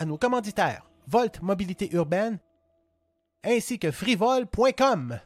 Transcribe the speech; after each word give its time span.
À 0.00 0.04
nos 0.04 0.16
commanditaires 0.16 0.88
Volt 1.08 1.42
Mobilité 1.42 1.90
Urbaine 1.92 2.38
ainsi 3.42 3.80
que 3.80 3.90
frivol.com. 3.90 5.18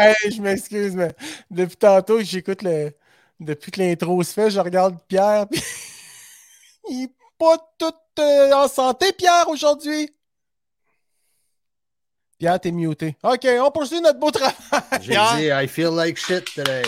Hey, 0.00 0.32
je 0.32 0.40
m'excuse, 0.40 0.94
mais 0.94 1.12
depuis 1.50 1.76
tantôt 1.76 2.18
que 2.18 2.24
j'écoute 2.24 2.62
le. 2.62 2.92
Depuis 3.38 3.70
que 3.70 3.80
l'intro 3.80 4.22
se 4.22 4.32
fait, 4.32 4.50
je 4.50 4.60
regarde 4.60 4.98
Pierre. 5.08 5.46
Puis... 5.48 5.62
Il 6.90 7.04
est 7.04 7.10
pas 7.38 7.56
tout 7.78 7.92
euh, 8.18 8.52
en 8.52 8.68
santé, 8.68 9.12
Pierre, 9.12 9.48
aujourd'hui. 9.48 10.10
Pierre, 12.38 12.58
t'es 12.60 12.70
muté. 12.70 13.16
OK, 13.22 13.46
on 13.62 13.70
poursuit 13.70 14.00
notre 14.00 14.18
beau 14.18 14.30
travail. 14.30 14.54
J'ai 15.02 15.12
dit, 15.36 15.48
I 15.52 15.66
feel 15.68 15.90
like 15.94 16.16
shit 16.18 16.44
today. 16.54 16.82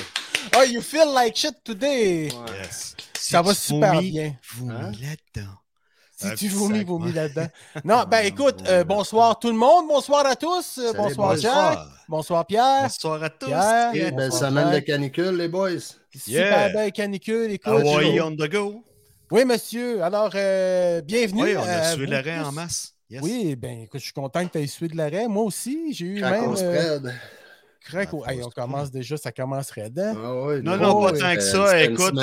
Oh, 0.57 0.63
you 0.63 0.81
feel 0.81 1.13
like 1.15 1.37
shit 1.37 1.63
today. 1.65 2.29
Yes. 2.59 2.97
Ça 3.19 3.43
va 3.43 3.55
super 3.55 3.95
vomis, 3.95 4.11
bien. 4.11 4.37
Vomis 4.57 4.73
Hein? 4.73 4.93
là-dedans. 5.01 5.53
Si 6.23 6.29
Un 6.29 6.35
tu 6.35 6.49
vomis, 6.49 6.85
vomis 6.85 7.13
là-dedans. 7.13 7.47
Non, 7.85 8.05
ben 8.09 8.21
écoute, 8.25 8.63
euh, 8.69 8.85
bonsoir 8.85 9.39
tout 9.39 9.49
le 9.49 9.57
monde, 9.57 9.89
bonsoir 9.89 10.25
à 10.27 10.37
tous, 10.37 10.79
euh, 10.79 10.93
Salut, 10.93 10.97
bonsoir. 10.99 11.37
Jacques, 11.37 11.79
bonsoir 12.09 12.47
Pierre. 12.47 12.83
Bonsoir 12.83 13.23
à 13.23 13.31
tous. 13.31 13.47
Pierre. 13.47 14.13
Belle 14.15 14.33
semaine 14.33 14.73
de 14.75 14.79
canicule, 14.81 15.37
les 15.37 15.49
boys. 15.49 15.71
Super 16.15 16.27
Yeah. 16.27 16.69
belle 16.73 16.93
canicule, 16.93 17.51
écoute. 17.53 17.73
Hawaii 17.73 18.21
on 18.21 18.33
the 18.37 18.49
go. 18.51 18.85
Oui, 19.31 19.45
monsieur. 19.45 20.03
Alors, 20.03 20.31
euh, 20.35 21.01
bienvenue. 21.01 21.43
Oui, 21.43 21.57
on 21.57 21.63
a 21.63 21.85
suivi 21.93 22.07
l'arrêt 22.11 22.39
en 22.41 22.53
masse. 22.53 22.93
Yes. 23.09 23.21
Oui, 23.23 23.57
ben 23.57 23.81
écoute, 23.83 24.01
je 24.01 24.05
suis 24.05 24.13
content 24.13 24.47
que 24.47 24.53
tu 24.53 24.59
aies 24.59 24.67
suivi 24.67 24.93
de 24.93 24.97
l'arrêt. 24.99 25.27
Moi 25.29 25.43
aussi, 25.45 25.93
j'ai 25.93 26.07
eu 26.07 26.21
Quand 26.21 26.31
même. 26.31 27.13
Ah, 27.95 27.99
Hey, 28.29 28.43
on 28.45 28.49
commence 28.51 28.91
déjà, 28.93 29.17
ça 29.17 29.33
commencerait 29.33 29.91
dedans. 29.91 30.15
Ah 30.17 30.35
ouais, 30.47 30.63
Non, 30.63 30.77
non, 30.77 30.95
Oh, 30.97 31.03
pas 31.05 31.19
tant 31.19 31.35
que 31.35 31.41
ça. 31.41 31.83
Écoute, 31.83 32.15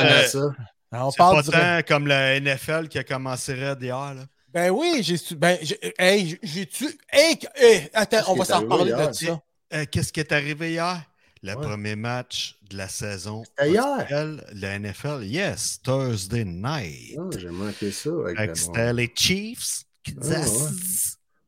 on 0.92 1.12
c'est 1.12 1.18
parle 1.18 1.44
pas 1.46 1.82
tant 1.82 1.88
comme 1.88 2.08
la 2.08 2.40
NFL 2.40 2.88
qui 2.88 2.98
a 2.98 3.04
commencé 3.04 3.54
hier. 3.54 4.14
Là. 4.14 4.26
Ben 4.54 4.72
oui, 4.72 5.02
j'ai 5.04 5.18
su. 5.18 5.36
Ben, 5.36 5.58
j'ai- 5.62 5.80
hey, 6.00 6.40
j'ai 6.42 6.66
tu. 6.66 6.86
Hey, 7.12 7.38
hey, 7.56 7.90
attends, 7.94 8.24
on 8.32 8.36
va 8.36 8.46
s'en 8.46 8.62
reparler 8.62 8.92
de 8.92 9.14
ça. 9.14 9.40
Euh, 9.74 9.86
Qu'est-ce 9.92 10.12
qui 10.12 10.20
est 10.20 10.32
arrivé 10.32 10.72
hier? 10.72 11.04
Le 11.42 11.54
Ouais. 11.56 11.62
premier 11.62 11.96
match 11.96 12.58
de 12.70 12.76
la 12.76 12.90
saison. 12.90 13.44
Hier? 13.64 14.08
La 14.54 14.74
NFL, 14.80 15.24
yes, 15.24 15.80
Thursday 15.82 16.44
night. 16.44 17.16
Non, 17.18 17.30
j'ai 17.32 17.50
manqué 17.50 17.92
ça. 17.92 18.10
C'était 18.56 18.92
les 18.94 19.12
Chiefs 19.16 19.84
qui 20.04 20.16
Ah, 20.22 20.28
ouais. 20.28 20.46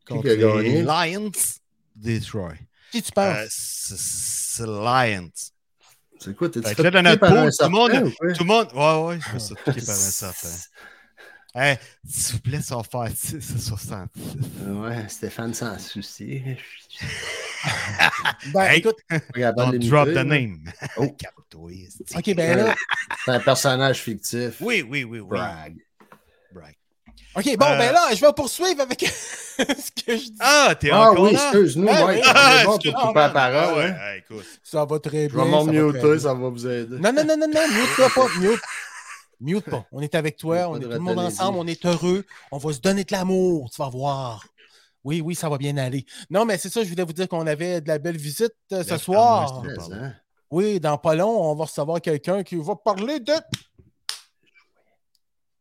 contre 0.07 0.29
Qui 0.29 0.63
les? 0.63 0.81
Lions 0.83 1.31
Detroit. 1.95 2.53
Qui 2.91 3.01
tu 3.01 3.11
penses? 3.11 3.35
Euh, 3.35 3.47
c'est 3.49 3.97
c'est 3.97 4.65
Lions. 4.67 5.31
C'est 6.23 6.35
quoi, 6.35 6.49
t'es-tu 6.49 6.67
Fait 6.67 6.75
fait 6.75 6.83
que 6.83 6.87
là, 6.87 6.91
dans 6.91 6.99
piquer 6.99 7.09
notre 7.09 7.19
par 7.19 7.29
pool, 7.29 7.39
un 7.39 7.49
tout 7.49 7.63
le 7.63 7.69
monde-? 7.69 8.11
Tout 8.35 8.43
le 8.43 8.45
monde. 8.45 8.67
Ouais, 8.75 9.07
ouais, 9.07 9.19
je 9.27 9.33
me 9.33 9.39
suis 9.39 9.55
piqué 9.55 9.81
par 9.85 9.95
un 9.95 9.97
serpent. 9.97 10.47
Hey, 11.53 11.77
s'il 12.07 12.35
vous 12.35 12.41
plaît, 12.41 12.61
ça 12.61 12.77
va 12.77 12.83
faire 12.83 13.07
6 13.13 13.41
60. 13.67 14.09
Ouais, 14.67 15.09
Stéphane 15.09 15.53
s'en 15.53 15.77
soucie. 15.79 16.43
Ben 18.53 18.61
Hey. 18.71 18.79
écoute, 18.79 18.95
drop 19.79 20.07
the 20.09 20.23
name. 20.25 20.63
Oh. 20.97 21.03
Ok, 22.15 22.33
ben 22.33 22.57
là. 22.57 22.75
C'est 23.25 23.31
un 23.31 23.39
personnage 23.39 23.99
fictif. 23.99 24.55
Oui, 24.61 24.83
oui, 24.87 25.03
oui, 25.03 25.19
oui. 25.19 25.27
Brag. 25.27 25.75
Ok, 27.35 27.45
bon, 27.57 27.65
Euh, 27.65 27.77
ben 27.77 27.91
là, 27.93 28.13
je 28.13 28.19
vais 28.25 28.33
poursuivre 28.33 28.81
avec 28.81 28.99
ce 29.57 29.91
que 30.03 30.17
je 30.17 30.23
dis. 30.31 30.35
Ah, 30.39 30.75
t'es 30.77 30.89
Ah 30.91 31.11
encore 31.11 31.23
oui, 31.25 31.33
là? 31.33 31.39
excuse-nous. 31.51 31.87
Ah 31.89 32.05
ouais, 32.05 32.21
Ah, 32.25 32.63
bon 32.65 32.75
excuse- 32.75 32.91
pour 32.93 33.01
couper 33.07 33.19
la 33.19 33.29
parole. 33.29 33.55
Ah 33.55 33.77
ouais, 33.77 34.19
écoute. 34.19 34.45
Ça 34.63 34.83
va 34.85 34.99
très 34.99 35.29
Je 35.29 35.35
bien. 35.35 35.45
vais 35.45 35.51
ça 35.51 35.57
va 35.57 35.63
très 35.63 35.79
m'en-muter, 35.81 35.99
bien. 36.09 36.19
ça 36.19 36.33
va 36.33 36.49
vous 36.49 36.67
aider. 36.67 36.97
Non, 36.99 37.13
non, 37.13 37.23
non, 37.23 37.37
non, 37.37 37.47
non, 37.47 37.67
mute-toi 37.69 38.09
pas, 38.13 38.27
mute. 38.39 38.61
Mute 39.39 39.65
pas. 39.69 39.85
On 39.91 40.01
est 40.01 40.13
avec 40.13 40.37
toi, 40.37 40.57
Pas 40.57 40.67
on 40.69 40.77
est 40.77 40.81
tout 40.83 40.89
le 40.89 40.99
monde 40.99 41.19
ensemble, 41.19 41.57
on 41.57 41.65
est 41.67 41.85
heureux, 41.85 42.25
on 42.51 42.57
va 42.57 42.73
se 42.73 42.79
donner 42.79 43.03
de 43.05 43.11
l'amour, 43.13 43.69
tu 43.73 43.81
vas 43.81 43.89
voir. 43.89 44.45
Oui, 45.03 45.21
oui, 45.21 45.33
ça 45.33 45.49
va 45.49 45.57
bien 45.57 45.77
aller. 45.77 46.05
Non, 46.29 46.45
mais 46.45 46.57
c'est 46.59 46.69
ça, 46.69 46.83
je 46.83 46.89
voulais 46.89 47.03
vous 47.05 47.13
dire 47.13 47.27
qu'on 47.27 47.47
avait 47.47 47.81
de 47.81 47.87
la 47.87 47.97
belle 47.97 48.17
visite 48.17 48.53
euh, 48.71 48.83
ce 48.83 48.89
Ben, 48.89 48.97
soir. 48.99 49.63
hein? 49.93 50.13
Oui, 50.51 50.79
dans 50.79 50.97
pas 50.97 51.15
long, 51.15 51.49
on 51.49 51.55
va 51.55 51.63
recevoir 51.65 52.01
quelqu'un 52.01 52.43
qui 52.43 52.55
va 52.57 52.75
parler 52.75 53.19
de. 53.19 53.33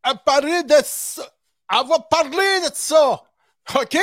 Elle 0.05 0.17
parler 0.27 0.63
de 0.65 0.75
ça. 0.85 1.23
Elle 1.73 1.87
va 1.89 1.99
parler 2.01 2.61
de 2.69 2.71
ça. 2.75 3.23
OK? 3.75 3.99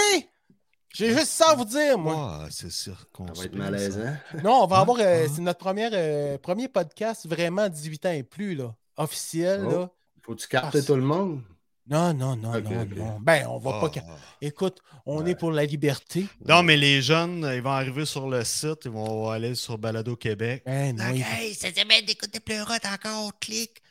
J'ai 0.93 1.09
juste 1.13 1.27
ça 1.27 1.51
à 1.51 1.55
vous 1.55 1.65
dire, 1.65 1.97
moi. 1.97 2.39
Ouais, 2.43 2.47
c'est 2.49 2.71
sûr 2.71 3.05
qu'on 3.11 3.27
Ça 3.27 3.33
va 3.33 3.43
être 3.45 3.55
malaisant. 3.55 4.15
Non, 4.43 4.63
on 4.63 4.67
va 4.67 4.77
Hein? 4.77 4.81
avoir. 4.81 4.97
euh, 4.99 5.25
Hein? 5.25 5.31
c'est 5.33 5.41
notre 5.41 5.59
première, 5.59 5.91
euh, 5.93 6.37
premier 6.37 6.67
podcast 6.69 7.27
vraiment 7.27 7.69
18 7.69 8.05
ans 8.05 8.11
et 8.11 8.23
plus, 8.23 8.55
là. 8.55 8.73
Officiel, 8.95 9.63
Oh. 9.67 9.69
là. 9.71 9.89
Faut-tu 10.23 10.47
capter 10.47 10.79
Ah, 10.79 10.83
tout 10.83 10.95
le 10.95 11.01
monde? 11.03 11.41
Non, 11.89 12.13
non, 12.13 12.35
non, 12.35 12.51
non, 12.59 12.85
non. 12.95 13.17
Ben, 13.21 13.47
on 13.47 13.59
va 13.59 13.75
Ah, 13.75 13.79
pas. 13.81 13.91
ca- 13.93 14.03
Écoute, 14.41 14.79
on 15.05 15.25
est 15.25 15.35
pour 15.35 15.51
la 15.51 15.63
liberté. 15.65 16.25
Non, 16.45 16.61
mais 16.63 16.75
les 16.75 17.01
jeunes, 17.01 17.49
ils 17.53 17.61
vont 17.61 17.69
arriver 17.71 18.05
sur 18.05 18.27
le 18.27 18.43
site, 18.43 18.85
ils 18.85 18.91
vont 18.91 19.29
aller 19.29 19.55
sur 19.55 19.77
Balado 19.77 20.15
Québec. 20.17 20.63
Ben, 20.65 20.95
non, 20.95 21.05
Hey, 21.05 21.53
cette 21.53 21.77
semaine 21.79 22.03
d'écouter 22.05 22.39
pleurote 22.41 22.81
encore, 22.85 23.31
clique. 23.39 23.81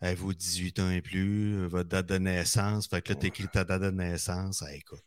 Avez-vous 0.00 0.32
18 0.32 0.78
ans 0.78 0.90
et 0.90 1.00
plus, 1.00 1.66
votre 1.66 1.88
date 1.88 2.06
de 2.06 2.18
naissance, 2.18 2.86
fait 2.86 3.02
que 3.02 3.12
là, 3.12 3.14
t'écris 3.16 3.48
ta 3.48 3.64
date 3.64 3.82
de 3.82 3.90
naissance. 3.90 4.62
Ah, 4.64 4.72
écoute, 4.74 5.02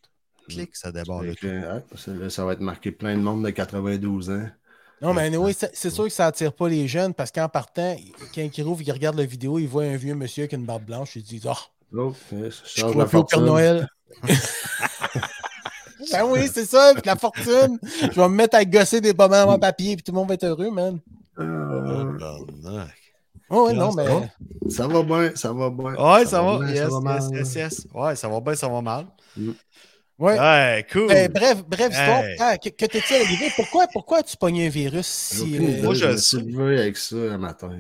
clique, 0.50 0.76
ça 0.76 0.92
débarre 0.92 1.24
le 1.24 1.34
tout. 1.34 1.48
ça, 1.96 2.14
là, 2.14 2.30
ça 2.30 2.46
va 2.46 2.54
être 2.54 2.60
marqué 2.60 2.92
plein 2.92 3.16
de 3.16 3.22
monde 3.22 3.46
de 3.46 3.50
92 3.52 4.30
ans. 4.30 4.50
Non, 5.02 5.14
mais 5.14 5.36
oui, 5.36 5.56
c'est 5.56 5.90
sûr 5.90 6.04
que 6.04 6.10
ça 6.10 6.28
attire 6.28 6.54
pas 6.54 6.70
les 6.70 6.88
jeunes 6.88 7.14
parce 7.14 7.32
qu'en 7.32 7.50
partant, 7.50 7.96
quand 8.36 8.58
ils 8.58 8.64
rouvrent, 8.64 8.84
ils 8.84 8.92
regardent 8.92 9.18
la 9.18 9.26
vidéo, 9.26 9.58
ils 9.58 9.68
voient 9.68 9.84
un 9.86 9.96
vieux 9.96 10.14
monsieur 10.14 10.44
avec 10.44 10.54
une 10.54 10.66
barbe 10.66 10.84
blanche, 10.84 11.16
ils 11.16 11.24
disent 11.24 11.48
Ah, 11.48 11.58
Oh, 11.94 12.14
je 12.32 12.82
crois 12.84 13.06
plus 13.06 13.18
au 13.18 13.24
Père. 13.24 13.42
Noël. 13.42 13.88
ben 16.12 16.24
oui, 16.26 16.48
c'est 16.54 16.66
ça, 16.66 16.94
puis 16.94 17.04
la 17.06 17.16
fortune. 17.16 17.80
Je 17.84 18.16
vais 18.20 18.30
me 18.30 18.36
mettre 18.36 18.56
à 18.56 18.64
gosser 18.64 19.02
des 19.02 19.14
pommes 19.14 19.34
en 19.34 19.60
papier, 19.60 19.96
puis 19.96 20.04
tout 20.04 20.12
le 20.12 20.18
monde 20.18 20.30
va 20.30 20.36
être 20.36 20.46
heureux, 20.46 20.72
man. 20.72 21.00
Euh. 21.40 22.86
Oh, 23.52 23.68
oui, 23.68 23.74
non, 23.76 23.92
Ça 23.92 24.04
mais. 24.04 24.08
va? 24.10 24.22
ça 24.70 24.88
va 24.88 25.04
bien, 25.04 25.32
ça 25.36 25.52
va 25.54 25.70
bien. 25.70 25.94
Ouais, 25.96 26.26
ça, 26.26 26.42
va. 26.42 26.60
bien, 26.60 26.70
Yes, 26.70 26.80
ça 26.80 27.00
va 27.00 27.14
yes, 27.16 27.30
mal. 27.30 27.38
yes, 27.40 27.56
yes. 27.56 27.88
Ouais, 27.94 28.16
ça 28.16 28.28
va 28.30 28.40
bien, 28.40 28.56
ça 28.56 28.68
va 28.70 28.82
mal. 28.82 29.06
Ouais. 30.18 30.40
Ouais, 30.40 30.86
cool. 30.92 31.08
Ben, 31.08 31.32
bref, 31.32 31.64
bref, 31.68 31.90
histoire. 31.90 32.24
Hey. 32.24 32.36
Ah, 32.40 32.58
que 32.58 32.70
que 32.70 32.86
t'es-tu 32.86 33.14
arrivé? 33.14 33.52
Pourquoi, 33.56 33.88
pourquoi 33.92 34.20
as-tu 34.20 34.38
pogné 34.38 34.68
un 34.68 34.70
virus 34.70 35.08
si. 35.08 35.58
Euh, 35.58 35.84
moi, 35.84 35.94
je 35.96 36.00
je 36.00 36.08
me 36.12 36.18
suis 36.18 36.38
levé 36.38 36.80
avec 36.80 36.98
ça 36.98 37.16
un 37.16 37.38
matin. 37.38 37.72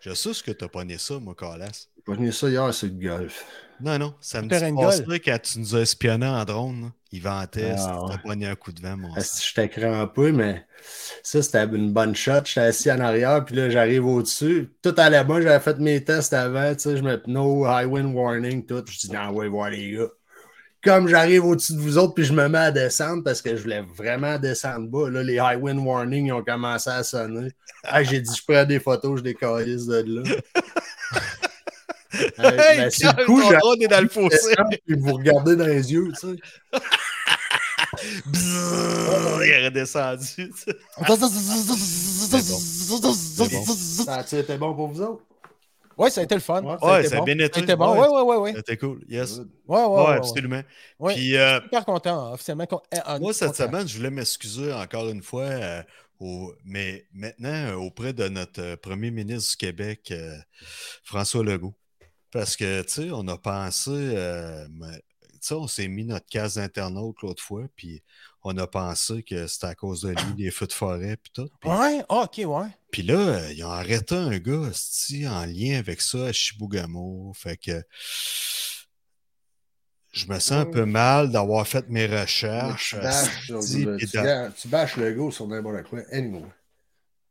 Je 0.00 0.12
sais 0.12 0.34
ce 0.34 0.42
que 0.42 0.50
t'as 0.50 0.68
pogné 0.68 0.98
ça, 0.98 1.18
moi, 1.20 1.34
Calas. 1.38 1.86
J'ai 1.96 2.02
pogné 2.02 2.32
ça 2.32 2.48
hier 2.48 2.74
sur 2.74 2.88
le 2.88 2.94
golf. 3.08 3.44
Non, 3.80 3.98
non, 3.98 4.14
Terrain 4.48 4.70
de 4.72 4.76
passé, 4.80 5.02
golf. 5.04 5.20
quand 5.24 5.38
tu 5.42 5.58
nous 5.58 5.74
as 5.76 5.80
espionné 5.80 6.26
en 6.26 6.44
drone, 6.44 6.92
il 7.12 7.20
ventait, 7.22 7.74
Ah, 7.76 8.02
ouais. 8.04 8.10
t'as 8.12 8.18
pogné 8.18 8.46
un 8.46 8.54
coup 8.54 8.72
de 8.72 8.80
vent, 8.80 8.96
mon 8.96 9.10
sang. 9.10 9.16
Asti, 9.20 9.52
J'étais 9.54 9.68
crampé, 9.68 10.32
mais 10.32 10.64
ça, 11.22 11.42
c'était 11.42 11.64
une 11.64 11.92
bonne 11.92 12.14
shot. 12.14 12.44
J'étais 12.44 12.60
assis 12.60 12.90
en 12.92 13.00
arrière, 13.00 13.44
puis 13.44 13.56
là, 13.56 13.70
j'arrive 13.70 14.06
au-dessus. 14.06 14.72
Tout 14.82 14.94
allait 14.96 15.24
bien, 15.24 15.40
j'avais 15.40 15.60
fait 15.60 15.78
mes 15.78 16.02
tests 16.04 16.32
avant, 16.32 16.72
tu 16.74 16.80
sais, 16.82 16.96
je 16.96 17.02
me 17.02 17.20
no 17.26 17.66
high 17.66 17.86
wind 17.86 18.14
warning, 18.14 18.64
tout. 18.64 18.82
Je 18.88 18.98
dis, 18.98 19.10
non, 19.12 19.30
ouais, 19.30 19.48
voir 19.48 19.70
les 19.70 19.92
gars. 19.92 20.08
Comme 20.82 21.08
j'arrive 21.08 21.46
au-dessus 21.46 21.72
de 21.74 21.78
vous 21.80 21.96
autres, 21.96 22.12
puis 22.14 22.24
je 22.24 22.34
me 22.34 22.46
mets 22.46 22.58
à 22.58 22.70
descendre 22.70 23.24
parce 23.24 23.40
que 23.40 23.56
je 23.56 23.62
voulais 23.62 23.82
vraiment 23.96 24.38
descendre 24.38 24.86
bas. 24.88 25.08
Là, 25.08 25.22
les 25.22 25.36
high 25.36 25.58
wind 25.58 25.78
warning 25.80 26.26
ils 26.26 26.32
ont 26.32 26.44
commencé 26.44 26.90
à 26.90 27.02
sonner. 27.02 27.50
Ah, 27.84 28.02
j'ai 28.02 28.20
dit, 28.20 28.30
je 28.36 28.42
prends 28.46 28.64
des 28.66 28.78
photos, 28.80 29.18
je 29.18 29.22
décalisse 29.24 29.86
de 29.86 30.04
là. 30.06 30.22
Hey, 32.38 32.78
le 32.78 33.26
coup, 33.26 33.40
drone 33.42 33.82
est 33.82 33.88
dans 33.88 34.00
le 34.02 34.08
fossé. 34.08 34.54
puis 34.86 34.96
vous 34.98 35.14
regardez 35.14 35.56
dans 35.56 35.66
les 35.66 35.92
yeux, 35.92 36.12
tu 36.20 36.28
sais. 36.28 36.36
Bzzz, 38.26 39.40
il 39.42 39.48
est 39.50 39.64
redescendu. 39.66 40.52
Ça 44.04 44.14
a-tu 44.16 44.36
été 44.36 44.56
bon 44.56 44.74
pour 44.74 44.88
vous 44.88 45.00
autres? 45.02 45.22
Ouais, 45.96 46.10
ça 46.10 46.22
a 46.22 46.24
été 46.24 46.34
le 46.34 46.40
fun. 46.40 46.60
Ouais, 46.62 46.76
Ça 46.80 46.86
a 46.86 46.92
Ouais, 46.92 47.00
été 47.00 47.08
ça 47.08 47.14
a 47.14 47.18
bon. 47.20 47.24
bien 47.24 47.38
été. 47.38 47.60
A 47.60 47.62
été 47.62 47.76
bon. 47.76 47.92
Ouais, 48.00 48.08
ouais, 48.08 48.22
ouais, 48.22 48.36
ouais. 48.36 48.52
C'était 48.56 48.76
cool, 48.76 49.04
yes. 49.08 49.38
Good. 49.38 49.48
Ouais, 49.68 49.78
ouais, 49.78 49.84
Ouais, 49.86 49.94
ouais, 49.96 50.06
ouais. 50.08 50.16
absolument. 50.16 50.62
Ouais. 50.98 51.14
Puis, 51.14 51.36
euh, 51.36 51.60
Super 51.62 51.84
content, 51.84 52.32
officiellement. 52.32 52.66
con- 52.66 52.80
eh, 52.92 52.98
ah, 53.04 53.18
moi, 53.20 53.32
cette 53.32 53.52
content. 53.52 53.66
semaine, 53.68 53.86
je 53.88 53.96
voulais 53.96 54.10
m'excuser 54.10 54.72
encore 54.72 55.08
une 55.08 55.22
fois, 55.22 55.42
euh, 55.44 55.82
au- 56.18 56.52
mais 56.64 57.06
maintenant, 57.12 57.48
euh, 57.48 57.74
auprès 57.74 58.12
de 58.12 58.26
notre 58.28 58.74
premier 58.76 59.12
ministre 59.12 59.50
du 59.52 59.56
Québec, 59.56 60.08
euh, 60.10 60.36
François 61.04 61.44
Legault. 61.44 61.74
Parce 62.34 62.56
que, 62.56 62.82
tu 62.82 62.92
sais, 62.92 63.10
on 63.12 63.28
a 63.28 63.38
pensé, 63.38 63.92
euh, 63.92 64.66
tu 64.66 65.38
sais, 65.40 65.54
on 65.54 65.68
s'est 65.68 65.86
mis 65.86 66.04
notre 66.04 66.26
case 66.26 66.56
d'internaute 66.56 67.22
l'autre 67.22 67.40
fois, 67.40 67.62
puis 67.76 68.02
on 68.42 68.58
a 68.58 68.66
pensé 68.66 69.22
que 69.22 69.46
c'était 69.46 69.68
à 69.68 69.76
cause 69.76 70.02
de 70.02 70.08
lui, 70.08 70.34
des 70.36 70.50
feux 70.50 70.66
de 70.66 70.72
forêt 70.72 71.16
puis 71.16 71.30
tout. 71.32 71.48
Ouais, 71.64 72.04
ah, 72.08 72.22
ok, 72.24 72.40
ouais. 72.44 72.66
puis 72.90 73.02
là, 73.02 73.14
euh, 73.14 73.52
ils 73.52 73.62
ont 73.62 73.70
arrêté 73.70 74.16
un 74.16 74.36
gars 74.38 74.68
en 75.30 75.44
lien 75.46 75.78
avec 75.78 76.00
ça 76.00 76.26
à 76.26 76.32
Chibougamau. 76.32 77.32
Fait 77.36 77.56
que 77.56 77.84
je 80.10 80.26
me 80.26 80.40
sens 80.40 80.66
un 80.66 80.66
peu 80.66 80.86
mal 80.86 81.30
d'avoir 81.30 81.68
fait 81.68 81.88
mes 81.88 82.06
recherches. 82.06 82.96
Tu 82.96 83.00
bâches, 83.00 83.48
le- 83.48 83.96
tu 83.96 84.60
tu 84.60 84.68
bâches 84.68 84.96
le 84.96 85.14
go 85.14 85.30
sur 85.30 85.46
n'importe 85.46 85.84
quoi. 85.84 86.00
Anyway, 86.10 86.42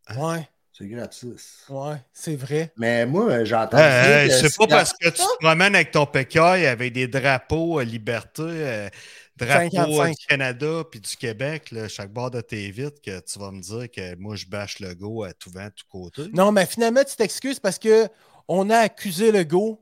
Hein? 0.08 0.18
Ouais, 0.18 0.50
c'est 0.78 0.88
gratis. 0.88 1.66
ouais, 1.70 1.96
c'est 2.12 2.36
vrai. 2.36 2.74
Mais 2.78 3.06
moi, 3.06 3.44
j'entends. 3.44 3.78
Hey, 3.78 4.24
hey, 4.24 4.30
dire 4.30 4.42
que 4.42 4.50
c'est 4.50 4.58
pas 4.58 4.68
parce 4.68 4.94
que 4.94 5.08
tu 5.10 5.14
te 5.22 5.38
promènes 5.40 5.75
avec 5.75 5.92
ton 5.92 6.06
pécaille 6.06 6.66
avec 6.66 6.94
des 6.94 7.08
drapeaux 7.08 7.80
euh, 7.80 7.84
liberté, 7.84 8.42
euh, 8.44 8.90
drapeaux 9.38 9.70
55. 9.75 10.10
du 10.18 10.25
Canada 10.28 10.84
puis 10.90 11.00
du 11.00 11.16
Québec, 11.16 11.72
là, 11.72 11.88
chaque 11.88 12.12
bord 12.12 12.31
de 12.31 12.42
tes 12.42 12.70
vitres, 12.72 13.02
que 13.04 13.20
tu 13.20 13.40
vas 13.40 13.52
me 13.52 13.62
dire 13.62 13.90
que 13.92 14.16
moi 14.16 14.36
je 14.36 14.46
bâche 14.48 14.80
le 14.80 14.94
go 14.96 15.24
à 15.24 15.34
tout 15.34 15.52
vent, 15.52 15.68
tout 15.75 15.86
côté. 15.90 16.24
Non, 16.34 16.52
mais 16.52 16.66
finalement, 16.66 17.04
tu 17.04 17.16
t'excuses 17.16 17.60
parce 17.60 17.78
que 17.80 18.08
on 18.48 18.69
a 18.69 18.78
accusé 18.78 19.31
le 19.31 19.44
go 19.44 19.80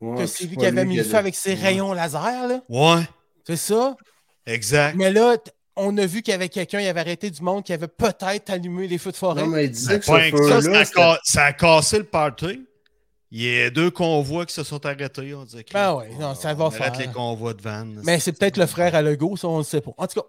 Ouais, 0.00 0.18
que 0.18 0.26
c'est 0.26 0.44
lui 0.44 0.56
qui 0.58 0.66
avait 0.66 0.84
mis 0.84 0.96
le 0.96 1.04
feu 1.04 1.14
avec 1.16 1.34
ses 1.34 1.54
Ouais. 1.54 1.60
rayons 1.62 1.92
laser, 1.94 2.46
là. 2.48 2.60
Ouais, 2.68 3.02
C'est 3.46 3.56
ça. 3.56 3.96
exact. 4.44 4.96
Mais 4.96 5.10
là, 5.10 5.36
on 5.76 5.96
a 5.98 6.06
vu 6.06 6.22
qu'il 6.22 6.32
y 6.32 6.34
avait 6.34 6.48
quelqu'un, 6.48 6.80
il 6.80 6.86
avait 6.86 7.00
arrêté 7.00 7.30
du 7.30 7.42
monde 7.42 7.64
qui 7.64 7.72
avait 7.72 7.88
peut-être 7.88 8.50
allumé 8.50 8.86
les 8.86 8.98
feux 8.98 9.12
de 9.12 9.16
forêt. 9.16 9.42
Non, 9.42 9.48
mais 9.48 9.64
il 9.64 9.66
Mais 9.66 9.68
disait 9.68 10.00
que 10.00 10.06
pas 10.06 10.24
ce 10.24 10.68
que 10.68 10.84
ça, 10.84 11.12
a 11.12 11.18
ça 11.24 11.52
cassé 11.52 11.98
le 11.98 12.04
party. 12.04 12.64
Il 13.30 13.42
y 13.42 13.62
a 13.62 13.70
deux 13.70 13.90
convois 13.90 14.46
qui 14.46 14.54
se 14.54 14.62
sont 14.62 14.84
arrêtés. 14.86 15.34
On 15.34 15.44
dit, 15.44 15.64
Ben 15.72 15.94
ouais, 15.94 16.10
non, 16.20 16.34
ça 16.36 16.54
va 16.54 16.64
on 16.64 16.68
arrête 16.68 16.94
faire. 16.94 16.98
les 16.98 17.12
convois 17.12 17.52
de 17.52 17.62
vannes. 17.62 18.00
Mais 18.04 18.20
c'est 18.20 18.32
peut-être 18.32 18.56
le 18.58 18.66
frère 18.66 18.94
à 18.94 19.02
Legault, 19.02 19.36
ça, 19.36 19.48
on 19.48 19.58
ne 19.58 19.62
sait 19.64 19.80
pas. 19.80 19.90
En 19.98 20.06
tout 20.06 20.20
cas, 20.20 20.26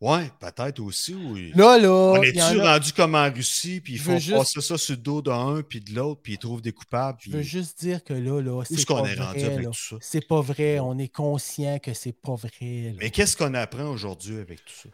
Ouais, 0.00 0.30
peut-être 0.38 0.80
aussi. 0.80 1.14
Oui. 1.14 1.52
là, 1.54 1.78
là, 1.78 1.88
On 1.90 2.22
est-tu 2.22 2.38
a- 2.40 2.72
rendu 2.74 2.92
comme 2.92 3.14
en 3.14 3.30
Russie, 3.32 3.80
puis 3.80 3.94
ils 3.94 3.98
font 3.98 4.18
juste- 4.18 4.36
passer 4.36 4.60
ça 4.60 4.76
sur 4.76 4.92
le 4.94 4.98
dos 5.00 5.22
d'un, 5.22 5.62
puis 5.66 5.80
de 5.80 5.94
l'autre, 5.94 6.20
puis 6.22 6.34
ils 6.34 6.38
trouvent 6.38 6.60
des 6.60 6.72
coupables. 6.72 7.18
je 7.22 7.30
veux 7.30 7.42
juste 7.42 7.80
dire 7.80 8.02
que 8.04 8.12
là, 8.12 8.40
là, 8.42 8.52
Où 8.56 8.64
c'est 8.64 8.74
est-ce 8.74 8.86
pas 8.86 8.94
qu'on 9.00 9.06
est 9.06 9.14
rendu 9.14 9.38
vrai, 9.40 9.44
avec 9.52 9.64
là. 9.64 9.70
tout 9.70 9.78
ça? 9.90 9.96
C'est 10.00 10.26
pas 10.26 10.40
vrai, 10.42 10.78
on 10.80 10.98
est 10.98 11.08
conscient 11.08 11.78
que 11.78 11.94
c'est 11.94 12.12
pas 12.12 12.34
vrai. 12.34 12.50
là. 12.60 12.92
Mais 12.98 13.10
qu'est-ce 13.10 13.36
qu'on 13.36 13.54
apprend 13.54 13.84
aujourd'hui 13.88 14.36
avec 14.38 14.58
tout 14.64 14.74
ça? 14.82 14.88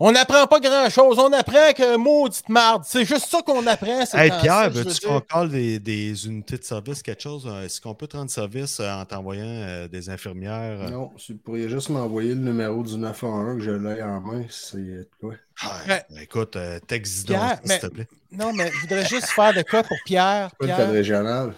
On 0.00 0.10
n'apprend 0.12 0.46
pas 0.46 0.58
grand-chose, 0.58 1.18
on 1.18 1.32
apprend 1.32 1.72
que 1.76 1.96
maudite 1.96 2.48
marde. 2.48 2.82
C'est 2.86 3.04
juste 3.04 3.26
ça 3.28 3.42
qu'on 3.42 3.64
apprend. 3.66 4.00
Hey 4.14 4.32
Pierre, 4.40 4.70
veux-tu 4.70 5.06
qu'on 5.06 5.20
colle 5.20 5.50
des, 5.50 5.78
des 5.78 6.26
unités 6.26 6.56
de 6.58 6.64
service, 6.64 7.02
quelque 7.02 7.22
chose? 7.22 7.46
Euh, 7.46 7.64
Est-ce 7.64 7.80
qu'on 7.80 7.94
peut 7.94 8.06
te 8.06 8.16
rendre 8.16 8.30
service 8.30 8.80
euh, 8.80 8.90
en 8.92 9.04
t'envoyant 9.04 9.44
euh, 9.44 9.88
des 9.88 10.08
infirmières? 10.08 10.90
Non, 10.90 11.10
tu 11.16 11.34
pourrais 11.34 11.68
juste 11.68 11.88
m'envoyer 11.90 12.30
le 12.34 12.40
numéro 12.40 12.82
du 12.82 12.96
911 12.96 13.58
que 13.58 13.62
je 13.64 13.70
l'ai 13.70 14.02
en 14.02 14.20
main. 14.20 14.42
C'est 14.50 15.08
quoi? 15.20 15.34
Ah, 15.62 15.72
Ouais. 15.88 16.02
ben, 16.10 16.18
écoute, 16.22 16.56
euh, 16.56 16.78
texte 16.80 17.28
s'il 17.28 17.78
te 17.78 17.86
plaît. 17.88 18.08
Non, 18.32 18.52
mais 18.52 18.70
je 18.72 18.80
voudrais 18.80 19.04
juste 19.06 19.26
faire 19.26 19.52
de 19.54 19.62
quoi 19.62 19.82
pour 19.82 19.96
Pierre. 20.04 20.50
Pas 20.58 20.66
le 20.66 20.68
code 20.68 20.76
Pierre, 20.76 20.90
régional. 20.90 21.54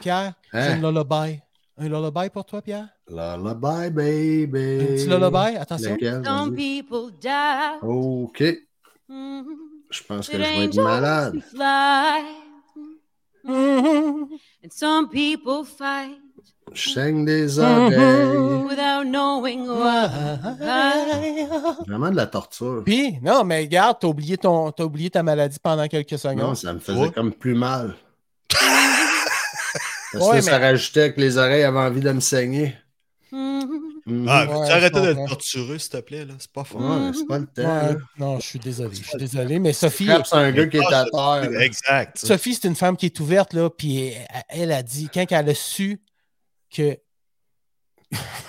Pierre, 0.00 0.32
Hein? 0.52 0.76
une 0.76 0.82
lullaby. 0.86 1.40
Un 1.80 1.88
lullaby 1.88 2.28
pour 2.32 2.44
toi, 2.44 2.60
Pierre? 2.60 2.88
Lullaby, 3.08 3.90
baby. 3.90 4.78
Un 4.82 4.86
petit 4.96 5.06
lullaby, 5.06 5.56
attention. 5.56 5.92
Lequel? 5.94 6.22
Some 6.24 6.54
people 6.54 7.12
die. 7.20 7.78
OK. 7.82 8.42
Mhm. 9.08 9.44
Je 9.90 10.02
pense 10.02 10.28
que 10.28 10.36
It 10.36 10.42
je 10.42 10.42
vais 10.42 10.64
être 10.64 10.76
malade. 10.82 11.34
Mhm. 13.44 14.28
And 14.64 14.70
some 14.70 15.08
people 15.08 15.64
fight 15.64 16.18
Je 16.72 16.90
saigne 16.90 17.24
des 17.24 17.58
oreilles. 17.58 18.36
without 18.68 19.04
knowing 19.04 19.66
why. 19.68 20.08
Vraiment 21.86 22.10
de 22.10 22.16
la 22.16 22.26
torture. 22.26 22.82
Puis, 22.84 23.18
non, 23.22 23.44
mais 23.44 23.60
regarde, 23.60 23.96
t'as 24.00 24.08
oublié, 24.08 24.36
ton, 24.36 24.70
oublié 24.80 25.08
ta 25.08 25.22
maladie 25.22 25.58
pendant 25.62 25.86
quelques 25.86 26.12
Non, 26.12 26.18
secondes. 26.18 26.56
ça 26.56 26.72
me 26.74 26.78
faisait 26.80 27.10
comme 27.12 27.32
plus 27.32 27.54
mal. 27.54 27.94
Parce 30.12 30.26
Ouais, 30.28 30.36
que 30.36 30.40
ça 30.42 30.58
mais- 30.58 30.66
rajoutait 30.68 31.12
que 31.12 31.20
les 31.20 31.36
oreilles 31.36 31.62
avaient 31.64 31.78
envie 31.78 32.00
de 32.00 32.10
me 32.12 32.20
saigner. 32.20 32.74
Mhm. 33.30 34.26
Ah, 34.26 34.46
Ouais, 34.46 34.66
je 34.66 34.72
arrêter 34.72 35.00
de 35.02 35.12
torturer, 35.26 35.78
s'il 35.78 35.90
te 35.90 35.96
plaît? 35.98 36.24
là? 36.24 36.34
C'est 36.38 36.50
pas 36.50 36.64
fort. 36.64 36.80
C'est 37.14 37.26
pas 37.26 37.38
le 37.38 37.46
temps. 37.46 37.62
Ouais, 37.88 37.96
non, 38.18 38.40
je 38.40 38.46
suis 38.46 38.58
désolé. 38.58 38.94
Je 38.96 39.02
suis 39.06 39.18
désolé, 39.18 39.58
mais 39.58 39.74
Sophie, 39.74 40.08
c'est 40.24 40.34
un 40.34 40.50
gars 40.50 40.66
qui 40.66 40.78
est 40.78 40.92
à 40.94 41.04
Ah, 41.12 41.40
terre. 41.42 41.50
là. 41.50 41.64
Exact. 41.64 42.16
ça. 42.18 42.26
Sophie, 42.28 42.54
c'est 42.54 42.68
une 42.68 42.74
femme 42.74 42.96
qui 42.96 43.06
est 43.06 43.20
ouverte, 43.20 43.52
là, 43.52 43.68
puis 43.68 43.98
elle, 44.08 44.26
elle 44.48 44.72
a 44.72 44.82
dit, 44.82 45.10
quand 45.12 45.26
elle 45.30 45.48
a 45.50 45.54
su 45.54 46.00
que. 46.74 46.96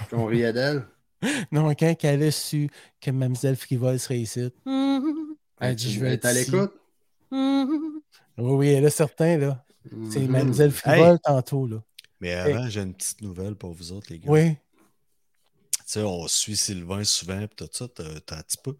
Qu'on 0.09 0.25
riait 0.25 0.53
d'elle. 0.53 0.85
Non, 1.51 1.69
quand 1.75 1.93
elle 2.03 2.23
a 2.23 2.31
su 2.31 2.69
que 3.01 3.11
Mademoiselle 3.11 3.57
Frivole 3.57 3.99
serait 3.99 4.19
ici, 4.19 4.49
Mhm. 4.65 5.35
elle 5.59 5.71
a 5.71 5.75
dit, 5.75 5.91
je 5.91 5.99
vais 5.99 6.13
être 6.13 6.23
à 6.25 6.31
l'écoute? 6.31 6.71
Mhm. 7.31 7.99
Oui, 8.37 8.53
oui, 8.53 8.69
elle 8.69 8.85
a 8.85 8.89
certain, 8.89 9.37
là. 9.37 9.65
C'est 10.11 10.19
Mhm. 10.21 10.31
Mademoiselle 10.31 10.71
Frivole 10.71 11.19
tantôt, 11.23 11.65
là. 11.67 11.77
Mais 12.19 12.33
avant, 12.33 12.69
j'ai 12.69 12.81
une 12.81 12.93
petite 12.93 13.21
nouvelle 13.21 13.55
pour 13.55 13.71
vous 13.73 13.91
autres, 13.93 14.07
les 14.09 14.19
gars. 14.19 14.29
Oui. 14.29 14.55
Tu 15.71 15.93
sais, 15.93 16.01
on 16.03 16.27
suit 16.27 16.55
Sylvain 16.57 17.03
souvent, 17.03 17.39
puis 17.47 17.55
tout 17.55 17.69
ça, 17.71 17.87
t'as 17.87 18.19
t'as 18.25 18.37
un 18.37 18.41
petit 18.41 18.57
peu. 18.63 18.75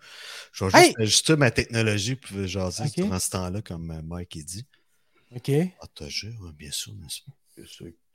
Je 0.52 0.66
vais 0.66 0.72
Hey! 0.78 0.86
juste 0.88 1.00
ajuster 1.00 1.36
ma 1.38 1.50
technologie 1.50 2.16
pour 2.16 2.46
jaser 2.46 2.84
Ok. 2.84 2.94
pendant 2.98 3.20
ce 3.20 3.30
temps-là, 3.32 3.62
comme 3.62 3.90
euh, 3.92 4.02
Mike 4.04 4.36
il 4.36 4.46
dit. 4.46 4.66
OK. 5.36 5.52
Partagé, 5.80 6.36
oui, 6.42 6.52
bien 6.58 6.72
sûr, 6.72 6.94
n'est-ce 6.96 7.22
pas? 7.26 7.32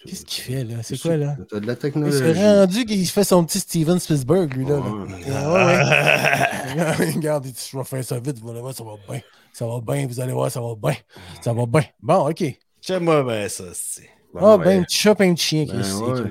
Qu'est-ce 0.07 0.25
qu'il 0.25 0.45
fait, 0.45 0.65
là? 0.65 0.83
C'est 0.83 0.99
quoi, 1.01 1.17
là? 1.17 1.37
T'as 1.51 1.61
de 1.61 1.67
la 1.67 1.73
Il 1.73 1.79
technologie. 1.79 2.19
s'est 2.19 2.33
rendu 2.61 2.85
qu'il 2.85 3.07
fait 3.09 3.25
son 3.25 3.45
petit 3.45 3.61
Steven 3.61 3.99
Spielberg, 3.99 4.55
lui, 4.55 4.65
là. 4.65 4.77
là. 4.77 4.91
Ouais. 4.91 5.25
Ah 5.31 6.97
ouais. 6.99 7.13
Regarde, 7.15 7.47
il 7.47 7.53
dit, 7.53 7.69
je 7.73 7.77
vais 7.79 7.85
faire 7.85 8.05
ça 8.05 8.19
vite, 8.21 8.39
vous 8.39 8.51
allez 8.51 8.61
voir, 8.61 8.75
ça 8.75 8.85
va 8.85 8.95
bien. 9.09 9.21
Ça 9.53 9.67
va 9.67 9.81
bien, 9.81 10.07
vous 10.07 10.21
allez 10.21 10.33
voir, 10.33 10.51
ça 10.51 10.61
va 10.61 10.75
bien. 10.77 10.97
Ça 11.43 11.53
va 11.53 11.67
bien. 11.67 11.85
Bon, 12.01 12.29
OK. 12.31 12.43
J'aime-moi 12.87 13.23
bien 13.25 13.49
ça, 13.49 13.65
c'est. 13.73 14.11
Ah, 14.37 14.57
ouais. 14.57 14.65
ben, 14.65 14.81
un 14.81 14.83
petit 14.83 14.99
chat, 14.99 15.11
un 15.19 15.35
petit 15.35 15.37
chien. 15.45 15.65
Ben 15.67 15.83
ouais. 16.03 16.31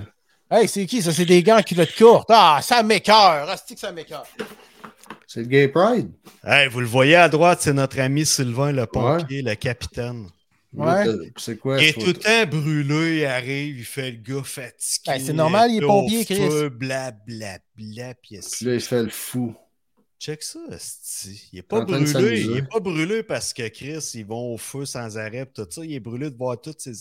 Hey, 0.51 0.67
c'est 0.67 0.85
qui? 0.85 1.01
Ça, 1.01 1.11
c'est 1.11 1.25
des 1.25 1.41
gants 1.41 1.57
en 1.57 1.63
culotte 1.63 1.95
courte. 1.97 2.29
Ah, 2.29 2.59
ça 2.61 2.83
m'écœure. 2.83 3.47
Ah, 3.49 3.55
c'est 3.57 3.73
que 3.73 3.79
ça 3.79 3.91
m'écœure. 3.91 4.25
C'est 5.25 5.39
le 5.39 5.47
Gay 5.47 5.67
Pride. 5.67 6.11
Hey, 6.43 6.67
vous 6.67 6.81
le 6.81 6.85
voyez 6.85 7.15
à 7.15 7.27
droite, 7.27 7.61
c'est 7.61 7.73
notre 7.73 7.99
ami 7.99 8.23
Sylvain, 8.23 8.71
le 8.71 8.85
pompier, 8.85 9.41
le 9.41 9.55
capitaine. 9.55 10.27
Ouais. 10.73 11.05
C'est 11.37 11.57
quoi? 11.57 11.81
Il 11.81 11.89
est 11.89 11.93
tout 11.93 12.05
le 12.05 12.13
temps 12.13 12.45
brûlé, 12.45 13.21
il 13.21 13.25
arrive, 13.25 13.79
il 13.79 13.85
fait 13.85 14.11
le 14.11 14.17
gars 14.17 14.43
fatigué. 14.43 15.03
Ben, 15.07 15.21
c'est 15.25 15.33
normal, 15.33 15.71
il 15.71 15.83
est 15.83 15.87
pompier, 15.87 16.25
Chris. 16.25 16.35
feu, 16.35 16.69
Bla, 16.69 17.11
bla, 17.11 17.57
Puis 17.75 17.95
là, 17.95 18.13
il 18.73 18.79
fait 18.79 19.03
le 19.03 19.09
fou. 19.09 19.55
Check 20.23 20.41
ça. 20.41 20.59
Il 21.51 21.59
est 21.59 21.73
En 21.73 21.79
pas 21.79 21.85
brûlé. 21.85 22.41
Il 22.43 22.55
est 22.57 22.61
pas 22.69 22.79
brûlé 22.79 23.23
parce 23.23 23.51
que 23.51 23.67
Chris, 23.67 24.11
ils 24.13 24.25
vont 24.25 24.53
au 24.53 24.57
feu 24.57 24.85
sans 24.85 25.17
arrêt 25.17 25.45
tout 25.45 25.67
ça. 25.69 25.83
Il 25.83 25.93
est 25.93 25.99
brûlé 25.99 26.31
de 26.31 26.37
voir 26.37 26.61
tous 26.61 26.75
ces 26.77 26.93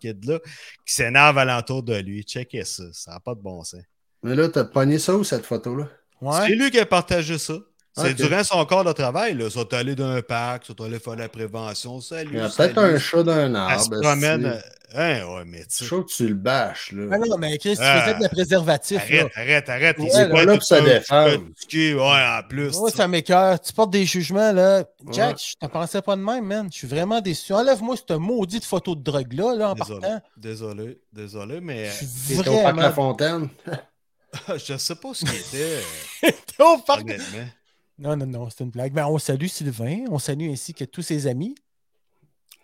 kids-là 0.00 0.38
qui 0.86 0.94
s'énervent 0.94 1.36
alentour 1.36 1.82
de 1.82 1.96
lui. 1.96 2.22
Checkez 2.22 2.64
ça. 2.64 2.84
Ça 2.94 3.10
n'a 3.12 3.20
pas 3.20 3.34
de 3.34 3.40
bon 3.42 3.62
sens. 3.64 3.82
Mais 4.22 4.34
là, 4.34 4.48
t'as 4.48 4.64
pogné 4.64 4.98
ça 4.98 5.14
où, 5.14 5.24
cette 5.24 5.44
photo-là? 5.44 5.90
C'est 6.22 6.26
Ouais. 6.26 6.54
lui 6.54 6.70
qui 6.70 6.78
a 6.78 6.86
partagé 6.86 7.36
ça. 7.36 7.58
C'est 8.02 8.14
durant 8.14 8.44
son 8.44 8.64
corps 8.64 8.84
de 8.84 8.92
travail. 8.92 9.34
Là. 9.34 9.50
Sont 9.50 9.72
allés 9.74 9.94
d'un 9.94 10.20
parc, 10.22 10.64
ils 10.68 10.74
sont 10.76 10.84
allés 10.84 10.98
faire 10.98 11.16
la 11.16 11.28
prévention. 11.28 12.00
Salut. 12.00 12.30
Il 12.32 12.38
y 12.38 12.40
a 12.42 12.48
peut-être 12.48 12.78
un 12.78 12.98
chat 12.98 13.22
d'un 13.22 13.46
Elle 13.54 13.78
se 13.80 13.84
arbre. 13.84 14.00
promène. 14.00 14.46
esti. 14.46 14.68
Hein, 14.92 15.24
ouais, 15.24 15.44
mais 15.46 15.60
tu 15.60 15.66
C'est 15.68 15.84
chaud 15.84 16.02
que 16.02 16.10
tu 16.12 16.26
le 16.26 16.34
bâches, 16.34 16.90
là. 16.90 17.04
Ah 17.12 17.18
non, 17.18 17.38
mais 17.38 17.56
Chris, 17.58 17.76
tu 17.76 17.80
Ah. 17.80 18.00
faisais 18.02 18.16
de 18.18 18.22
la 18.24 18.28
préservatif. 18.28 18.98
là. 19.08 19.18
Arrête, 19.20 19.32
arrête, 19.36 19.68
arrête. 19.68 19.98
Ouais, 20.00 20.08
là, 20.12 20.28
pas 20.28 20.44
là 20.44 20.54
pour 20.54 20.62
se 20.64 20.74
un- 20.74 20.82
défendre. 20.82 21.44
Ouais, 21.72 21.94
en 22.02 22.42
plus. 22.48 22.76
Ouais, 22.76 22.90
ça 22.90 23.06
m'écœure. 23.06 23.60
Tu 23.60 23.72
portes 23.72 23.90
des 23.92 24.04
jugements, 24.04 24.50
là. 24.50 24.82
Jack, 25.12 25.30
Ouais. 25.30 25.36
je 25.38 25.54
t'en 25.60 25.68
pensais 25.68 26.02
pas 26.02 26.16
de 26.16 26.22
même, 26.22 26.44
man. 26.44 26.68
Je 26.72 26.78
suis 26.78 26.88
vraiment 26.88 27.20
déçu. 27.20 27.52
Enlève-moi 27.52 27.94
cette 27.96 28.10
maudite 28.18 28.64
photo 28.64 28.96
de 28.96 29.02
drogue-là, 29.04 29.54
là, 29.54 29.70
en 29.70 29.74
Désolé, 29.74 30.00
partant. 30.00 30.22
désolé, 30.36 30.98
désolé, 31.12 31.60
mais 31.60 31.84
Je 31.86 32.04
suis 32.34 32.42
T'es 32.42 32.48
au 32.48 32.54
parc 32.60 32.64
La 32.64 32.72
vraiment... 32.72 32.92
Fontaine. 32.92 33.48
je 34.56 34.76
sais 34.76 34.94
pas 34.96 35.14
ce 35.14 35.24
qu'il 35.24 35.36
était, 35.36 35.78
T'es 36.22 36.62
au 36.64 36.78
parc- 36.78 37.02
honnêtement. 37.02 37.46
Non, 38.00 38.16
non, 38.16 38.26
non, 38.26 38.48
c'est 38.50 38.64
une 38.64 38.70
blague. 38.70 38.92
Ben, 38.94 39.06
on 39.06 39.18
salue 39.18 39.46
Sylvain. 39.46 40.04
On 40.10 40.18
salue 40.18 40.48
ainsi 40.50 40.72
que 40.72 40.84
tous 40.84 41.02
ses 41.02 41.26
amis. 41.26 41.54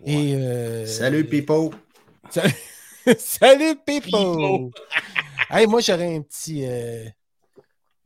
Ouais. 0.01 0.13
Et, 0.15 0.35
euh, 0.35 0.87
Salut, 0.87 1.25
Pipo. 1.27 1.73
Salut, 2.31 2.53
Salut 3.19 3.77
Pipo! 3.87 4.01
Pipo. 4.11 4.71
hey, 5.51 5.67
moi, 5.67 5.81
j'aurais 5.81 6.17
un 6.17 6.23
petit. 6.23 6.65
euh, 6.67 7.05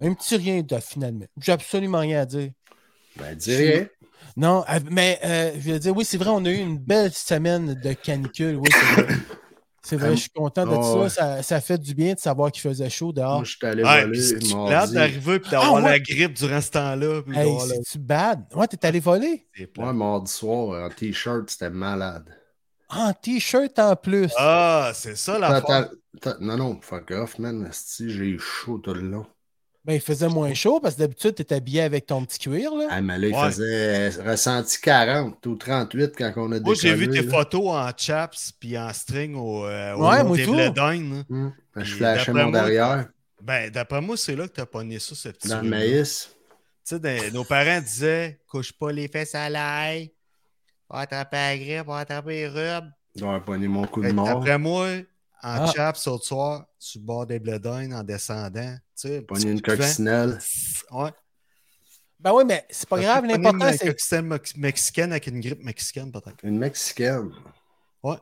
Un 0.00 0.12
petit 0.14 0.36
rien 0.36 0.60
de 0.62 0.76
finalement. 0.78 1.26
J'ai 1.40 1.52
absolument 1.52 2.00
rien 2.00 2.22
à 2.22 2.26
dire. 2.26 2.50
Ben, 3.16 3.34
dis 3.36 3.54
rien. 3.56 3.86
Non, 4.36 4.64
euh, 4.68 4.80
mais 4.90 5.18
euh, 5.24 5.52
je 5.58 5.72
veux 5.72 5.78
dire, 5.78 5.96
oui, 5.96 6.04
c'est 6.04 6.16
vrai, 6.18 6.30
on 6.30 6.44
a 6.44 6.50
eu 6.50 6.56
une 6.58 6.78
belle 6.78 7.12
semaine 7.12 7.74
de 7.74 7.92
canicule. 7.92 8.56
Oui, 8.56 8.68
c'est 9.82 9.96
vrai. 9.96 10.10
Je 10.10 10.20
suis 10.22 10.30
content 10.30 10.64
de 10.66 10.76
Oh, 10.76 11.08
ça. 11.08 11.36
ça. 11.36 11.42
Ça 11.42 11.60
fait 11.60 11.78
du 11.78 11.94
bien 11.94 12.14
de 12.14 12.18
savoir 12.18 12.52
qu'il 12.52 12.60
faisait 12.62 12.90
chaud 12.90 13.12
dehors. 13.12 13.36
Moi, 13.36 13.44
je 13.44 13.56
suis 13.56 13.66
allé 13.66 13.82
Ouais, 13.82 14.02
voler 14.04 14.12
puis 14.12 14.22
c'est 14.22 14.38
plate 14.66 14.92
d'arriver 14.92 15.34
et 15.36 15.38
d'avoir 15.50 15.76
Ah, 15.76 15.82
ouais. 15.82 15.90
la 15.90 15.98
grippe 15.98 16.34
durant 16.34 16.60
ce 16.60 16.70
temps-là. 16.70 17.20
Hey, 17.32 17.58
c'est-tu 17.60 17.98
bad? 17.98 18.44
Ouais, 18.54 18.66
t'es 18.68 18.86
allé 18.86 19.00
voler? 19.00 19.46
Ouais, 19.78 19.92
mardi 19.92 20.30
soir, 20.30 20.84
en 20.84 20.90
t-shirt, 20.90 21.48
c'était 21.50 21.70
malade. 21.70 22.28
Ah, 22.88 23.08
En 23.08 23.12
t-shirt 23.12 23.78
en 23.78 23.96
plus. 23.96 24.32
Ah, 24.36 24.90
c'est 24.94 25.16
ça 25.16 25.38
la 25.38 25.60
Non, 26.40 26.56
non, 26.56 26.80
fuck 26.82 27.10
off, 27.12 27.38
man. 27.38 27.66
esti, 27.66 28.10
J'ai 28.10 28.26
eu 28.26 28.38
chaud 28.38 28.78
tout 28.78 28.94
le 28.94 29.02
long. 29.02 29.26
Ben, 29.84 29.94
il 29.94 30.00
faisait 30.00 30.28
moins 30.28 30.52
chaud 30.52 30.78
parce 30.78 30.94
que 30.96 31.00
d'habitude, 31.00 31.34
tu 31.34 31.42
es 31.42 31.52
habillé 31.54 31.80
avec 31.80 32.04
ton 32.06 32.22
petit 32.26 32.38
cuir. 32.38 32.74
Là. 32.74 32.88
Ah, 32.90 33.00
mais 33.00 33.18
là, 33.18 33.28
il 33.28 33.34
Ouais. 33.34 33.46
faisait 33.46 34.10
euh, 34.18 34.30
ressenti 34.30 34.78
40 34.80 35.46
ou 35.46 35.56
38 35.56 36.12
quand 36.16 36.32
on 36.36 36.52
a 36.52 36.60
Moi, 36.60 36.74
j'ai 36.74 36.94
vu 36.94 37.06
décollé, 37.06 37.20
tes 37.20 37.26
là. 37.26 37.32
photos 37.38 37.66
en 37.68 37.90
chaps 37.96 38.52
puis 38.60 38.76
en 38.78 38.92
string 38.92 39.34
au, 39.36 39.64
euh, 39.64 39.94
au 39.94 40.06
Ouais, 40.10 40.22
moi. 40.22 40.36
Hum, 41.30 41.52
quand 41.72 41.82
je 41.84 41.94
flashais 41.94 42.26
d'après 42.26 42.44
mon 42.44 42.50
moi, 42.50 42.60
derrière 42.60 43.08
Ben, 43.42 43.70
d'après 43.70 44.00
moi, 44.02 44.16
c'est 44.18 44.36
là 44.36 44.46
que 44.48 44.52
t'as 44.52 44.66
pogné 44.66 44.98
ça, 44.98 45.14
ce 45.14 45.28
petit 45.30 45.48
dans 45.48 45.62
le 45.62 45.68
maïs. 45.70 46.28
Tu 46.86 46.96
sais, 46.98 47.30
nos 47.30 47.44
parents 47.44 47.80
disaient 47.80 48.38
couche 48.48 48.72
pas 48.72 48.92
les 48.92 49.08
fesses 49.08 49.34
à 49.34 49.48
l'ail, 49.48 50.12
va 50.90 51.00
attraper 51.00 51.36
la 51.36 51.56
grippe, 51.56 51.86
va 51.86 51.98
attraper 51.98 52.32
les 52.32 52.48
rubes. 52.48 52.90
Avoir 53.16 53.42
pogné 53.44 53.66
mon 53.66 53.86
coup 53.86 54.02
de 54.02 54.12
mort. 54.12 54.26
D'après 54.26 54.58
moi, 54.58 54.88
en 55.42 55.64
Ah. 55.64 55.72
chaps, 55.74 56.06
au 56.06 56.18
soir, 56.18 56.66
sur 56.78 57.00
le 57.00 57.06
bord 57.06 57.26
des 57.26 57.38
bledines, 57.38 57.94
en 57.94 58.02
descendant, 58.02 58.74
tu 58.74 58.80
sais, 59.08 59.24
une 59.42 59.60
coccinelle. 59.62 60.38
Ouais. 60.90 61.10
Ben 62.18 62.32
oui, 62.34 62.44
mais 62.46 62.66
c'est 62.70 62.88
pas 62.88 63.00
grave. 63.00 63.24
L'important, 63.24 63.68
Une 63.70 63.78
c'est. 63.78 63.86
coccinelle 63.86 64.24
mex- 64.24 64.56
mexicaine 64.56 65.10
avec 65.12 65.26
une 65.26 65.40
grippe 65.40 65.64
mexicaine, 65.64 66.12
peut-être. 66.12 66.36
Une 66.42 66.58
Mexicaine. 66.58 67.30
Ouais. 68.02 68.16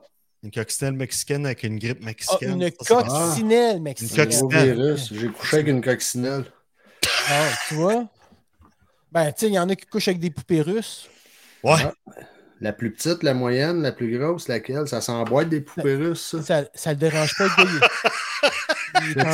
Une 0.44 0.52
coccinelle 0.52 0.94
mexicaine 0.94 1.46
avec 1.46 1.64
une 1.64 1.80
grippe 1.80 1.98
Ah, 2.02 2.04
mexicaine. 2.06 2.62
une 2.62 2.70
coccinelle 2.70 3.80
mexicaine. 3.82 4.24
Une 4.24 4.24
coccinelle. 4.30 4.96
J'ai 5.10 5.28
couché 5.30 5.56
avec 5.56 5.68
une 5.68 5.80
coccinelle. 5.82 6.44
Ah, 7.30 7.48
tu 7.68 7.74
vois? 7.74 8.08
Ben, 9.12 9.32
tu 9.32 9.40
sais, 9.40 9.46
il 9.48 9.52
y 9.54 9.58
en 9.58 9.68
a 9.68 9.76
qui 9.76 9.84
couchent 9.86 10.08
avec 10.08 10.20
des 10.20 10.30
poupées 10.30 10.62
russes. 10.62 11.08
Ouais. 11.62 11.76
La 12.60 12.72
plus 12.72 12.90
petite, 12.92 13.22
la 13.22 13.34
moyenne, 13.34 13.82
la 13.82 13.92
plus 13.92 14.16
grosse, 14.18 14.48
laquelle? 14.48 14.88
Ça 14.88 15.00
s'emboîte 15.02 15.48
des 15.50 15.60
poupées 15.60 15.94
russes, 15.96 16.22
ça? 16.36 16.42
Ça, 16.42 16.64
ça 16.74 16.90
le 16.92 16.96
dérange 16.96 17.34
pas 17.36 17.48
de 17.48 17.54
gagner. 17.64 17.80
Il 17.80 18.46
est 18.46 18.72
en 18.72 18.74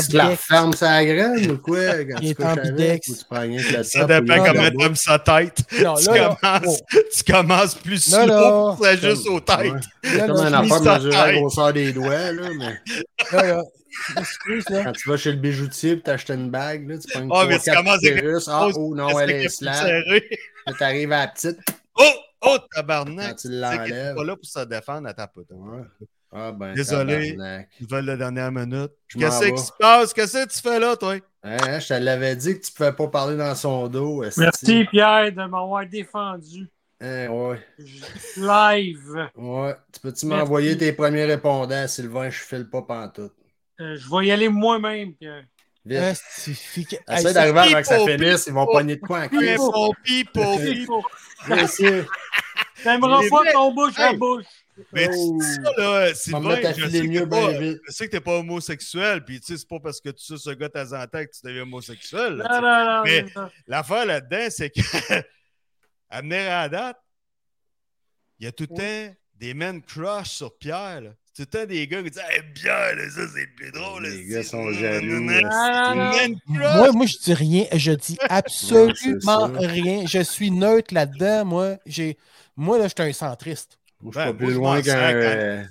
Tu 0.08 0.16
la 0.16 0.28
refermes 0.28 0.72
sa 0.72 1.04
graine 1.04 1.50
ou 1.50 1.58
quoi? 1.58 2.04
Quand 2.04 2.18
Il 2.20 2.20
tu 2.20 2.26
est 2.30 2.34
couches 2.34 2.46
avec, 2.46 3.02
ou 3.08 3.14
tu 3.14 3.24
prends 3.28 3.40
rien 3.40 3.62
que 3.62 3.76
le 3.76 3.82
Ça 3.82 4.00
top 4.00 4.08
dépend 4.08 4.44
comment 4.44 4.70
t'aimes 4.70 4.96
sa 4.96 5.18
tête. 5.18 5.58
Non, 5.80 5.94
tu, 5.94 6.06
là, 6.06 6.36
commences, 6.40 6.80
oh. 6.80 6.98
tu 7.14 7.32
commences 7.32 7.74
plus 7.76 8.10
Là, 8.10 8.24
slow, 8.24 8.68
là. 8.68 8.76
c'est 8.82 9.00
juste 9.00 9.28
aux 9.28 9.40
têtes. 9.40 9.58
Ouais. 9.58 10.16
Là, 10.16 10.26
comme 10.26 10.40
un 10.40 10.50
sa 10.50 10.62
mesurer 10.62 11.10
la 11.10 11.32
grosseur 11.32 11.72
des 11.72 11.92
doigts, 11.92 12.32
là, 12.32 12.48
mais 12.58 12.80
Là, 13.32 13.62
quand 14.84 14.92
tu 14.92 15.08
vas 15.08 15.16
chez 15.16 15.32
le 15.32 15.38
bijoutier 15.38 15.92
et 15.92 16.00
t'achètes 16.00 16.30
une 16.30 16.50
bague, 16.50 16.88
là, 16.88 16.98
tu 16.98 17.08
prends 17.08 17.22
une 17.22 17.30
Ah, 17.32 17.44
mais 17.48 17.58
tu 17.58 17.70
commences 17.70 18.04
avec. 18.04 18.24
Ah, 18.48 18.68
oh 18.74 18.94
non, 18.94 19.18
elle 19.18 19.30
est 19.30 19.48
slab. 19.48 19.86
Là, 19.86 20.72
t'arrives 20.78 21.12
à 21.12 21.20
la 21.20 21.28
petite. 21.28 21.58
Oh, 21.96 22.12
oh, 22.42 22.58
tabarnak. 22.74 23.28
Quand 23.28 23.34
tu 23.36 23.48
l'enlèves. 23.50 24.16
pas 24.16 24.24
là 24.24 24.36
pour 24.36 24.46
se 24.46 24.64
défendre 24.64 25.08
à 25.08 25.14
ta 25.14 25.26
pote. 25.26 25.46
Ah, 26.36 26.50
ben, 26.50 26.74
Désolé. 26.74 27.36
Nouvelle 27.80 28.06
de 28.06 28.16
dernière 28.16 28.50
minute. 28.50 28.90
Qu'est-ce 29.08 29.50
qui 29.52 29.58
se 29.58 29.70
passe? 29.78 30.12
Qu'est-ce 30.12 30.44
que 30.44 30.52
tu 30.52 30.60
fais 30.60 30.80
là, 30.80 30.96
toi? 30.96 31.14
Hein, 31.44 31.56
hein, 31.62 31.78
je 31.78 31.88
te 31.88 31.94
l'avais 31.94 32.34
dit 32.34 32.58
que 32.58 32.66
tu 32.66 32.72
pouvais 32.72 32.92
pas 32.92 33.06
parler 33.06 33.36
dans 33.36 33.54
son 33.54 33.86
dos. 33.86 34.24
Merci 34.36 34.84
Pierre 34.90 35.30
de 35.30 35.44
m'avoir 35.44 35.86
défendu. 35.86 36.66
Hein, 37.00 37.28
ouais. 37.28 37.60
Live. 38.36 39.28
Ouais. 39.36 39.76
Tu 39.92 40.00
peux-tu 40.00 40.26
m'envoyer 40.26 40.76
tes 40.76 40.92
premiers 40.92 41.24
répondants, 41.26 41.86
Sylvain? 41.86 42.30
Je 42.30 42.40
file 42.40 42.68
pas 42.68 42.82
pantoute. 42.82 43.34
Euh, 43.80 43.96
je 43.96 44.08
vais 44.10 44.26
y 44.26 44.32
aller 44.32 44.48
moi-même, 44.48 45.14
Pierre. 45.14 45.44
Vite. 45.84 45.98
Hey, 45.98 46.14
Essaye 47.12 47.34
d'arriver 47.34 47.58
avant 47.60 47.80
que 47.80 47.86
ça 47.86 47.98
finisse, 47.98 48.46
ils 48.46 48.52
vont 48.54 48.66
pogner 48.66 48.96
de 48.96 49.00
quoi 49.00 49.20
en 49.20 49.28
crise. 49.28 49.50
Pipo, 49.50 49.94
pipo, 50.02 50.58
C'est 50.58 50.72
pipo. 50.72 51.00
faux. 51.02 51.54
Bien 51.54 51.66
sûr. 51.66 52.06
T'aimeras 52.82 53.20
pas 53.30 53.52
ton 53.52 53.72
bouche 53.72 53.98
à 53.98 54.12
bouche. 54.14 54.46
Mais 54.92 55.06
tu 55.08 55.14
Oh. 55.16 55.38
dis 55.40 55.46
ça, 55.54 55.60
là, 55.62 55.90
va 56.08 56.14
Sylvain, 56.14 56.56
je 56.76 56.88
sais 56.90 57.00
que 57.00 57.06
mieux 57.06 57.20
t'es 57.20 57.26
bien 57.26 57.26
pas- 57.26 57.58
vite. 57.58 57.78
je 57.86 57.92
sais 57.92 58.06
que 58.06 58.10
t'es 58.12 58.20
pas 58.20 58.38
homosexuel, 58.38 59.24
puis 59.24 59.40
tu 59.40 59.46
sais, 59.46 59.58
c'est 59.58 59.68
pas 59.68 59.78
parce 59.80 60.00
que 60.00 60.08
tu 60.10 60.24
sais 60.24 60.36
ce 60.36 60.50
gars 60.50 60.68
de 60.68 60.72
temps 60.72 60.92
en 60.96 61.06
temps 61.06 61.24
que 61.24 61.30
tu 61.30 61.40
deviens 61.44 61.62
homosexuel. 61.62 62.34
là, 62.36 62.48
Non, 62.48 62.60
non, 62.60 62.84
non, 62.84 63.02
Mais-. 63.04 63.50
L'affaire 63.68 64.06
là-dedans, 64.06 64.46
c'est 64.50 64.70
que, 64.70 64.80
à 66.10 66.20
venir 66.22 66.38
à 66.40 66.62
la 66.62 66.68
date, 66.68 66.96
il 68.40 68.44
y 68.46 68.48
a 68.48 68.52
tout 68.52 68.66
le 68.70 68.76
temps 68.76 69.14
des 69.36 69.54
men 69.54 69.80
crush 69.82 70.28
sur 70.30 70.56
Pierre. 70.58 71.00
là. 71.02 71.10
C'est 71.36 71.50
tout 71.50 71.56
le 71.58 71.64
temps 71.64 71.68
des 71.68 71.86
gars 71.88 72.02
qui 72.02 72.10
disent 72.10 72.22
Hey, 72.30 72.42
Pierre, 72.54 72.94
là, 72.96 73.10
ça 73.10 73.22
c'est 73.34 73.40
le 73.40 73.54
plus 73.56 73.72
drôle. 73.72 74.06
Les 74.06 74.24
gars 74.26 74.42
sont 74.44 74.70
jaloux, 74.72 75.20
Moi, 75.20 75.40
crush. 75.40 76.92
moi, 76.94 77.06
je 77.06 77.18
dis 77.18 77.34
rien. 77.34 77.64
Je 77.72 77.92
dis 77.92 78.16
absolument 78.28 79.46
rien. 79.58 80.04
Je 80.06 80.20
suis 80.20 80.50
neutre 80.50 80.94
là-dedans. 80.94 81.44
Moi, 81.44 81.76
j'ai, 81.86 82.18
moi 82.56 82.78
là, 82.78 82.84
je 82.88 82.94
suis 82.96 83.08
un 83.10 83.12
centriste. 83.12 83.78
Je 84.04 84.10
suis 84.10 84.26
Ben, 84.26 84.32
pas 84.32 84.32
plus 84.44 84.54
loin 84.54 84.82
qu'un. 84.82 84.96
euh, 84.96 85.62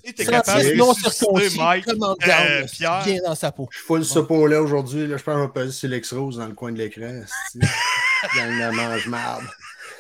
non 0.75 0.94
circoncis, 0.94 1.60
euh, 1.60 2.66
Pierre. 2.72 3.04
bien 3.06 3.20
dans 3.24 3.36
sa 3.36 3.52
peau. 3.52 3.68
Je 3.72 3.78
suis 3.78 3.86
full 3.86 4.04
ce 4.06 4.20
pot-là 4.20 4.62
aujourd'hui. 4.62 5.06
Là, 5.08 5.18
je 5.18 5.24
pense 5.24 5.36
que 5.36 5.40
je 5.42 5.46
vais 5.46 5.54
peser 5.54 5.72
sur 5.72 5.90
l'ex-rose 5.90 6.38
dans 6.38 6.48
le 6.48 6.54
coin 6.54 6.72
de 6.72 6.78
l'écran. 6.80 7.22
Gang 7.56 7.62
de 8.72 8.75
mange-marde. 8.75 9.44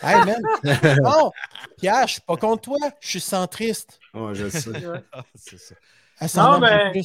Hey, 0.01 0.17
man. 0.25 0.41
Non, 1.03 1.31
Pierre, 1.77 2.07
je 2.07 2.13
suis 2.13 2.21
pas 2.21 2.35
contre 2.37 2.61
toi. 2.63 2.77
Je 2.99 3.07
suis 3.07 3.19
centriste. 3.21 3.99
Ouais, 4.13 4.33
je 4.33 4.49
sais. 4.49 4.71
Ah, 5.13 5.23
c'est 5.35 5.57
ça. 6.27 6.43
Non, 6.51 6.59
mais- 6.59 6.91
plus. 6.91 7.03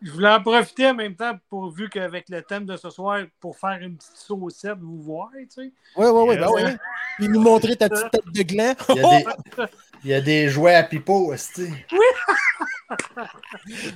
Je 0.00 0.12
voulais 0.12 0.28
en 0.28 0.40
profiter 0.40 0.86
en 0.86 0.94
même 0.94 1.16
temps, 1.16 1.36
pour, 1.50 1.72
vu 1.72 1.88
qu'avec 1.88 2.28
le 2.28 2.40
thème 2.42 2.64
de 2.64 2.76
ce 2.76 2.88
soir, 2.88 3.20
pour 3.40 3.56
faire 3.58 3.78
une 3.80 3.96
petite 3.96 4.14
saucette, 4.16 4.78
vous 4.80 5.02
voir, 5.02 5.28
tu 5.34 5.46
sais. 5.50 5.72
Oui, 5.96 6.06
oui, 6.06 6.22
oui. 6.28 6.34
Yes. 6.36 6.44
Ben 6.44 6.50
oui. 6.54 6.62
Puis 7.16 7.28
nous 7.28 7.40
montrer 7.40 7.74
ta 7.74 7.88
petite 7.88 8.08
tête 8.12 8.22
de 8.32 8.42
gland. 8.42 8.74
Il 8.90 8.94
y 8.94 9.00
a 9.00 9.18
des, 9.18 9.24
il 10.04 10.10
y 10.10 10.14
a 10.14 10.20
des 10.20 10.48
jouets 10.48 10.74
à 10.74 10.82
pipeau, 10.84 11.32
esti. 11.32 11.68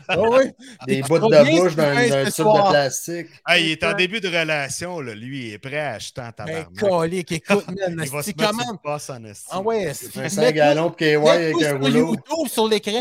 Ah 0.09 0.16
oui. 0.21 0.50
Des 0.87 1.00
bouts 1.02 1.18
de 1.18 1.61
bouche 1.61 1.75
d'un 1.76 1.94
tube 2.25 2.44
de 2.44 2.71
plastique. 2.71 3.28
Hey, 3.47 3.64
il 3.66 3.71
est 3.73 3.85
en 3.85 3.94
début 3.94 4.21
de 4.21 4.28
relation, 4.28 5.00
là. 5.00 5.14
lui, 5.14 5.47
il 5.49 5.52
est 5.54 5.59
prêt 5.59 5.78
à 5.78 5.92
acheter 5.92 6.21
en 6.21 6.25
Ben, 6.25 6.32
tabarnak. 6.32 6.78
colique, 6.78 7.32
écoute, 7.32 7.66
man. 7.68 8.00
il 8.04 8.11
va 8.11 8.18
se 8.23 8.30
C'est 8.30 8.38
mettre 8.38 8.50
comment? 8.50 8.78
boss 8.85 9.11
en 9.11 9.25
esti. 9.25 9.47
Ah 9.50 9.61
ouais, 9.61 9.88
Un 9.88 9.94
c'est 9.94 10.28
5 10.28 10.54
gallons 10.54 10.90
de 10.90 10.94
KY 10.97 11.14
avec 11.28 11.62
un 11.62 11.78
rouleau. 11.78 12.09
YouTube, 12.11 12.49
sur 12.49 12.68
l'écran. 12.68 12.92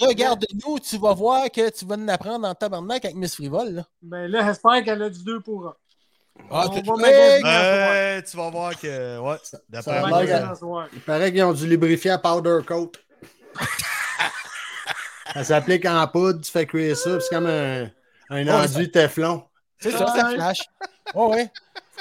Regarde-nous, 0.00 0.78
tu 0.80 0.98
vas 0.98 1.14
voir 1.14 1.44
que 1.50 1.70
tu 1.70 1.84
vas 1.84 1.96
nous 1.96 2.10
apprendre 2.10 2.48
en 2.48 2.54
tabarnak 2.54 3.04
avec 3.04 3.16
Miss 3.16 3.34
Frivole. 3.36 3.70
Là. 3.74 3.86
Ben 4.02 4.26
là, 4.26 4.46
j'espère 4.46 4.82
qu'elle 4.84 5.02
a 5.02 5.10
du 5.10 5.22
2 5.22 5.40
pour 5.40 5.68
1. 5.68 5.74
Ah, 6.50 6.66
On 6.86 6.98
Hey! 7.04 7.42
Euh, 7.44 8.22
tu 8.28 8.36
vas 8.36 8.50
voir 8.50 8.78
que. 8.78 9.18
Ouais, 9.18 9.36
ça 9.42 9.58
a 9.72 10.04
On 10.04 10.10
va 10.10 10.20
euh. 10.22 10.86
Il 10.92 11.00
paraît 11.00 11.32
qu'ils 11.32 11.42
ont 11.42 11.52
dû 11.52 11.66
lubrifier 11.66 12.10
à 12.12 12.18
powder 12.18 12.58
coat. 12.66 12.92
ça 15.34 15.44
s'applique 15.44 15.86
en 15.86 16.06
poudre, 16.08 16.40
tu 16.40 16.50
fais 16.50 16.66
cuire 16.66 16.96
ça, 16.96 17.20
c'est 17.20 17.28
comme 17.34 17.46
un, 17.46 17.84
un 18.30 18.44
Ouais, 18.46 18.50
enduit 18.50 18.90
Teflon. 18.90 19.44
C'est 19.78 19.92
ça, 19.92 20.06
ça 20.06 20.30
flash. 20.30 20.60
Oh, 21.14 21.32
ouais. 21.34 21.50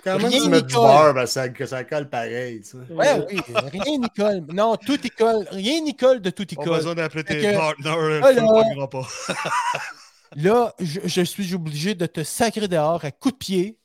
Quand 0.04 0.18
même, 0.18 0.28
Rien 0.28 0.42
tu 0.44 0.50
mets 0.50 0.62
du 0.62 0.68
Nicole. 0.68 0.82
beurre, 0.88 1.14
ben, 1.14 1.26
ça, 1.26 1.50
que 1.50 1.66
ça 1.66 1.84
colle 1.84 2.10
pareil. 2.10 2.62
Tu 2.62 2.70
sais. 2.70 2.78
Ouais, 2.94 3.26
oui. 3.30 3.42
Rien 3.74 3.98
Nicole. 3.98 4.46
Non, 4.54 4.78
tout 4.78 5.00
y 5.06 5.10
colle. 5.10 5.46
Rien 5.52 5.82
Nicole 5.82 6.22
de 6.22 6.30
tout 6.30 6.44
y 6.50 6.56
Pas 6.56 6.64
colle. 6.64 6.78
besoin 6.78 6.96
d'appeler 6.96 7.24
tes 7.24 7.42
que- 7.42 7.56
partners, 7.56 8.22
Ah, 8.24 8.32
là. 8.32 8.88
pas. 8.88 9.08
Là, 10.36 10.74
je, 10.80 11.00
je 11.06 11.22
suis 11.24 11.56
obligé 11.56 11.96
de 11.96 12.06
te 12.06 12.24
sacrer 12.24 12.68
dehors 12.68 13.04
à 13.04 13.10
coups 13.12 13.34
de 13.34 13.38
pied. 13.40 13.79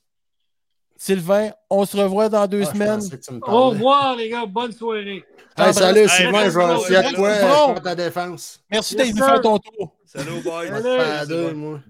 Sylvain, 0.97 1.51
on 1.69 1.85
se 1.85 1.97
revoit 1.97 2.29
dans 2.29 2.47
deux 2.47 2.63
Ah, 2.63 2.65
je 2.67 2.71
semaines. 2.71 3.01
Au 3.43 3.71
revoir, 3.71 4.17
les 4.17 4.29
gars. 4.31 4.47
Bonne 4.47 4.73
soirée. 4.73 5.25
Hey, 5.57 5.75
salut, 5.75 6.01
Hey, 6.01 6.09
Sylvain, 6.09 6.45
je 6.45 6.59
vais 6.59 6.65
quoi, 6.65 6.89
merci. 6.91 7.13
je 7.15 7.47
prends 7.47 7.75
ta 7.75 7.95
défense. 7.95 8.61
Merci 8.71 8.95
Yes, 8.95 8.99
d'être 9.07 9.09
venu 9.15 9.19
sir. 9.19 9.27
faire 9.35 9.41
ton 9.43 9.59
tour. 9.59 9.95
Salut, 10.05 10.41
boy. 10.43 10.67
Je 10.69 11.35
vais 11.35 11.53
moi. 11.55 11.81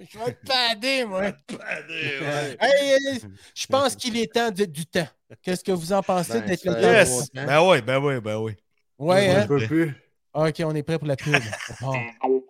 Je 0.00 0.18
vais 0.18 0.32
te 0.32 0.46
pader, 0.46 1.04
moi. 1.04 1.22
Je 3.54 3.66
pense 3.66 3.94
qu'il 3.96 4.16
est 4.16 4.32
temps 4.32 4.50
de- 4.50 4.64
du 4.64 4.86
temps. 4.86 5.06
Qu'est-ce 5.42 5.62
que 5.64 5.72
vous 5.72 5.92
en 5.92 6.02
pensez 6.02 6.40
Ben, 6.40 6.46
d'être 6.46 6.64
le 6.64 6.72
temps? 6.74 6.80
Yes! 6.80 7.30
Ben 7.34 7.60
oui, 7.62 7.82
ben 7.82 7.98
oui, 8.02 8.20
ben 8.20 8.36
oui. 8.38 8.52
Ouais, 8.98 9.30
Je 9.32 9.38
hein? 9.40 9.46
peux 9.46 9.66
plus. 9.66 9.94
Ok, 10.32 10.54
on 10.64 10.74
est 10.74 10.82
prêt 10.82 10.98
pour 10.98 11.08
la 11.08 11.16
pub. 11.16 11.34
Bon. 11.80 11.92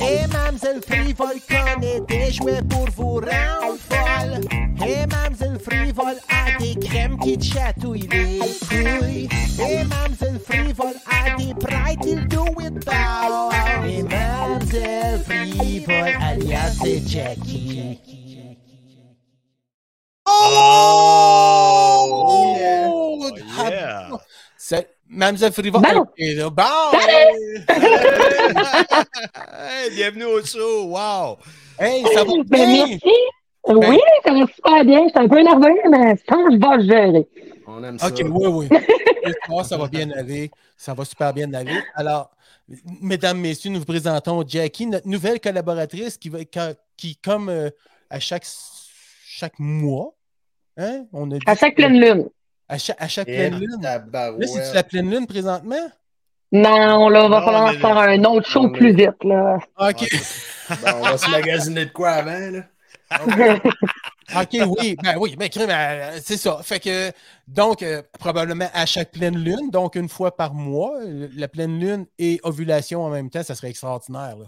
Et 0.00 0.26
Mamselle 0.28 0.82
Frivole 0.82 1.40
connaît 1.48 2.00
des 2.00 2.32
jouets 2.32 2.62
pour 2.68 2.86
vous 2.96 3.14
rendre 3.14 3.78
folle. 3.88 4.40
Et 4.86 5.06
Mamselle 5.06 5.58
Frivole 5.58 6.18
a 6.28 6.58
des 6.58 6.74
crèmes 6.74 7.18
qui 7.18 7.38
te 7.38 7.44
chatouillent 7.44 8.08
les 8.10 8.40
couilles. 8.68 9.28
Et 9.60 9.84
Mamselle 9.84 10.40
Frivole 10.40 10.96
a 11.10 11.36
des 11.36 11.54
prêts 11.54 11.96
il 12.04 12.26
do 12.28 12.44
it 12.60 12.88
all. 12.88 13.50
Et 13.88 14.02
Mamselle 14.02 15.20
Frivole 15.24 16.16
alias 16.20 16.76
c'est 16.82 17.06
Jackie. 17.06 17.98
Oh! 20.26 21.22
yeah. 22.56 22.88
Oh, 22.88 23.30
yeah! 23.58 24.10
C'est 24.56 24.88
Mamselle 25.12 25.52
Frivole. 25.52 25.82
Bon. 25.82 26.00
Ok, 26.00 26.18
là, 26.18 26.48
bon. 26.48 26.62
Hey, 29.68 29.90
bienvenue 29.94 30.24
au 30.24 30.42
show! 30.42 30.84
Wow! 30.86 31.36
Hey, 31.78 32.02
ça 32.14 32.24
va 32.24 32.32
Ben, 32.46 32.66
bien? 32.66 32.86
merci. 32.86 33.10
Oui, 33.68 33.98
ça 34.24 34.32
va 34.32 34.46
super 34.46 34.84
bien. 34.86 35.04
Je 35.04 35.10
suis 35.10 35.18
un 35.18 35.28
peu 35.28 35.42
nerveux, 35.42 35.74
mais 35.90 36.16
je 36.16 36.24
pense 36.24 36.48
que 36.48 36.52
je 36.52 36.58
vais 36.58 36.76
le 36.76 36.82
gérer. 36.88 37.28
On 37.66 37.84
aime 37.84 37.98
ça. 37.98 38.08
OK, 38.08 38.22
oui, 38.24 38.68
oui. 38.70 39.64
Ça 39.64 39.76
va 39.76 39.86
bien 39.86 40.10
aller. 40.12 40.50
Ça 40.76 40.94
va 40.94 41.04
super 41.04 41.32
bien 41.32 41.52
aller. 41.52 41.78
Alors, 41.94 42.30
mesdames, 43.00 43.38
messieurs, 43.38 43.70
nous 43.70 43.78
vous 43.80 43.84
présentons 43.84 44.42
Jackie, 44.46 44.86
notre 44.86 45.06
nouvelle 45.06 45.40
collaboratrice 45.40 46.16
qui, 46.18 46.28
va, 46.30 46.44
qui, 46.44 46.58
qui, 46.96 47.16
comme 47.16 47.48
euh, 47.50 47.70
à 48.10 48.18
chaque, 48.18 48.46
chaque 49.26 49.58
mois. 49.58 50.14
Hein? 50.76 51.04
On 51.12 51.30
a 51.30 51.34
dit 51.34 51.44
À 51.46 51.54
chaque 51.54 51.76
pleine 51.76 52.00
lune. 52.00 52.28
À 52.72 52.78
chaque, 52.78 52.96
à 53.00 53.08
chaque 53.08 53.26
pleine 53.26 53.58
lune? 53.58 53.80
Là, 53.82 54.00
c'est-tu 54.46 54.74
la 54.74 54.82
pleine 54.82 55.10
lune 55.10 55.26
présentement? 55.26 55.90
Non, 56.52 57.08
là, 57.08 57.28
va 57.28 57.40
Non, 57.40 57.44
falloir 57.44 57.72
mais- 57.72 57.78
faire 57.78 57.96
un 57.98 58.24
autre 58.24 58.48
show 58.48 58.68
plus 58.70 58.94
vite, 58.94 59.24
là. 59.24 59.58
OK. 59.78 60.08
Bon, 60.70 60.76
on 60.96 61.02
va 61.02 61.18
se 61.18 61.30
magasiner 61.30 61.86
de 61.86 61.90
quoi 61.90 62.10
avant, 62.10 62.50
là? 62.50 62.60
OK, 64.40 64.58
oui. 64.78 64.96
Ben 65.02 65.16
oui, 65.18 65.36
mais 65.38 65.50
crime, 65.50 65.68
euh, 65.70 66.18
c'est 66.22 66.36
ça. 66.38 66.58
Fait 66.62 66.80
que, 66.80 67.10
donc, 67.46 67.82
euh, 67.82 68.00
probablement 68.18 68.68
à 68.72 68.86
chaque 68.86 69.10
pleine 69.12 69.36
lune, 69.36 69.70
donc 69.70 69.94
une 69.96 70.08
fois 70.08 70.34
par 70.34 70.54
mois, 70.54 70.94
la 71.36 71.48
pleine 71.48 71.78
lune 71.78 72.06
et 72.18 72.40
ovulation 72.42 73.02
en 73.04 73.10
même 73.10 73.28
temps, 73.28 73.42
ça 73.42 73.54
serait 73.54 73.68
extraordinaire. 73.68 74.36
Là. 74.38 74.46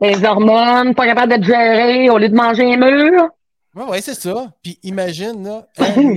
Les 0.00 0.24
hormones, 0.24 0.94
pas 0.94 1.06
capable 1.06 1.38
de 1.38 1.44
gérer 1.44 2.10
au 2.10 2.18
lieu 2.18 2.28
de 2.28 2.34
manger 2.34 2.74
un 2.74 2.76
mur. 2.76 3.28
Oui, 3.76 3.84
ouais, 3.90 4.00
c'est 4.00 4.14
ça. 4.14 4.52
Puis 4.62 4.78
imagine, 4.82 5.44
là, 5.44 5.66
hein, 5.78 6.16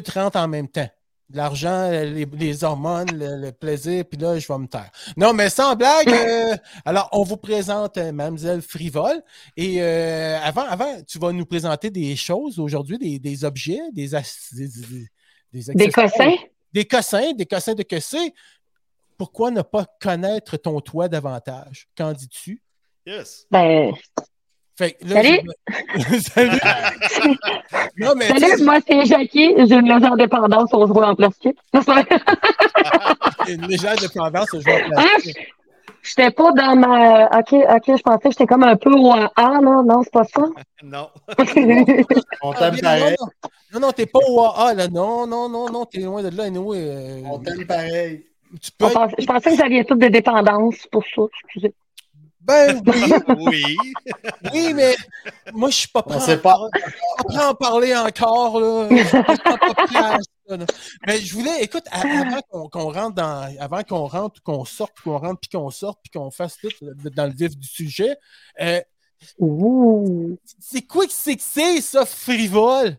tout 0.00 0.02
rentre 0.14 0.38
en 0.38 0.48
même 0.48 0.68
temps. 0.68 0.88
L'argent, 1.34 1.90
les, 1.90 2.26
les 2.26 2.62
hormones, 2.64 3.10
le, 3.16 3.36
le 3.40 3.52
plaisir, 3.52 4.04
puis 4.04 4.20
là, 4.20 4.38
je 4.38 4.46
vais 4.46 4.58
me 4.58 4.66
taire. 4.66 4.90
Non, 5.16 5.32
mais 5.32 5.48
sans 5.48 5.74
blague, 5.76 6.08
euh, 6.12 6.54
alors 6.84 7.08
on 7.12 7.22
vous 7.22 7.38
présente 7.38 7.96
euh, 7.96 8.12
Mademoiselle 8.12 8.60
Frivole. 8.60 9.22
Et 9.56 9.80
euh, 9.82 10.38
avant, 10.42 10.62
avant, 10.66 11.00
tu 11.08 11.18
vas 11.18 11.32
nous 11.32 11.46
présenter 11.46 11.88
des 11.88 12.16
choses 12.16 12.58
aujourd'hui, 12.58 12.98
des, 12.98 13.18
des 13.18 13.44
objets, 13.46 13.80
des, 13.92 14.08
des, 14.08 14.18
des, 14.52 14.68
des 14.68 15.08
Des 15.52 15.70
accessoires. 15.70 16.10
cossins? 16.10 16.36
Des 16.72 16.84
cossins, 16.84 17.32
des 17.32 17.46
cossins 17.46 17.74
de 17.74 17.82
cossins. 17.82 18.28
Pourquoi 19.16 19.50
ne 19.50 19.62
pas 19.62 19.86
connaître 20.00 20.56
ton 20.58 20.80
toit 20.80 21.08
davantage? 21.08 21.88
Qu'en 21.96 22.12
dis-tu? 22.12 22.62
Yes. 23.06 23.46
Ben, 23.50 23.92
Fait 24.76 24.92
que 24.92 25.04
là, 25.06 25.22
Salut! 25.22 25.40
je- 25.96 26.18
Salut! 26.34 26.60
non, 27.98 28.12
mais 28.16 28.26
salut, 28.28 28.62
moi, 28.64 28.78
c'est 28.86 29.04
Jackie. 29.06 29.54
J'ai 29.66 29.74
une 29.76 29.88
légère 29.92 30.16
dépendance 30.16 30.72
aux 30.74 30.86
jouets 30.86 31.04
en 31.06 31.14
plastique. 31.14 31.58
c'est 33.46 33.54
une 33.54 33.66
légère 33.66 33.96
dépendance 33.96 34.52
au 34.54 34.60
joueur 34.60 34.78
Ah, 34.96 35.02
plastique. 35.08 35.38
J'étais 36.02 36.30
pas 36.32 36.50
dans 36.52 36.74
ma. 36.74 37.26
Ok, 37.38 37.52
ok, 37.52 37.96
je 37.96 38.02
pensais 38.02 38.18
que 38.24 38.30
j'étais 38.30 38.46
comme 38.46 38.64
un 38.64 38.74
peu 38.76 38.90
au 38.92 39.12
A, 39.12 39.30
là. 39.36 39.60
Non, 39.60 40.02
c'est 40.02 40.12
pas 40.12 40.24
ça. 40.24 40.42
Non. 40.82 41.08
On 42.42 42.50
Ah, 42.50 42.58
t'aime 42.58 42.74
mais 42.74 42.80
pareil. 42.80 43.16
Non, 43.72 43.78
non, 43.80 43.92
t'es 43.92 44.06
pas 44.06 44.18
au 44.28 44.40
AA, 44.44 44.74
là. 44.74 44.88
Non, 44.88 45.28
non, 45.28 45.48
non, 45.48 45.70
non, 45.70 45.84
t'es 45.84 46.00
loin 46.00 46.22
de 46.24 46.36
là. 46.36 46.44
anyway, 46.44 46.78
euh, 46.80 47.20
On 47.30 47.38
t'aime 47.38 47.64
pareil. 47.66 48.24
tu 48.60 48.70
peux 48.76 48.86
On 48.86 48.90
pense- 48.90 49.12
Je 49.16 49.24
pensais 49.26 49.50
que 49.50 49.54
vous 49.56 49.62
aviez 49.62 49.84
toutes 49.84 50.00
des 50.00 50.10
dépendances 50.10 50.86
pour 50.90 51.04
ça. 51.14 51.22
Excusez. 51.44 51.72
Ben 52.44 52.82
oui, 52.86 53.12
Oui. 53.38 53.76
oui, 54.52 54.74
mais 54.74 54.94
moi, 55.52 55.70
je 55.70 55.76
suis 55.76 55.88
pas 55.88 56.02
prêt 56.02 56.18
On 56.18 56.38
pas. 56.38 56.68
à 57.36 57.50
en 57.50 57.54
parler 57.54 57.94
encore, 57.94 58.60
là. 58.60 58.88
Je 58.90 58.96
suis 59.04 59.22
pas 59.22 59.56
prêt 59.58 59.96
à 59.98 60.18
ça, 60.48 60.56
là. 60.56 60.66
Mais 61.06 61.18
je 61.18 61.34
voulais, 61.34 61.62
écoute, 61.62 61.84
avant 61.92 62.68
qu'on 62.70 62.90
rentre 62.90 63.14
dans, 63.14 63.48
avant 63.60 63.82
qu'on 63.82 64.06
rentre, 64.06 64.42
qu'on 64.42 64.64
sorte, 64.64 64.92
puis 64.94 65.04
qu'on 65.04 65.18
rentre, 65.18 65.40
puis 65.40 65.50
qu'on 65.50 65.70
sorte, 65.70 65.98
puis 66.02 66.10
qu'on 66.10 66.30
fasse 66.30 66.56
tout 66.58 66.68
euh, 66.82 66.92
dans 67.14 67.26
le 67.26 67.32
vif 67.32 67.56
du 67.56 67.68
sujet, 67.68 68.16
euh, 68.60 68.80
Ouh. 69.38 70.36
c'est 70.58 70.82
quoi 70.82 71.06
que 71.06 71.12
c'est 71.12 71.36
que 71.36 71.42
c'est, 71.44 71.80
ça, 71.80 72.04
frivole? 72.04 72.96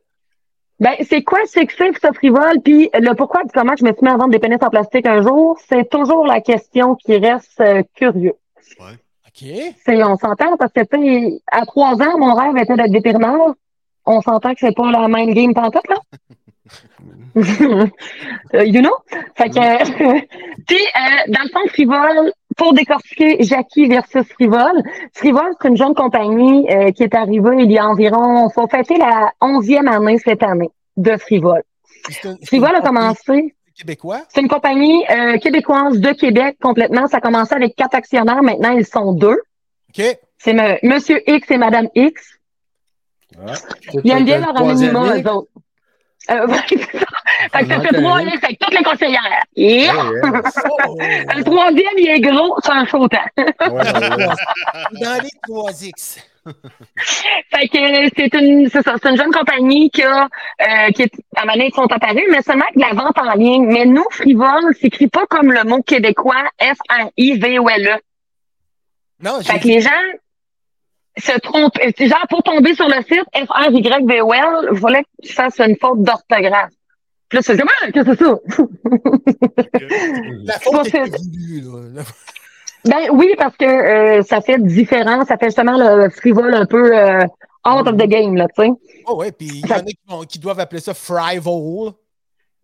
Ben, 0.79 0.95
c'est 1.07 1.23
quoi 1.23 1.39
c'est 1.45 1.65
que 1.65 1.73
c'est 1.77 1.91
que 1.91 1.99
ça 1.99 2.13
frivole? 2.13 2.61
Puis 2.63 2.89
le 2.93 3.13
pourquoi 3.13 3.43
du 3.43 3.51
comment 3.53 3.75
je 3.77 3.83
me 3.83 3.91
suis 3.93 4.01
mis 4.03 4.09
à 4.09 4.17
vendre 4.17 4.31
des 4.31 4.39
pénis 4.39 4.57
en 4.61 4.69
plastique 4.69 5.05
un 5.05 5.21
jour, 5.21 5.57
c'est 5.69 5.89
toujours 5.89 6.25
la 6.25 6.41
question 6.41 6.95
qui 6.95 7.17
reste 7.17 7.59
euh, 7.59 7.83
curieux. 7.93 8.33
OK. 8.79 9.02
C'est, 9.33 10.03
on 10.03 10.15
s'entend 10.17 10.57
parce 10.57 10.71
que, 10.71 10.81
tu 10.81 11.01
sais, 11.01 11.41
à 11.51 11.65
trois 11.65 11.93
ans, 12.01 12.17
mon 12.17 12.33
rêve 12.35 12.55
était 12.57 12.75
d'être 12.75 12.91
vétérinaire. 12.91 13.53
On 14.05 14.21
s'entend 14.21 14.53
que 14.53 14.59
c'est 14.59 14.75
pas 14.75 14.91
la 14.91 15.07
même 15.07 15.33
game 15.33 15.53
pantoute, 15.53 15.87
là. 15.89 15.95
You 18.53 18.81
know? 18.81 18.95
Fait 19.35 19.49
que, 19.49 19.83
puis, 20.67 20.77
euh, 20.77 21.31
dans 21.31 21.41
le 21.43 21.49
fond, 21.49 21.67
Frivole, 21.67 22.31
pour 22.55 22.73
décortiquer 22.73 23.37
Jackie 23.43 23.87
versus 23.87 24.23
Frivole, 24.33 24.83
Frivole, 25.13 25.55
c'est 25.59 25.69
une 25.69 25.77
jeune 25.77 25.95
compagnie 25.95 26.69
euh, 26.69 26.91
qui 26.91 27.01
est 27.03 27.15
arrivée 27.15 27.63
il 27.63 27.71
y 27.71 27.79
a 27.79 27.87
environ, 27.87 28.49
faut 28.49 28.67
fêter 28.67 28.97
la 28.97 29.31
onzième 29.41 29.87
année 29.87 30.19
cette 30.19 30.43
année 30.43 30.69
de 30.95 31.17
Frivole 31.17 31.63
une 32.51 32.65
a 32.65 32.81
commencé, 32.81 33.55
Québécois? 33.77 34.21
c'est 34.29 34.41
une 34.41 34.47
compagnie 34.47 35.03
euh, 35.09 35.37
québécoise 35.37 35.99
de 35.99 36.11
Québec 36.11 36.57
complètement. 36.61 37.07
Ça 37.07 37.17
a 37.17 37.21
commencé 37.21 37.53
avec 37.55 37.75
quatre 37.75 37.95
actionnaires, 37.95 38.43
maintenant 38.43 38.71
ils 38.71 38.85
sont 38.85 39.13
deux. 39.13 39.39
OK. 39.97 40.03
C'est 40.37 40.53
me- 40.53 40.77
Monsieur 40.87 41.21
X 41.29 41.49
et 41.51 41.57
Madame 41.57 41.87
X. 41.95 42.21
Ils 44.03 44.11
aiment 44.11 44.25
bien 44.25 44.39
leur 44.39 44.55
anonymat, 44.55 45.17
eux 45.17 45.27
autres. 45.29 45.47
Euh, 46.29 46.47
ouais, 46.47 46.57
c'est 46.69 46.77
ça. 46.99 47.05
Fait 47.51 47.63
que 47.63 47.67
ça 47.67 47.81
fait 47.81 48.01
trois 48.01 48.21
X 48.21 48.43
avec 48.43 48.59
toutes 48.59 48.77
les 48.77 48.83
conseillères. 48.83 49.43
Yeah! 49.55 49.93
Oh, 49.95 50.95
Le 50.99 51.43
troisième, 51.43 51.97
il 51.97 52.09
est 52.09 52.21
gros, 52.21 52.55
c'est 52.63 52.71
un 52.71 52.85
faux 52.85 53.07
temps. 53.07 53.17
dans 53.37 55.21
les 55.21 55.29
3X. 55.49 56.19
Fait 57.53 57.67
que 57.67 58.09
c'est 58.17 58.33
une, 58.33 58.69
c'est 58.69 58.81
ça, 58.81 58.95
c'est 59.01 59.09
une 59.09 59.17
jeune 59.17 59.31
compagnie 59.31 59.89
qui 59.89 60.03
a, 60.03 60.25
euh, 60.25 60.91
qui 60.91 61.03
est, 61.03 61.13
à 61.35 61.43
sont 61.73 61.91
apparus, 61.91 62.23
mais 62.29 62.41
seulement 62.41 62.65
avec 62.65 62.75
de 62.75 62.81
la 62.81 62.93
vente 62.93 63.17
en 63.17 63.33
ligne. 63.33 63.65
Mais 63.65 63.85
nous, 63.85 64.05
Frivole, 64.11 64.75
s'écrit 64.79 65.07
pas 65.07 65.25
comme 65.27 65.51
le 65.51 65.63
mot 65.63 65.81
québécois 65.81 66.43
F-R-I-V-O-L-E. 66.59 67.99
Non, 69.21 69.39
j'ai 69.41 69.53
Fait 69.53 69.59
que 69.59 69.67
les 69.67 69.81
gens 69.81 69.89
se 71.17 71.39
trompent. 71.39 71.79
Genre, 71.97 72.27
pour 72.29 72.43
tomber 72.43 72.75
sur 72.75 72.87
le 72.87 73.01
site 73.03 73.25
F-R-Y-V-O-L, 73.33 74.69
il 74.71 74.79
fallait 74.79 75.03
que 75.03 75.27
tu 75.27 75.33
fasses 75.33 75.59
une 75.59 75.77
faute 75.77 76.01
d'orthographe. 76.03 76.73
Puis 77.29 77.37
là, 77.37 77.41
c'est 77.41 77.57
comme, 77.57 77.69
ah, 77.81 77.91
qu'est-ce 77.91 78.05
que 78.05 78.15
c'est 78.15 78.23
ça? 78.23 78.35
La 80.43 80.59
faute 80.59 80.91
pas 80.91 80.99
est 80.99 81.17
voulue, 81.17 81.61
là. 81.95 82.03
Ben 82.85 83.09
oui, 83.11 83.33
parce 83.37 83.55
que 83.55 83.65
euh, 83.65 84.23
ça 84.23 84.41
fait 84.41 84.61
différent, 84.61 85.23
ça 85.25 85.37
fait 85.37 85.47
justement 85.47 85.77
le 85.77 86.09
frivole 86.09 86.53
un 86.53 86.65
peu 86.65 86.97
euh, 86.97 87.21
out 87.65 87.87
of 87.87 87.95
the 87.97 88.07
game, 88.07 88.35
là, 88.35 88.47
tu 88.57 88.63
sais. 88.63 88.71
Oh 89.07 89.15
ouais, 89.17 89.31
puis 89.31 89.47
il 89.47 89.67
y 89.67 89.73
en 89.73 89.77
a 89.77 89.81
qui, 89.83 89.97
vont- 90.07 90.23
qui 90.23 90.39
doivent 90.39 90.59
appeler 90.59 90.81
ça 90.81 90.93
frivole. 90.93 91.93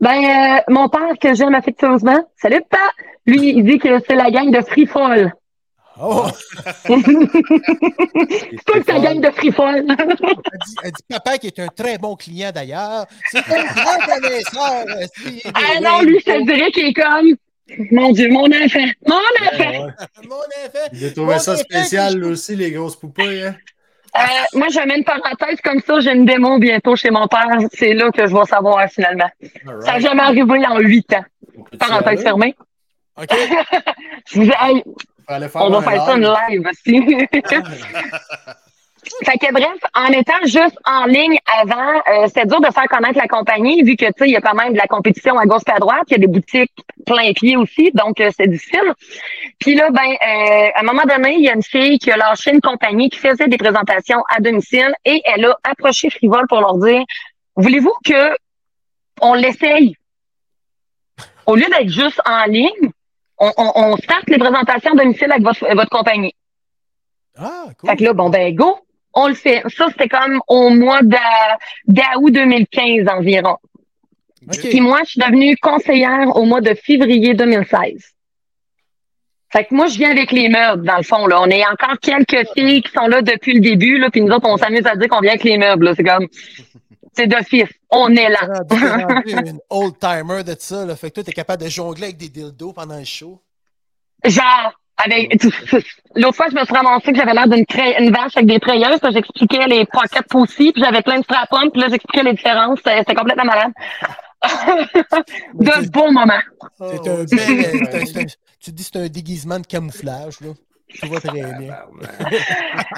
Ben, 0.01 0.57
euh, 0.57 0.61
mon 0.69 0.87
père, 0.89 1.17
que 1.21 1.33
j'aime 1.33 1.55
affectueusement, 1.55 2.25
salut 2.41 2.63
pas, 2.69 2.77
lui, 3.25 3.49
il 3.57 3.63
dit 3.63 3.79
que 3.79 3.99
c'est 4.07 4.15
la 4.15 4.31
gang 4.31 4.49
de 4.51 4.61
fall. 4.87 5.33
Oh, 6.01 6.27
c'est 6.85 6.93
pas 8.65 8.79
que 8.79 8.83
c'est 8.85 8.93
la 8.93 8.99
gang 8.99 9.19
de 9.19 9.29
free 9.31 9.51
fall. 9.51 9.85
elle 9.99 10.15
dit, 10.15 10.75
elle 10.83 10.91
dit 10.91 11.03
papa 11.09 11.37
qui 11.37 11.47
est 11.47 11.59
un 11.59 11.67
très 11.67 11.97
bon 11.97 12.15
client 12.15 12.51
d'ailleurs. 12.55 13.05
C'est 13.29 13.39
un 13.39 13.63
grand 13.65 14.05
connaisseur. 14.05 14.85
euh, 14.87 15.51
ah 15.53 15.79
non, 15.81 16.01
lui, 16.01 16.19
je 16.19 16.25
te 16.25 16.45
dirais 16.45 16.71
qu'il 16.71 16.85
est 16.85 16.93
comme, 16.93 17.35
mon 17.91 18.11
Dieu, 18.11 18.29
mon 18.29 18.45
enfant, 18.45 18.85
mon 19.07 19.15
enfant. 19.15 19.93
Mon 20.23 20.35
enfant. 20.35 20.89
J'ai 20.91 21.13
trouvé 21.13 21.33
Mon 21.33 21.39
ça 21.39 21.55
spécial, 21.55 22.19
là 22.19 22.27
aussi, 22.27 22.55
les 22.55 22.71
grosses 22.71 22.95
poupées. 22.95 23.43
Hein? 23.43 23.55
Euh, 24.17 24.19
moi, 24.53 24.67
je 24.69 24.79
mets 24.87 24.97
une 24.97 25.03
parenthèse 25.03 25.61
comme 25.63 25.79
ça, 25.81 25.99
j'ai 25.99 26.13
une 26.13 26.25
démo 26.25 26.57
bientôt 26.57 26.95
chez 26.95 27.11
mon 27.11 27.27
père, 27.27 27.59
c'est 27.73 27.93
là 27.93 28.09
que 28.11 28.27
je 28.27 28.33
vais 28.33 28.45
savoir 28.45 28.89
finalement. 28.89 29.29
Ça 29.81 29.93
n'a 29.93 29.99
jamais 29.99 30.23
arrivé 30.23 30.65
en 30.65 30.79
huit 30.79 31.13
ans. 31.13 31.25
Parenthèse 31.77 32.07
aller? 32.07 32.21
fermée. 32.23 32.55
OK. 33.17 33.29
Je 34.31 34.41
on 35.55 35.69
va 35.69 35.81
faire 35.81 36.05
ça 36.05 36.17
une 36.17 36.23
live 36.23 36.67
aussi. 36.67 37.27
Fait 39.25 39.37
que 39.37 39.51
bref, 39.51 39.79
en 39.95 40.07
étant 40.07 40.39
juste 40.45 40.77
en 40.85 41.05
ligne 41.05 41.37
avant, 41.61 42.01
euh, 42.07 42.27
c'était 42.27 42.45
dur 42.45 42.61
de 42.61 42.71
faire 42.71 42.87
connaître 42.87 43.17
la 43.17 43.27
compagnie, 43.27 43.81
vu 43.83 43.95
que 43.95 44.05
tu 44.05 44.11
sais, 44.17 44.27
il 44.27 44.31
y 44.31 44.35
a 44.35 44.41
quand 44.41 44.55
même 44.55 44.73
de 44.73 44.77
la 44.77 44.87
compétition 44.87 45.37
à 45.37 45.45
gauche 45.45 45.61
et 45.67 45.71
à 45.71 45.79
droite, 45.79 46.03
il 46.07 46.11
y 46.13 46.15
a 46.15 46.19
des 46.19 46.27
boutiques 46.27 46.71
plein 47.05 47.33
pied 47.33 47.57
aussi, 47.57 47.91
donc 47.93 48.19
euh, 48.19 48.29
c'est 48.35 48.47
difficile. 48.47 48.93
Puis 49.59 49.75
là, 49.75 49.89
ben, 49.91 50.01
euh, 50.01 50.69
à 50.75 50.79
un 50.79 50.83
moment 50.83 51.03
donné, 51.03 51.35
il 51.35 51.43
y 51.43 51.49
a 51.49 51.53
une 51.53 51.63
fille 51.63 51.99
qui 51.99 52.11
a 52.11 52.17
lâché 52.17 52.51
une 52.51 52.61
compagnie 52.61 53.09
qui 53.09 53.19
faisait 53.19 53.47
des 53.47 53.57
présentations 53.57 54.23
à 54.29 54.39
domicile 54.39 54.93
et 55.05 55.21
elle 55.25 55.45
a 55.45 55.57
approché 55.63 56.09
Frivole 56.09 56.47
pour 56.47 56.61
leur 56.61 56.77
dire 56.77 57.03
Voulez-vous 57.55 57.93
que 58.05 58.35
on 59.21 59.33
l'essaye? 59.33 59.95
Au 61.45 61.55
lieu 61.55 61.65
d'être 61.65 61.89
juste 61.89 62.21
en 62.25 62.45
ligne, 62.45 62.91
on, 63.37 63.51
on, 63.57 63.71
on 63.75 63.97
starte 63.97 64.29
les 64.29 64.37
présentations 64.37 64.91
à 64.91 64.95
domicile 64.95 65.31
avec 65.31 65.43
votre, 65.43 65.65
votre 65.75 65.89
compagnie. 65.89 66.33
Ah, 67.37 67.65
cool. 67.77 67.89
Fait 67.89 67.95
que 67.97 68.03
là, 68.03 68.13
bon, 68.13 68.29
ben, 68.29 68.53
go, 68.55 68.79
on 69.13 69.27
le 69.27 69.33
fait. 69.33 69.63
Ça, 69.75 69.87
c'était 69.89 70.07
comme 70.07 70.39
au 70.47 70.69
mois 70.69 71.01
d'a- 71.01 71.57
d'août 71.87 72.31
2015 72.31 73.07
environ. 73.07 73.57
OK. 74.47 74.59
Puis 74.69 74.81
moi, 74.81 74.99
je 75.03 75.11
suis 75.11 75.19
devenue 75.21 75.57
conseillère 75.57 76.35
au 76.35 76.45
mois 76.45 76.61
de 76.61 76.73
février 76.73 77.33
2016. 77.33 78.13
Fait 79.51 79.65
que 79.65 79.73
moi, 79.73 79.87
je 79.87 79.97
viens 79.97 80.11
avec 80.11 80.31
les 80.31 80.47
meubles, 80.47 80.85
dans 80.85 80.97
le 80.97 81.03
fond, 81.03 81.25
là. 81.25 81.41
On 81.41 81.47
est 81.47 81.65
encore 81.65 81.97
quelques 81.99 82.47
filles 82.55 82.83
qui 82.83 82.91
sont 82.91 83.07
là 83.07 83.21
depuis 83.23 83.53
le 83.53 83.61
début, 83.61 83.97
là, 83.97 84.09
puis 84.11 84.21
nous 84.21 84.31
autres, 84.31 84.47
on 84.47 84.57
s'amuse 84.57 84.85
à 84.85 84.95
dire 84.95 85.07
qu'on 85.09 85.21
vient 85.21 85.31
avec 85.31 85.43
les 85.43 85.57
meubles. 85.57 85.91
C'est 85.95 86.03
comme, 86.03 86.27
c'est 87.13 87.25
d'office. 87.27 87.69
On 87.89 88.15
est 88.15 88.29
là. 88.29 88.61
Une 89.25 89.59
old 89.71 89.95
timer 89.99 90.43
de 90.43 90.55
ça. 90.57 90.85
Là. 90.85 90.95
Fait 90.95 91.09
que 91.09 91.15
toi, 91.15 91.23
t'es 91.23 91.31
capable 91.31 91.63
de 91.63 91.69
jongler 91.69 92.05
avec 92.05 92.17
des 92.17 92.29
dildos 92.29 92.73
pendant 92.73 92.99
le 92.99 93.05
show. 93.05 93.41
Genre, 94.23 94.79
Avec, 95.03 95.41
l'autre 96.15 96.35
fois, 96.35 96.47
je 96.51 96.55
me 96.55 96.65
suis 96.65 96.73
ramassée 96.75 97.11
que 97.13 97.17
j'avais 97.17 97.33
l'air 97.33 97.47
d'une 97.47 97.65
une 97.99 98.11
vache 98.11 98.35
avec 98.35 98.47
des 98.47 98.59
trayeuses, 98.59 98.99
puis 99.01 99.13
j'expliquais 99.13 99.65
les 99.67 99.85
pockets 99.85 100.27
pussy, 100.29 100.71
puis 100.73 100.83
j'avais 100.83 101.01
plein 101.01 101.19
de 101.19 101.23
strap-on, 101.23 101.69
puis 101.69 101.81
là, 101.81 101.87
j'expliquais 101.89 102.23
les 102.23 102.33
différences. 102.33 102.79
C'était 102.85 103.15
complètement 103.15 103.45
malade. 103.45 103.71
de 105.53 105.89
bons 105.89 106.11
moments. 106.11 106.33
C'est 106.79 107.07
un 107.09 107.23
bel- 107.23 107.87
un- 108.01 108.05
c'est 108.05 108.17
un- 108.21 108.25
tu 108.61 108.71
te 108.71 108.75
dis 108.75 108.83
que 108.83 108.89
c'est 108.93 108.99
un 108.99 109.07
déguisement 109.07 109.59
de 109.59 109.65
camouflage, 109.65 110.41
là. 110.41 110.49
Tu 110.93 111.05
vois 111.05 111.19
très 111.21 111.31
bien. 111.31 111.45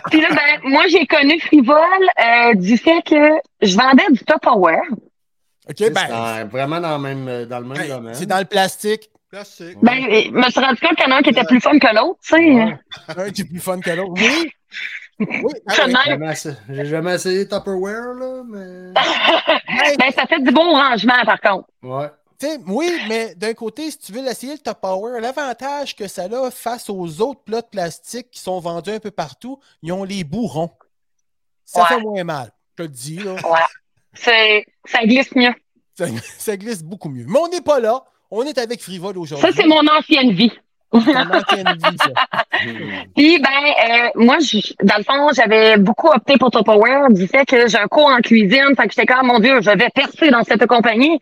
Puis 0.10 0.22
là, 0.22 0.28
ben, 0.30 0.70
moi, 0.70 0.84
j'ai 0.88 1.06
connu 1.06 1.40
Frivole 1.42 1.76
euh, 2.24 2.54
du 2.56 2.78
fait 2.78 3.02
que 3.02 3.34
je 3.62 3.76
vendais 3.76 4.06
du 4.12 4.20
Tupperware. 4.20 4.82
OK, 5.70 5.92
ben, 5.92 6.46
vraiment 6.46 6.80
dans 6.80 6.98
le 6.98 7.04
même, 7.04 7.46
dans 7.46 7.60
le 7.60 7.66
même 7.66 7.82
hey, 7.82 7.90
domaine. 7.90 8.14
c'est 8.14 8.26
dans 8.26 8.40
le 8.40 8.46
plastique. 8.46 9.10
Classique. 9.32 9.78
Ben, 9.82 9.96
je 10.02 10.30
me 10.32 10.50
suis 10.50 10.60
rendu 10.60 10.80
compte 10.82 10.96
qu'il 10.98 11.08
y 11.08 11.12
en 11.12 11.16
a 11.16 11.20
un 11.20 11.22
qui 11.22 11.30
était 11.30 11.46
plus 11.46 11.62
fun 11.62 11.80
que 11.80 11.96
l'autre, 11.96 12.20
tu 12.22 12.36
sais. 12.36 12.54
Ouais. 12.54 12.78
Un 13.08 13.32
qui 13.32 13.42
est 13.42 13.46
plus 13.46 13.60
fun 13.60 13.80
que 13.80 13.90
l'autre. 13.92 14.14
Oui. 14.22 14.52
Oui, 15.20 15.54
ah 15.68 15.86
oui. 15.86 16.54
J'ai 16.70 16.86
jamais 16.86 17.16
essayé 17.16 17.48
Tupperware, 17.48 18.14
là, 18.16 18.44
mais. 18.46 18.94
Hey, 19.68 19.96
Ben, 20.00 20.12
ça 20.12 20.26
fait 20.28 20.42
du 20.42 20.52
bon 20.52 20.72
rangement, 20.74 21.24
par 21.26 21.40
contre. 21.40 21.70
Ouais. 21.84 22.10
tu 22.40 22.48
sais, 22.48 22.60
oui, 22.68 22.92
mais 23.08 23.36
d'un 23.36 23.54
côté, 23.54 23.90
si 23.92 24.00
tu 24.00 24.12
veux 24.12 24.22
l'essayer, 24.22 24.54
le 24.54 24.60
Top 24.60 24.82
Power, 24.82 25.22
l'avantage 25.22 25.96
que 25.96 26.08
ça 26.08 26.24
a 26.24 26.52
face 26.52 26.90
aux 26.90 27.22
autres 27.22 27.42
plats 27.44 27.62
de 27.62 27.68
plastique 27.68 28.32
qui 28.32 28.40
sont 28.42 28.60
vendus 28.60 28.92
un 28.92 29.00
peu 29.00 29.12
partout, 29.12 29.60
ils 29.82 29.94
ont 29.94 30.04
les 30.04 30.24
bourrons. 30.24 30.72
Ça 31.64 31.84
Ouais. 31.84 31.88
fait 31.88 32.02
moins 32.02 32.24
mal. 32.26 32.52
Je 32.72 32.76
te 32.78 32.82
le 32.84 32.88
dis, 32.90 33.18
là. 33.20 33.34
Ouais. 33.36 33.60
C'est, 34.14 34.66
ça 34.86 35.06
glisse 35.06 35.34
mieux. 35.36 35.54
Ça, 35.98 36.06
ça 36.38 36.58
glisse 36.58 36.84
beaucoup 36.84 37.10
mieux. 37.10 37.26
Mais 37.28 37.40
on 37.40 37.48
n'est 37.48 37.62
pas 37.62 37.80
là. 37.80 38.04
On 38.32 38.44
est 38.44 38.58
avec 38.58 38.82
Frivole 38.82 39.14
Ça, 39.16 39.20
aujourd'hui. 39.20 39.50
c'est 39.56 39.68
mon 39.68 39.82
ancienne 39.88 40.32
vie. 40.32 40.52
Ça. 40.94 41.00
Puis, 43.16 43.40
ben, 43.40 43.50
euh, 43.90 44.10
moi, 44.16 44.38
je- 44.40 44.74
dans 44.84 44.98
le 44.98 45.04
fond, 45.04 45.30
j'avais 45.34 45.78
beaucoup 45.78 46.08
opté 46.08 46.38
pour 46.38 46.52
Tupperware 46.52 47.10
du 47.12 47.28
fait 47.28 47.46
que 47.46 47.68
j'ai 47.68 47.78
un 47.78 47.88
cours 47.88 48.08
en 48.08 48.20
cuisine. 48.20 48.74
Fait 48.76 48.88
que 48.88 48.94
j'étais 48.94 49.06
comme, 49.06 49.28
mon 49.28 49.40
Dieu, 49.40 49.62
je 49.62 49.72
vais 49.72 49.90
percer 49.94 50.30
dans 50.30 50.44
cette 50.44 50.66
compagnie. 50.68 51.18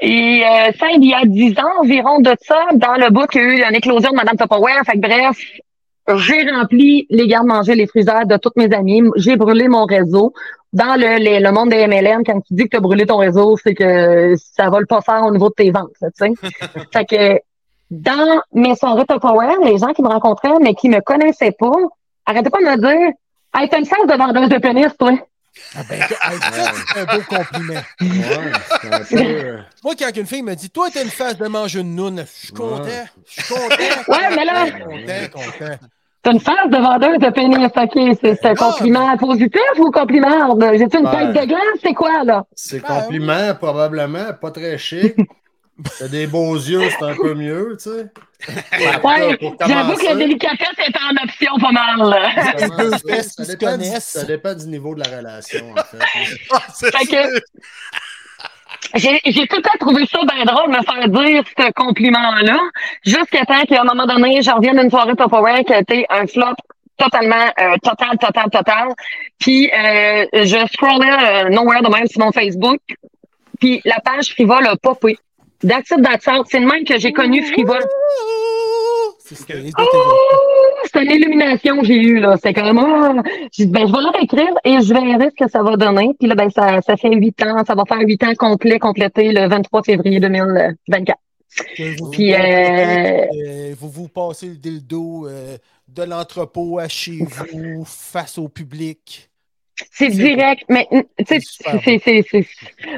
Et 0.00 0.42
euh, 0.44 0.72
ça, 0.78 0.86
il 0.94 1.04
y 1.04 1.14
a 1.14 1.22
dix 1.24 1.58
ans 1.58 1.80
environ 1.80 2.20
de 2.20 2.34
ça, 2.40 2.66
dans 2.74 2.94
le 2.94 3.10
bout, 3.10 3.26
il 3.34 3.40
y 3.40 3.44
a 3.44 3.66
eu 3.66 3.70
une 3.70 3.76
éclosion 3.76 4.10
de 4.10 4.16
Madame 4.16 4.36
Tupperware. 4.36 4.82
Fait 4.86 4.92
que 4.92 4.98
bref, 4.98 5.36
j'ai 6.16 6.50
rempli 6.50 7.06
les 7.10 7.26
gardes-manger, 7.26 7.74
les 7.74 7.86
freezers 7.86 8.26
de 8.26 8.36
toutes 8.36 8.56
mes 8.56 8.72
amies. 8.74 9.02
J'ai 9.16 9.36
brûlé 9.36 9.68
mon 9.68 9.84
réseau. 9.84 10.32
Dans 10.72 10.96
le, 10.96 11.18
les- 11.18 11.40
le 11.40 11.50
monde 11.50 11.70
des 11.70 11.86
MLM, 11.86 12.22
quand 12.24 12.40
tu 12.40 12.52
dis 12.54 12.64
que 12.64 12.68
tu 12.70 12.76
as 12.76 12.80
brûlé 12.80 13.06
ton 13.06 13.16
réseau, 13.16 13.56
c'est 13.62 13.74
que 13.74 14.34
ça 14.36 14.68
va 14.68 14.80
le 14.80 14.86
pas 14.86 15.00
faire 15.00 15.22
au 15.24 15.30
niveau 15.30 15.48
de 15.48 15.54
tes 15.54 15.70
ventes, 15.70 15.88
tu 16.00 16.06
sais. 16.14 16.32
fait 16.92 17.04
que 17.06 17.40
dans 17.90 18.42
mes 18.52 18.74
soirées 18.76 19.06
Tupperware, 19.08 19.58
les 19.64 19.78
gens 19.78 19.94
qui 19.94 20.02
me 20.02 20.08
rencontraient, 20.08 20.58
mais 20.60 20.74
qui 20.74 20.90
me 20.90 21.00
connaissaient 21.00 21.52
pas, 21.58 21.72
arrêtez 22.26 22.50
pas 22.50 22.58
de 22.58 22.64
me 22.66 22.76
dire 22.76 23.12
Hey, 23.54 23.66
t'as 23.70 23.78
une 23.78 23.86
sens 23.86 24.06
de 24.06 24.12
vendeuse 24.14 24.50
de 24.50 24.58
pénis, 24.58 24.88
toi. 24.98 25.12
Ah 25.74 25.80
ben, 25.88 26.00
c'est 26.06 27.00
un 27.00 27.04
beau 27.16 27.22
compliment. 27.26 27.80
Ouais, 28.00 28.52
c'est 28.82 28.94
un 28.94 28.98
peu. 29.00 29.16
euh, 29.16 29.58
Moi, 29.82 29.94
quand 29.98 30.16
une 30.16 30.26
fille 30.26 30.42
me 30.42 30.54
dit 30.54 30.68
Toi, 30.70 30.88
t'as 30.92 31.02
une 31.02 31.08
face 31.10 31.38
de 31.38 31.48
manger 31.48 31.80
une 31.80 31.94
noune, 31.94 32.24
je 32.26 32.46
suis 32.46 32.52
content. 32.52 32.84
Je 33.26 33.42
suis 33.42 33.54
content. 33.54 33.74
Ouais, 34.08 34.36
mais 34.36 34.44
là- 34.44 34.66
Content, 34.70 35.30
content. 35.32 35.74
T'as 36.28 36.34
une 36.34 36.40
face 36.40 36.68
de 36.70 36.76
vendeuse 36.76 37.18
de 37.20 37.30
pénis, 37.30 37.70
ok. 37.74 38.18
C'est 38.20 38.34
c'est 38.34 38.46
un 38.48 38.52
Ah, 38.52 38.54
compliment 38.54 39.16
positif 39.16 39.60
ou 39.78 39.90
compliment? 39.90 40.58
J'ai-tu 40.76 40.98
une 40.98 41.06
Ouais. 41.06 41.32
tête 41.32 41.42
de 41.42 41.46
glace? 41.48 41.78
C'est 41.82 41.94
quoi, 41.94 42.22
là? 42.22 42.44
C'est 42.54 42.80
Ben, 42.82 43.00
compliment, 43.00 43.54
probablement, 43.54 44.34
pas 44.38 44.50
très 44.50 44.76
chic. 44.76 45.14
T'as 45.98 46.08
des 46.08 46.26
beaux 46.26 46.54
yeux, 46.56 46.82
c'est 46.90 47.04
un 47.04 47.14
peu 47.14 47.32
mieux, 47.34 47.78
tu 47.82 47.88
sais. 47.88 48.06
Ouais, 49.04 49.38
j'avoue 49.66 49.94
que 49.96 50.04
la 50.04 50.14
délicatesse 50.16 50.78
est 50.86 50.96
en 50.98 51.24
option 51.24 51.52
pas 51.60 51.72
mal. 51.72 52.10
là. 52.10 52.30
deux 52.76 52.90
ça 53.22 53.44
dépend 53.44 53.76
du-. 53.78 53.84
Ça 54.00 54.24
dépend 54.24 54.54
du 54.54 54.66
niveau 54.66 54.94
de 54.94 55.00
la 55.00 55.16
relation, 55.16 55.72
en 55.72 55.76
fait. 55.76 55.98
Ah, 56.52 56.60
Fait 56.74 57.06
que-. 57.06 57.40
J'ai 58.94 59.46
tout 59.46 59.56
le 59.56 59.62
temps 59.62 59.78
trouvé 59.78 60.06
ça 60.06 60.18
bien 60.34 60.44
drôle 60.44 60.72
de 60.72 60.78
me 60.78 60.82
faire 60.82 61.08
dire 61.08 61.42
ce 61.58 61.72
compliment-là, 61.72 62.58
jusqu'à 63.04 63.44
temps 63.44 63.62
qu'à 63.68 63.82
un 63.82 63.84
moment 63.84 64.06
donné, 64.06 64.40
je 64.42 64.50
revienne 64.50 64.78
d'une 64.78 64.90
soirée 64.90 65.14
Tupperware 65.14 65.64
qui 65.64 65.72
a 65.72 65.80
été 65.80 66.06
un 66.08 66.26
flop 66.26 66.54
totalement 66.96 67.46
euh, 67.60 67.76
total, 67.82 68.18
total, 68.18 68.50
total. 68.50 68.88
Puis 69.38 69.70
euh, 69.70 70.26
je 70.32 70.66
scrollais 70.72 71.46
euh, 71.46 71.48
nowhere 71.50 71.82
de 71.82 71.88
même 71.88 72.06
sur 72.06 72.20
mon 72.20 72.32
Facebook, 72.32 72.80
puis 73.60 73.80
la 73.84 74.00
page 74.00 74.32
Frivole 74.32 74.66
a 74.66 74.76
popé. 74.76 75.16
That's 75.60 75.90
it, 75.90 76.02
that's 76.02 76.28
all. 76.28 76.44
C'est 76.48 76.60
le 76.60 76.66
même 76.66 76.84
que 76.84 76.98
j'ai 76.98 77.12
connu 77.12 77.42
Frivole. 77.44 77.84
Oh, 79.78 79.82
autres- 79.82 80.90
c'est 80.92 81.04
une 81.04 81.10
illumination 81.10 81.78
que 81.80 81.86
j'ai 81.86 81.94
eue, 82.02 82.20
là. 82.20 82.36
C'est 82.42 82.54
comme, 82.54 82.78
ah, 82.78 83.14
dit, 83.52 83.66
ben, 83.66 83.86
je 83.86 83.92
vais 83.92 84.00
leur 84.02 84.22
écrire 84.22 84.54
et 84.64 84.80
je 84.80 84.92
verrai 84.94 85.30
ce 85.30 85.44
que 85.44 85.50
ça 85.50 85.62
va 85.62 85.76
donner. 85.76 86.10
Puis 86.18 86.28
là, 86.28 86.34
ben, 86.34 86.50
ça, 86.50 86.80
ça 86.82 86.96
fait 86.96 87.14
huit 87.14 87.40
ans, 87.42 87.62
ça 87.66 87.74
va 87.74 87.84
faire 87.86 88.00
huit 88.00 88.22
ans 88.24 88.32
complet, 88.36 88.78
complété 88.78 89.32
le 89.32 89.48
23 89.48 89.82
février 89.82 90.20
2024. 90.20 91.18
que 91.76 91.98
vous, 91.98 92.10
Puis, 92.10 92.30
vous, 92.32 92.38
euh, 92.38 93.26
euh, 93.32 93.74
vous 93.78 93.88
vous 93.90 94.08
passez 94.08 94.46
le 94.46 94.56
dildo 94.56 95.26
euh, 95.26 95.56
de 95.88 96.02
l'entrepôt 96.02 96.78
à 96.78 96.88
chez 96.88 97.18
vous, 97.52 97.84
face 97.84 98.38
au 98.38 98.48
public. 98.48 99.30
C'est 99.92 100.08
direct, 100.08 100.64
mais 100.68 100.88
tu 101.26 101.40
sais, 101.40 101.40
C'est 102.02 102.46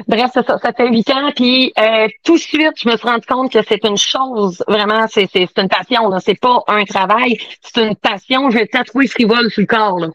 bref, 0.07 0.31
ça, 0.33 0.43
ça 0.43 0.73
fait 0.73 0.87
huit 0.89 1.09
ans, 1.11 1.31
puis 1.35 1.71
euh, 1.77 2.07
tout 2.23 2.35
de 2.35 2.39
suite, 2.41 2.73
je 2.77 2.89
me 2.89 2.97
suis 2.97 3.07
rendu 3.07 3.25
compte 3.27 3.51
que 3.51 3.59
c'est 3.67 3.83
une 3.85 3.97
chose, 3.97 4.63
vraiment, 4.67 5.05
c'est, 5.07 5.29
c'est, 5.31 5.47
c'est 5.53 5.61
une 5.61 5.69
passion, 5.69 6.09
là, 6.09 6.19
c'est 6.19 6.39
pas 6.39 6.63
un 6.67 6.83
travail, 6.85 7.37
c'est 7.61 7.81
une 7.83 7.95
passion. 7.95 8.49
J'ai 8.49 8.67
tatoué 8.67 9.07
frivole 9.07 9.51
sur 9.51 9.61
le 9.61 9.67
corps, 9.67 9.99
là. 9.99 10.07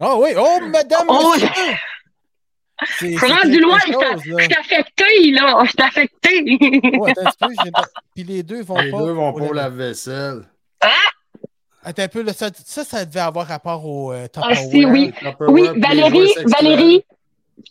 Ah 0.00 0.16
oui, 0.16 0.30
oh, 0.36 0.58
madame, 0.66 1.06
Oh, 1.08 1.34
Je 1.38 3.06
suis 3.06 3.16
rendu 3.16 3.60
loin, 3.60 3.78
je 3.86 3.92
suis 3.92 4.30
je 4.30 4.58
affectée, 4.58 5.30
là, 5.30 5.64
je 5.64 5.70
suis. 5.70 6.80
Oh, 6.98 7.06
attends 7.06 7.30
peu, 7.48 7.70
pas- 7.70 7.84
Puis 8.14 8.24
les 8.24 8.42
deux 8.42 8.62
vont 8.62 8.78
Les 8.78 8.90
pas. 8.90 8.98
deux 8.98 9.12
vont 9.12 9.32
pour 9.32 9.54
la 9.54 9.68
vaisselle. 9.68 10.44
Attends 11.84 12.02
un 12.04 12.08
peu, 12.08 12.22
là, 12.22 12.32
ça, 12.32 12.48
ça, 12.64 12.82
ça 12.84 13.04
devait 13.04 13.20
avoir 13.20 13.46
rapport 13.46 13.84
au 13.86 14.12
euh, 14.12 14.26
Ah, 14.36 14.54
si, 14.54 14.84
oui. 14.84 15.12
Oui, 15.48 15.68
Valérie. 15.76 16.28
Valérie, 16.46 17.04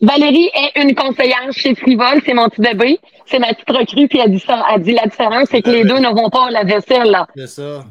Valérie 0.02 0.49
est 0.54 0.82
une 0.82 0.95
conseillère 0.95 1.47
chez 1.52 1.76
Frivole, 1.76 2.21
c'est 2.26 2.34
mon 2.34 2.47
petit 2.49 2.62
bébé. 2.62 2.99
C'est 3.26 3.39
ma 3.39 3.47
petite 3.54 3.69
recrue, 3.69 4.08
puis 4.08 4.19
elle 4.23 4.32
dit 4.32 4.39
ça, 4.39 4.63
elle 4.73 4.82
dit 4.82 4.93
la 4.93 5.06
différence, 5.08 5.47
c'est 5.49 5.62
que 5.62 5.69
les 5.69 5.84
deux 5.84 5.99
ne 5.99 6.10
vont 6.10 6.30
pas 6.30 6.47
à 6.47 6.52
la 6.52 6.63
vaisselle, 6.63 7.10
là. 7.12 7.28
C'est 7.36 7.47
ça. 7.47 7.84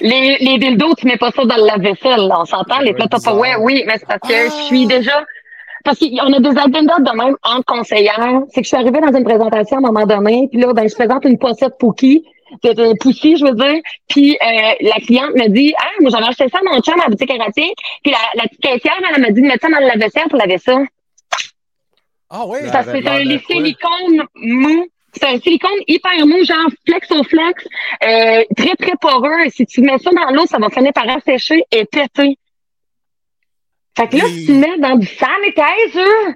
Les, 0.00 0.36
les 0.40 0.58
dildos, 0.58 0.94
tu 0.98 1.06
mets 1.06 1.16
pas 1.16 1.30
ça 1.30 1.44
dans 1.44 1.64
la 1.64 1.76
vaisselle, 1.78 2.26
là. 2.28 2.40
On 2.40 2.44
s'entend, 2.44 2.80
les 2.80 2.92
plats 2.94 3.06
Ouais, 3.34 3.54
oui, 3.60 3.84
mais 3.86 3.94
c'est 3.98 4.06
parce 4.06 4.20
que 4.20 4.34
Ah. 4.34 4.44
je 4.50 4.62
suis 4.66 4.86
déjà, 4.86 5.24
parce 5.84 5.98
qu'on 5.98 6.32
a 6.32 6.40
des 6.40 6.48
agendas 6.48 6.98
de 6.98 7.16
même 7.16 7.36
entre 7.44 7.64
conseillères. 7.66 8.42
C'est 8.50 8.60
que 8.60 8.64
je 8.64 8.68
suis 8.68 8.76
arrivée 8.76 9.00
dans 9.00 9.16
une 9.16 9.24
présentation 9.24 9.76
à 9.76 9.78
un 9.80 9.92
moment 9.92 10.06
donné, 10.06 10.48
puis 10.50 10.60
là, 10.60 10.72
ben, 10.72 10.88
je 10.88 10.94
présente 10.94 11.24
une 11.24 11.38
pochette 11.38 11.78
Pookie, 11.78 12.24
de, 12.62 12.72
de 12.72 12.94
Poussy, 13.00 13.36
je 13.36 13.44
veux 13.44 13.54
dire. 13.54 13.80
Puis 14.08 14.32
euh, 14.42 14.72
la 14.80 14.96
cliente 15.04 15.34
me 15.34 15.48
dit 15.48 15.74
Ah, 15.78 15.90
moi 16.00 16.10
j'avais 16.10 16.26
acheté 16.26 16.48
ça 16.48 16.58
à 16.58 16.62
mon 16.64 16.80
chum 16.80 16.98
à 17.00 17.04
la 17.04 17.08
boutique 17.10 17.30
érotique. 17.30 17.78
Puis 18.02 18.12
la, 18.12 18.18
la 18.34 18.42
petite 18.48 18.60
caissière, 18.60 18.94
elle 19.14 19.20
m'a 19.22 19.30
dit 19.30 19.40
de 19.42 19.46
mettre 19.46 19.62
ça 19.66 19.72
dans 19.72 19.80
le 19.80 19.86
lave-vaisselle 19.86 20.28
pour 20.28 20.38
laver 20.38 20.58
ça. 20.58 20.78
Ah 22.30 22.44
oui, 22.46 22.58
c'est 22.62 23.06
un 23.08 23.38
silicone 23.46 24.24
mou. 24.34 24.86
C'est 25.16 25.26
un 25.26 25.38
silicone 25.38 25.78
hyper 25.86 26.26
mou, 26.26 26.42
genre 26.44 26.66
flexoflex, 26.88 27.64
euh, 28.02 28.42
très, 28.56 28.74
très 28.74 28.96
poreux. 29.00 29.42
Et 29.46 29.50
si 29.50 29.64
tu 29.64 29.80
mets 29.82 29.98
ça 29.98 30.10
dans 30.10 30.30
l'eau, 30.34 30.44
ça 30.46 30.58
va 30.58 30.68
finir 30.70 30.92
par 30.92 31.08
assécher 31.08 31.62
et 31.70 31.84
péter. 31.84 32.36
Fait 33.96 34.08
que 34.08 34.16
là, 34.16 34.24
Et- 34.26 34.30
si 34.32 34.46
tu 34.46 34.52
le 34.54 34.58
mets 34.58 34.78
dans 34.78 34.96
du 34.96 35.06
sanitizer 35.06 36.34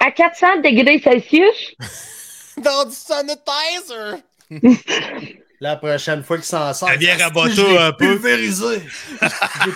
à 0.00 0.10
400 0.10 0.56
degrés 0.62 0.98
Celsius, 0.98 1.74
dans 2.58 2.84
du 2.84 2.94
sanitizer! 2.94 4.18
La 5.62 5.76
prochaine 5.76 6.22
fois 6.22 6.38
qu'il 6.38 6.46
s'en 6.46 6.72
sort. 6.72 6.88
Je 6.94 6.98
l'ai 6.98 7.10
un 7.10 7.92
peu. 7.92 8.16
Pulvérisé. 8.16 8.80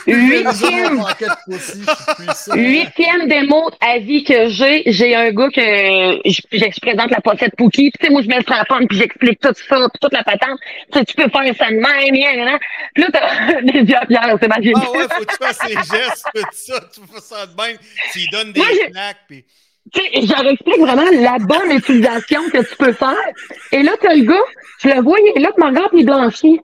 Huitième. 0.06 1.04
huitième 2.54 3.28
démo 3.28 3.70
à 3.82 3.98
vie 3.98 4.24
que 4.24 4.48
j'ai, 4.48 4.82
j'ai 4.86 5.14
un 5.14 5.30
gars 5.32 5.50
que 5.50 5.60
je, 5.60 6.80
présente 6.80 7.10
la 7.10 7.20
pochette 7.20 7.54
Pookie, 7.56 7.90
puis 7.90 7.98
tu 8.00 8.06
sais, 8.06 8.10
moi, 8.10 8.22
je 8.22 8.28
mets 8.28 8.36
le 8.36 8.42
strapon, 8.42 8.86
puis 8.86 8.96
j'explique 8.96 9.40
tout 9.40 9.52
ça, 9.68 9.76
puis 9.76 10.00
toute 10.00 10.14
la 10.14 10.24
patente. 10.24 10.58
Tu 10.90 10.98
sais, 10.98 11.04
tu 11.04 11.14
peux 11.16 11.28
faire 11.28 11.54
ça 11.54 11.70
de 11.70 11.74
même, 11.74 12.12
bien, 12.12 12.32
bien, 12.32 12.44
bien. 12.46 12.58
Puis 12.94 13.04
là, 13.04 13.10
t'as 13.12 13.62
des 13.72 13.80
yeux 13.80 13.96
à 13.96 14.06
pierre, 14.06 14.38
c'est 14.40 14.48
magique. 14.48 14.76
Ah 14.76 14.90
ouais, 14.90 15.06
faut 15.10 15.24
que 15.24 15.32
tu 15.32 15.36
fasses 15.36 15.68
les 15.68 15.74
gestes, 15.74 16.26
tout 16.34 16.42
ça, 16.50 16.80
tu 16.94 17.00
fais 17.12 17.20
ça 17.20 17.44
de 17.44 17.54
même. 17.60 17.76
Tu 18.10 18.26
donnes 18.28 18.52
des 18.52 18.62
snacks, 18.90 19.18
puis 19.28 19.44
Tu 19.92 20.00
sais, 20.00 20.26
je 20.26 20.32
leur 20.32 20.50
explique 20.50 20.80
vraiment 20.80 21.04
la 21.12 21.38
bonne 21.38 21.76
utilisation 21.76 22.40
que 22.52 22.58
tu 22.58 22.76
peux 22.76 22.92
faire. 22.92 23.14
Et 23.72 23.82
là, 23.82 23.92
t'as 24.00 24.14
le 24.14 24.24
gars, 24.24 24.44
je 24.78 24.88
le 24.88 25.02
vois, 25.02 25.18
il 25.20 25.32
est 25.36 25.40
là, 25.40 25.50
tu 25.56 25.62
regardes, 25.62 25.90
puis 25.90 26.00
il 26.00 26.06
blanchit. 26.06 26.60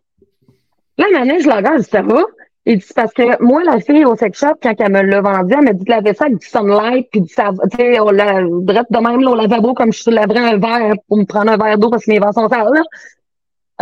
Là, 0.99 1.07
maintenant, 1.13 1.37
je 1.39 1.47
le 1.47 1.55
regarde, 1.55 1.79
je 1.79 1.85
dis, 1.85 1.91
ça 1.91 2.03
va? 2.03 2.23
Il 2.67 2.79
dit, 2.79 2.87
parce 2.95 3.13
que 3.13 3.43
moi, 3.43 3.63
la 3.65 3.81
fille 3.81 4.05
au 4.05 4.17
sex 4.17 4.39
shop, 4.39 4.55
quand 4.63 4.75
elle 4.79 4.93
me 4.93 5.03
l'a 5.03 5.21
vendu, 5.21 5.55
elle 5.57 5.65
m'a 5.65 5.73
dit 5.73 5.85
de 5.85 5.91
laver 5.91 6.15
ça 6.15 6.25
avec 6.27 6.39
du 6.39 6.47
sunlight, 6.47 7.09
puis 7.11 7.21
du 7.21 7.29
savon. 7.33 7.59
Tu 7.71 7.77
sais, 7.77 8.01
on 8.01 8.11
l'a, 8.11 8.43
de 8.43 8.99
même, 8.99 9.21
là, 9.21 9.31
au 9.31 9.35
lavabo, 9.35 9.75
comme 9.75 9.93
je 9.93 10.11
laverais 10.11 10.55
un 10.55 10.59
verre 10.59 10.95
pour 11.09 11.19
me 11.19 11.25
prendre 11.25 11.53
un 11.53 11.57
verre 11.57 11.79
d'eau 11.79 11.91
parce 11.91 12.05
que 12.05 12.11
mes 12.11 12.19
verres 12.19 12.35
sont 12.35 12.49
sales, 12.49 12.73
là. 12.73 12.83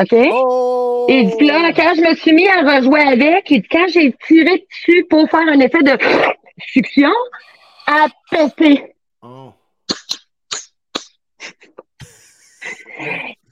OK? 0.00 0.14
Oh! 0.32 1.06
Et 1.08 1.28
puis 1.36 1.48
là, 1.48 1.72
quand 1.74 1.92
je 1.96 2.08
me 2.08 2.14
suis 2.14 2.32
mis 2.32 2.46
à 2.48 2.60
rejouer 2.60 3.00
avec, 3.00 3.50
et 3.50 3.62
quand 3.62 3.86
j'ai 3.88 4.14
tiré 4.26 4.64
dessus 4.70 5.06
pour 5.10 5.28
faire 5.28 5.48
un 5.48 5.58
effet 5.58 5.82
de 5.82 5.98
succion, 6.68 7.10
à 7.86 8.06
péter. 8.30 8.94
Oh. 9.22 9.52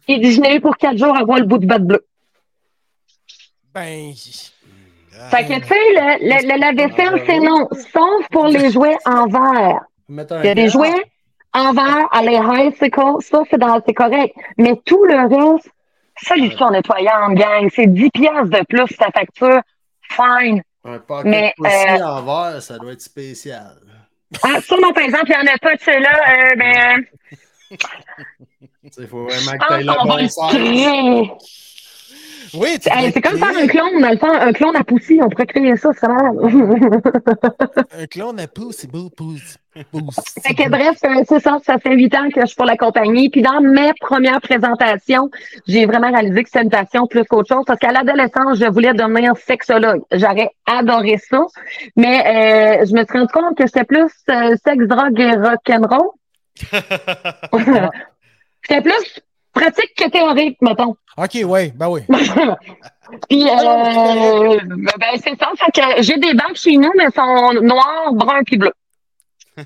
Il 0.09 0.21
dit, 0.21 0.33
je 0.33 0.41
n'ai 0.41 0.57
eu 0.57 0.61
pour 0.61 0.77
quatre 0.77 0.97
jours 0.99 1.17
à 1.17 1.25
voir 1.25 1.39
le 1.39 1.45
bout 1.47 1.59
de 1.59 1.67
batte 1.67 1.83
bleu. 1.85 2.07
Ben, 3.75 4.13
Ah, 5.19 5.29
Fait 5.31 5.45
que, 5.47 5.55
tu 5.61 5.67
sais, 5.67 5.75
le, 5.75 6.19
le, 6.21 6.53
le 6.53 6.59
lave-vaisselle, 6.61 7.23
c'est 7.27 7.41
non, 7.41 7.69
sauf 7.71 8.29
pour 8.31 8.47
les 8.47 8.71
jouets 8.71 8.97
en 9.07 9.27
verre. 9.27 9.81
Il 10.09 10.45
y 10.45 10.49
a 10.49 10.55
des 10.55 10.69
jouets 10.69 11.05
en 11.53 11.73
verre 11.73 12.07
à 12.13 12.21
c'est 12.79 12.91
co- 12.91 13.21
ça, 13.21 13.43
c'est 13.51 13.59
dans- 13.59 13.83
c'est 13.85 13.95
correct. 13.95 14.35
Mais 14.59 14.77
tout 14.85 15.05
le 15.05 15.17
reste, 15.55 15.71
solution 16.23 16.71
nettoyante, 16.71 17.35
gang, 17.35 17.69
c'est 17.75 17.87
10 17.87 18.11
piastres 18.11 18.51
de 18.51 18.65
plus 18.67 18.97
ta 18.97 19.11
facture. 19.11 19.61
Fine. 20.03 20.63
Un 20.85 20.99
pocket 20.99 21.25
Mais, 21.27 21.55
pussy 21.57 22.01
euh, 22.01 22.07
en 22.07 22.23
verre, 22.23 22.63
ça 22.63 22.79
doit 22.79 22.93
être 22.93 23.01
spécial. 23.01 23.77
Ah, 24.43 24.61
sûrement, 24.61 24.93
par 24.93 25.05
exemple, 25.05 25.27
il 25.29 25.43
n'y 25.43 25.51
en 25.51 25.55
a 25.55 25.59
pas 25.59 25.77
de 25.77 25.81
ceux-là, 25.81 26.21
euh, 26.29 26.57
ben, 26.57 27.05
Il 28.99 29.07
faut 29.09 29.25
vraiment 29.25 29.53
que 29.53 29.81
tu 29.81 29.87
pense 29.87 30.39
ailles 30.39 30.59
le 30.59 31.27
bon. 31.27 31.39
Oui, 32.55 32.79
Hey, 32.87 33.13
c'est 33.13 33.21
comme 33.21 33.39
faire 33.39 33.57
un 33.57 33.67
clone, 33.67 34.01
dans 34.01 34.11
le 34.11 34.19
fond, 34.19 34.33
un 34.33 34.53
clone 34.53 34.77
à 34.77 34.85
poussi, 34.85 35.19
on 35.23 35.29
pourrait 35.29 35.47
créer 35.47 35.77
ça, 35.77 35.91
c'est 35.99 36.09
malade. 36.09 36.37
Un 37.99 38.07
clone 38.07 38.41
à 38.41 38.47
c'est 38.73 38.91
beau, 38.91 39.11
pouce. 39.11 39.59
Fait 40.43 40.55
que 40.55 40.69
bref, 40.71 40.99
euh, 41.05 41.23
c'est 41.29 41.41
ça, 41.41 41.59
ça 41.65 41.79
fait 41.79 41.95
huit 41.95 42.15
ans 42.15 42.29
que 42.31 42.41
je 42.41 42.47
suis 42.47 42.57
pour 42.57 42.65
la 42.65 42.77
compagnie. 42.77 43.29
Puis 43.29 43.43
dans 43.43 43.61
mes 43.61 43.93
premières 44.01 44.41
présentations, 44.41 45.31
j'ai 45.67 45.85
vraiment 45.85 46.11
réalisé 46.11 46.45
que 46.45 46.49
c'était 46.49 46.65
une 46.65 46.71
passion 46.71 47.07
plus 47.07 47.25
qu'autre 47.25 47.55
chose 47.55 47.65
parce 47.67 47.79
qu'à 47.79 47.93
l'adolescence, 47.93 48.59
je 48.59 48.67
voulais 48.67 48.95
devenir 48.95 49.37
sexologue. 49.37 50.03
J'aurais 50.13 50.51
adoré 50.67 51.19
ça, 51.19 51.45
mais 51.95 52.81
euh, 52.81 52.87
je 52.87 52.95
me 52.95 53.05
suis 53.05 53.19
rendu 53.19 53.33
compte 53.33 53.57
que 53.59 53.67
j'étais 53.67 53.85
plus 53.85 54.11
euh, 54.31 54.57
sexe, 54.65 54.87
drogue 54.87 55.21
et 55.21 55.33
rock'n'roll. 55.33 56.11
J'étais 58.69 58.83
plus 58.83 59.21
pratique 59.61 59.92
que 59.97 60.09
théorique, 60.11 60.59
mettons. 60.61 60.95
Ok, 61.19 61.38
ouais, 61.45 61.73
ben 61.75 61.88
oui. 61.88 62.03
Puis, 63.29 63.45
euh, 63.49 64.59
ben, 64.99 65.12
c'est 65.23 65.38
ça. 65.38 65.51
Fait 65.57 65.73
que 65.73 66.03
j'ai 66.03 66.16
des 66.19 66.35
bacs 66.35 66.57
chez 66.57 66.77
nous, 66.77 66.90
mais 66.97 67.07
sont 67.14 67.53
noirs, 67.62 68.12
bruns 68.12 68.42
puis 68.45 68.57
bleus. 68.59 68.73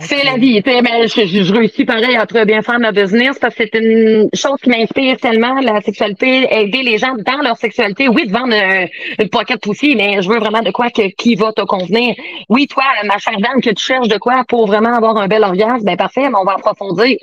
C'est 0.00 0.22
la 0.24 0.36
vie. 0.36 0.60
Mais 0.66 1.06
je, 1.08 1.24
je- 1.26 1.44
je 1.44 1.52
réussis 1.54 1.84
pareil 1.84 2.16
à 2.16 2.26
très 2.26 2.44
bien 2.44 2.60
faire 2.62 2.78
ma 2.78 2.92
business 2.92 3.38
parce 3.38 3.54
que 3.54 3.62
c'est 3.72 3.78
une 3.78 4.28
chose 4.34 4.56
qui 4.62 4.68
m'inspire 4.70 5.16
tellement, 5.18 5.54
la 5.60 5.80
sexualité, 5.80 6.46
aider 6.50 6.82
les 6.82 6.98
gens 6.98 7.14
dans 7.14 7.38
leur 7.42 7.56
sexualité. 7.56 8.08
Oui, 8.08 8.26
de 8.26 8.32
vendre 8.32 8.54
euh, 8.54 8.86
une 9.22 9.30
pocket 9.30 9.64
aussi, 9.66 9.94
mais 9.96 10.20
je 10.20 10.28
veux 10.28 10.38
vraiment 10.40 10.60
de 10.62 10.72
quoi 10.72 10.90
que, 10.90 11.08
qui 11.14 11.36
va 11.36 11.52
te 11.52 11.62
convenir. 11.62 12.14
Oui, 12.50 12.66
toi, 12.66 12.84
ma 13.04 13.16
chère 13.18 13.38
dame, 13.40 13.60
que 13.62 13.70
tu 13.70 13.82
cherches 13.82 14.08
de 14.08 14.18
quoi 14.18 14.44
pour 14.46 14.66
vraiment 14.66 14.92
avoir 14.94 15.16
un 15.16 15.28
bel 15.28 15.42
orgasme, 15.44 15.84
ben 15.84 15.96
parfait, 15.96 16.28
mais 16.28 16.36
on 16.38 16.44
va 16.44 16.54
approfondir. 16.54 17.16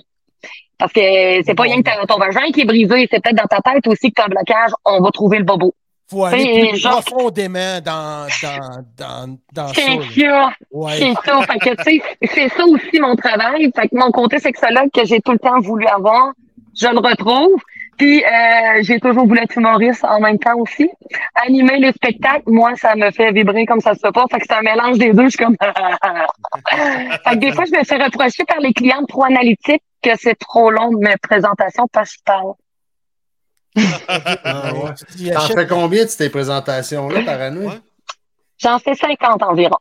Parce 0.78 0.92
que 0.94 1.00
c'est 1.46 1.56
pas 1.56 1.64
rien 1.64 1.82
que 1.82 2.06
ton 2.06 2.18
vagin 2.18 2.52
qui 2.54 2.62
est 2.62 2.66
brisé, 2.66 3.08
c'est 3.12 3.22
peut-être 3.22 3.38
dans 3.38 3.48
ta 3.48 3.60
tête 3.62 3.88
aussi 3.88 4.10
que 4.12 4.16
tu 4.16 4.22
as 4.22 4.26
un 4.26 4.30
blocage. 4.30 4.72
On 4.86 5.02
va 5.02 5.12
trouver 5.12 5.38
le 5.40 5.44
bobo. 5.46 5.74
Faut 6.10 6.24
aller 6.26 6.44
C'est 6.44 6.70
plus 6.70 6.78
genre- 6.78 7.04
profondément 7.04 7.80
dans, 7.84 8.28
dans, 8.44 8.84
dans, 8.98 9.38
dans 9.54 9.68
ça. 9.70 9.74
C'est 9.74 10.22
ça. 10.22 10.52
Ouais. 10.72 10.92
C'est 11.00 11.14
ça. 11.26 11.42
Fait 11.42 11.58
que, 11.60 11.76
tu 11.84 11.84
sais, 11.84 12.02
c'est 12.34 12.50
ça 12.50 12.64
aussi 12.66 13.00
mon 13.00 13.16
travail. 13.16 13.72
Fait 13.76 13.88
que 13.88 13.96
mon 13.96 14.12
côté 14.12 14.38
sexologue 14.40 14.90
que 14.94 15.04
j'ai 15.06 15.20
tout 15.22 15.32
le 15.32 15.40
temps 15.40 15.60
voulu 15.62 15.88
avoir, 15.88 16.34
je 16.80 16.88
le 16.88 17.00
retrouve. 17.00 17.60
Puis, 17.98 18.22
euh, 18.24 18.82
j'ai 18.82 19.00
toujours 19.00 19.26
voulu 19.26 19.40
être 19.42 19.58
humoriste 19.58 20.04
en 20.04 20.20
même 20.20 20.38
temps 20.38 20.58
aussi. 20.58 20.90
Animer 21.46 21.78
les 21.78 21.92
spectacles, 21.94 22.44
moi, 22.48 22.74
ça 22.76 22.94
me 22.96 23.10
fait 23.10 23.32
vibrer 23.32 23.66
comme 23.66 23.80
ça 23.80 23.94
se 23.96 24.00
fait 24.02 24.12
pas. 24.12 24.26
Fait 24.30 24.40
que 24.40 24.46
c'est 24.48 24.56
un 24.56 24.62
mélange 24.62 24.98
des 24.98 25.14
deux. 25.14 25.24
Je 25.24 25.30
suis 25.30 25.38
comme... 25.46 25.56
fait 25.62 27.32
que 27.32 27.36
des 27.38 27.52
fois, 27.54 27.64
je 27.66 27.72
me 27.78 27.84
fais 27.84 27.96
reprocher 27.96 28.44
par 28.46 28.60
les 28.60 28.74
clients 28.74 29.04
trop 29.08 29.24
analytiques 29.24 29.82
que 30.10 30.18
c'est 30.20 30.36
trop 30.36 30.70
long 30.72 30.90
de 30.92 30.98
mes 30.98 31.18
présentations 31.18 31.88
parce 31.92 32.12
que 32.12 32.18
je 32.20 32.24
parle. 32.24 32.54
Ah, 34.08 34.74
ouais. 34.74 34.94
Tu 35.18 35.30
T'en 35.32 35.40
achètes- 35.40 35.58
fais 35.60 35.68
combien 35.68 36.04
de 36.06 36.10
ces 36.10 36.30
présentations-là 36.30 37.24
par 37.24 37.42
année? 37.42 37.66
Ouais. 37.66 37.80
J'en 38.58 38.80
fais 38.80 38.96
50 38.96 39.44
environ. 39.44 39.76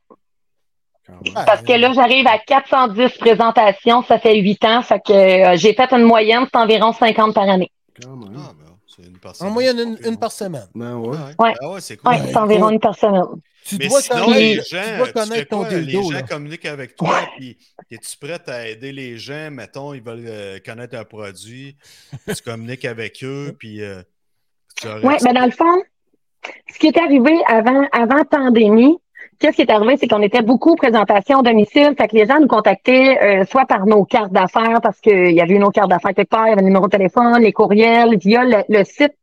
Ah, 1.37 1.45
Parce 1.47 1.63
que 1.63 1.73
là, 1.75 1.93
j'arrive 1.93 2.27
à 2.27 2.39
410 2.39 3.19
présentations, 3.19 4.03
ça 4.03 4.19
fait 4.19 4.37
8 4.41 4.65
ans. 4.65 4.83
Fait 4.83 5.01
que 5.01 5.13
euh, 5.13 5.57
j'ai 5.57 5.75
fait 5.75 5.93
une 5.93 6.05
moyenne, 6.05 6.47
c'est 6.51 6.59
environ 6.59 6.93
50 6.93 7.35
par 7.35 7.49
année. 7.49 7.71
Quand 8.03 8.17
même. 8.17 8.35
Ah, 8.39 8.53
ben, 8.59 8.73
c'est 8.87 9.03
une 9.07 9.19
personne. 9.19 9.49
En 9.49 9.51
moyenne, 9.51 9.79
une, 9.79 9.99
une 10.13 10.19
par 10.19 10.33
semaine. 10.33 10.67
Ben 10.75 10.95
ouais. 10.97 11.09
Ouais, 11.17 11.35
Ouais. 11.39 11.55
Ah 11.61 11.69
ouais, 11.71 11.81
c'est 11.81 11.97
cool. 11.99 12.11
Oui, 12.11 12.19
c'est 12.27 12.37
environ 12.39 12.71
une 12.71 12.81
par 12.81 12.95
semaine. 12.97 13.23
Tu 13.67 13.79
Mais 13.79 13.89
dois 13.89 14.03
sinon, 14.03 14.27
connaître, 14.27 14.57
les 14.57 14.63
tu 14.63 14.77
gens, 14.77 14.83
dois 14.97 15.13
tu 15.15 15.33
fais 15.33 15.45
connaître 15.45 15.49
ton 15.49 15.65
quoi? 15.65 15.71
les 15.71 15.87
dildo. 15.87 16.03
gens 16.03 16.11
là. 16.11 16.23
communiquent 16.23 16.67
avec 16.67 16.97
toi, 16.97 17.29
puis 17.37 17.57
es-tu 17.91 18.17
prête 18.19 18.49
à 18.49 18.69
aider 18.69 18.93
les 18.93 19.17
gens? 19.19 19.51
Mettons, 19.51 19.95
ils 19.95 20.03
veulent 20.03 20.25
euh, 20.27 20.59
connaître 20.65 20.97
un 20.97 21.05
produit, 21.05 21.77
tu 22.29 22.43
communiques 22.43 22.85
avec 22.85 23.23
eux, 23.25 23.57
puis 23.59 23.83
euh, 23.83 24.03
tu 24.77 24.87
Oui, 25.03 25.15
mais 25.25 25.33
dans 25.33 25.47
le 25.47 25.51
fond, 25.51 25.83
ce 26.73 26.79
qui 26.79 26.89
est 26.89 26.99
arrivé 26.99 27.33
avant, 27.47 27.89
avant 27.93 28.25
pandémie, 28.25 28.99
qu'est-ce 29.39 29.57
qui 29.57 29.63
est 29.63 29.71
arrivé, 29.71 29.97
c'est 29.97 30.09
qu'on 30.09 30.23
était 30.23 30.43
beaucoup 30.43 30.77
présentation 30.77 31.39
à 31.41 31.43
domicile, 31.43 31.95
fait 31.97 32.09
que 32.09 32.17
les 32.17 32.27
gens 32.27 32.41
nous 32.41 32.49
contactaient 32.49 33.19
euh, 33.23 33.45
soit 33.47 33.67
par 33.67 33.87
nos 33.87 34.05
cartes 34.05 34.33
d'affaires, 34.33 34.81
parce 34.83 35.01
qu'il 35.01 35.33
y 35.33 35.41
avait 35.41 35.55
une 35.55 35.65
autre 35.65 35.73
carte 35.81 35.91
d'affaires 35.91 36.15
quelque 36.15 36.29
part, 36.31 36.47
il 36.47 36.51
y 36.51 36.53
avait 36.53 36.61
le 36.63 36.67
numéro 36.69 36.87
de 36.87 36.91
téléphone, 36.91 37.41
les 37.43 37.53
courriels, 37.53 38.19
via 38.19 38.45
le, 38.45 38.63
le 38.69 38.85
site 38.85 39.15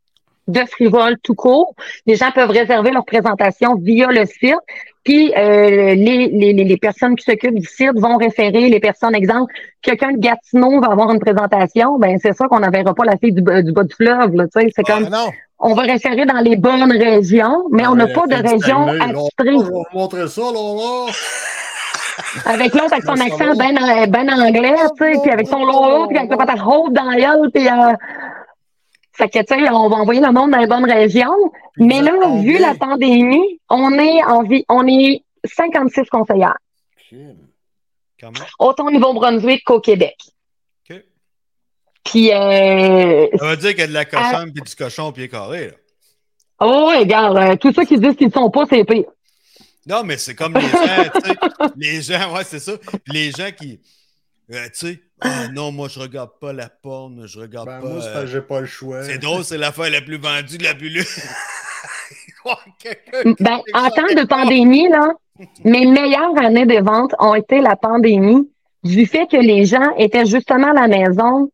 de 0.47 0.61
Frivol 0.69 1.17
tout 1.23 1.35
court. 1.35 1.73
Les 2.05 2.15
gens 2.15 2.31
peuvent 2.31 2.49
réserver 2.49 2.91
leur 2.91 3.05
présentation 3.05 3.75
via 3.75 4.07
le 4.07 4.25
site. 4.25 4.55
Puis 5.03 5.33
euh, 5.35 5.95
les, 5.95 6.27
les, 6.27 6.53
les- 6.53 6.63
les 6.63 6.77
personnes 6.77 7.15
qui 7.15 7.23
s'occupent 7.25 7.57
du 7.59 7.65
site 7.65 7.93
vont 7.99 8.17
référer 8.17 8.69
les 8.69 8.79
personnes. 8.79 9.15
Exemple, 9.15 9.51
quelqu'un 9.81 10.11
de 10.11 10.19
Gatineau 10.19 10.79
va 10.79 10.87
avoir 10.91 11.11
une 11.11 11.19
présentation, 11.19 11.97
ben 11.97 12.17
c'est 12.21 12.35
sûr 12.35 12.47
qu'on 12.49 12.59
n'enverra 12.59 12.93
pas 12.93 13.05
la 13.05 13.17
fille 13.17 13.31
du, 13.33 13.41
bas- 13.41 13.63
du 13.63 13.71
bas 13.71 13.83
du 13.83 13.95
fleuve. 13.95 14.35
Là, 14.35 14.45
tu 14.45 14.61
sais. 14.61 14.67
c'est 14.75 14.83
comme 14.83 15.07
Ah, 15.07 15.25
non. 15.25 15.31
on 15.57 15.73
va 15.73 15.81
référer 15.83 16.25
dans 16.25 16.37
les 16.39 16.55
bonnes 16.55 16.91
régions, 16.91 17.63
mais 17.71 17.87
on 17.87 17.95
n'a 17.95 18.05
Ouais, 18.05 18.13
pas 18.13 18.27
de 18.27 18.35
région 18.35 18.87
attitrée. 18.89 19.57
Vais 19.57 19.71
vous 19.71 19.83
montrer 19.93 20.27
ça, 20.27 20.41
là, 20.41 20.75
là. 20.75 21.11
Avec 22.45 22.73
l'autre, 22.75 22.93
avec 22.93 23.03
son 23.03 23.13
accent 23.19 23.55
va. 23.55 23.55
ben, 23.55 24.07
ben 24.07 24.29
anglais, 24.29 24.75
tu 24.97 25.03
sais, 25.13 25.19
puis 25.21 25.31
avec 25.31 25.47
son 25.47 25.65
logo, 25.65 26.07
puis 26.09 26.17
avec 26.19 26.29
la 26.29 26.37
patate 26.37 26.59
haute 26.65 26.93
dans 26.93 27.03
la 27.05 27.15
gueule, 27.17 27.49
puis 27.51 27.67
euh... 27.67 27.93
Fait 29.13 29.29
que, 29.29 29.39
tu 29.39 29.45
sais, 29.53 29.69
on 29.69 29.89
va 29.89 29.97
envoyer 29.97 30.21
le 30.21 30.31
monde 30.31 30.51
dans 30.51 30.57
les 30.57 30.67
bonnes 30.67 30.89
régions. 30.89 31.51
Mais 31.77 32.01
là, 32.01 32.13
vu 32.41 32.57
la 32.57 32.75
pandémie, 32.75 33.59
on 33.69 33.93
est 33.99 34.23
en 34.23 34.43
vie, 34.43 34.63
on 34.69 34.87
est 34.87 35.23
56 35.43 36.07
conseillères, 36.09 36.57
autant 38.59 38.87
au 38.87 38.91
Nouveau-Brunswick 38.91 39.63
qu'au 39.65 39.79
Québec. 39.79 40.15
OK. 40.89 41.03
Puis, 42.03 42.31
euh, 42.31 43.27
Ça 43.37 43.45
veut 43.47 43.57
dire 43.57 43.71
qu'il 43.71 43.79
y 43.79 43.83
a 43.83 43.87
de 43.87 43.93
la 43.93 44.05
cochonne 44.05 44.53
puis 44.53 44.63
du 44.63 44.75
cochon 44.75 45.07
au 45.07 45.11
pied 45.11 45.27
carré. 45.27 45.67
Là. 45.67 45.73
oh, 46.61 46.91
regarde, 46.97 47.37
euh, 47.37 47.55
tous 47.55 47.73
ceux 47.73 47.85
qui 47.85 47.99
disent 47.99 48.15
qu'ils 48.15 48.27
ne 48.27 48.33
sont 48.33 48.49
pas, 48.49 48.65
c'est 48.69 48.85
pire. 48.85 49.05
Non, 49.85 50.03
mais 50.03 50.17
c'est 50.17 50.35
comme 50.35 50.53
les 50.53 50.61
gens, 50.61 51.09
tu 51.15 51.21
sais, 51.21 51.35
les 51.75 52.01
gens, 52.01 52.35
ouais, 52.35 52.43
c'est 52.43 52.59
ça. 52.59 52.73
Les 53.07 53.31
gens 53.31 53.49
qui, 53.51 53.79
euh, 54.53 54.65
tu 54.73 54.87
sais, 54.87 55.01
ah 55.21 55.47
non, 55.49 55.71
moi, 55.71 55.87
je 55.87 55.99
regarde 55.99 56.31
pas 56.39 56.53
la 56.53 56.69
porn, 56.69 57.25
je 57.27 57.39
regarde 57.39 57.67
Ben, 57.67 57.81
pas. 57.81 57.87
moi, 57.87 58.01
c'est 58.01 58.07
euh, 58.07 58.13
parce 58.13 58.25
que 58.25 58.31
j'ai 58.31 58.41
pas 58.41 58.59
le 58.61 58.65
choix. 58.67 59.03
c'est 59.03 59.17
drôle, 59.17 59.43
c'est 59.43 59.57
l'affaire 59.57 59.89
la 59.89 60.01
plus 60.01 60.17
vendue 60.17 60.57
de 60.57 60.63
la 60.63 60.73
lue. 60.73 61.05
Ben, 63.39 63.59
en 63.75 63.89
temps 63.91 64.13
de 64.15 64.25
pandémie, 64.25 64.89
là, 64.89 65.13
mes 65.63 65.85
meilleures 65.85 66.35
années 66.39 66.65
de 66.65 66.81
vente 66.83 67.13
ont 67.19 67.35
été 67.35 67.61
la 67.61 67.75
pandémie, 67.75 68.49
du 68.83 69.05
fait 69.05 69.27
que 69.27 69.37
les 69.37 69.65
gens 69.65 69.95
étaient 69.97 70.25
justement 70.25 70.71
à 70.71 70.73
la 70.73 70.87
maison. 70.87 71.51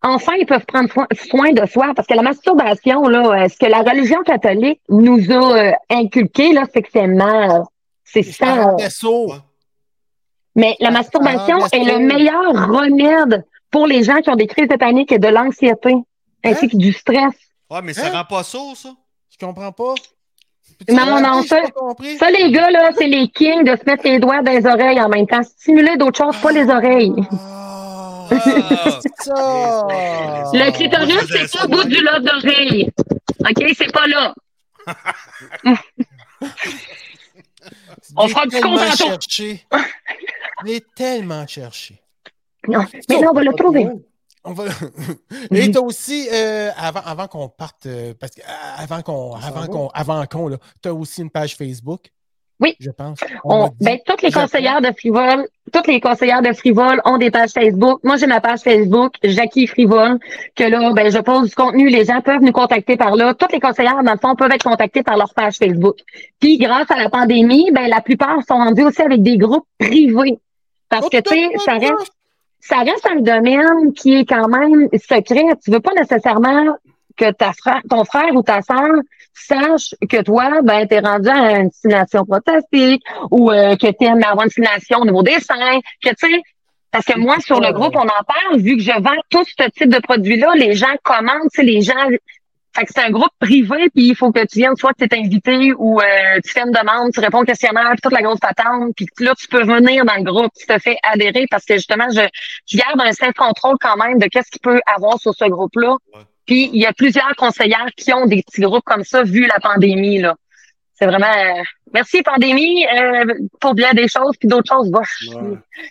Enfin, 0.00 0.32
ils 0.40 0.46
peuvent 0.46 0.64
prendre 0.64 0.90
soin, 0.90 1.06
soin 1.28 1.52
de 1.52 1.66
soi, 1.66 1.92
parce 1.94 2.06
que 2.08 2.14
la 2.14 2.22
masturbation, 2.22 3.02
là, 3.08 3.44
euh, 3.44 3.48
ce 3.48 3.58
que 3.58 3.66
la 3.66 3.80
religion 3.82 4.22
catholique 4.22 4.80
nous 4.88 5.30
a 5.30 5.58
euh, 5.58 5.72
inculqué, 5.90 6.52
là, 6.54 6.64
c'est 6.72 6.82
que 6.82 6.88
c'est 6.92 7.06
mal. 7.06 7.64
C'est 8.04 8.22
C'est 8.22 8.44
un 8.44 8.64
sale. 8.64 8.74
vaisseau. 8.78 9.30
Ouais. 9.30 9.38
Mais 10.58 10.76
la 10.80 10.88
Ah, 10.88 10.90
masturbation 10.90 11.58
ah, 11.62 11.68
est 11.72 11.84
le 11.84 11.98
meilleur 12.00 12.52
remède 12.68 13.44
pour 13.70 13.86
les 13.86 14.02
gens 14.02 14.16
qui 14.20 14.28
ont 14.30 14.36
des 14.36 14.46
crises 14.46 14.68
de 14.68 14.76
panique 14.76 15.12
et 15.12 15.18
de 15.18 15.28
l'anxiété, 15.28 15.94
ainsi 16.44 16.64
Hein? 16.66 16.68
que 16.68 16.76
du 16.76 16.92
stress. 16.92 17.32
Ouais, 17.70 17.80
mais 17.82 17.92
ça 17.94 18.06
Hein? 18.06 18.12
rend 18.12 18.24
pas 18.24 18.42
sourd, 18.42 18.76
ça. 18.76 18.90
Je 19.30 19.38
comprends 19.46 19.72
pas? 19.72 19.94
Non, 20.90 21.20
non, 21.20 21.42
ça-. 21.42 21.62
Ça, 22.18 22.30
les 22.30 22.50
gars, 22.52 22.70
là, 22.70 22.90
c'est 22.96 23.06
les 23.06 23.28
kings 23.28 23.64
de 23.64 23.76
se 23.76 23.84
mettre 23.86 24.04
les 24.04 24.18
doigts 24.18 24.42
dans 24.42 24.52
les 24.52 24.66
oreilles 24.66 25.00
en 25.00 25.08
même 25.08 25.26
temps. 25.26 25.42
Stimuler 25.42 25.96
d'autres 25.96 26.18
choses, 26.24 26.36
pas 26.40 26.52
les 26.52 26.68
oreilles. 26.68 27.12
Ah, 27.32 28.28
ça. 29.20 29.86
Le 30.52 30.70
clitoris, 30.72 31.26
c'est 31.30 31.46
ça, 31.48 31.58
pas 31.60 31.64
au 31.66 31.68
bout 31.68 31.84
du 31.84 32.00
lobe 32.02 32.24
d'oreille. 32.24 32.90
OK, 33.40 33.64
c'est 33.76 33.92
pas 33.92 34.06
là. 34.06 34.34
On 38.16 38.28
fera 38.28 38.44
du 38.44 38.50
tellement 38.50 38.76
compte 38.76 38.96
cherché. 38.96 39.64
Je 40.60 40.66
l'ai 40.66 40.80
tellement 40.96 41.46
cherché. 41.46 42.00
Non. 42.66 42.84
Mais 43.08 43.20
là, 43.20 43.28
on 43.30 43.34
va 43.34 43.42
le 43.42 43.54
trouver. 43.54 43.88
On 44.44 44.52
va... 44.52 44.64
Et 45.50 45.70
t'as 45.70 45.80
aussi, 45.80 46.28
euh, 46.32 46.70
avant, 46.76 47.00
avant 47.00 47.26
qu'on 47.28 47.48
parte, 47.48 47.86
euh, 47.86 48.14
parce 48.18 48.32
que 48.32 48.40
euh, 48.40 48.44
avant 48.76 49.02
qu'on, 49.02 49.34
avant 49.34 49.60
va? 49.60 49.66
qu'on, 49.66 49.88
avant 49.88 50.26
qu'on, 50.26 50.48
là, 50.48 50.58
t'as 50.80 50.92
aussi 50.92 51.22
une 51.22 51.30
page 51.30 51.56
Facebook. 51.56 52.10
Oui. 52.60 52.74
Je 52.80 52.90
pense. 52.90 53.20
On- 53.44 53.70
ben, 53.80 53.98
toutes 54.04 54.22
les 54.22 54.32
conseillères 54.32 54.80
de 54.80 54.90
Frivol, 54.96 55.46
toutes 55.72 55.86
les 55.86 56.00
conseillères 56.00 56.42
de 56.42 56.52
Frivol 56.52 57.00
ont 57.04 57.16
des 57.16 57.30
pages 57.30 57.50
Facebook. 57.50 58.00
Moi, 58.02 58.16
j'ai 58.16 58.26
ma 58.26 58.40
page 58.40 58.60
Facebook, 58.60 59.14
Jackie 59.22 59.66
Frivol, 59.66 60.18
que 60.56 60.64
là, 60.64 60.92
ben, 60.92 61.10
je 61.10 61.18
pose 61.18 61.50
du 61.50 61.54
contenu. 61.54 61.88
Les 61.88 62.04
gens 62.04 62.20
peuvent 62.20 62.42
nous 62.42 62.52
contacter 62.52 62.96
par 62.96 63.14
là. 63.14 63.34
Toutes 63.34 63.52
les 63.52 63.60
conseillères, 63.60 64.02
dans 64.02 64.12
le 64.12 64.18
fond, 64.18 64.34
peuvent 64.34 64.50
être 64.50 64.64
contactées 64.64 65.02
par 65.02 65.16
leur 65.16 65.32
page 65.34 65.56
Facebook. 65.56 65.98
Puis, 66.40 66.58
grâce 66.58 66.90
à 66.90 66.96
la 66.96 67.08
pandémie, 67.08 67.70
ben, 67.72 67.88
la 67.88 68.00
plupart 68.00 68.38
sont 68.48 68.56
rendus 68.56 68.82
aussi 68.84 69.02
avec 69.02 69.22
des 69.22 69.36
groupes 69.36 69.66
privés. 69.78 70.38
Parce 70.88 71.08
que, 71.08 71.18
tu 71.18 71.30
sais, 71.34 71.50
ça 71.64 71.74
reste, 71.74 72.12
ça 72.60 72.78
reste 72.78 73.06
un 73.10 73.20
domaine 73.20 73.92
qui 73.94 74.14
est 74.14 74.24
quand 74.24 74.48
même 74.48 74.88
secret. 74.94 75.44
Tu 75.64 75.70
veux 75.70 75.80
pas 75.80 75.92
nécessairement 75.94 76.74
que 77.18 77.30
ta 77.32 77.52
frère, 77.52 77.80
ton 77.88 78.04
frère 78.04 78.34
ou 78.34 78.42
ta 78.42 78.62
sœur 78.62 78.88
sache 79.34 79.94
que 80.08 80.22
toi, 80.22 80.62
ben, 80.62 80.86
t'es 80.86 81.00
rendu 81.00 81.28
à 81.28 81.58
une 81.58 81.68
destination 81.68 82.24
protestique 82.24 83.02
ou 83.30 83.50
euh, 83.50 83.76
que 83.76 83.90
t'aimes 83.90 84.22
avoir 84.22 84.44
une 84.44 84.48
destination 84.48 85.00
au 85.00 85.04
niveau 85.04 85.22
des 85.22 85.40
seins, 85.40 85.80
que 86.02 86.10
tu 86.10 86.32
sais, 86.32 86.42
parce 86.90 87.04
que 87.04 87.18
moi, 87.18 87.36
sur 87.40 87.60
le 87.60 87.72
groupe, 87.72 87.94
on 87.96 88.00
en 88.00 88.24
parle, 88.26 88.60
vu 88.60 88.76
que 88.76 88.82
je 88.82 88.92
vends 88.92 89.20
tout 89.28 89.44
ce 89.44 89.68
type 89.70 89.90
de 89.90 90.00
produits-là, 90.00 90.54
les 90.54 90.74
gens 90.74 90.94
commandent, 91.02 91.50
tu 91.52 91.60
sais, 91.60 91.62
les 91.62 91.82
gens. 91.82 92.08
Fait 92.76 92.84
que 92.84 92.92
c'est 92.94 93.02
un 93.02 93.10
groupe 93.10 93.32
privé, 93.40 93.88
puis 93.94 94.08
il 94.08 94.14
faut 94.14 94.30
que 94.30 94.44
tu 94.46 94.58
viennes, 94.58 94.76
soit 94.76 94.92
tu 94.96 95.04
es 95.04 95.18
invité 95.18 95.72
ou 95.76 96.00
euh, 96.00 96.04
tu 96.44 96.52
fais 96.52 96.60
une 96.60 96.70
demande, 96.70 97.12
tu 97.12 97.18
réponds 97.18 97.40
au 97.40 97.44
questionnaire, 97.44 97.90
puis 97.92 98.00
toute 98.02 98.12
la 98.12 98.22
grosse 98.22 98.38
patente, 98.38 98.92
puis 98.94 99.06
là, 99.20 99.32
tu 99.36 99.48
peux 99.48 99.64
venir 99.64 100.04
dans 100.04 100.14
le 100.14 100.22
groupe, 100.22 100.52
tu 100.56 100.66
te 100.66 100.78
fais 100.78 100.96
adhérer 101.02 101.46
parce 101.50 101.64
que 101.64 101.74
justement, 101.74 102.08
je, 102.10 102.20
je 102.66 102.78
garde 102.78 103.00
un 103.00 103.12
certain 103.12 103.32
contrôle 103.32 103.76
quand 103.80 103.96
même 103.96 104.18
de 104.18 104.26
qu'est-ce 104.26 104.50
qu'il 104.50 104.60
peut 104.60 104.80
avoir 104.94 105.18
sur 105.18 105.34
ce 105.34 105.46
groupe-là. 105.46 105.96
Puis 106.48 106.70
il 106.72 106.80
y 106.80 106.86
a 106.86 106.94
plusieurs 106.94 107.36
conseillères 107.36 107.90
qui 107.94 108.10
ont 108.14 108.24
des 108.26 108.42
petits 108.42 108.62
groupes 108.62 108.84
comme 108.86 109.04
ça, 109.04 109.22
vu 109.22 109.46
la 109.46 109.60
pandémie, 109.60 110.18
là. 110.18 110.34
C'est 110.94 111.06
vraiment 111.06 111.26
euh, 111.26 111.62
merci 111.92 112.22
pandémie 112.22 112.84
euh, 112.86 113.34
pour 113.60 113.74
bien 113.74 113.92
des 113.92 114.08
choses, 114.08 114.34
puis 114.40 114.48
d'autres 114.48 114.74
choses, 114.74 114.90
va. 114.90 115.02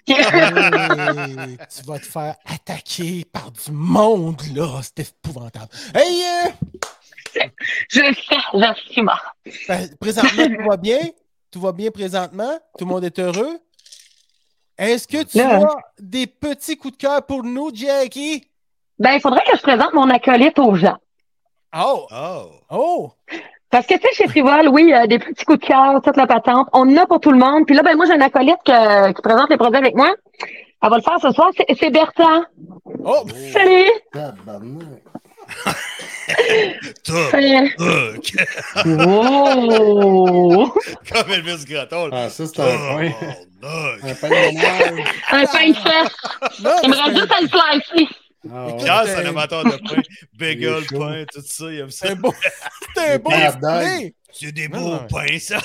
Hey, 0.08 0.18
tu 1.70 1.86
vas 1.86 2.00
te 2.00 2.06
faire 2.06 2.36
attaquer 2.46 3.24
par 3.32 3.52
du 3.52 3.72
monde, 3.72 4.42
là. 4.56 4.82
C'est 4.82 5.08
épouvantable. 5.08 5.70
Hey, 5.94 6.24
euh, 6.24 7.44
je 7.90 8.02
je 8.02 8.92
suis 8.92 9.02
mort. 9.04 9.36
ben, 9.68 9.88
présentement, 10.00 10.48
tout 10.48 10.70
va 10.70 10.78
bien? 10.78 11.00
Tout 11.52 11.62
va 11.62 11.72
bien 11.72 11.92
présentement? 11.92 12.60
Tout 12.78 12.86
le 12.86 12.90
monde 12.92 13.04
est 13.06 13.20
heureux? 13.20 13.60
Est-ce 14.78 15.08
que 15.08 15.24
tu 15.24 15.38
Là. 15.38 15.62
as 15.62 15.76
des 16.00 16.26
petits 16.28 16.78
coups 16.78 16.98
de 16.98 17.02
cœur 17.02 17.26
pour 17.26 17.44
nous, 17.44 17.70
Jackie? 17.74 18.44
Ben, 19.00 19.12
il 19.14 19.22
faudrait 19.22 19.44
que 19.50 19.56
je 19.58 19.62
présente 19.62 19.94
mon 19.94 20.10
acolyte 20.10 20.58
aux 20.60 20.76
gens. 20.76 20.98
Oh! 21.78 22.08
Oh! 22.12 22.52
Oh! 22.72 23.12
Parce 23.70 23.86
que, 23.86 23.96
tu 23.96 24.02
sais, 24.02 24.14
chez 24.24 24.28
Frivol, 24.30 24.70
oui, 24.70 24.94
euh, 24.94 25.06
des 25.08 25.20
petits 25.20 25.44
coups 25.46 25.60
de 25.60 25.66
cœur, 25.66 26.02
toute 26.02 26.16
la 26.18 26.26
patente. 26.26 26.68
On 26.74 26.90
en 26.90 26.98
a 26.98 27.06
pour 27.06 27.20
tout 27.20 27.32
le 27.32 27.38
monde. 27.38 27.66
Puis 27.66 27.76
là, 27.76 27.84
ben, 27.84 27.96
moi, 27.96 28.06
j'ai 28.06 28.14
un 28.14 28.22
acolyte 28.22 28.58
que- 28.66 29.12
qui 29.12 29.22
présente 29.22 29.50
les 29.50 29.58
produits 29.58 29.78
avec 29.78 29.96
moi. 29.96 30.14
Elle 30.82 30.90
va 30.90 30.96
le 30.98 31.02
faire 31.04 31.20
ce 31.22 31.32
soir. 31.32 31.50
C'est- 31.56 31.66
C'est 31.80 31.90
Bertrand. 31.92 32.44
Oh! 33.04 33.24
Salut! 33.52 33.92
Top! 34.14 34.36
Salut. 37.32 37.76
Wow! 38.86 40.74
Comme 41.12 41.32
Elvis 41.34 41.66
Gratton. 41.66 42.10
Ah, 42.12 42.30
ça, 42.30 42.46
c'est 42.46 42.60
un 42.60 42.78
point. 42.94 43.12
Un 44.04 44.14
pain 44.16 44.30
de. 44.30 45.36
Un 45.36 45.46
pain 45.46 45.68
de 45.70 45.74
fesse. 45.76 46.16
Il 46.84 46.90
me 46.90 46.96
reste 46.96 47.18
juste 47.18 47.32
à 47.32 47.42
le 47.42 47.48
slicer. 47.82 48.16
Ah, 48.54 48.66
ouais. 48.68 48.78
Pierre, 48.78 49.04
c'est 49.06 49.16
un 49.16 49.26
amateur 49.26 49.64
de 49.64 49.70
pain. 49.72 50.02
Bagel, 50.38 50.84
pain, 50.92 51.26
tout 51.32 51.42
ça, 51.46 51.66
il 51.72 51.80
aime 51.80 51.92
ça. 51.92 52.08
c'est 52.08 52.12
un 52.14 52.16
beau. 52.16 52.34
C'est 52.96 53.14
un 53.14 53.18
beau 53.20 53.30
display. 53.32 54.14
C'est 54.32 54.52
des 54.52 54.68
Non, 54.68 54.80
beaux 54.82 54.90
non. 54.96 55.08
pains, 55.08 55.40
ça. 55.40 55.60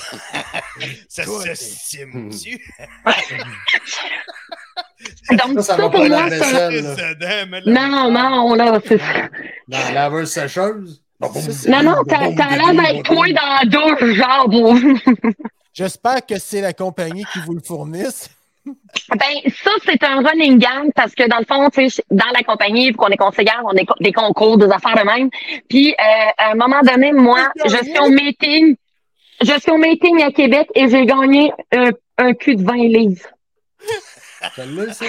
ça 1.08 1.24
Toi, 1.24 1.40
se 1.40 1.44
t'es- 1.48 1.54
stime-tu? 1.56 2.74
Donc, 5.30 5.40
Ça, 5.40 5.54
ça 5.54 5.62
ça, 5.62 5.76
va 5.76 5.82
pour 5.90 5.92
pas 6.00 6.08
la 6.08 6.18
moi, 6.20 6.30
c'est... 6.30 6.38
vaisselle. 6.38 7.46
mais 7.50 7.60
là- 7.62 7.88
Non, 7.88 8.10
non, 8.10 8.54
là, 8.54 8.80
c'est 8.86 8.98
Dans 9.68 9.78
la 9.78 9.92
laveuse 9.92 10.30
sécheuse? 10.30 11.02
Non, 11.68 11.82
non, 11.82 12.02
t'as 12.04 12.28
l'air 12.28 12.74
d'être 12.74 13.02
toi 13.04 13.26
dans 13.32 13.54
la 13.60 13.64
douche, 13.64 14.14
genre. 14.14 14.48
J'espère 15.72 16.24
que 16.26 16.38
c'est 16.38 16.60
la 16.60 16.72
compagnie 16.72 17.24
qui 17.32 17.38
vous 17.46 17.54
le 17.54 17.60
fournisse. 17.64 18.28
Ben, 18.64 19.50
ça, 19.64 19.70
c'est 19.84 20.02
un 20.04 20.22
running 20.22 20.58
gang 20.58 20.90
parce 20.94 21.14
que 21.14 21.28
dans 21.28 21.38
le 21.38 21.44
fond, 21.44 21.68
tu 21.70 21.90
sais, 21.90 22.02
dans 22.10 22.30
la 22.32 22.42
compagnie, 22.42 22.90
vu 22.90 22.94
qu'on 22.94 23.08
est 23.08 23.16
conseillère, 23.16 23.60
on 23.64 23.70
a 23.70 23.82
des 24.00 24.12
concours, 24.12 24.56
des 24.56 24.70
affaires 24.70 24.96
de 24.96 25.04
même. 25.04 25.30
Puis, 25.68 25.90
euh, 25.92 26.30
à 26.38 26.52
un 26.52 26.54
moment 26.54 26.80
donné, 26.82 27.12
moi, 27.12 27.50
je 27.64 27.76
suis 27.76 27.98
au 27.98 28.08
meeting. 28.08 28.76
Je 29.40 29.58
suis 29.58 29.72
au 29.72 29.78
meeting 29.78 30.22
à 30.22 30.30
Québec 30.30 30.68
et 30.74 30.88
j'ai 30.88 31.04
gagné 31.04 31.52
un, 31.72 31.90
un 32.18 32.32
cul 32.34 32.56
de 32.56 32.64
20 32.64 32.74
livres. 32.74 33.26
Celle-là, 34.56 34.92
ça. 34.92 35.04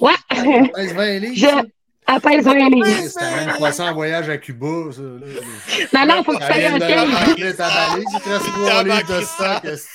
Ouais. 0.00 0.70
Pèse 0.74 0.94
20 0.94 1.18
livres. 1.18 1.34
Je, 1.34 1.68
20 2.08 2.68
livres. 2.70 2.86
C'était 3.08 3.30
même 3.46 3.56
poisson 3.56 3.84
en 3.84 3.94
voyage 3.94 4.28
à 4.28 4.36
Cuba, 4.38 4.66
ça. 4.92 5.00
là. 5.02 6.06
Non, 6.06 6.14
non, 6.16 6.24
faut 6.24 6.32
que 6.32 6.38
tu 6.38 6.42
Ça 6.42 6.48
fasses 6.54 6.64
un 6.64 7.26
remplir 7.26 7.56
ta 7.56 7.68
valise, 7.68 8.04
il 8.12 8.20
te 8.20 8.28
reste 8.28 8.46
trois 8.46 8.68
Tabac, 8.68 8.82
livres 8.84 9.16
de 9.16 9.20
stock, 9.24 9.64
est-ce 9.64 9.86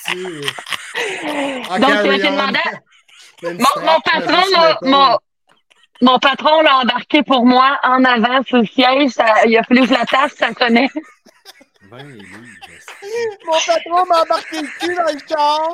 Donc, 1.78 2.12
j'ai 2.12 2.18
demandé 2.30 2.58
à- 2.64 2.80
Mon, 3.42 3.82
mon 3.84 4.00
patron, 4.00 4.42
m'a- 4.56 4.78
mon, 4.82 5.18
mon 6.00 6.18
patron 6.18 6.62
l'a 6.62 6.78
embarqué 6.78 7.22
pour 7.22 7.44
moi 7.44 7.78
en 7.82 8.02
avant 8.04 8.42
sur 8.44 8.58
le 8.58 8.66
siège. 8.66 9.10
Ça- 9.10 9.44
il 9.46 9.56
a 9.58 9.62
fallu 9.64 9.82
que 9.82 9.86
je 9.88 9.92
la 9.92 10.06
tasse, 10.06 10.32
ça 10.38 10.48
sonnait. 10.58 10.88
20 11.90 12.02
livres. 12.04 12.24
Mon 13.46 13.52
patron 13.52 14.06
m'a 14.08 14.22
embarqué 14.22 14.62
le 14.62 14.68
cul 14.80 14.94
dans 14.94 15.12
le 15.12 15.18
char. 15.28 15.72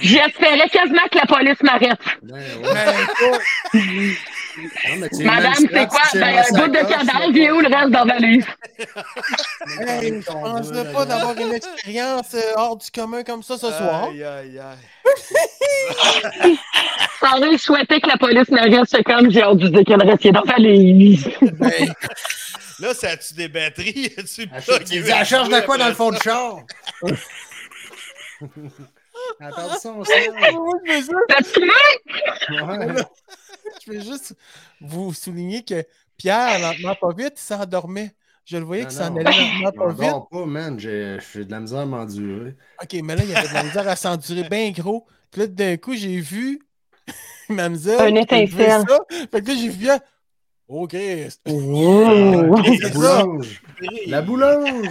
J'espérais 0.00 0.68
quasiment 0.70 1.06
que 1.12 1.18
la 1.18 1.26
police 1.26 1.62
m'arrête. 1.62 2.00
Ben, 2.22 2.34
ouais. 2.62 4.16
Non, 4.56 5.08
Madame, 5.24 5.54
c'est 5.54 5.86
quoi? 5.88 6.00
Ben, 6.14 6.42
bout 6.52 6.68
de 6.68 6.88
cadavre, 6.88 7.30
il 7.30 7.38
est 7.38 7.50
où 7.50 7.60
le 7.60 7.68
reste 7.68 7.90
dans 7.90 8.04
la 8.04 8.14
valise? 8.14 8.46
hey, 9.86 10.22
je 10.22 10.26
pense 10.26 10.70
pas 10.92 11.04
d'avoir 11.04 11.36
une 11.38 11.52
expérience 11.52 12.34
euh, 12.34 12.52
hors 12.56 12.76
du 12.76 12.90
commun 12.90 13.22
comme 13.22 13.42
ça 13.42 13.56
ce 13.58 13.66
soir. 13.66 14.04
Aïe, 14.10 14.24
aïe, 14.24 14.58
aïe. 14.58 14.78
Sans 17.20 17.52
je 17.52 17.56
souhaitais 17.56 18.00
que 18.00 18.08
la 18.08 18.16
police 18.16 18.48
m'arrête. 18.50 18.88
C'est 18.88 19.02
comme, 19.02 19.30
j'ai 19.30 19.42
hâte 19.42 19.58
de 19.58 19.68
dire 19.68 19.84
qu'elle 19.84 20.08
restait 20.08 20.32
dans 20.32 20.42
la 20.42 20.52
valise. 20.52 21.28
Ben, 21.40 21.92
Là, 22.78 22.92
ça 22.92 23.10
a-tu 23.10 23.34
des 23.34 23.48
batteries? 23.48 24.14
Tu 24.16 24.46
dis, 24.84 24.98
elle 24.98 25.24
charge 25.24 25.48
de 25.48 25.60
quoi 25.64 25.78
dans 25.78 25.88
le 25.88 25.94
fond 25.94 26.10
du 26.10 26.18
char? 26.22 26.58
T'as 29.38 29.48
entendu 29.48 29.74
son 29.82 30.04
son? 30.04 30.12
je 33.86 33.92
veux 33.92 34.00
juste- 34.00 34.34
vous 34.80 35.12
souligner 35.14 35.64
que 35.64 35.84
Pierre, 36.16 36.58
lentement 36.60 36.94
pas 36.94 37.12
vite, 37.12 37.34
il 37.36 37.40
s'endormait. 37.40 38.12
Je 38.44 38.56
le 38.58 38.64
voyais 38.64 38.86
qu'il 38.86 38.96
Non, 38.98 39.04
s'en 39.04 39.10
non. 39.10 39.16
allait 39.24 39.30
lentement 39.38 39.72
pas 39.72 39.88
vite. 39.92 40.00
m'endors 40.00 40.28
pas, 40.28 40.46
man. 40.46 40.78
J'ai 40.78 41.16
de 41.44 41.50
la 41.50 41.60
misère 41.60 41.80
à 41.80 41.86
m'endurer. 41.86 42.56
OK, 42.82 42.96
mais 43.02 43.16
là, 43.16 43.22
il 43.24 43.30
y 43.30 43.34
avait 43.34 43.48
de 43.48 43.54
la 43.54 43.62
misère 43.64 43.88
à 43.88 43.96
s'endurer 43.96 44.44
bien 44.48 44.70
gros. 44.70 45.06
Puis 45.32 45.40
là, 45.42 45.46
d'un 45.48 45.76
coup, 45.76 45.94
j'ai 45.94 46.20
vu 46.20 46.60
Mamzelle. 47.48 48.00
Un 48.00 48.14
étincelle. 48.14 48.82
ça. 48.88 48.98
Fait 49.30 49.42
que 49.42 49.48
là, 49.48 49.54
j'ai 49.54 49.68
vu 49.68 49.78
bien. 49.78 49.98
Oh, 50.68 50.86
Christ. 50.88 51.40
Ouh. 51.48 52.56
La 52.80 52.90
boulange! 52.90 53.62
La 54.08 54.22
boulange! 54.22 54.88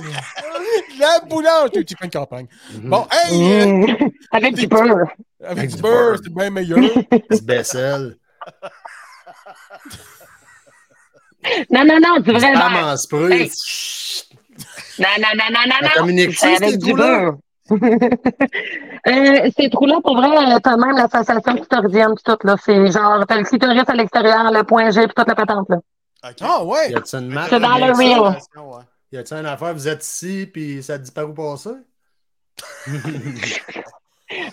La 0.99 1.19
boulange! 1.27 1.71
Tu 1.73 1.83
tu 1.83 1.95
fais 1.99 2.05
une 2.05 2.11
campagne. 2.11 2.47
Bon, 2.75 3.05
hey! 3.11 3.41
euh, 3.43 3.65
Mmh. 3.65 4.09
Avec 4.31 4.55
du 4.55 4.67
beurre. 4.67 5.11
avec 5.43 5.69
du 5.75 5.81
beurre. 5.81 6.17
c'est 6.23 6.33
bien 6.33 6.49
meilleur. 6.49 6.79
Du 6.79 7.41
Bessel. 7.43 8.17
Non, 11.69 11.85
non, 11.85 11.99
non, 12.01 12.19
du 12.19 12.31
vrai 12.31 12.53
beurre. 12.53 12.87
en 12.87 12.97
spray. 12.97 13.41
Hey. 13.43 13.51
Non, 14.97 15.07
non, 15.19 15.27
non, 15.35 15.45
non, 15.51 15.59
non, 15.67 15.75
Ça 15.79 15.83
non. 15.83 15.89
communique-tu, 16.01 16.35
ces 16.37 16.55
avec 16.55 16.77
du 16.79 16.93
beurre. 16.93 17.35
euh, 17.71 19.49
ces 19.57 19.69
trous-là, 19.69 19.99
pour 20.03 20.15
vrai, 20.15 20.29
t'as 20.63 20.77
même 20.77 20.95
l'association 20.95 21.55
clitoridienne 21.55 22.15
pis 22.15 22.23
tout, 22.23 22.37
là. 22.43 22.55
C'est 22.63 22.91
genre, 22.91 23.25
t'as 23.27 23.37
le 23.37 23.43
clitoris 23.43 23.83
à 23.87 23.93
l'extérieur, 23.93 24.51
le 24.51 24.63
point 24.63 24.89
G 24.91 25.07
pis 25.07 25.13
toute 25.15 25.27
la 25.27 25.35
patente, 25.35 25.67
là. 25.69 25.77
Ah, 26.41 26.63
ouais! 26.63 26.91
Y 26.91 26.95
a-tu 26.95 27.15
une 27.17 27.27
marque? 27.27 27.49
C'est 27.49 27.59
dans 27.59 27.77
le 27.77 27.91
reel. 27.93 28.37
Ouais. 28.55 28.83
Y 29.11 29.17
a-tu 29.17 29.33
une 29.33 29.45
affaire? 29.45 29.73
Vous 29.73 29.87
êtes 29.87 30.03
ici, 30.03 30.49
puis 30.51 30.81
ça 30.81 30.97
te 30.97 31.03
dit 31.03 31.11
par 31.11 31.29
où 31.29 31.33
passer? 31.33 31.69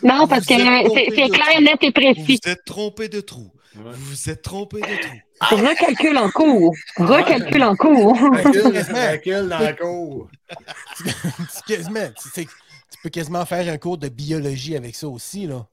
Non, 0.03 0.27
parce 0.29 0.45
que 0.45 0.53
c'est 0.55 1.29
clair, 1.31 1.61
net 1.63 1.79
et 1.81 1.93
précis. 1.93 2.39
vous 2.45 2.51
êtes 2.51 2.63
trompé 2.67 3.09
de 3.09 3.23
trou. 3.23 3.51
Ouais. 3.77 3.83
Vous 3.95 4.11
vous 4.11 4.31
êtes 4.31 4.43
trompé 4.43 4.81
de 4.81 4.87
trou. 4.87 5.17
Recalcule 5.67 6.19
en 6.19 6.31
cours. 6.31 6.75
Recalcule 6.97 7.63
en 7.65 7.75
cours. 7.77 8.17
Recule, 8.19 8.79
recule 9.13 9.49
dans 9.49 9.59
la 9.59 9.73
cour. 9.73 10.29
C'est 11.51 11.65
quasiment, 11.65 12.09
tu, 12.21 12.29
sais, 12.29 12.45
tu 12.45 12.99
peux 13.03 13.09
quasiment 13.09 13.45
faire 13.47 13.73
un 13.73 13.79
cours 13.79 13.99
de 13.99 14.09
biologie 14.09 14.77
avec 14.77 14.95
ça 14.95 15.09
aussi, 15.09 15.47
là. 15.47 15.67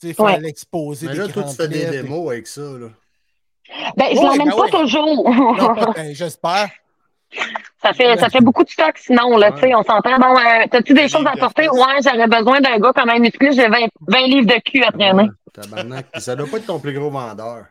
Tu 0.00 0.08
sais, 0.08 0.14
faire 0.14 0.26
Ouais. 0.26 0.40
l'exposé 0.40 1.06
Mais 1.08 1.14
là, 1.14 1.26
toi, 1.28 1.42
tu 1.44 1.56
fais 1.56 1.68
des 1.68 1.86
démos 1.86 2.30
avec 2.30 2.46
ça, 2.46 2.60
là. 2.60 2.88
Ben, 3.96 4.06
je 4.12 4.16
Ouais, 4.18 4.24
l'emmène 4.24 4.48
ben 4.48 4.56
pas 4.56 4.62
ouais. 4.62 4.70
toujours. 4.70 5.30
Ben, 5.94 6.14
j'espère. 6.14 6.70
ça, 7.82 7.92
fait, 7.92 8.16
ça 8.16 8.30
fait 8.30 8.40
beaucoup 8.40 8.64
de 8.64 8.70
stock 8.70 8.96
sinon, 8.96 9.36
là, 9.36 9.52
tu 9.52 9.60
sais, 9.60 9.74
on 9.74 9.82
s'entend. 9.82 10.18
Bon, 10.18 10.34
euh, 10.38 10.64
t'as-tu 10.70 10.94
des 10.94 11.08
choses 11.08 11.26
à 11.26 11.36
porter? 11.36 11.68
Ouais, 11.68 11.98
j'aurais 12.02 12.26
besoin 12.28 12.60
d'un 12.60 12.78
gars 12.78 12.92
quand 12.94 13.04
même 13.04 13.20
musclé, 13.20 13.52
j'ai 13.52 13.68
20, 13.68 13.88
20 14.06 14.26
livres 14.28 14.46
de 14.46 14.58
cul 14.64 14.82
à 14.84 14.92
traîner. 14.92 15.28
Tabarnak. 15.50 16.06
Ça 16.18 16.36
doit 16.36 16.46
pas 16.46 16.56
être 16.58 16.66
ton 16.66 16.78
plus 16.80 16.92
gros 16.92 17.10
vendeur. 17.10 17.66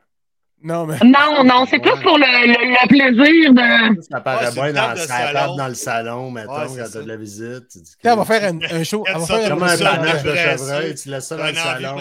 Non, 0.64 0.88
mais. 0.88 0.98
Non, 1.06 1.44
non, 1.44 1.66
c'est 1.70 1.78
plus 1.78 1.92
pour 2.02 2.18
le, 2.18 2.26
le, 2.26 2.72
le 2.72 2.88
plaisir 2.88 3.54
de. 3.54 4.02
Ça 4.10 4.20
paraît 4.22 4.48
Ouais, 4.48 4.52
bien 4.54 4.68
une 4.70 4.74
dans, 4.74 4.88
la 4.88 4.96
salon. 4.98 5.34
table 5.40 5.58
dans 5.58 5.68
le 5.68 5.74
salon, 5.76 6.32
mettons, 6.32 6.52
Ouais, 6.52 6.66
quand 6.78 6.90
t'as 6.92 7.02
de 7.04 7.08
la 7.08 7.16
visite. 7.18 7.68
Tu 7.72 7.80
dis 7.80 7.94
Tiens, 8.02 8.14
on 8.16 8.24
va 8.24 8.26
faire 8.26 8.52
un, 8.54 8.60
un 8.64 8.84
show. 8.84 9.04
On 9.14 9.20
va 9.20 9.26
faire 9.28 9.50
Comme 9.50 9.60
une, 9.60 9.70
un 9.70 9.78
panache 9.78 10.24
de 10.24 10.36
chevreuil, 10.36 10.96
tu 10.96 11.10
laisses 11.10 11.28
ça 11.28 11.38
dans 11.38 11.44
le 11.44 11.50
une 11.50 11.56
salon. 11.56 11.96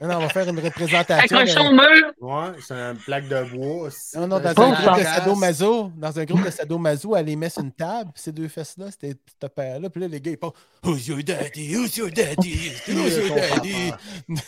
non, 0.00 0.16
on 0.16 0.20
va 0.20 0.28
faire 0.30 0.48
une 0.48 0.58
Avec 0.58 0.72
représentation. 0.72 1.36
un 1.38 1.44
de- 1.44 1.48
chaud 1.50 1.70
mur. 1.72 2.12
Ouais, 2.22 2.52
c'est 2.66 2.72
une 2.72 2.96
plaque 3.04 3.28
de 3.28 3.42
bois. 3.54 3.82
aussi. 3.88 4.16
Non, 4.16 4.26
non, 4.28 4.40
dans 4.40 4.54
C'est 4.54 4.58
un 4.58 4.72
groupe 4.72 4.98
de 4.98 5.04
sadomaso, 5.04 5.92
dans 5.94 6.18
un 6.18 6.24
groupe 6.24 6.44
de 6.46 6.50
sadomaso, 6.50 7.16
elle 7.16 7.26
les 7.26 7.36
met 7.36 7.50
sur 7.50 7.62
une 7.62 7.72
table, 7.72 8.12
puis 8.14 8.22
ces 8.22 8.32
deux 8.32 8.48
fesses-là, 8.48 8.86
c'était 8.90 9.14
ce 9.42 9.46
père-là, 9.48 9.90
puis 9.90 10.00
là, 10.00 10.08
les 10.08 10.22
gars, 10.22 10.30
ils 10.30 10.38
parlent 10.38 10.54
Who's 10.82 11.06
your 11.06 11.22
daddy? 11.22 11.76
Who's 11.76 11.94
your 11.98 12.10
daddy? 12.10 12.72
Who's 12.88 13.16
your 13.18 13.34
daddy? 13.36 13.92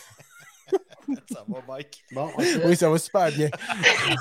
Ça 1.31 1.43
va, 1.47 1.57
Mike. 1.67 2.03
Bon. 2.11 2.29
Oui, 2.65 2.75
ça 2.75 2.89
va 2.89 2.97
super 2.97 3.31
bien. 3.31 3.49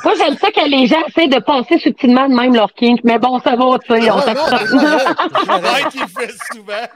Moi, 0.05 0.15
j'aime 0.17 0.37
ça 0.37 0.51
que 0.51 0.69
les 0.69 0.87
gens 0.87 1.03
essaient 1.07 1.29
de 1.29 1.39
passer 1.41 1.79
subtilement 1.79 2.29
de 2.29 2.35
même 2.35 2.55
leur 2.55 2.73
kink, 2.75 3.01
mais 3.05 3.19
bon, 3.19 3.41
ça 3.41 3.57
va, 3.57 3.79
tu 3.79 3.87
sais, 4.03 4.11
on 4.11 4.19
Ah, 4.19 4.23
s'accroche. 4.23 4.71
Mike, 5.63 5.95
il 5.95 6.09
fait 6.09 6.33
souvent. 6.53 6.87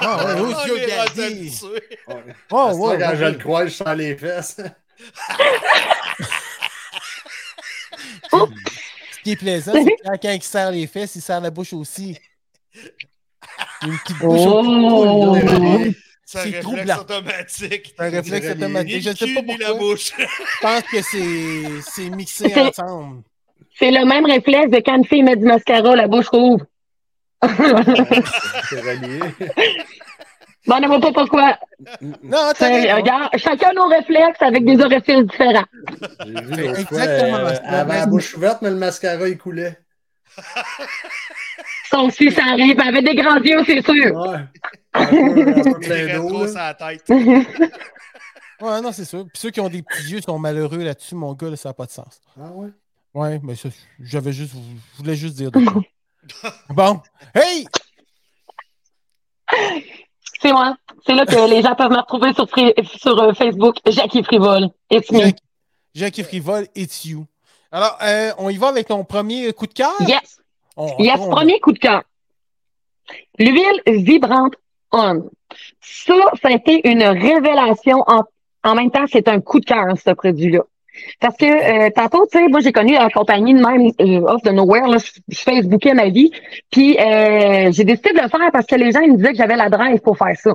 Ah, 0.00 0.34
ouais. 0.34 0.44
Ouais. 2.08 2.34
Oh, 2.50 2.70
ouais, 2.74 2.98
ça, 2.98 3.06
quand 3.06 3.10
ouais, 3.10 3.16
je 3.16 3.24
le 3.24 3.34
croise, 3.38 3.68
je 3.68 3.72
sens 3.74 3.96
les 3.96 4.16
fesses. 4.16 4.56
Ce 8.32 9.20
qui 9.24 9.32
est 9.32 9.36
plaisant, 9.36 9.72
c'est 9.72 9.84
que 9.84 10.02
quand, 10.04 10.18
quand 10.22 10.30
il 10.32 10.42
serre 10.42 10.70
les 10.72 10.86
fesses, 10.86 11.14
il 11.16 11.22
serre 11.22 11.40
la 11.40 11.50
bouche 11.50 11.72
aussi. 11.72 12.18
Une 13.82 13.98
petite 13.98 14.18
bouche 14.18 14.40
C'est 16.32 16.38
un 16.38 16.42
C'est 16.44 16.48
réflexe 16.50 16.62
troublant. 16.64 16.96
automatique. 16.98 17.94
Un 17.98 18.08
réflexe 18.10 18.50
automatique. 18.50 19.02
Je 19.02 19.10
le 19.10 19.16
sais 19.16 19.34
pas 19.34 19.42
ni 19.42 19.56
la 19.58 19.66
pourquoi. 19.68 19.86
bouche. 19.88 20.12
Je 20.18 20.60
pense 20.62 20.82
que 20.82 21.02
c'est 21.02 21.80
c'est 21.90 22.08
mixé 22.10 22.48
C'est- 22.48 22.60
ensemble. 22.80 23.22
C'est 23.78 23.90
le 23.90 24.04
même 24.06 24.24
réflexe 24.24 24.70
de 24.70 24.78
quand 24.78 24.96
une 24.96 25.04
fille 25.04 25.22
met 25.22 25.36
du 25.36 25.44
mascara, 25.44 25.94
la 25.96 26.08
bouche 26.08 26.28
rouvre. 26.28 26.64
C'est 27.42 28.80
relié. 28.80 29.20
Bon, 30.64 30.76
on 30.76 30.80
ne 30.80 30.86
voit 30.86 31.00
pas 31.00 31.10
pourquoi. 31.12 31.58
Non, 32.22 32.38
attends. 32.38 32.54
C'est- 32.66 32.92
Regarde, 32.92 33.30
chacun 33.36 33.72
nos 33.72 33.88
réflexes 33.88 34.40
avec 34.40 34.64
des 34.64 34.80
orifices 34.80 35.26
différents. 35.26 35.64
J'ai 36.24 36.40
vu 36.40 36.54
C'est 36.54 36.82
exactement 36.82 37.36
euh, 37.38 37.54
ça. 37.54 37.62
elle 37.66 37.74
avait 37.74 37.94
la 37.98 38.06
bouche 38.06 38.36
ouverte, 38.36 38.62
mais 38.62 38.70
le 38.70 38.76
mascara, 38.76 39.28
il 39.28 39.36
coulait. 39.38 39.76
Son 41.90 42.02
aussi, 42.02 42.30
ça 42.30 42.42
arrive. 42.52 42.76
Elle 42.80 42.88
avait 42.96 43.02
des 43.02 43.16
grands 43.16 43.40
yeux, 43.42 43.60
c'est 43.66 43.82
sûr. 43.84 44.14
Ouais. 44.14 44.38
La 44.94 46.74
tête. 46.74 47.08
Ouais, 48.60 48.80
non, 48.80 48.92
c'est 48.92 49.04
sûr. 49.04 49.24
Puis 49.24 49.40
ceux 49.40 49.50
qui 49.50 49.58
ont 49.60 49.68
des 49.68 49.82
petits 49.82 50.10
yeux 50.12 50.20
sont 50.20 50.38
malheureux 50.38 50.84
là-dessus, 50.84 51.16
mon 51.16 51.32
gars, 51.34 51.50
là, 51.50 51.56
ça 51.56 51.70
n'a 51.70 51.72
pas 51.74 51.86
de 51.86 51.90
sens. 51.90 52.20
Ah 52.40 52.48
ouais? 52.52 52.68
Ouais, 53.12 53.40
mais 53.42 53.56
ça, 53.56 53.70
j'avais 53.98 54.32
juste, 54.32 54.52
je 54.54 54.98
voulais 55.02 55.16
juste 55.16 55.34
dire 55.34 55.50
de. 55.50 55.58
Bon. 56.70 57.00
Hey! 57.34 57.66
C'est 60.40 60.52
moi. 60.52 60.76
C'est 61.04 61.14
là 61.14 61.26
que 61.26 61.50
les 61.50 61.60
gens 61.62 61.74
peuvent 61.74 61.90
me 61.90 61.98
retrouver 61.98 62.32
sur, 62.34 62.48
Free- 62.48 62.72
sur 63.00 63.18
euh, 63.20 63.32
Facebook, 63.34 63.76
Jackie 63.86 64.22
Frivole. 64.22 64.68
It's 64.90 65.10
me. 65.10 65.18
Jacques, 65.18 65.38
Jackie 65.94 66.22
Frivole, 66.22 66.68
it's 66.76 67.04
you. 67.04 67.26
Alors, 67.72 67.98
euh, 68.02 68.32
on 68.38 68.48
y 68.48 68.56
va 68.58 68.68
avec 68.68 68.86
ton 68.86 69.04
premier 69.04 69.52
coup 69.52 69.66
de 69.66 69.72
cœur? 69.72 69.92
Yes. 70.06 70.40
On- 70.76 70.96
Yes, 71.02 71.18
on- 71.18 71.30
premier 71.30 71.58
coup 71.58 71.72
de 71.72 71.78
cœur. 71.80 72.04
L'huile 73.40 73.82
vibrante 73.86 74.54
On. 74.92 75.30
Ça, 75.80 76.14
ça 76.42 76.48
a 76.48 76.52
été 76.52 76.86
une 76.88 77.02
révélation. 77.02 78.02
En, 78.06 78.22
en 78.64 78.74
même 78.74 78.90
temps, 78.90 79.04
c'est 79.10 79.28
un 79.28 79.40
coup 79.40 79.60
de 79.60 79.64
cœur, 79.64 79.86
ce 80.04 80.10
produit-là. 80.10 80.60
Parce 81.20 81.36
que 81.38 81.46
euh, 81.86 81.90
tantôt, 81.94 82.26
tu 82.30 82.38
sais, 82.38 82.48
moi 82.48 82.60
j'ai 82.60 82.70
connu 82.70 82.92
la 82.92 83.08
compagnie 83.08 83.54
de 83.54 83.60
même 83.60 83.90
euh, 84.00 84.30
off 84.30 84.42
de 84.42 84.50
nowhere, 84.50 84.86
là, 84.88 84.98
je, 84.98 85.10
je 85.26 85.38
Facebookais 85.38 85.94
ma 85.94 86.10
vie. 86.10 86.30
Puis 86.70 86.98
euh, 86.98 87.72
j'ai 87.72 87.84
décidé 87.84 88.10
de 88.12 88.20
le 88.22 88.28
faire 88.28 88.50
parce 88.52 88.66
que 88.66 88.74
les 88.74 88.92
gens 88.92 89.00
ils 89.00 89.12
me 89.12 89.16
disaient 89.16 89.30
que 89.32 89.38
j'avais 89.38 89.56
la 89.56 89.70
drive 89.70 90.00
pour 90.00 90.18
faire 90.18 90.36
ça. 90.36 90.54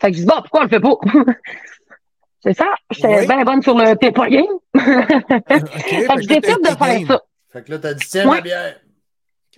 Fait 0.00 0.10
que 0.10 0.16
je 0.18 0.22
dis 0.22 0.26
bon, 0.26 0.34
pourquoi 0.42 0.60
on 0.60 0.64
le 0.64 0.68
fait 0.68 0.80
pas? 0.80 0.94
C'est 2.42 2.54
ça, 2.54 2.66
j'étais 2.90 3.20
Oui. 3.20 3.26
bien 3.26 3.44
bonne 3.44 3.62
sur 3.62 3.76
le 3.76 3.94
paper 3.96 4.28
game. 4.30 4.44
Ok, 4.74 5.88
fait 5.88 6.14
que 6.16 6.22
je 6.22 6.26
décide 6.28 6.60
de 6.62 6.68
faire 6.68 6.78
game. 6.98 7.06
ça. 7.06 7.22
Fait 7.52 7.64
que 7.64 7.70
là, 7.72 7.78
t'as 7.78 7.94
dit, 7.94 8.06
tiens, 8.08 8.28
Ouais. 8.28 8.36
ma 8.36 8.40
bière. 8.42 8.76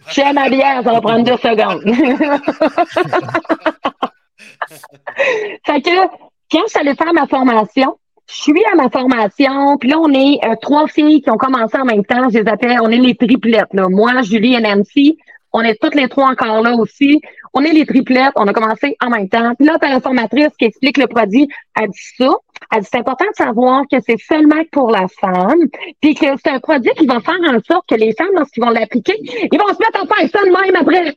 Je 0.07 0.13
suis 0.13 0.23
à 0.23 0.33
ma 0.33 0.49
bière, 0.49 0.83
ça 0.83 0.93
va 0.93 1.01
prendre 1.01 1.25
deux 1.25 1.37
secondes. 1.37 1.83
fait 5.67 5.83
que, 5.83 6.07
quand 6.51 6.63
je 6.67 6.71
suis 6.71 6.81
allée 6.81 6.95
faire 6.95 7.13
ma 7.13 7.27
formation, 7.27 7.99
je 8.29 8.35
suis 8.35 8.65
à 8.73 8.77
ma 8.77 8.89
formation, 8.89 9.77
puis 9.79 9.91
là, 9.91 9.99
on 9.99 10.13
est 10.13 10.39
euh, 10.45 10.55
trois 10.61 10.87
filles 10.87 11.23
qui 11.23 11.31
ont 11.31 11.37
commencé 11.37 11.77
en 11.79 11.85
même 11.85 12.05
temps. 12.05 12.29
Je 12.31 12.39
les 12.39 12.49
appelle, 12.49 12.79
on 12.83 12.91
est 12.91 12.99
les 12.99 13.15
triplettes, 13.15 13.73
là. 13.73 13.89
Moi, 13.89 14.23
Julie 14.23 14.55
et 14.55 14.61
Nancy. 14.61 15.19
On 15.53 15.61
est 15.61 15.79
toutes 15.81 15.95
les 15.95 16.09
trois 16.09 16.31
encore 16.31 16.63
là 16.63 16.75
aussi. 16.75 17.21
On 17.53 17.63
est 17.63 17.73
les 17.73 17.85
triplettes, 17.85 18.33
on 18.37 18.49
a 18.49 18.55
commencé 18.55 18.97
en 19.03 19.11
même 19.11 19.29
temps. 19.29 19.55
Puis 19.55 19.67
là, 19.67 19.77
t'as 19.79 19.91
la 19.91 20.01
formatrice 20.01 20.49
qui 20.59 20.65
explique 20.65 20.97
le 20.97 21.07
produit. 21.07 21.47
Elle 21.79 21.91
dit 21.91 22.15
ça. 22.17 22.31
Elle 22.71 22.83
dit, 22.83 22.89
c'est 22.91 22.99
important 22.99 23.27
de 23.27 23.37
savoir 23.37 23.85
que 23.91 23.99
c'est 24.07 24.19
seulement 24.19 24.63
pour 24.71 24.91
la 24.91 25.07
femme, 25.09 25.69
puis 26.01 26.15
que 26.15 26.27
c'est 26.43 26.51
un 26.51 26.61
produit 26.61 26.93
qui 26.97 27.07
va 27.07 27.21
faire 27.21 27.39
en 27.49 27.59
sorte 27.61 27.89
que 27.89 27.95
les 27.95 28.15
femmes, 28.15 28.35
lorsqu'ils 28.35 28.63
vont 28.63 28.71
l'appliquer, 28.71 29.15
ils 29.21 29.59
vont 29.59 29.69
se 29.69 29.79
mettre 29.79 30.03
à 30.03 30.07
faire 30.07 30.31
ça 30.31 30.45
de 30.45 30.51
même 30.51 30.77
après. 30.77 31.15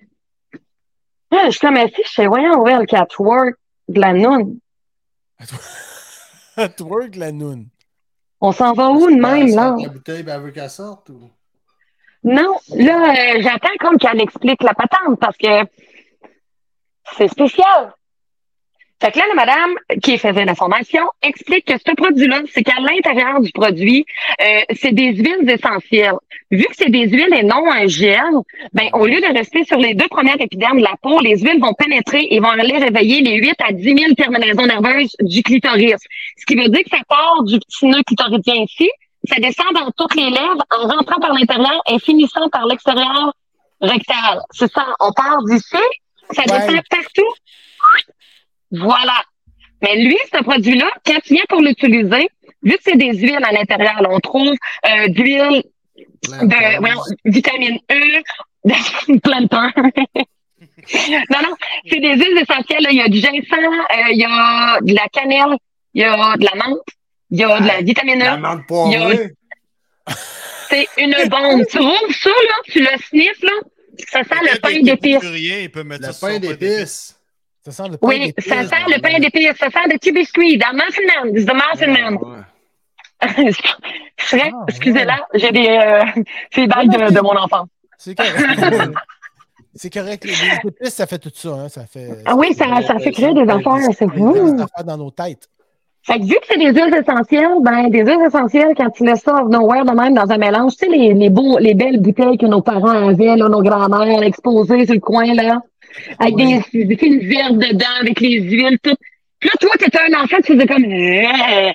Ah, 1.31 1.45
je 1.45 1.51
suis 1.51 1.59
comme 1.59 1.77
assis, 1.77 2.01
je 2.05 2.13
fais, 2.13 2.27
voyons, 2.27 2.61
ouais, 2.61 2.77
le 2.77 2.85
catchwork 2.85 3.55
de 3.89 3.99
la 3.99 4.13
noune. 4.13 4.59
Twerk 6.77 7.15
la 7.17 7.31
noune. 7.31 7.67
On 8.41 8.51
s'en 8.51 8.73
va 8.73 8.89
où 8.91 9.09
de 9.09 9.15
même, 9.15 9.55
là? 9.55 9.75
La 9.81 9.89
bouteille, 9.89 10.23
ben, 10.23 10.35
elle 10.35 10.41
veut 10.41 10.51
qu'elle 10.51 10.69
sorte 10.69 11.09
ou? 11.09 11.29
Non, 12.23 12.55
là, 12.75 13.11
euh, 13.11 13.41
j'attends 13.41 13.75
comme 13.79 13.97
qu'elle 13.97 14.21
explique 14.21 14.63
la 14.63 14.73
patente 14.73 15.19
parce 15.19 15.37
que 15.37 15.63
c'est 17.17 17.27
spécial. 17.27 17.93
Fait 19.01 19.11
que 19.11 19.19
là, 19.19 19.25
la 19.27 19.35
madame 19.35 19.75
qui 20.01 20.17
faisait 20.17 20.45
la 20.45 20.55
formation 20.55 21.03
explique 21.21 21.65
que 21.65 21.73
ce 21.77 21.93
produit-là, 21.95 22.41
c'est 22.51 22.63
qu'à 22.63 22.79
l'intérieur 22.79 23.41
du 23.41 23.51
produit, 23.51 24.05
euh, 24.41 24.61
c'est 24.73 24.93
des 24.93 25.13
huiles 25.13 25.49
essentielles. 25.49 26.13
Vu 26.49 26.63
que 26.63 26.75
c'est 26.77 26.89
des 26.89 27.07
huiles 27.07 27.33
et 27.33 27.43
non 27.43 27.69
un 27.69 27.87
gel, 27.87 28.21
ben, 28.73 28.87
au 28.93 29.05
lieu 29.05 29.19
de 29.19 29.37
rester 29.37 29.65
sur 29.65 29.77
les 29.77 29.95
deux 29.95 30.07
premières 30.07 30.39
épidermes 30.39 30.77
de 30.79 30.83
la 30.83 30.95
peau, 31.01 31.19
les 31.19 31.37
huiles 31.37 31.59
vont 31.59 31.73
pénétrer 31.73 32.27
et 32.31 32.39
vont 32.39 32.49
aller 32.49 32.77
réveiller 32.77 33.19
les 33.21 33.35
8 33.35 33.55
à 33.67 33.73
10 33.73 33.83
000 33.83 34.13
terminaisons 34.13 34.65
nerveuses 34.65 35.13
du 35.19 35.43
clitoris. 35.43 35.95
Ce 36.37 36.45
qui 36.45 36.55
veut 36.55 36.69
dire 36.69 36.83
que 36.83 36.89
ça 36.89 37.03
part 37.09 37.43
du 37.43 37.59
petit 37.59 37.85
nœud 37.87 38.01
clitoridien 38.07 38.63
ici, 38.63 38.89
ça 39.27 39.35
descend 39.41 39.67
dans 39.73 39.91
toutes 39.97 40.15
les 40.15 40.29
lèvres 40.29 40.63
en 40.71 40.87
rentrant 40.87 41.19
par 41.19 41.33
l'intérieur 41.33 41.81
et 41.91 41.99
finissant 41.99 42.47
par 42.49 42.65
l'extérieur 42.65 43.33
rectal. 43.81 44.39
C'est 44.51 44.71
ça, 44.71 44.85
on 45.01 45.11
part 45.11 45.43
d'ici, 45.43 45.75
ça 46.31 46.41
Ouais. 46.43 46.59
descend 46.59 46.81
partout. 46.89 47.33
Voilà. 48.71 49.13
Mais 49.81 49.95
lui, 50.03 50.17
ce 50.33 50.41
produit-là, 50.43 50.89
quand 51.05 51.19
tu 51.23 51.33
viens 51.35 51.43
pour 51.49 51.61
l'utiliser, 51.61 52.27
vu 52.63 52.71
que 52.73 52.81
c'est 52.83 52.97
des 52.97 53.13
huiles 53.17 53.43
à 53.43 53.51
l'intérieur, 53.51 54.01
là, 54.01 54.09
on 54.11 54.19
trouve 54.19 54.53
euh, 54.85 55.07
d'huile 55.09 55.63
de 56.23 57.29
vitamine 57.29 57.77
E, 57.91 58.21
de 58.65 59.19
plantain. 59.19 59.71
non, 59.77 61.41
non, 61.43 61.55
c'est 61.89 61.99
des 61.99 62.13
huiles 62.15 62.39
essentielles. 62.41 62.83
là. 62.83 62.89
Il 62.91 62.97
y 62.97 63.01
a 63.01 63.07
du 63.09 63.19
ginseng, 63.19 63.63
euh, 63.63 64.11
il 64.11 64.17
y 64.19 64.25
a 64.25 64.79
de 64.81 64.93
la 64.93 65.07
cannelle, 65.09 65.57
il 65.93 66.01
y 66.01 66.03
a 66.03 66.35
de 66.37 66.45
la 66.45 66.55
menthe, 66.55 66.79
il 67.31 67.39
y 67.39 67.43
a 67.43 67.59
de 67.59 67.67
la 67.67 67.81
vitamine 67.81 68.19
La 68.19 68.35
E. 68.35 68.39
menthe 68.39 68.61
Il 68.87 68.91
y 68.91 68.95
a- 68.95 68.99
poivrée. 68.99 69.29
C'est 70.69 70.87
une 70.97 71.13
bombe. 71.29 71.61
tu 71.69 71.77
trouves 71.77 72.11
ça, 72.19 72.29
là? 72.29 72.55
Tu 72.65 72.79
le 72.79 72.87
sniffes, 73.07 73.43
là? 73.43 73.51
Ça 74.09 74.23
sent 74.23 74.39
le 74.41 74.59
pain 74.59 74.79
d'épices. 74.81 75.23
Rien, 75.23 75.59
il 75.59 75.69
peut 75.71 75.83
mettre 75.83 76.07
Le 76.07 76.19
pain 76.19 76.39
d'épices. 76.39 77.15
Ça 77.65 77.71
sent 77.71 77.89
le 77.89 77.97
pain 77.97 78.07
Oui, 78.07 78.33
ça 78.37 78.63
sent 78.63 78.83
le 78.87 79.01
pain 79.01 79.19
d'épices. 79.19 79.57
Ça 79.59 79.71
sent 79.71 79.87
le 79.91 79.97
petit 79.97 80.11
biscuit. 80.11 80.57
Dans 80.57 80.73
Muffin 80.73 81.01
Man. 81.23 81.35
It's 81.35 81.45
the 81.45 81.53
Muffin 81.53 81.91
Man. 81.91 82.17
Ouais. 82.21 82.41
Je 84.17 84.25
serais- 84.25 84.51
Ah, 84.53 84.65
Excusez-la, 84.67 85.17
j'ai 85.33 85.51
des 85.51 85.67
euh, 85.67 86.21
feedbacks 86.51 86.87
de, 86.89 87.13
de 87.13 87.21
mon 87.21 87.35
enfant. 87.37 87.65
C'est 87.97 88.15
correct. 88.17 88.35
C'est 89.73 89.89
correct. 89.93 90.23
Les 90.25 90.31
les 90.31 90.69
épices, 90.69 90.93
ça 90.93 91.05
fait 91.07 91.17
tout 91.19 91.31
ça. 91.33 91.49
Hein. 91.49 91.69
Ça 91.69 91.85
fait, 91.85 92.07
Ah 92.25 92.35
oui, 92.35 92.53
ça, 92.53 92.65
ça 92.81 92.97
fait 92.99 93.11
créer 93.11 93.33
des 93.33 93.41
affaires. 93.49 93.77
C'est 93.81 93.93
ça 93.93 94.09
fait 94.09 94.17
fou. 94.17 94.33
des 94.55 94.61
affaires 94.61 94.83
dans 94.85 94.97
nos 94.97 95.11
têtes. 95.11 95.47
Fait 96.03 96.19
que 96.19 96.23
vu 96.25 96.35
que 96.35 96.45
c'est 96.47 96.57
des 96.59 96.67
huiles 96.71 96.93
essentielles, 96.95 97.57
ben 97.61 97.89
des 97.89 98.01
huiles 98.05 98.21
essentielles, 98.27 98.73
quand 98.77 98.91
tu 98.91 99.03
laisses 99.05 99.21
ça 99.23 99.41
off 99.41 99.49
nowhere 99.49 99.85
de 99.85 99.91
même 99.91 100.13
dans 100.13 100.29
un 100.29 100.37
mélange, 100.37 100.73
tu 100.77 100.85
sais, 100.85 100.91
les, 100.91 101.15
les 101.15 101.29
beaux, 101.31 101.57
les 101.57 101.73
belles 101.73 101.99
bouteilles 101.99 102.37
que 102.37 102.45
nos 102.45 102.61
parents 102.61 103.09
avaient, 103.09 103.35
là, 103.35 103.49
nos 103.49 103.63
grands-mères 103.63 104.21
exposées 104.21 104.85
sur 104.85 104.93
le 104.93 104.99
coin, 104.99 105.33
là, 105.33 105.61
avec 106.19 106.35
des, 106.35 106.85
des 106.85 107.17
vertes 107.27 107.57
dedans, 107.57 107.85
avec 108.01 108.19
les 108.19 108.39
huiles, 108.41 108.77
tout. 108.83 108.95
Puis 109.39 109.49
là, 109.49 109.57
toi, 109.59 109.71
t'étais 109.77 109.99
un 109.99 110.23
enfant, 110.23 110.37
tu 110.43 110.53
faisais 110.53 110.67
comme, 110.67 110.83
Euh. 110.85 111.71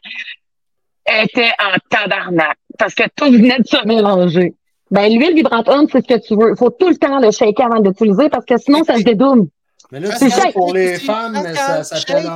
était 1.22 1.50
en 1.58 1.76
tabarnak 1.88 2.56
parce 2.78 2.94
que 2.94 3.02
tout 3.16 3.30
venait 3.30 3.58
de 3.58 3.66
se 3.66 3.84
mélanger. 3.86 4.54
Ben, 4.90 5.08
l'huile 5.12 5.34
vibrante 5.34 5.68
homme, 5.68 5.86
c'est 5.90 6.02
ce 6.06 6.14
que 6.14 6.26
tu 6.26 6.34
veux. 6.36 6.50
Il 6.50 6.58
faut 6.58 6.70
tout 6.70 6.88
le 6.88 6.96
temps 6.96 7.18
le 7.20 7.30
shaker 7.30 7.66
avant 7.66 7.80
d'utiliser 7.80 8.28
parce 8.28 8.44
que 8.44 8.56
sinon, 8.58 8.82
ça 8.84 8.96
se 8.96 9.02
dédouble. 9.02 9.48
Mais 9.92 10.00
là, 10.00 10.14
C'est 10.16 10.30
ça. 10.30 10.50
pour 10.52 10.72
les 10.74 10.98
femmes, 10.98 11.32
mais 11.32 11.54
ça 11.54 11.84
s'appelle 11.84 12.22
shake. 12.24 12.32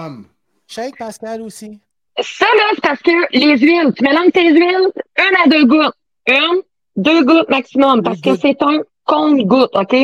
Shake 0.69 0.97
Pascal 0.99 1.43
aussi. 1.43 1.79
Ça, 2.21 2.47
là, 2.57 2.63
c'est 2.75 2.81
parce 2.83 3.01
que 3.03 3.11
les 3.33 3.57
huiles, 3.59 3.93
tu 3.97 4.03
mélanges 4.05 4.31
tes 4.33 4.53
huiles, 4.53 4.89
une 5.19 5.37
à 5.45 5.49
deux 5.49 5.65
gouttes. 5.67 5.95
Une, 6.29 6.63
deux 6.97 7.25
gouttes 7.25 7.49
maximum, 7.49 8.03
parce 8.03 8.21
que 8.21 8.37
c'est 8.37 8.61
un 8.63 8.79
compte-goutte, 9.05 9.71
OK? 9.75 9.97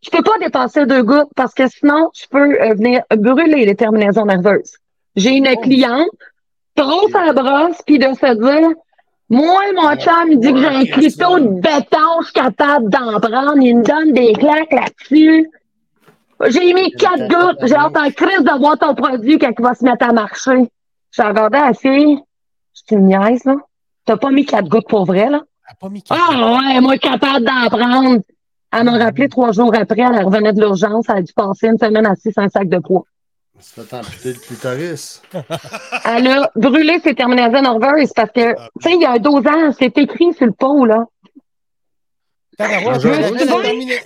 Tu 0.00 0.10
peux 0.10 0.22
pas 0.22 0.38
dépasser 0.40 0.86
deux 0.86 1.02
gouttes 1.02 1.30
parce 1.34 1.54
que 1.54 1.68
sinon, 1.68 2.10
tu 2.14 2.28
peux 2.28 2.60
euh, 2.60 2.74
venir 2.74 3.02
brûler 3.16 3.64
les 3.66 3.74
terminaisons 3.74 4.24
nerveuses. 4.26 4.74
J'ai 5.16 5.30
une 5.36 5.48
Oh. 5.48 5.60
cliente, 5.60 6.08
trop 6.76 7.08
sa 7.08 7.32
brosse, 7.32 7.82
puis 7.84 7.98
de 7.98 8.04
se 8.14 8.34
dire, 8.34 8.68
moi, 9.28 9.60
mon 9.74 9.94
chum, 9.96 10.30
il 10.30 10.38
dit 10.38 10.52
que 10.52 10.58
j'ai 10.60 10.66
un 10.66 10.84
clito 10.84 11.38
de 11.40 11.48
béton, 11.60 12.20
je 12.20 12.24
suis 12.26 12.32
capable 12.34 12.88
d'en 12.88 13.18
prendre, 13.18 13.56
il 13.60 13.78
me 13.78 13.82
donne 13.82 14.12
des 14.12 14.32
claques 14.34 14.72
là-dessus. 14.72 15.50
J'ai 16.46 16.72
mis 16.72 16.92
quatre 16.92 17.26
gouttes, 17.28 17.58
j'ai 17.62 17.74
hâte 17.74 17.96
en 17.96 18.10
crise 18.12 18.44
de 18.44 18.58
voir 18.58 18.78
ton 18.78 18.94
produit 18.94 19.38
quand 19.38 19.50
il 19.58 19.62
va 19.62 19.74
se 19.74 19.84
mettre 19.84 20.08
à 20.08 20.12
marcher. 20.12 20.70
J'ai 21.10 21.22
regardé 21.24 21.58
la 21.58 21.74
fille, 21.74 22.20
c'est 22.72 22.94
une 22.94 23.06
niaise, 23.06 23.44
là. 23.44 23.56
T'as 24.04 24.16
pas 24.16 24.30
mis 24.30 24.46
quatre 24.46 24.68
gouttes 24.68 24.88
pour 24.88 25.04
vrai, 25.04 25.28
là? 25.28 25.42
Pas 25.80 25.88
mis 25.88 26.02
quatre. 26.02 26.18
Ah 26.32 26.52
ouais, 26.58 26.80
moi, 26.80 26.96
capable 26.96 27.44
d'en 27.44 27.68
prendre. 27.68 28.20
Elle 28.72 28.84
m'a 28.84 28.98
rappelé 28.98 29.28
trois 29.28 29.52
jours 29.52 29.74
après, 29.74 30.00
elle 30.02 30.24
revenait 30.24 30.52
de 30.52 30.60
l'urgence, 30.60 31.06
elle 31.08 31.16
a 31.16 31.22
dû 31.22 31.32
passer 31.32 31.68
une 31.68 31.78
semaine 31.78 32.06
assise 32.06 32.32
sur 32.32 32.42
un 32.42 32.48
sac 32.48 32.68
de 32.68 32.78
poids. 32.78 33.04
Ça 33.60 33.82
fait 33.82 33.96
amputer 33.96 34.34
le 34.34 34.38
clitoris. 34.38 35.20
Elle 36.04 36.28
a 36.28 36.48
brûlé 36.54 37.00
ses 37.02 37.12
terminaisons 37.16 37.60
nerveuses 37.60 38.12
parce 38.14 38.30
que, 38.30 38.52
tu 38.52 38.58
sais, 38.82 38.92
il 38.94 39.00
y 39.02 39.04
a 39.04 39.12
un 39.14 39.18
dosage, 39.18 39.74
c'est 39.80 39.98
écrit 39.98 40.32
sur 40.32 40.46
le 40.46 40.52
pot, 40.52 40.84
là. 40.84 41.06
Elle, 42.56 42.84
me 42.84 42.88
avait 42.88 43.00
souviens- 43.00 43.62
terminé- 43.62 43.98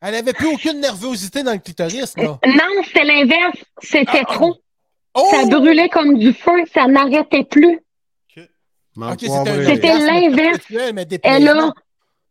elle 0.00 0.14
avait 0.16 0.32
plus 0.32 0.48
aucune 0.48 0.80
nervosité 0.80 1.44
dans 1.44 1.52
le 1.52 1.58
clitoris, 1.58 2.16
là. 2.16 2.38
Non, 2.44 2.82
c'était 2.84 3.04
l'inverse. 3.04 3.58
C'était 3.80 4.24
trop. 4.24 4.56
Oh! 5.14 5.28
Ça 5.30 5.44
brûlait 5.46 5.88
comme 5.88 6.18
du 6.18 6.32
feu, 6.32 6.64
ça 6.74 6.88
n'arrêtait 6.88 7.44
plus. 7.44 7.78
C'était 9.66 9.98
l'inverse. 9.98 10.58
Elle 11.22 11.48
a. 11.48 11.72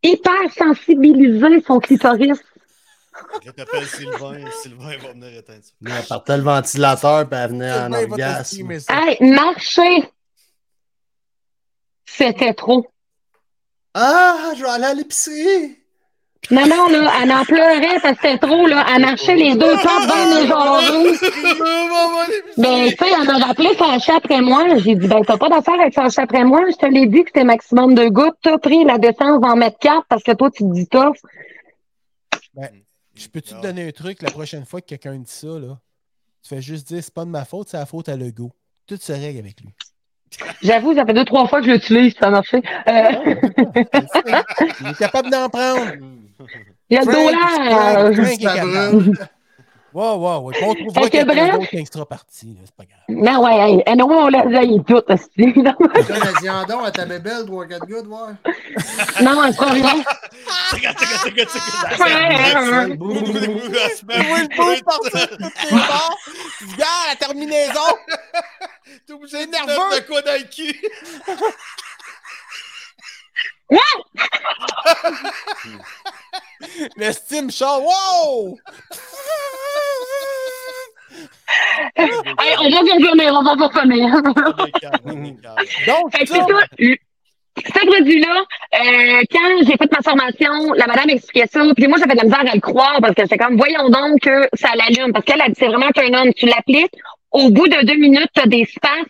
hyper 0.03 0.51
sensibilisé 0.57 1.61
son 1.65 1.79
clitoris. 1.79 2.39
Je 3.43 3.51
t'appelle 3.51 3.85
Sylvain. 3.85 4.49
Sylvain 4.61 4.97
va 4.97 5.11
venir 5.11 5.37
éteindre 5.37 5.63
ça. 5.63 5.71
Elle 5.85 6.05
partait 6.07 6.37
le 6.37 6.43
ventilateur 6.43 7.29
puis 7.29 7.39
elle 7.39 7.49
venait 7.49 7.71
en 7.71 7.93
orgasme. 7.93 8.71
Hey, 8.89 9.17
marcher, 9.21 10.09
c'était 12.05 12.53
trop. 12.53 12.87
Ah, 13.93 14.53
je 14.55 14.63
vais 14.63 14.69
aller 14.69 14.85
à 14.85 14.93
l'épicerie. 14.93 15.80
Non, 16.49 16.65
non, 16.67 16.87
là, 16.89 17.11
elle 17.21 17.31
en 17.31 17.45
pleurait 17.45 17.99
parce 18.01 18.17
que 18.17 18.27
c'était 18.27 18.37
trop, 18.39 18.65
là. 18.65 18.85
Elle 18.93 19.01
marchait 19.01 19.35
les 19.35 19.53
deux 19.53 19.75
pattes 19.75 20.07
dans 20.07 20.25
les 20.35 20.47
jambes. 20.49 21.15
Ben, 22.57 22.89
tu 22.89 22.97
sais, 22.97 23.11
elle 23.15 23.27
m'a 23.27 23.45
rappelé 23.45 23.75
fâchée 23.75 24.11
après 24.11 24.41
moi. 24.41 24.77
J'ai 24.79 24.95
dit, 24.95 25.07
ben, 25.07 25.21
t'as 25.23 25.37
pas 25.37 25.49
d'affaire 25.49 25.79
avec 25.79 25.93
fâchée 25.93 26.21
après 26.21 26.43
moi. 26.43 26.61
Je 26.69 26.75
te 26.75 26.85
l'ai 26.87 27.05
dit 27.05 27.23
que 27.23 27.29
c'était 27.29 27.43
maximum 27.43 27.93
deux 27.93 28.09
gouttes. 28.09 28.37
T'as 28.41 28.57
pris 28.57 28.83
la 28.83 28.97
décence 28.97 29.39
d'en 29.39 29.55
mettre 29.55 29.77
quatre 29.77 30.05
parce 30.09 30.23
que 30.23 30.31
toi, 30.31 30.49
tu 30.49 30.63
te 30.63 30.73
dis 30.73 30.87
tough. 30.87 31.15
Je 33.13 33.27
peux-tu 33.27 33.53
te 33.53 33.61
donner 33.61 33.87
un 33.87 33.91
truc 33.91 34.21
la 34.21 34.31
prochaine 34.31 34.65
fois 34.65 34.81
que 34.81 34.87
quelqu'un 34.87 35.17
dit 35.19 35.31
ça, 35.31 35.59
là? 35.59 35.79
Tu 36.41 36.49
fais 36.49 36.61
juste 36.61 36.87
dire, 36.87 37.03
c'est 37.03 37.13
pas 37.13 37.25
de 37.25 37.29
ma 37.29 37.45
faute, 37.45 37.69
c'est 37.69 37.77
la 37.77 37.85
faute 37.85 38.09
à 38.09 38.15
Lego. 38.15 38.51
Tout 38.87 38.97
se 38.97 39.11
règle 39.11 39.37
avec 39.39 39.61
lui. 39.61 39.69
J'avoue, 40.61 40.95
ça 40.95 41.05
fait 41.05 41.13
deux, 41.13 41.25
trois 41.25 41.47
fois 41.47 41.59
que 41.59 41.67
je 41.67 41.71
l'utilise, 41.71 42.13
ça 42.19 42.27
a 42.27 42.29
marché. 42.31 42.61
Euh, 42.87 43.35
Il 44.81 44.87
est 44.87 44.97
capable 44.97 45.29
d'en 45.29 45.49
prendre. 45.49 45.81
il 46.89 46.95
y 46.95 46.97
a 46.97 47.01
le 47.01 47.11
Ça 48.37 48.53
capable. 48.55 48.97
brûle. 48.97 49.17
Ouais. 49.93 50.03
On 50.63 50.73
trouvera 50.73 51.01
Fait 51.01 51.07
que 51.07 51.09
quelqu'un 51.09 51.25
bref- 51.33 51.51
d'autre 51.51 51.67
qui 51.69 51.75
extra 51.77 52.05
parti, 52.05 52.45
là. 52.57 52.61
C'est 52.63 52.75
pas 52.77 52.85
grave. 52.85 53.01
Non, 53.09 53.43
ouais, 53.43 53.57
hey, 53.71 53.83
on 54.15 54.29
l'a, 54.29 54.63
est 54.63 54.85
tout, 54.87 55.01
aussi. 55.05 55.27
Non, 55.57 55.73
Donne 55.77 56.47
un 56.47 56.63
donc 56.63 56.87
à 56.87 56.91
ta 56.91 57.05
bébelle, 57.05 57.43
3-4 57.45 57.79
gouttes, 57.79 58.05
voir. 58.07 58.29
non, 59.21 59.43
elle 59.43 59.53
fera 59.53 59.71
rien. 59.71 59.95
Tchiga, 60.69 60.93
tchiga, 60.93 61.17
tchiga, 61.25 61.43
tchiga. 61.45 62.05
Ouais, 62.05 62.95
Boum, 62.95 63.13
boum, 63.15 63.33
boum, 63.33 63.33
boum, 63.33 63.59
elle 63.83 63.91
se 63.91 64.05
met 64.05 64.13
Tu 64.15 64.23
vois 64.27 64.37
le 64.37 64.43
à 64.45 64.47
bout 64.77 64.83
partir 64.85 65.27
de 65.27 65.43
toutes 65.43 65.71
les 65.71 65.71
bords. 65.77 66.17
Tu 66.57 66.65
regardes 66.71 67.07
la 67.09 67.15
terminaison. 67.27 67.91
T'es 69.05 69.13
obligé 69.13 69.45
de 69.45 69.51
nerveux? 69.51 69.73
de 69.99 70.05
quoi 70.07 70.21
dans 70.21 70.33
le 70.33 70.47
cul. 70.49 70.75
Le 76.97 77.11
steam 77.11 77.49
show. 77.51 77.65
Wow! 77.65 78.57
Hey, 81.97 82.09
on 82.59 82.69
va 82.69 82.79
revenir, 82.79 83.33
on 83.33 83.43
va 83.43 83.51
revenir. 83.67 84.21
Donc, 85.87 86.13
c'est 86.17 86.25
ça. 86.27 86.45
le- 86.77 86.95
Ce 87.57 87.85
produit-là, 87.85 88.35
euh, 88.75 89.21
quand 89.31 89.57
j'ai 89.65 89.75
fait 89.77 89.91
ma 89.91 90.01
formation, 90.01 90.71
la 90.73 90.87
madame 90.87 91.09
expliquait 91.09 91.47
ça, 91.51 91.61
puis 91.75 91.87
moi 91.87 91.97
j'avais 91.99 92.13
de 92.13 92.19
la 92.19 92.23
misère 92.23 92.39
à 92.49 92.55
le 92.55 92.61
croire 92.61 92.99
parce 93.01 93.13
que 93.13 93.25
c'est 93.27 93.37
comme, 93.37 93.57
voyons 93.57 93.89
donc 93.89 94.21
que 94.21 94.47
ça 94.53 94.69
l'allume, 94.75 95.11
parce 95.11 95.25
qu'elle 95.25 95.41
a 95.41 95.47
dit, 95.49 95.55
c'est 95.59 95.67
vraiment 95.67 95.89
un 95.93 96.13
homme, 96.13 96.33
tu 96.33 96.45
l'appliques, 96.45 96.95
au 97.31 97.49
bout 97.49 97.67
de 97.67 97.85
deux 97.85 97.95
minutes, 97.95 98.29
t'as 98.33 98.45
des 98.45 98.65
spaces, 98.65 99.07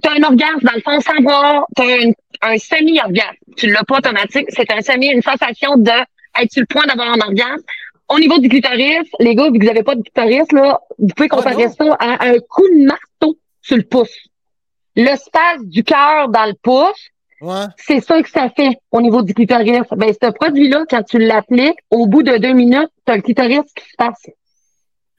t'as 0.00 0.12
un 0.12 0.22
orgasme 0.22 0.60
dans 0.62 0.72
le 0.74 0.80
fond 0.80 1.00
sans 1.00 1.20
voir, 1.22 1.66
t'as 1.74 1.84
un, 1.84 2.12
un 2.42 2.58
semi-orgasme. 2.58 3.36
Tu 3.56 3.70
l'as 3.70 3.84
pas 3.84 3.98
automatique, 3.98 4.46
c'est 4.50 4.70
un 4.70 4.80
semi, 4.80 5.08
une 5.08 5.22
sensation 5.22 5.76
de 5.76 5.90
être 6.40 6.52
sur 6.52 6.60
le 6.60 6.66
point 6.66 6.86
d'avoir 6.86 7.08
un 7.08 7.20
orgasme. 7.20 7.64
Au 8.08 8.18
niveau 8.18 8.38
du 8.38 8.48
clitoris, 8.48 9.08
les 9.18 9.34
gars, 9.34 9.50
vu 9.50 9.58
que 9.58 9.64
vous 9.64 9.70
avez 9.70 9.82
pas 9.82 9.96
de 9.96 10.02
clitoris, 10.02 10.52
là, 10.52 10.80
vous 10.98 11.08
pouvez 11.08 11.28
comparer 11.28 11.66
non. 11.66 11.72
ça 11.72 11.96
à 11.98 12.26
un 12.26 12.38
coup 12.38 12.68
de 12.68 12.86
marteau 12.86 13.36
sur 13.62 13.76
le 13.76 13.82
pouce. 13.82 14.16
L'espace 14.94 15.64
du 15.64 15.82
cœur 15.82 16.28
dans 16.28 16.46
le 16.46 16.54
pouce, 16.62 17.10
ouais. 17.40 17.64
c'est 17.76 18.00
ça 18.00 18.22
que 18.22 18.30
ça 18.30 18.48
fait 18.50 18.78
au 18.92 19.00
niveau 19.00 19.22
du 19.22 19.34
clitoris. 19.34 19.82
Ben, 19.96 20.12
ce 20.12 20.30
produit-là, 20.30 20.84
quand 20.88 21.02
tu 21.02 21.18
l'appliques, 21.18 21.78
au 21.90 22.06
bout 22.06 22.22
de 22.22 22.36
deux 22.38 22.52
minutes, 22.52 22.90
t'as 23.04 23.16
le 23.16 23.22
clitoris 23.22 23.72
qui 23.74 23.84
se 23.84 23.96
passe. 23.98 24.22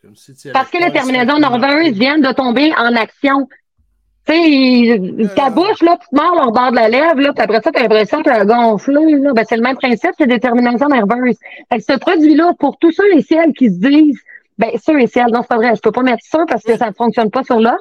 Comme 0.07 0.15
si 0.15 0.33
tu 0.33 0.49
Parce 0.53 0.69
que 0.71 0.77
cinq 0.79 0.93
nerveuses 1.37 1.81
minutes. 1.83 1.95
viennent 1.95 2.21
de 2.21 2.31
tomber 2.31 2.71
en 2.77 2.95
action. 2.95 3.45
Tu 4.25 4.33
sais, 4.33 5.01
ta 5.35 5.47
Euh. 5.47 5.49
bouche, 5.49 5.81
là, 5.81 5.97
tu 5.99 6.07
te 6.07 6.15
mords 6.15 6.47
au 6.47 6.51
bord 6.51 6.71
de 6.71 6.77
la 6.77 6.87
lèvre, 6.87 7.19
là, 7.19 7.33
puis 7.33 7.43
après 7.43 7.61
ça, 7.61 7.71
t'as 7.73 7.81
l'impression 7.81 8.23
qu'elle 8.23 8.33
a 8.39 8.45
gonflé, 8.45 9.15
là. 9.19 9.33
Ben, 9.33 9.43
c'est 9.47 9.57
le 9.57 9.63
même 9.63 9.75
principe, 9.75 10.11
c'est 10.17 10.25
des 10.27 10.39
terminaisons 10.39 10.87
nerveuses. 10.87 11.35
Fait 11.69 11.79
que 11.79 11.83
ce 11.83 11.99
produit-là, 11.99 12.53
pour 12.57 12.77
tous 12.77 12.93
ceux 12.93 13.13
et 13.17 13.21
celles 13.21 13.51
qui 13.51 13.67
se 13.69 13.79
disent, 13.81 14.19
ben, 14.57 14.69
ceux 14.81 14.97
et 15.01 15.07
celles, 15.07 15.27
non, 15.33 15.41
c'est 15.41 15.49
pas 15.49 15.57
vrai, 15.57 15.75
je 15.75 15.81
peux 15.81 15.91
pas 15.91 16.03
mettre 16.03 16.23
ça 16.23 16.45
parce 16.47 16.63
que 16.63 16.77
ça 16.77 16.87
ne 16.87 16.93
fonctionne 16.93 17.29
pas 17.29 17.43
sur 17.43 17.59
l'homme. 17.59 17.75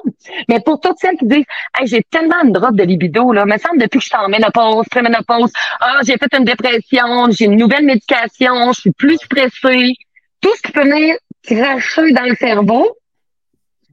Mais 0.49 0.59
pour 0.59 0.81
toutes 0.81 0.97
celles 0.99 1.15
qui 1.15 1.27
disent, 1.27 1.45
hey, 1.79 1.87
j'ai 1.87 2.03
tellement 2.11 2.43
une 2.43 2.51
drop 2.51 2.75
de 2.75 2.83
libido, 2.83 3.31
là, 3.31 3.45
me 3.45 3.57
semble 3.57 3.79
depuis 3.79 3.99
que 3.99 4.03
je 4.03 4.09
suis 4.09 4.17
en 4.17 4.27
ménopause, 4.27 4.85
préménopause, 4.91 5.51
ah, 5.79 5.99
j'ai 6.05 6.17
fait 6.17 6.37
une 6.37 6.43
dépression, 6.43 7.29
j'ai 7.31 7.45
une 7.45 7.55
nouvelle 7.55 7.85
médication, 7.85 8.73
je 8.73 8.81
suis 8.81 8.91
plus 8.91 9.15
stressée. 9.15 9.93
Tout 10.41 10.53
ce 10.57 10.61
qui 10.61 10.71
peut 10.73 10.83
venir 10.83 11.15
cracher 11.55 12.11
dans 12.11 12.23
le 12.23 12.35
cerveau, 12.35 12.97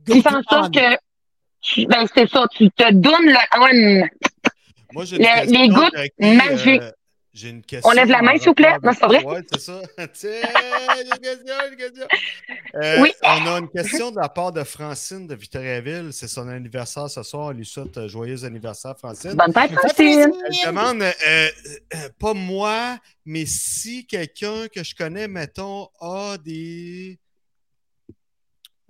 qui 0.07 0.21
fait 0.23 0.29
en 0.35 0.43
sorte 0.43 0.75
que, 0.75 0.97
tu- 1.61 1.87
ben, 1.87 2.07
c'est 2.15 2.29
ça, 2.29 2.47
tu 2.55 2.71
te 2.71 2.93
donnes 2.93 3.27
le, 3.27 4.05
Moi, 4.93 5.05
j'ai 5.05 5.19
Le- 5.19 5.51
les 5.51 5.69
gouttes 5.69 5.95
Jackie, 5.95 6.37
magiques. 6.37 6.83
euh, 6.83 6.91
j'ai 7.33 7.49
une 7.49 7.63
question. 7.63 7.91
On 7.91 7.95
lève 7.95 8.09
la 8.09 8.23
main, 8.23 8.37
s'il 8.37 8.49
vous 8.49 8.55
plaît? 8.55 8.77
Non, 8.83 8.93
c'est 8.93 9.07
vrai? 9.07 9.25
Ouais, 9.25 9.41
c'est 9.51 9.61
ça. 9.61 9.81
Tiens, 10.13 10.31
une 11.03 11.19
question, 11.19 11.55
une 11.71 11.77
question. 11.77 12.07
Euh, 12.77 12.99
Oui. 13.01 13.13
On 13.25 13.47
a 13.55 13.59
une 13.59 13.69
question 13.71 14.11
de 14.13 14.17
la 14.21 14.29
part 14.29 14.53
de 14.53 14.63
Francine 14.63 15.27
de 15.27 15.35
Victoriaville. 15.35 16.11
C'est 16.13 16.29
son 16.29 16.47
anniversaire 16.49 17.09
ce 17.11 17.23
soir. 17.25 17.47
On 17.47 17.51
lui 17.51 17.65
souhaite 17.67 17.97
euh, 17.99 18.07
joyeux 18.09 18.45
anniversaire, 18.45 18.95
Francine. 18.99 19.33
bonne 19.35 19.53
fête, 19.53 19.73
Francine. 19.73 20.33
Elle 20.63 20.67
demande, 20.67 21.03
euh, 21.03 21.13
euh, 21.95 22.09
pas 22.21 22.35
moi, 22.35 22.99
mais 23.25 23.47
si 23.47 24.07
quelqu'un 24.07 24.69
que 24.73 24.85
je 24.85 24.95
connais, 24.95 25.27
mettons, 25.27 25.89
a 26.01 26.37
des. 26.45 27.19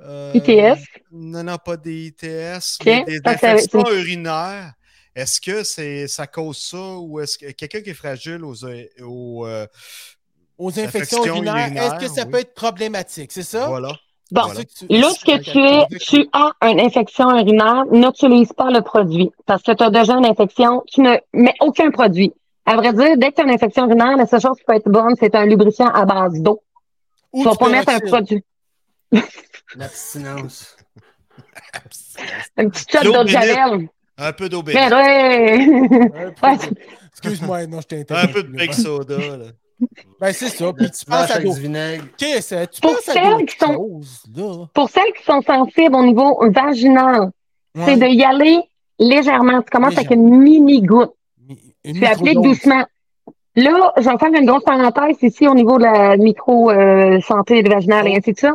Euh, 0.04 0.32
ITS. 0.34 0.78
Non, 1.12 1.42
non, 1.44 1.56
pas 1.64 1.76
des 1.76 2.06
ITS, 2.06 2.78
Ok, 2.80 2.86
mais 2.86 3.04
des 3.04 3.18
ça, 3.24 3.36
c'est- 3.38 3.46
infections 3.46 3.84
urinaires. 3.92 4.72
Est-ce 5.16 5.40
que 5.40 5.62
c'est 5.62 6.08
ça 6.08 6.26
cause 6.26 6.58
ça 6.58 6.96
ou 6.98 7.20
est-ce 7.20 7.38
que 7.38 7.50
quelqu'un 7.52 7.80
qui 7.82 7.90
est 7.90 7.94
fragile 7.94 8.44
aux, 8.44 8.64
aux 9.02 9.46
euh, 9.46 9.66
Aux 10.58 10.70
infections 10.70 11.18
Infections 11.22 11.24
urinaires, 11.26 11.66
urinaires, 11.68 11.94
est-ce 11.94 12.06
que 12.06 12.12
ça 12.12 12.24
oui. 12.24 12.30
peut 12.32 12.38
être 12.40 12.54
problématique? 12.54 13.30
C'est 13.32 13.42
ça? 13.44 13.68
voilà. 13.68 13.92
Bon, 14.32 14.42
Voilà. 14.46 14.60
Lorsque 14.90 15.40
tu 15.42 15.58
es, 15.60 15.86
tu 16.00 16.28
as 16.32 16.52
une 16.70 16.80
infection 16.80 17.30
urinaire, 17.30 17.84
n'utilise 17.92 18.52
pas 18.52 18.70
le 18.70 18.80
produit. 18.80 19.30
Parce 19.46 19.62
que 19.62 19.70
tu 19.72 19.84
as 19.84 19.90
déjà 19.90 20.14
une 20.14 20.26
infection, 20.26 20.82
tu 20.90 21.02
ne 21.02 21.14
mets 21.32 21.54
aucun 21.60 21.90
produit. 21.92 22.32
À 22.66 22.74
vrai 22.76 22.92
dire, 22.94 23.16
dès 23.16 23.30
que 23.30 23.34
tu 23.36 23.40
as 23.42 23.44
une 23.44 23.50
infection 23.50 23.86
urinaire, 23.86 24.16
la 24.16 24.26
seule 24.26 24.40
chose 24.40 24.56
qui 24.58 24.64
peut 24.64 24.74
être 24.74 24.88
bonne, 24.88 25.14
c'est 25.20 25.34
un 25.36 25.44
lubrifiant 25.46 25.88
à 25.90 26.04
base 26.06 26.40
d'eau. 26.40 26.60
Tu 27.34 27.44
vas 27.44 27.52
du 27.52 27.58
pas 27.58 27.68
mettre 27.68 27.90
un 27.90 28.00
produit. 28.00 28.42
L'abstinence. 29.76 30.76
Un 32.56 32.68
petit 32.68 32.84
shot 32.90 33.02
d'eau 33.04 33.22
de 33.24 33.28
javel. 33.28 33.88
Un 34.16 34.32
peu 34.32 34.48
d'eau 34.48 34.62
Mais 34.66 34.74
bénite. 34.74 34.92
ouais. 34.92 35.64
Un 35.64 36.30
peu 36.30 36.46
Ouais. 36.46 36.56
de- 36.56 36.76
Excuse-moi, 37.10 37.66
non, 37.66 37.80
je 37.80 37.86
t'ai 37.86 38.00
Un 38.00 38.04
peu 38.04 38.42
de 38.42 38.48
interrompu. 38.48 38.52
big 38.52 38.72
soda. 38.72 39.16
Là. 39.18 39.44
Ben, 40.20 40.32
c'est 40.32 40.48
ça. 40.48 40.72
Puis 40.72 40.90
tu 40.90 41.04
penses 41.04 41.30
à 41.30 41.34
avec 41.34 41.44
d'autres 41.46 41.56
du 41.56 41.62
vinaigre. 41.62 42.04
Qu'est-ce 42.16 42.54
que 42.54 42.64
tu 42.66 42.80
Pour 42.80 42.92
penses 42.94 43.08
à 43.08 43.12
celles 43.12 43.30
d'autres 43.30 43.44
qui 43.46 43.58
sont- 43.58 43.72
choses, 43.74 44.22
là? 44.36 44.66
Pour 44.72 44.88
celles 44.90 45.12
qui 45.16 45.24
sont 45.24 45.42
sensibles 45.42 45.94
au 45.96 46.04
niveau 46.04 46.48
vaginal, 46.50 47.30
c'est 47.84 47.96
de 47.96 48.06
y 48.06 48.22
aller 48.22 48.60
légèrement. 49.00 49.62
Tu 49.62 49.70
commences 49.70 49.96
avec 49.96 50.10
une 50.12 50.38
mini 50.38 50.82
goutte. 50.82 51.12
Une 51.84 51.94
Tu 51.96 52.06
appliques 52.06 52.40
doucement. 52.40 52.84
Là, 53.56 53.92
je 53.98 54.08
vais 54.08 54.18
faire 54.18 54.32
une 54.40 54.46
grosse 54.46 54.64
parenthèse 54.64 55.16
ici 55.22 55.46
au 55.48 55.54
niveau 55.54 55.78
de 55.78 55.82
la 55.84 56.16
micro-santé 56.16 57.62
vaginale 57.62 58.08
et 58.08 58.16
ainsi 58.16 58.32
de 58.32 58.38
suite. 58.38 58.50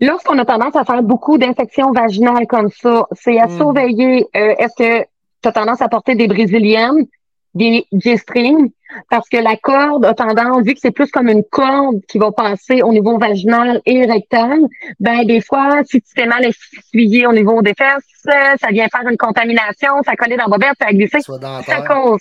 Lorsqu'on 0.00 0.38
a 0.38 0.44
tendance 0.44 0.76
à 0.76 0.84
faire 0.84 1.02
beaucoup 1.02 1.38
d'infections 1.38 1.90
vaginales 1.92 2.46
comme 2.46 2.70
ça, 2.70 3.04
c'est 3.12 3.38
à 3.40 3.46
Mm. 3.46 3.56
surveiller. 3.56 4.26
euh, 4.36 4.54
Est-ce 4.58 4.74
que 4.76 5.04
tu 5.42 5.48
as 5.48 5.52
tendance 5.52 5.80
à 5.82 5.88
porter 5.88 6.14
des 6.14 6.28
brésiliennes, 6.28 7.06
des 7.54 7.84
G-strings? 7.92 8.70
Parce 9.10 9.28
que 9.28 9.36
la 9.36 9.56
corde 9.56 10.06
a 10.06 10.14
tendance, 10.14 10.62
vu 10.62 10.72
que 10.72 10.80
c'est 10.80 10.92
plus 10.92 11.10
comme 11.10 11.28
une 11.28 11.44
corde 11.44 12.00
qui 12.08 12.16
va 12.18 12.32
passer 12.32 12.80
au 12.82 12.90
niveau 12.90 13.18
vaginal 13.18 13.82
et 13.84 14.06
rectal, 14.06 14.60
ben 14.98 15.24
des 15.26 15.42
fois, 15.42 15.80
si 15.84 16.00
tu 16.00 16.14
t'es 16.14 16.24
mal 16.26 16.46
essuyé 16.46 17.26
au 17.26 17.32
niveau 17.32 17.60
des 17.60 17.74
fesses, 17.74 18.04
ça 18.24 18.68
vient 18.70 18.86
faire 18.88 19.06
une 19.06 19.18
contamination, 19.18 19.90
ça 20.06 20.16
colle 20.16 20.30
dans 20.30 20.44
la 20.44 20.46
bobette, 20.46 20.72
ça 20.80 20.86
a 20.88 20.92
glissé. 20.92 21.20
Soit 21.20 21.38
Ça 21.66 21.82
cause. 21.82 22.20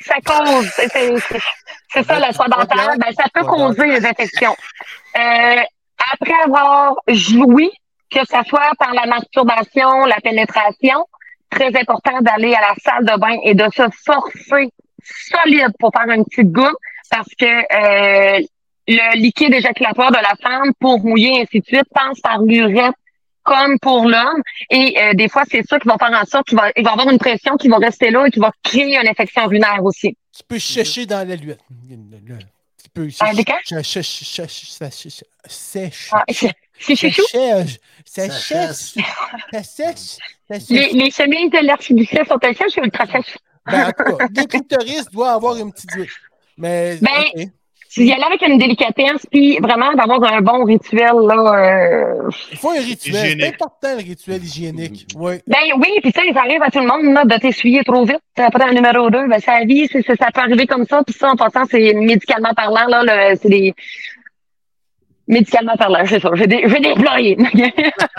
Ça 0.00 0.16
cause. 0.22 0.70
C'est 1.92 2.02
ça, 2.02 2.18
la 2.18 2.32
soie 2.32 2.46
dentaire. 2.48 2.94
Ben, 2.98 3.12
ça 3.16 3.24
peut 3.32 3.44
causer 3.46 3.88
des 3.88 4.04
infections. 4.06 4.54
Euh, 5.16 5.62
après 6.12 6.34
avoir 6.44 6.94
joui, 7.08 7.70
que 8.10 8.20
ce 8.20 8.48
soit 8.48 8.70
par 8.78 8.94
la 8.94 9.06
masturbation, 9.06 10.04
la 10.04 10.20
pénétration, 10.20 11.06
très 11.50 11.68
important 11.78 12.20
d'aller 12.20 12.54
à 12.54 12.60
la 12.60 12.74
salle 12.82 13.04
de 13.04 13.18
bain 13.18 13.38
et 13.44 13.54
de 13.54 13.64
se 13.74 13.82
forcer 14.04 14.70
solide 15.02 15.72
pour 15.78 15.90
faire 15.92 16.12
une 16.14 16.24
petite 16.24 16.52
goutte 16.52 16.76
parce 17.10 17.32
que 17.38 17.46
euh, 17.46 18.40
le 18.88 19.16
liquide 19.18 19.54
éjaculatoire 19.54 20.10
de 20.10 20.16
la 20.16 20.34
femme 20.40 20.72
pour 20.80 21.04
mouiller 21.04 21.42
ainsi 21.42 21.60
de 21.60 21.66
suite 21.66 21.88
passe 21.92 22.20
par 22.20 22.42
l'urètre 22.42 22.98
comme 23.42 23.78
pour 23.78 24.08
l'homme 24.08 24.42
et 24.70 24.96
euh, 25.00 25.14
des 25.14 25.28
fois 25.28 25.44
c'est 25.48 25.64
ça 25.66 25.78
qui 25.78 25.86
va 25.86 25.96
faire 25.98 26.20
en 26.20 26.24
sorte 26.24 26.48
qu'il 26.48 26.58
va, 26.58 26.70
il 26.76 26.84
va 26.84 26.92
avoir 26.92 27.08
une 27.08 27.18
pression 27.18 27.56
qui 27.56 27.68
va 27.68 27.76
rester 27.76 28.10
là 28.10 28.26
et 28.26 28.30
qui 28.30 28.40
va 28.40 28.50
créer 28.62 28.98
une 29.00 29.08
infection 29.08 29.44
urinaire 29.44 29.84
aussi. 29.84 30.16
Tu 30.36 30.42
peux 30.48 30.58
chercher 30.58 31.06
dans 31.06 31.26
la. 31.26 31.36
Quoi? 32.94 33.56
chercher. 33.64 35.24
Sèche. 35.48 36.10
Ça 38.04 38.30
sèche. 38.30 38.94
Ça 39.52 39.62
sèche. 39.62 40.18
Ça 40.48 40.54
Les, 40.54 40.60
sèche. 40.60 40.92
les 40.92 41.10
chemises 41.10 41.50
de 41.50 41.66
l'archiduchesse 41.66 42.28
sont 42.28 42.38
elles 42.42 42.56
sèches 42.56 42.76
ou 42.78 42.84
ultra 42.84 43.06
sèches? 43.06 43.36
Ben, 43.66 43.88
en 43.88 43.92
tout 43.92 44.16
cas, 44.16 44.26
le 44.28 44.46
clitoris 44.46 45.10
doit 45.10 45.32
avoir 45.32 45.56
une 45.56 45.72
petite. 45.72 45.90
Mais. 46.56 46.98
Ben, 47.00 47.24
ok. 47.36 47.48
Y 47.98 48.12
aller 48.12 48.22
avec 48.24 48.42
une 48.46 48.58
délicatesse, 48.58 49.26
puis 49.30 49.58
vraiment 49.58 49.92
d'avoir 49.94 50.22
un 50.32 50.40
bon 50.40 50.64
rituel, 50.64 51.12
là. 51.26 51.54
euh, 51.54 52.30
Il 52.52 52.58
faut 52.58 52.70
un 52.70 52.74
rituel. 52.80 53.14
C'est 53.14 53.32
Hygiénique. 53.32 53.54
important, 53.54 53.88
le 53.92 54.02
rituel 54.04 54.42
hygiénique. 54.44 55.06
Oui. 55.16 55.34
Ben 55.46 55.58
oui, 55.78 55.88
puis 56.02 56.12
ça, 56.14 56.22
ça 56.34 56.40
arrive 56.40 56.62
à 56.62 56.70
tout 56.70 56.80
le 56.80 56.86
monde 56.86 57.14
là, 57.14 57.24
de 57.24 57.40
t'essuyer 57.40 57.82
trop 57.84 58.04
vite. 58.04 58.20
Après 58.36 58.64
un 58.64 58.72
numéro 58.72 59.08
2, 59.10 59.28
ben 59.28 59.38
ça 59.40 59.60
vie, 59.64 59.86
c'est- 59.90 60.02
c'est- 60.06 60.16
ça 60.16 60.28
peut 60.34 60.40
arriver 60.40 60.66
comme 60.66 60.84
ça. 60.86 61.02
Puis 61.04 61.14
ça, 61.18 61.30
en 61.30 61.36
passant, 61.36 61.64
c'est 61.70 61.92
médicalement 61.94 62.52
parlant, 62.54 62.86
là, 62.88 63.02
le- 63.04 63.36
c'est 63.40 63.48
des 63.48 63.74
médicalement 65.28 65.74
parlant, 65.76 66.04
c'est 66.06 66.20
ça. 66.20 66.30
J'ai 66.34 66.46
dé- 66.46 66.62
j'ai 66.66 66.78
déployé. 66.80 67.36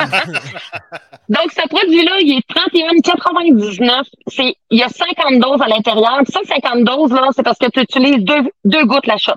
Donc, 1.29 1.51
ce 1.51 1.67
produit-là, 1.67 2.11
il 2.21 2.37
est 2.37 2.47
31,99. 2.53 4.05
C'est, 4.27 4.55
il 4.71 4.79
y 4.79 4.83
a 4.83 4.89
50 4.89 5.39
doses 5.39 5.61
à 5.61 5.67
l'intérieur. 5.67 6.21
Ça, 6.29 6.39
50 6.45 6.83
doses, 6.83 7.11
là, 7.11 7.27
c'est 7.35 7.43
parce 7.43 7.57
que 7.59 7.69
tu 7.69 7.81
utilises 7.81 8.23
deux, 8.23 8.49
deux 8.65 8.85
gouttes 8.85 9.07
la 9.07 9.17
shot. 9.17 9.33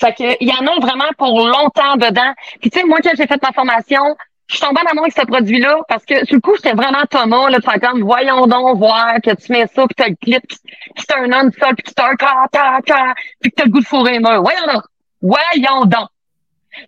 Fait 0.00 0.14
que, 0.14 0.36
il 0.40 0.48
y 0.48 0.52
en 0.52 0.66
a 0.66 0.80
vraiment 0.80 1.10
pour 1.18 1.46
longtemps 1.46 1.96
dedans. 1.96 2.32
Puis 2.60 2.70
tu 2.70 2.78
sais, 2.78 2.86
moi, 2.86 2.98
quand 3.02 3.10
j'ai 3.16 3.26
fait 3.26 3.42
ma 3.42 3.52
formation, 3.52 4.16
je 4.46 4.56
suis 4.56 4.64
tombée 4.64 4.80
en 4.80 4.90
amour 4.90 5.04
avec 5.04 5.16
ce 5.16 5.26
produit-là 5.26 5.78
parce 5.88 6.04
que 6.04 6.24
sur 6.24 6.36
le 6.36 6.40
coup, 6.40 6.56
j'étais 6.56 6.72
vraiment 6.72 7.04
Thomas, 7.08 7.50
là, 7.50 7.60
faire 7.60 7.80
comme, 7.80 8.02
voyons 8.02 8.46
donc 8.46 8.78
voir 8.78 9.14
que 9.22 9.34
tu 9.34 9.52
mets 9.52 9.66
ça, 9.66 9.86
puis 9.86 9.94
t'as 9.94 10.08
le 10.08 10.16
clip, 10.16 10.42
puis 10.46 11.04
t'as 11.06 11.20
un 11.20 11.46
on 11.46 11.52
sol, 11.52 11.74
puis 11.76 11.84
tu 11.86 11.94
t'as 11.94 12.10
un 12.10 12.16
ca, 12.18 12.46
ca, 12.52 12.80
ca, 12.84 13.14
puis 13.40 13.50
que 13.50 13.56
t'as 13.56 13.64
le 13.64 13.70
goût 13.70 13.80
de 13.80 13.86
fourrer 13.86 14.12
les 14.12 14.18
murs. 14.18 14.42
Voyons 14.42 14.66
donc! 14.72 14.82
Voyons 15.22 15.84
donc! 15.84 16.08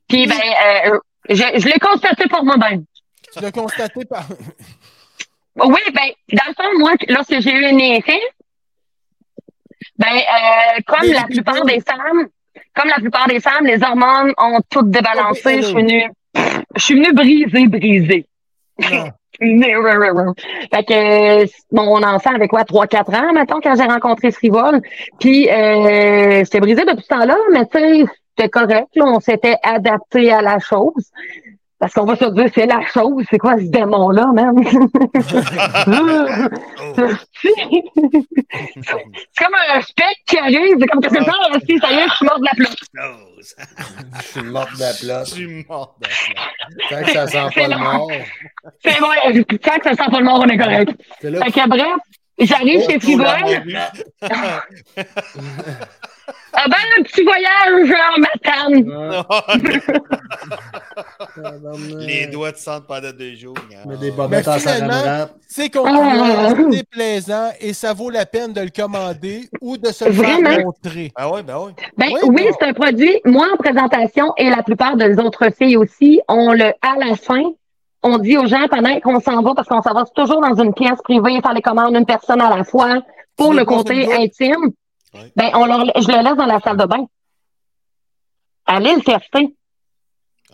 Puis 0.08 0.26
ben, 0.26 0.36
euh, 0.36 0.98
je, 1.28 1.34
je 1.34 1.66
l'ai 1.66 1.78
constaté 1.78 2.28
pour 2.28 2.44
moi-même. 2.44 2.84
Tu 3.32 3.40
l'as 3.40 3.52
constaté 3.52 4.04
par. 4.04 4.24
Oui, 5.56 5.80
ben, 5.92 6.10
dans 6.32 6.48
le 6.48 6.54
fond, 6.54 6.78
moi, 6.78 6.92
lorsque 7.08 7.40
j'ai 7.40 7.52
eu 7.52 7.66
un 7.66 7.78
effet, 7.78 8.20
ben, 10.02 10.18
euh, 10.18 10.80
comme 10.86 11.08
Mais 11.08 11.14
la 11.14 11.24
plupart 11.24 11.64
des 11.64 11.80
femmes, 11.80 12.26
comme 12.74 12.88
la 12.88 12.96
plupart 12.96 13.28
des 13.28 13.40
femmes, 13.40 13.66
les 13.66 13.82
hormones 13.82 14.32
ont 14.38 14.60
toutes 14.68 14.90
débalancé. 14.90 15.56
Oh, 15.58 15.60
je 15.60 15.62
suis 15.62 15.74
venue, 15.74 16.10
je 16.76 16.82
suis 16.82 16.94
venue 16.94 17.12
briser, 17.12 17.66
briser. 17.66 18.26
Non. 19.40 20.34
Fait 20.72 20.84
que 20.84 21.42
euh, 21.42 21.46
mon 21.72 22.02
enfant 22.02 22.34
avait 22.34 22.48
quoi, 22.48 22.62
3-4 22.62 23.16
ans, 23.16 23.32
mettons, 23.32 23.60
quand 23.60 23.74
j'ai 23.74 23.84
rencontré 23.84 24.30
Frivole. 24.30 24.80
Puis 25.18 25.50
euh, 25.50 26.44
j'étais 26.44 26.60
brisée 26.60 26.84
depuis 26.84 27.02
ce 27.02 27.08
temps-là, 27.08 27.36
mais 27.50 27.66
tu 27.66 27.78
sais, 27.78 28.04
c'était 28.36 28.50
correct. 28.50 28.88
Là, 28.94 29.04
on 29.06 29.20
s'était 29.20 29.56
adapté 29.62 30.30
à 30.30 30.42
la 30.42 30.58
chose. 30.58 31.10
Parce 31.82 31.94
qu'on 31.94 32.04
va 32.04 32.14
se 32.14 32.26
dire, 32.26 32.46
c'est 32.54 32.66
la 32.66 32.80
chose, 32.86 33.24
c'est 33.28 33.38
quoi 33.38 33.56
ce 33.58 33.64
démon-là, 33.64 34.30
même? 34.32 34.54
c'est 37.42 37.50
comme 39.36 39.56
un 39.68 39.80
spectre 39.80 40.22
qui 40.28 40.38
arrive, 40.38 40.76
c'est 40.78 40.86
comme 40.86 41.00
que 41.00 41.08
c'est 41.10 41.24
ça, 41.24 41.32
si 41.68 41.78
ça 41.80 41.90
y 41.90 41.96
est, 41.96 42.08
je 42.08 42.14
suis 42.14 42.24
morte 42.24 42.38
de 42.38 42.44
la 42.44 42.52
place. 42.54 42.76
Je 44.14 44.22
suis 44.22 44.42
morte 44.42 44.74
de 44.74 44.78
la 44.78 44.92
Je 44.92 45.04
place. 45.04 45.30
suis 45.32 45.66
mort 45.68 45.96
de 46.00 46.06
la 46.06 46.88
Tant 46.88 47.04
que 47.04 47.10
ça 47.10 47.26
sent 47.26 47.48
C'est 47.52 47.62
pas 47.62 47.74
le 47.74 47.78
mort. 47.82 48.08
C'est 48.84 49.00
vrai, 49.00 49.44
tant 49.58 49.78
que 49.78 49.82
ça 49.82 50.04
sent 50.04 50.10
pas 50.12 50.18
le 50.20 50.24
mort, 50.24 50.38
on 50.38 50.48
est 50.48 50.58
correct. 50.58 50.92
C'est 51.20 51.30
là 51.30 51.44
Fait 51.46 51.50
que 51.50 51.68
bref, 51.68 51.98
j'arrive 52.38 52.80
chez 52.88 53.00
Frivole. 53.00 53.26
Ah 56.52 56.64
ben, 56.68 56.76
un 56.98 57.02
petit 57.02 57.22
voyage 57.24 57.90
en 57.90 58.20
matane. 58.20 58.84
Les 61.98 62.26
doigts 62.26 62.52
te 62.52 62.58
sentent 62.58 62.86
pendant 62.86 63.10
deux 63.12 63.34
jours. 63.34 63.54
Mais 63.86 63.96
des 63.96 64.10
bobettes 64.10 64.46
Mais 64.46 64.52
en 64.52 65.28
C'est 65.48 65.70
concluant, 65.70 66.54
c'est 66.70 66.88
plaisant 66.88 67.50
et 67.60 67.72
ça 67.72 67.92
vaut 67.92 68.10
la 68.10 68.26
peine 68.26 68.52
de 68.52 68.60
le 68.60 68.70
commander 68.70 69.48
ou 69.60 69.76
de 69.76 69.88
se 69.88 70.04
le 70.04 70.12
faire 70.12 70.64
montrer. 70.64 71.12
Ah 71.16 71.30
ouais, 71.30 71.42
ben 71.42 71.56
oui. 71.58 71.72
Ben 71.96 72.08
Oui, 72.12 72.20
oui, 72.24 72.44
bon. 72.48 72.56
c'est 72.58 72.66
un 72.66 72.72
produit. 72.72 73.20
Moi, 73.24 73.46
en 73.52 73.56
présentation, 73.56 74.32
et 74.36 74.50
la 74.50 74.62
plupart 74.62 74.96
des 74.96 75.18
autres 75.18 75.50
filles 75.56 75.76
aussi, 75.76 76.20
on 76.28 76.52
le 76.52 76.72
à 76.82 76.96
la 76.98 77.16
fin. 77.16 77.42
On 78.02 78.18
dit 78.18 78.36
aux 78.36 78.46
gens 78.46 78.66
pendant 78.68 78.98
qu'on 79.00 79.20
s'en 79.20 79.42
va, 79.42 79.54
parce 79.54 79.68
qu'on 79.68 79.80
s'en 79.80 79.94
va 79.94 80.04
toujours 80.14 80.40
dans 80.40 80.60
une 80.60 80.74
pièce 80.74 81.00
privée, 81.04 81.40
faire 81.40 81.54
les 81.54 81.62
commandes 81.62 81.94
une 81.94 82.06
personne 82.06 82.40
à 82.40 82.56
la 82.56 82.64
fois, 82.64 83.00
pour 83.36 83.54
le 83.54 83.64
côté 83.64 84.12
intime. 84.12 84.72
Ouais. 85.14 85.32
Ben, 85.36 85.50
on 85.54 85.66
leur, 85.66 85.84
je 86.00 86.08
le 86.08 86.22
laisse 86.22 86.36
dans 86.36 86.46
la 86.46 86.60
salle 86.60 86.76
de 86.76 86.84
bain. 86.86 87.06
Allez 88.66 88.94
le 88.94 89.02
tester. 89.02 89.54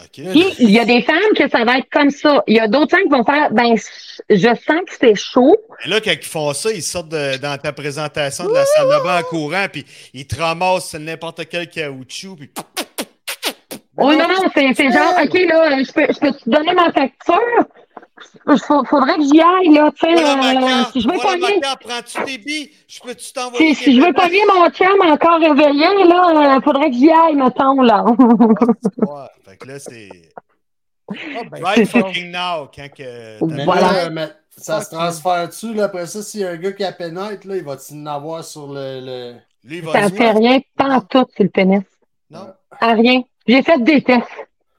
OK. 0.01 0.31
Puis, 0.31 0.55
il 0.61 0.71
y 0.71 0.79
a 0.79 0.85
des 0.85 1.03
femmes 1.03 1.17
que 1.37 1.49
ça 1.49 1.65
va 1.65 1.79
être 1.79 1.89
comme 1.91 2.11
ça. 2.11 2.43
Il 2.47 2.57
y 2.57 2.61
a 2.61 2.69
d'autres 2.69 2.91
femmes 2.97 3.05
qui 3.05 3.11
vont 3.11 3.25
faire, 3.25 3.51
ben, 3.51 3.75
je 4.31 4.47
sens 4.55 4.81
que 4.87 4.95
c'est 5.01 5.15
chaud. 5.17 5.57
Mais 5.85 5.91
là, 5.91 6.01
quand 6.01 6.13
ils 6.13 6.23
font 6.25 6.53
ça, 6.55 6.71
ils 6.73 6.83
sortent 6.83 7.09
de- 7.09 7.37
dans 7.39 7.59
ta 7.59 7.73
présentation 7.73 8.45
de 8.45 8.55
la 8.55 8.65
salle 8.65 8.87
de 8.87 9.03
bain 9.05 9.19
en 9.19 9.23
courant, 9.25 9.67
puis 9.73 9.85
ils 10.15 10.27
te 10.27 10.37
ramassent 10.41 10.95
n'importe 10.95 11.49
quel 11.49 11.69
caoutchouc, 11.69 12.37
puis 12.37 12.51
Oh 14.01 14.13
non, 14.13 14.29
non, 14.29 14.49
c'est, 14.55 14.73
c'est 14.75 14.93
genre, 14.93 15.13
OK, 15.21 15.35
là, 15.35 15.83
je 15.83 15.93
peux, 15.93 16.07
je 16.13 16.19
peux 16.21 16.33
te 16.33 16.49
donner 16.49 16.73
ma 16.73 16.93
facture? 16.93 17.67
Il 18.47 18.59
faudrait 18.89 19.16
que 19.16 19.23
j'y 19.25 19.41
aille, 19.41 19.69
là, 19.75 19.91
tu 19.93 20.01
sais. 20.07 20.14
Euh, 20.14 20.85
si 20.93 21.01
je 21.01 21.09
veux 21.09 21.14
voilà 21.16 21.39
pogner, 21.39 21.61
prends-tu 21.81 22.25
tes 22.25 22.39
billes? 22.39 22.71
Je 22.89 23.01
peux-tu 23.01 23.33
t'envoyer 23.33 23.75
si, 23.75 23.97
je 23.97 24.01
veux 24.05 24.12
pogner 24.12 24.41
mon 24.55 24.69
chum 24.71 25.01
encore 25.03 25.39
réveillé, 25.41 26.05
là, 26.05 26.57
il 26.57 26.61
faudrait 26.64 26.91
que 26.91 26.97
j'y 26.97 27.11
aille, 27.11 27.35
mettons, 27.37 27.81
là. 27.83 28.05
Ouais, 28.05 29.27
fait 29.45 29.57
que 29.57 29.69
là, 29.69 29.79
c'est 29.79 30.09
Ah, 31.11 31.43
ben, 31.51 31.64
right 31.64 31.89
fucking 31.89 32.31
now, 32.31 32.69
quand 32.75 32.89
que... 32.95 33.45
Mais 33.45 33.64
Voilà. 33.64 33.81
là, 33.81 33.95
euh, 34.07 34.11
mais 34.12 34.29
ça 34.57 34.81
se 34.83 34.91
transfère-tu, 34.91 35.75
là, 35.75 35.85
après 35.85 36.07
ça, 36.07 36.23
s'il 36.23 36.41
y 36.41 36.45
a 36.45 36.51
un 36.51 36.57
gars 36.57 36.73
qui 36.73 36.85
a 36.85 36.93
pénètre, 36.93 37.47
là, 37.47 37.57
il 37.57 37.64
va-tu 37.64 37.95
en 37.95 38.07
avoir 38.07 38.45
sur 38.45 38.66
le... 38.69 39.01
le... 39.01 39.35
Lui, 39.64 39.79
il 39.79 39.83
va 39.85 39.93
Ça 39.93 40.09
dire, 40.11 40.16
fait 40.16 40.31
rien, 40.33 40.61
pas 40.77 40.89
en 40.97 41.01
tout 41.01 41.27
sur 41.35 41.45
le 41.45 41.49
pénis. 41.51 41.83
non, 42.31 42.47
À 42.81 42.93
rien. 42.93 43.23
J'ai 43.47 43.62
fait 43.62 43.83
des 43.83 44.03
tests. 44.03 44.27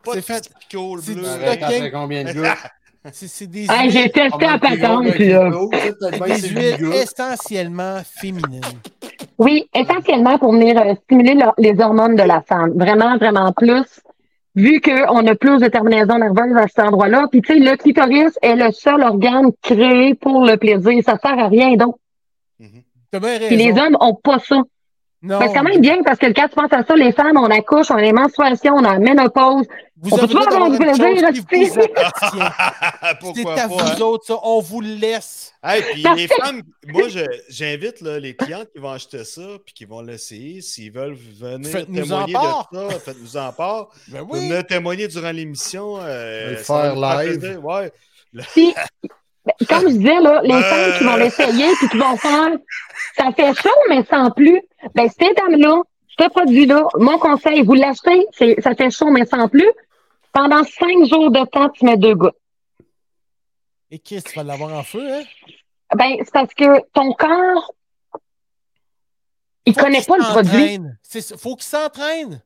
pas 0.03 0.15
de 0.15 0.21
C'est 0.21 0.33
fait- 0.33 0.49
c'est 0.69 1.13
bleu. 1.15 1.25
après 1.27 1.91
combien 1.91 2.23
de 2.23 2.31
gars? 2.41 2.55
C'est 3.13 3.27
c'est 3.27 3.47
des 3.47 3.65
Hey, 3.69 3.83
huiles, 3.83 3.91
j'ai 3.91 4.09
testé 4.09 4.45
à 4.45 4.57
patente, 4.59 5.03
Puis 5.03 5.11
puis 5.13 5.29
là. 5.29 5.49
c'est 6.35 6.53
des 6.53 6.77
huiles 6.77 6.93
essentiellement 6.93 7.97
féminines. 8.03 8.61
Oui, 9.37 9.69
essentiellement 9.73 10.37
pour 10.37 10.51
venir 10.51 10.77
euh, 10.81 10.95
stimuler 11.05 11.33
le- 11.35 11.51
les 11.57 11.79
hormones 11.79 12.15
de 12.15 12.23
la 12.23 12.41
femme. 12.41 12.73
Vraiment, 12.75 13.17
vraiment 13.17 13.51
plus. 13.53 14.01
vu 14.55 14.81
qu'on 14.81 15.25
a 15.27 15.35
plus 15.35 15.59
de 15.59 15.67
terminaisons 15.67 16.17
nerveuses 16.17 16.57
à 16.57 16.67
cet 16.67 16.79
endroit-là. 16.79 17.27
Puis, 17.31 17.41
tu 17.41 17.53
sais, 17.53 17.59
le 17.59 17.77
clitoris 17.77 18.37
est 18.41 18.55
le 18.55 18.71
seul 18.73 19.01
organe 19.01 19.51
créé 19.61 20.15
pour 20.15 20.43
le 20.45 20.57
plaisir. 20.57 21.01
Ça 21.05 21.17
sert 21.17 21.39
à 21.39 21.47
rien 21.47 21.75
d'autre. 21.75 21.99
T'as 23.11 23.19
bien 23.21 23.37
Puis 23.47 23.55
les 23.55 23.71
hommes 23.71 23.95
ont 24.01 24.15
pas 24.15 24.39
ça. 24.39 24.57
Non, 25.21 25.39
Ben, 25.39 25.47
c'est 25.49 25.53
quand 25.53 25.63
même 25.63 25.81
bien 25.81 26.01
parce 26.03 26.17
que 26.17 26.27
quand 26.27 26.47
tu 26.47 26.55
penses 26.55 26.71
à 26.71 26.83
ça, 26.85 26.95
les 26.95 27.11
femmes, 27.11 27.37
on 27.37 27.49
accouche, 27.51 27.91
on 27.91 27.95
a 27.95 28.01
les 28.01 28.13
menstruations, 28.13 28.75
on 28.75 28.85
a 28.85 28.93
la 28.93 28.99
ménopause. 28.99 29.65
vous 29.97 30.13
on 30.13 30.17
peut 30.17 30.27
droit 30.27 30.47
avoir 30.47 30.71
du 30.71 30.77
plaisir, 30.77 31.21
là, 31.21 31.29
vous 31.31 31.79
appartient. 31.79 32.39
C'est 33.03 33.19
Pourquoi 33.19 33.53
à 33.53 33.67
pas? 33.67 33.67
vous 33.67 33.79
hein? 33.79 33.99
autres, 33.99 34.25
ça. 34.25 34.35
On 34.43 34.61
vous 34.61 34.79
le 34.79 34.93
laisse. 34.95 35.53
Hey, 35.61 35.81
puis 35.91 36.05
les 36.15 36.27
femmes, 36.29 36.61
moi, 36.87 37.09
je- 37.09 37.19
j'invite 37.49 37.99
là, 37.99 38.17
les 38.17 38.33
clientes 38.33 38.69
qui 38.73 38.79
vont 38.79 38.91
acheter 38.91 39.25
ça 39.25 39.41
puis 39.65 39.73
qui 39.73 39.83
vont 39.83 39.99
l'essayer. 40.01 40.61
S'ils 40.61 40.91
veulent 40.93 41.15
venir 41.15 41.69
Faites-nous 41.69 42.01
témoigner 42.03 42.33
de 42.33 42.77
ça, 42.77 42.99
faites-nous 42.99 43.35
en 43.37 43.51
part. 43.51 43.89
Ben 44.07 44.25
oui. 44.29 44.39
venir 44.39 44.65
témoigner 44.65 45.07
durant 45.09 45.31
l'émission. 45.31 45.97
euh, 46.01 46.55
faire 46.55 46.95
live. 46.95 47.59
Ouais. 47.61 47.91
Puis, 48.53 48.73
comme 49.67 49.81
je 49.89 49.97
disais, 49.97 50.21
là, 50.21 50.39
les 50.45 50.61
femmes 50.63 50.97
qui 50.97 51.03
vont 51.03 51.15
l'essayer 51.17 51.65
puis 51.77 51.89
qui 51.89 51.97
vont 51.97 52.15
faire, 52.15 52.51
ça 53.17 53.31
fait 53.35 53.53
chaud, 53.61 53.69
mais 53.89 54.05
sans 54.09 54.31
plus. 54.31 54.61
Ben, 54.95 55.09
ces 55.09 55.33
dames-là, 55.33 55.81
ce 56.19 56.29
produit-là, 56.29 56.83
mon 56.97 57.17
conseil, 57.17 57.63
vous 57.63 57.73
l'achetez, 57.73 58.25
ça 58.61 58.75
fait 58.75 58.91
chaud, 58.91 59.09
mais 59.09 59.25
sans 59.25 59.47
plus. 59.47 59.69
Pendant 60.31 60.63
cinq 60.63 61.05
jours 61.05 61.31
de 61.31 61.45
temps, 61.45 61.69
tu 61.69 61.85
mets 61.85 61.97
deux 61.97 62.15
gouttes. 62.15 62.35
Et 63.91 63.99
Chris, 63.99 64.21
tu 64.21 64.35
vas 64.35 64.43
l'avoir 64.43 64.73
en 64.73 64.83
feu, 64.83 65.01
hein? 65.01 65.23
Ben, 65.95 66.17
c'est 66.19 66.31
parce 66.31 66.53
que 66.53 66.81
ton 66.93 67.13
corps, 67.13 67.73
il 69.65 69.73
Faut 69.73 69.81
connaît 69.81 69.97
qu'il 69.97 70.07
pas 70.07 70.17
le 70.17 70.23
produit. 70.23 70.79
Faut 71.37 71.55
qu'il 71.55 71.63
s'entraîne. 71.63 72.41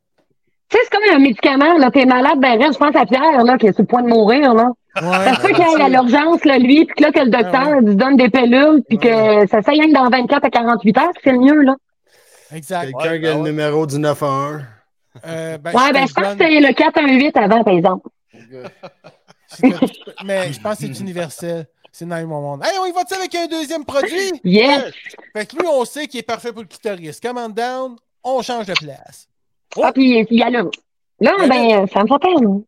Tu 0.69 0.77
sais, 0.77 0.83
c'est 0.83 0.89
comme 0.89 1.15
un 1.15 1.19
médicament, 1.19 1.77
là. 1.77 1.91
T'es 1.91 2.05
malade, 2.05 2.39
ben, 2.39 2.57
reste, 2.57 2.73
je 2.73 2.79
pense 2.79 2.95
à 2.95 3.05
Pierre, 3.05 3.43
là, 3.43 3.57
qui 3.57 3.67
est 3.67 3.73
sur 3.73 3.81
le 3.81 3.87
point 3.87 4.01
de 4.01 4.07
mourir, 4.07 4.53
là. 4.53 4.69
Ça 4.95 5.35
se 5.35 5.41
peut 5.41 5.53
qu'il 5.53 5.63
aille 5.63 5.81
à 5.81 5.89
l'urgence, 5.89 6.45
là, 6.45 6.57
lui, 6.57 6.85
puis 6.85 6.95
que 6.95 7.03
là, 7.03 7.11
que 7.11 7.19
le 7.19 7.29
docteur 7.29 7.67
Ah 7.77 7.81
lui 7.81 7.95
donne 7.95 8.15
des 8.15 8.29
pilules, 8.29 8.81
puis 8.87 8.97
que 8.97 9.47
ça 9.47 9.61
s'aille 9.61 9.91
dans 9.91 10.09
24 10.09 10.45
à 10.45 10.49
48 10.49 10.97
heures, 10.97 11.13
que 11.13 11.21
c'est 11.23 11.31
le 11.31 11.39
mieux, 11.39 11.61
là. 11.61 11.75
Exact. 12.53 12.85
Quelqu'un 12.85 12.97
Ouais, 13.11 13.19
qui 13.19 13.27
a 13.27 13.33
ben 13.33 13.43
le 13.43 13.49
numéro 13.49 13.85
du 13.85 13.99
911. 13.99 14.61
Euh, 15.25 15.57
ben, 15.57 15.71
Ouais, 15.73 15.93
ben, 15.93 16.07
je 16.07 16.13
pense 16.13 16.35
que 16.35 16.37
c'est 16.37 16.59
le 16.59 16.73
418 16.73 17.37
avant, 17.37 17.63
par 17.63 17.73
exemple. 17.73 18.09
Mais 20.25 20.51
je 20.51 20.59
pense 20.59 20.79
que 20.79 20.85
c'est 20.87 20.99
universel. 20.99 21.67
C'est 21.91 22.05
911. 22.05 22.59
Hey, 22.63 22.71
on 22.81 22.85
y 22.87 22.91
va-tu 22.91 23.13
avec 23.13 23.35
un 23.35 23.45
deuxième 23.45 23.85
produit? 23.85 24.31
Yes! 24.43 24.91
Fait 25.35 25.45
que 25.45 25.55
lui, 25.57 25.67
on 25.67 25.85
sait 25.85 26.07
qu'il 26.07 26.19
est 26.21 26.23
parfait 26.23 26.51
pour 26.51 26.63
le 26.63 26.67
clitoris. 26.67 27.19
Command 27.19 27.53
down, 27.53 27.95
on 28.23 28.41
change 28.41 28.65
de 28.65 28.73
place. 28.73 29.27
Ah, 29.81 29.91
puis 29.91 30.25
il 30.29 30.37
y 30.39 30.43
a 30.43 30.49
là. 30.49 30.63
Là, 31.19 31.35
Ben 31.37 31.47
ben, 31.47 31.87
Femme 31.87 32.07
Fontaine. 32.07 32.63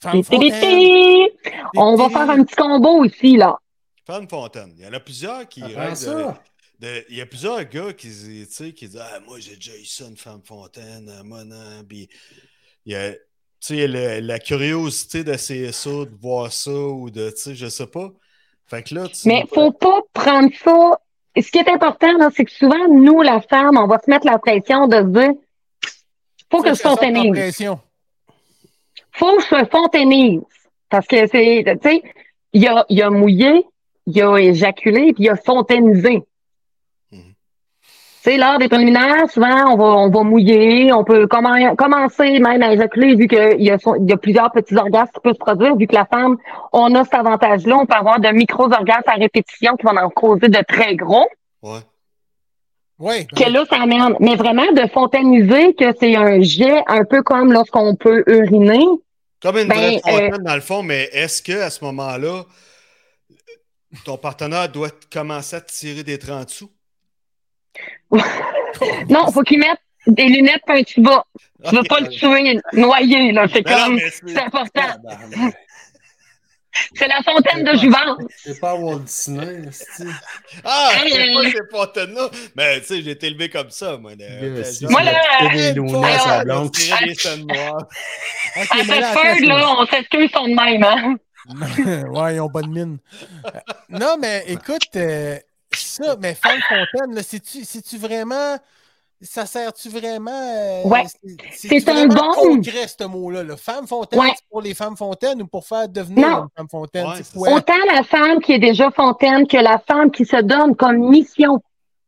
Femme 0.00 0.22
fontaine. 0.22 1.28
On 1.76 1.94
va 1.94 2.08
faire 2.08 2.30
un 2.30 2.42
petit 2.42 2.56
combo 2.56 3.04
ici, 3.04 3.36
là. 3.36 3.58
Femme 4.06 4.26
Fontaine. 4.28 4.72
Il 4.78 4.84
y 4.84 4.88
en 4.88 4.92
a 4.94 5.00
plusieurs 5.00 5.46
qui 5.46 5.62
Attends 5.62 5.78
rêvent 5.78 5.94
ça. 5.94 6.42
Il 7.10 7.16
y 7.16 7.20
a 7.20 7.26
plusieurs 7.26 7.62
gars 7.64 7.92
qui, 7.92 8.08
tu 8.08 8.46
sais, 8.50 8.72
qui 8.72 8.88
disent 8.88 9.00
Ah, 9.02 9.20
moi, 9.26 9.38
j'ai 9.38 9.54
déjà 9.56 9.76
eu 9.76 9.84
ça, 9.84 10.06
une 10.06 10.16
femme 10.16 10.40
fontaine, 10.44 11.10
moi, 11.24 11.44
non. 11.44 11.84
Puis, 11.88 12.08
il 12.86 12.92
y 12.92 12.96
a, 12.96 13.12
tu 13.12 13.18
sais, 13.60 13.86
le- 13.86 14.20
la 14.20 14.38
curiosité 14.38 15.22
d'essayer 15.22 15.72
ça, 15.72 15.90
de 15.90 16.16
voir 16.20 16.50
ça, 16.52 16.70
ou 16.70 17.10
de, 17.10 17.30
tu 17.30 17.36
sais, 17.36 17.54
je 17.54 17.66
sais 17.68 17.86
pas. 17.86 18.10
Fait 18.66 18.82
que 18.82 18.94
là, 18.94 19.08
tu. 19.08 19.28
Mais 19.28 19.44
faut 19.52 19.72
pas 19.72 20.00
prendre 20.14 20.48
ça. 20.64 20.98
Ce 21.36 21.50
qui 21.50 21.58
est 21.58 21.68
important, 21.68 22.16
là, 22.18 22.30
c'est 22.34 22.44
que 22.44 22.50
souvent, 22.52 22.88
nous, 22.88 23.20
la 23.22 23.40
femme, 23.40 23.76
on 23.76 23.86
va 23.86 23.98
se 23.98 24.08
mettre 24.10 24.26
la 24.26 24.38
pression 24.38 24.88
de 24.88 24.96
se 24.96 25.02
dire 25.06 25.32
faut 26.50 26.62
que 26.62 26.74
je 26.74 26.80
fontainise. 26.80 27.30
pression. 27.30 27.78
Faut 29.12 29.36
que 29.36 29.42
je 29.42 29.64
fontainise. 29.70 30.40
Parce 30.88 31.06
que 31.06 31.26
c'est, 31.28 31.64
tu 31.82 31.88
sais, 31.88 32.02
il 32.52 32.62
y 32.62 32.66
a, 32.66 32.84
il 32.88 32.98
y 32.98 33.02
a 33.02 33.10
mouillé, 33.10 33.64
il 34.06 34.16
y 34.16 34.22
a 34.22 34.36
éjaculé, 34.38 35.12
puis 35.12 35.24
il 35.24 35.26
y 35.26 35.28
a 35.28 35.36
fontainisé. 35.36 36.22
Tu 38.22 38.32
sais, 38.32 38.36
lors 38.36 38.58
des 38.58 38.68
préliminaires, 38.68 39.30
souvent, 39.30 39.72
on 39.72 39.76
va, 39.78 39.84
on 39.84 40.10
va 40.10 40.22
mouiller, 40.22 40.92
on 40.92 41.04
peut 41.04 41.24
commen- 41.24 41.74
commencer 41.74 42.38
même 42.38 42.60
à 42.62 42.74
éjaculer, 42.74 43.14
vu 43.14 43.26
qu'il 43.26 43.62
y, 43.62 43.70
a 43.70 43.78
son- 43.78 43.94
il 43.94 44.10
y 44.10 44.12
a 44.12 44.18
plusieurs 44.18 44.52
petits 44.52 44.76
orgasmes 44.76 45.10
qui 45.14 45.20
peuvent 45.24 45.32
se 45.32 45.38
produire, 45.38 45.74
vu 45.76 45.86
que 45.86 45.94
la 45.94 46.04
femme, 46.04 46.36
on 46.74 46.94
a 46.96 47.04
cet 47.04 47.14
avantage-là, 47.14 47.78
on 47.78 47.86
peut 47.86 47.96
avoir 47.96 48.20
de 48.20 48.28
micro-orgasmes 48.28 49.08
à 49.08 49.14
répétition 49.14 49.74
qui 49.76 49.86
vont 49.86 49.96
en 49.96 50.10
causer 50.10 50.48
de 50.48 50.58
très 50.68 50.96
gros, 50.96 51.26
Ouais. 51.62 51.78
Oui. 52.98 53.26
que 53.28 53.50
là, 53.50 53.64
ça 53.70 53.80
amène. 53.80 54.14
Mais 54.20 54.36
vraiment, 54.36 54.70
de 54.72 54.86
fontainiser, 54.92 55.72
que 55.74 55.86
c'est 55.98 56.14
un 56.16 56.42
jet 56.42 56.82
un 56.88 57.04
peu 57.04 57.22
comme 57.22 57.50
lorsqu'on 57.54 57.94
peut 57.96 58.22
uriner. 58.26 58.84
Comme 59.40 59.56
une 59.56 59.68
Ben, 59.68 59.74
vraie 59.78 60.00
fontaine, 60.04 60.42
dans 60.44 60.54
le 60.54 60.60
fond, 60.60 60.82
mais 60.82 61.08
est-ce 61.14 61.40
que 61.42 61.58
à 61.58 61.70
ce 61.70 61.82
moment-là, 61.86 62.42
ton 64.04 64.18
partenaire 64.18 64.68
doit 64.68 64.90
commencer 65.10 65.56
à 65.56 65.62
tirer 65.62 66.02
des 66.02 66.18
30 66.18 66.50
sous? 66.50 66.68
Non, 69.08 69.30
faut 69.32 69.42
qu'il 69.42 69.58
mette 69.60 69.78
des 70.06 70.24
lunettes 70.24 70.62
puis 70.66 70.80
un 70.80 70.82
tuba. 70.82 71.24
Tu 71.68 71.76
veux 71.76 71.82
pas 71.84 72.00
le 72.00 72.08
tuer, 72.08 72.58
noyer, 72.72 73.32
là. 73.32 73.46
C'est 73.52 73.66
non, 73.66 73.76
comme, 73.76 73.98
c'est- 73.98 74.38
important. 74.38 74.80
C'est 76.94 77.08
la 77.08 77.20
fontaine 77.22 77.64
de 77.64 77.76
Jouvence. 77.76 78.22
C'est 78.36 78.58
pas 78.60 78.74
Walt 78.74 79.00
Disney, 79.00 79.62
c'est 79.72 80.04
Ah, 80.64 80.90
Hey, 80.94 81.12
c'est 81.12 81.32
pas 81.34 81.50
ces 81.50 81.68
fontaines-là. 81.70 82.30
Mais 82.56 82.80
tu 82.80 82.86
sais, 82.86 83.02
j'ai 83.02 83.10
été 83.10 83.26
élevé 83.26 83.50
comme 83.50 83.70
ça, 83.70 83.96
moi. 83.98 84.14
de- 84.14 84.88
Moi, 84.88 85.00
tu 85.00 85.04
là, 85.04 85.12
à 85.40 86.38
Ah, 86.38 86.44
là, 86.44 86.54
Bedford, 88.84 89.40
là, 89.48 89.74
on 89.78 89.86
s'excuse 89.86 90.30
son 90.32 90.46
de 90.48 90.54
même, 90.54 90.84
hein. 90.84 91.16
ouais, 92.10 92.36
ils 92.36 92.40
ont 92.40 92.48
bonne 92.48 92.70
mine. 92.70 92.98
Euh, 93.46 93.50
non, 93.88 94.16
mais 94.20 94.44
écoute, 94.46 94.82
euh, 94.96 95.38
ça, 95.78 96.16
mais 96.20 96.34
Femme 96.34 96.60
Fontaine, 96.68 97.14
là, 97.14 97.22
c'est-tu, 97.22 97.64
c'est-tu 97.64 97.96
vraiment. 97.98 98.56
Ça 99.22 99.44
sert-tu 99.44 99.90
vraiment. 99.90 100.30
euh, 100.32 100.82
Ouais. 100.84 101.04
c'est- 101.52 101.88
un 101.90 102.06
bon- 102.06 102.32
concret, 102.32 102.86
ce 102.88 103.04
mot-là. 103.04 103.42
là? 103.42 103.54
Femme 103.58 103.86
Fontaine, 103.86 104.18
Ouais. 104.18 104.32
c'est 104.34 104.48
pour 104.50 104.62
les 104.62 104.72
femmes 104.74 104.96
fontaines 104.96 105.42
ou 105.42 105.46
pour 105.46 105.66
faire 105.66 105.88
devenir 105.90 106.26
Non. 106.26 106.36
une 106.44 106.48
femme 106.56 106.68
fontaine? 106.70 107.06
Ouais, 107.06 107.12
c'est 107.16 107.24
c'est 107.24 107.38
quoi? 107.38 107.50
Autant 107.52 107.74
la 107.94 108.02
femme 108.02 108.40
qui 108.40 108.52
est 108.52 108.58
déjà 108.58 108.90
fontaine 108.90 109.46
que 109.46 109.58
la 109.58 109.78
femme 109.86 110.10
qui 110.10 110.24
se 110.24 110.40
donne 110.40 110.74
comme 110.74 110.96
mission 111.10 111.60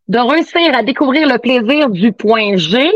de 0.08 0.18
réussir 0.18 0.74
à 0.74 0.82
découvrir 0.82 1.28
le 1.28 1.36
plaisir 1.38 1.90
du 1.90 2.12
point 2.12 2.56
G 2.56 2.90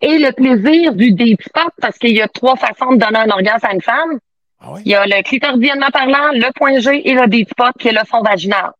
et 0.00 0.18
le 0.18 0.32
plaisir 0.32 0.92
du 0.92 1.12
deep 1.12 1.40
spot, 1.42 1.72
parce 1.80 1.96
qu'il 1.96 2.16
y 2.16 2.20
a 2.22 2.26
trois 2.26 2.56
façons 2.56 2.92
de 2.94 2.96
donner 2.98 3.20
un 3.20 3.30
orgasme 3.30 3.66
à 3.66 3.72
une 3.74 3.82
femme. 3.82 4.18
Ah 4.60 4.72
ouais? 4.72 4.82
Il 4.84 4.90
y 4.90 4.94
a 4.96 5.06
le 5.06 5.22
clitoridiennement 5.22 5.90
parlant, 5.92 6.32
le 6.32 6.52
point 6.54 6.80
G 6.80 7.08
et 7.08 7.14
le 7.14 7.28
deep 7.28 7.48
spot, 7.50 7.70
qui 7.78 7.86
est 7.86 7.92
le 7.92 8.04
fond 8.04 8.20
vaginal. 8.22 8.72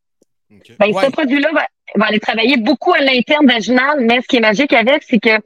Ben, 0.79 0.93
Ouais. 0.95 1.05
ce 1.07 1.11
produit-là 1.11 1.49
va, 1.53 1.67
va 1.97 2.07
aller 2.07 2.21
travailler 2.21 2.57
beaucoup 2.57 2.93
à 2.93 3.01
l'interne 3.01 3.47
vaginal, 3.47 4.01
mais 4.01 4.21
ce 4.21 4.27
qui 4.27 4.37
est 4.37 4.41
magique 4.41 4.73
avec, 4.73 5.03
c'est 5.05 5.19
que 5.21 5.39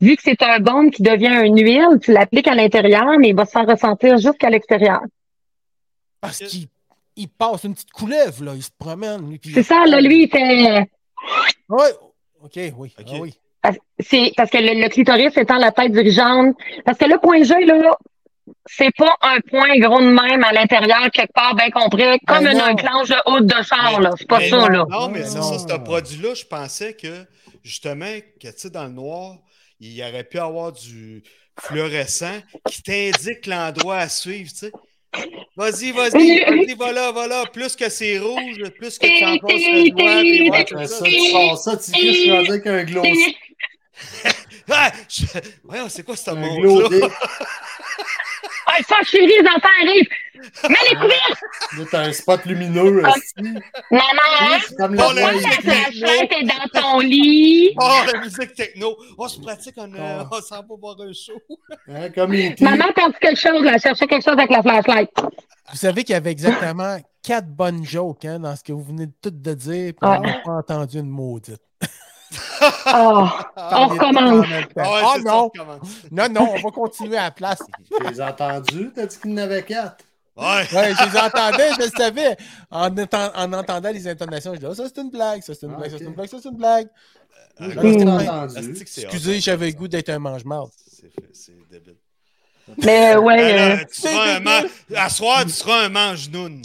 vu 0.00 0.16
que 0.16 0.22
c'est 0.22 0.42
un 0.42 0.58
baume 0.58 0.90
qui 0.90 1.02
devient 1.02 1.40
une 1.44 1.60
huile, 1.62 1.98
tu 2.02 2.12
l'appliques 2.12 2.48
à 2.48 2.54
l'intérieur, 2.54 3.18
mais 3.18 3.28
il 3.30 3.36
va 3.36 3.44
se 3.46 3.52
faire 3.52 3.66
ressentir 3.66 4.18
jusqu'à 4.18 4.50
l'extérieur. 4.50 5.00
Parce 6.20 6.38
qu'il 6.38 6.66
il 7.16 7.28
passe 7.28 7.64
une 7.64 7.74
petite 7.74 7.90
couleuvre, 7.92 8.44
là. 8.44 8.52
Il 8.54 8.62
se 8.62 8.70
promène. 8.78 9.38
puis- 9.38 9.52
C'est 9.52 9.62
ça, 9.62 9.84
là, 9.86 10.00
lui, 10.00 10.24
il 10.24 10.28
fait. 10.28 10.88
Ouais. 11.68 11.90
OK, 12.42 12.52
oui. 12.78 12.94
Ok. 12.98 13.06
Ah 13.08 13.16
oui. 13.20 13.34
Parce- 13.62 13.76
C'est 13.98 14.32
parce 14.36 14.50
que 14.50 14.56
le, 14.58 14.80
le 14.82 14.88
clitoris 14.88 15.36
étant 15.36 15.58
la 15.58 15.70
tête 15.70 15.92
dirigeante. 15.92 16.56
Parce 16.84 16.96
que 16.96 17.04
le 17.04 17.18
point 17.18 17.42
G, 17.42 17.54
là, 17.66 17.94
c'est 18.66 18.94
pas 18.96 19.14
un 19.22 19.40
point 19.40 19.78
gros 19.78 20.00
de 20.00 20.06
même 20.10 20.44
à 20.44 20.52
l'intérieur, 20.52 21.10
quelque 21.12 21.32
part, 21.32 21.54
bien 21.54 21.70
compris, 21.70 22.04
comme 22.26 22.44
Ben 22.44 22.52
une, 22.52 22.58
non. 22.58 22.64
un 22.64 22.74
planche 22.74 23.08
de 23.08 23.16
haute 23.26 23.46
de 23.46 23.62
char, 23.62 24.00
là. 24.00 24.10
C'est 24.18 24.28
pas 24.28 24.38
Mais 24.38 24.50
ça, 24.50 24.56
non, 24.56 24.66
là. 24.68 24.84
Non, 24.88 25.08
mais 25.08 25.24
c'est 25.24 25.38
Non. 25.38 25.58
ça, 25.58 25.58
ce 25.58 25.78
produit-là, 25.78 26.34
je 26.34 26.44
pensais 26.44 26.94
que, 26.94 27.24
justement, 27.62 28.18
que, 28.40 28.48
tu 28.48 28.52
sais, 28.56 28.70
dans 28.70 28.84
le 28.84 28.90
noir, 28.92 29.36
il 29.80 29.92
y 29.92 30.02
aurait 30.02 30.24
pu 30.24 30.38
avoir 30.38 30.72
du 30.72 31.22
fluorescent 31.60 32.40
qui 32.68 32.82
t'indique 32.82 33.46
l'endroit 33.46 33.96
à 33.98 34.08
suivre, 34.08 34.50
tu 34.50 34.56
sais. 34.56 34.72
Vas-y, 35.56 35.90
vas-y, 35.90 36.44
vas-y, 36.44 36.74
voilà, 36.74 37.10
voilà. 37.10 37.44
Plus 37.52 37.74
que 37.76 37.88
c'est 37.88 38.18
rouge, 38.18 38.62
plus 38.78 38.98
que 38.98 39.06
tu 39.06 39.24
enfonces 39.24 39.52
le 39.52 39.90
doigt, 39.90 40.20
puis 40.20 40.50
ouais, 40.50 40.74
Ouais, 40.74 40.86
ça. 40.86 41.04
tu 41.04 41.30
sors 41.30 41.58
ça, 41.58 41.76
tu 41.76 42.60
qu'un 42.62 42.84
glow 42.84 43.02
Ah! 44.70 44.92
je- 45.08 45.24
Voyons, 45.64 45.88
c'est 45.88 46.04
quoi 46.04 46.14
ce 46.16 46.30
un 46.30 46.88
dick. 46.88 47.02
Ah, 48.66 48.76
ça, 48.88 48.96
chérie, 49.04 49.26
les 49.26 49.46
enfants 49.48 49.68
arrivent. 49.82 50.08
Mets 50.68 50.76
les 50.90 50.96
couverts! 50.96 51.36
Là, 51.78 51.84
t'as 51.90 52.00
un 52.06 52.12
spot 52.12 52.44
lumineux, 52.46 53.02
Ah. 53.04 53.12
Maman, 53.90 54.58
comme 54.78 54.94
la 54.94 55.32
chatte 55.32 56.32
est 56.32 56.44
dans 56.44 56.80
ton 56.80 57.00
lit. 57.00 57.74
Oh, 57.78 58.00
la 58.12 58.20
musique 58.20 58.54
techno! 58.54 58.96
Oh, 59.18 59.26
je 59.28 59.40
pratique, 59.40 59.74
on, 59.76 59.92
euh, 59.94 60.22
Oh. 60.30 60.36
on 60.36 60.40
s'en 60.40 60.56
va 60.56 60.74
voir 60.80 60.96
un 61.00 61.12
show. 61.12 61.34
Hein, 61.88 62.08
Comme 62.14 62.34
E. 62.34 62.54
Maman 62.60 62.86
a 62.88 62.92
perdu 62.92 63.16
quelque 63.20 63.38
chose, 63.40 63.62
là. 63.64 63.78
Cherchait 63.78 64.06
quelque 64.06 64.24
chose 64.24 64.38
avec 64.38 64.50
la 64.50 64.62
flashlight. 64.62 65.10
Vous 65.70 65.76
savez 65.76 66.04
qu'il 66.04 66.14
y 66.14 66.16
avait 66.16 66.32
exactement 66.32 66.98
quatre 67.22 67.48
bonnes 67.48 67.84
jokes 67.84 68.24
hein, 68.24 68.38
dans 68.40 68.56
ce 68.56 68.64
que 68.64 68.72
vous 68.72 68.82
venez 68.82 69.06
de 69.06 69.12
tout 69.22 69.30
de 69.30 69.54
dire, 69.54 69.92
puis 70.00 70.10
Ouais. 70.10 70.16
on 70.18 70.22
n'a 70.22 70.38
pas 70.44 70.52
entendu 70.52 70.98
une 70.98 71.10
maudite. 71.10 71.60
Ah, 72.86 73.46
on 73.56 73.86
recommence. 73.88 74.46
Ah 74.76 74.90
ouais, 74.92 75.00
Ah 75.04 75.14
non, 75.24 75.32
on 75.32 75.44
recommence. 75.48 75.88
non, 76.10 76.28
non, 76.28 76.48
on 76.54 76.60
va 76.60 76.70
continuer 76.70 77.16
à 77.16 77.24
la 77.24 77.30
place. 77.30 77.58
Tu 77.88 78.08
les 78.08 78.20
as 78.20 78.30
entendus? 78.30 78.92
T'as 78.94 79.06
dit 79.06 79.18
qu'il 79.18 79.30
y 79.30 79.34
en 79.34 79.38
avait 79.38 79.62
quatre. 79.62 80.04
Ouais. 80.36 80.44
Ouais, 80.72 80.94
je 80.94 81.10
les 81.10 81.18
entendais, 81.18 81.68
je 81.78 81.84
le 81.84 81.90
savais. 81.90 82.36
En, 82.70 82.88
en 82.88 83.52
entendant 83.52 83.90
les 83.90 84.06
intonations, 84.08 84.52
je 84.54 84.58
disais, 84.60 84.70
oh, 84.70 84.74
ça 84.74 84.84
c'est 84.94 85.00
une 85.02 85.10
blague, 85.10 85.42
ça 85.42 85.54
c'est 85.54 85.66
une 85.66 85.72
Ah, 85.74 85.78
blague, 85.78 85.90
ça 85.90 85.98
c'est 85.98 86.04
une 86.04 86.14
blague, 86.14 86.28
ça 86.28 86.36
c'est 86.42 86.48
une 86.48 86.56
blague. 86.56 86.88
Euh, 87.60 88.48
Je 88.48 88.80
Excusez, 88.80 89.40
j'avais 89.40 89.66
le 89.66 89.72
goût 89.72 89.88
d'être 89.88 90.08
un 90.08 90.18
mange-marde. 90.18 90.70
C'est 91.32 91.52
débile. 91.70 91.96
Mais 92.84 93.16
ouais, 93.16 93.36
Ben 93.36 93.56
là, 93.56 93.74
euh, 93.74 93.84
tu 93.92 94.00
seras 94.00 94.36
un 94.36 94.40
man... 94.40 94.64
À 94.94 95.08
soir, 95.08 95.42
tu 95.44 95.50
seras 95.50 95.86
un 95.86 95.88
mange-noun. 95.88 96.62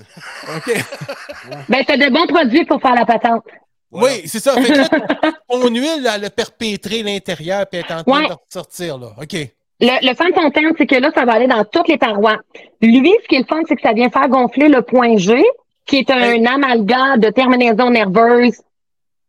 OK. 0.55 0.85
ben 1.69 1.83
t'as 1.85 1.97
de 1.97 2.13
bons 2.13 2.27
produits 2.27 2.65
pour 2.65 2.79
faire 2.79 2.93
la 2.93 3.05
patente. 3.05 3.43
Voilà. 3.91 4.15
Oui, 4.15 4.21
c'est 4.27 4.39
ça. 4.39 4.53
Fait 4.53 4.73
que 4.73 4.77
là, 4.77 4.87
ton 5.49 5.67
huile, 5.69 6.09
elle 6.13 6.25
a 6.25 6.29
perpétré 6.29 7.03
l'intérieur 7.03 7.65
puis 7.67 7.79
elle 7.79 7.85
est 7.89 7.93
en 7.99 8.03
train 8.03 8.21
Ouais. 8.21 8.27
de 8.29 8.33
ressortir, 8.33 8.97
là. 8.97 9.07
OK. 9.21 9.33
Le, 9.81 10.07
le 10.07 10.13
de 10.13 10.33
fontaine, 10.35 10.71
c'est 10.77 10.85
que 10.87 10.95
là, 10.95 11.11
ça 11.13 11.25
va 11.25 11.33
aller 11.33 11.47
dans 11.47 11.63
toutes 11.65 11.87
les 11.89 11.97
parois. 11.97 12.37
Lui, 12.81 13.13
ce 13.23 13.27
qui 13.27 13.35
est 13.35 13.39
le 13.39 13.45
fun, 13.45 13.61
c'est 13.67 13.75
que 13.75 13.81
ça 13.81 13.93
vient 13.93 14.09
faire 14.09 14.27
gonfler 14.29 14.69
le 14.69 14.81
point 14.81 15.17
G, 15.17 15.43
qui 15.85 15.97
est 15.97 16.09
un 16.09 16.17
Hey. 16.33 16.45
amalgame 16.47 17.19
de 17.19 17.29
terminaison 17.29 17.89
nerveuse 17.89 18.57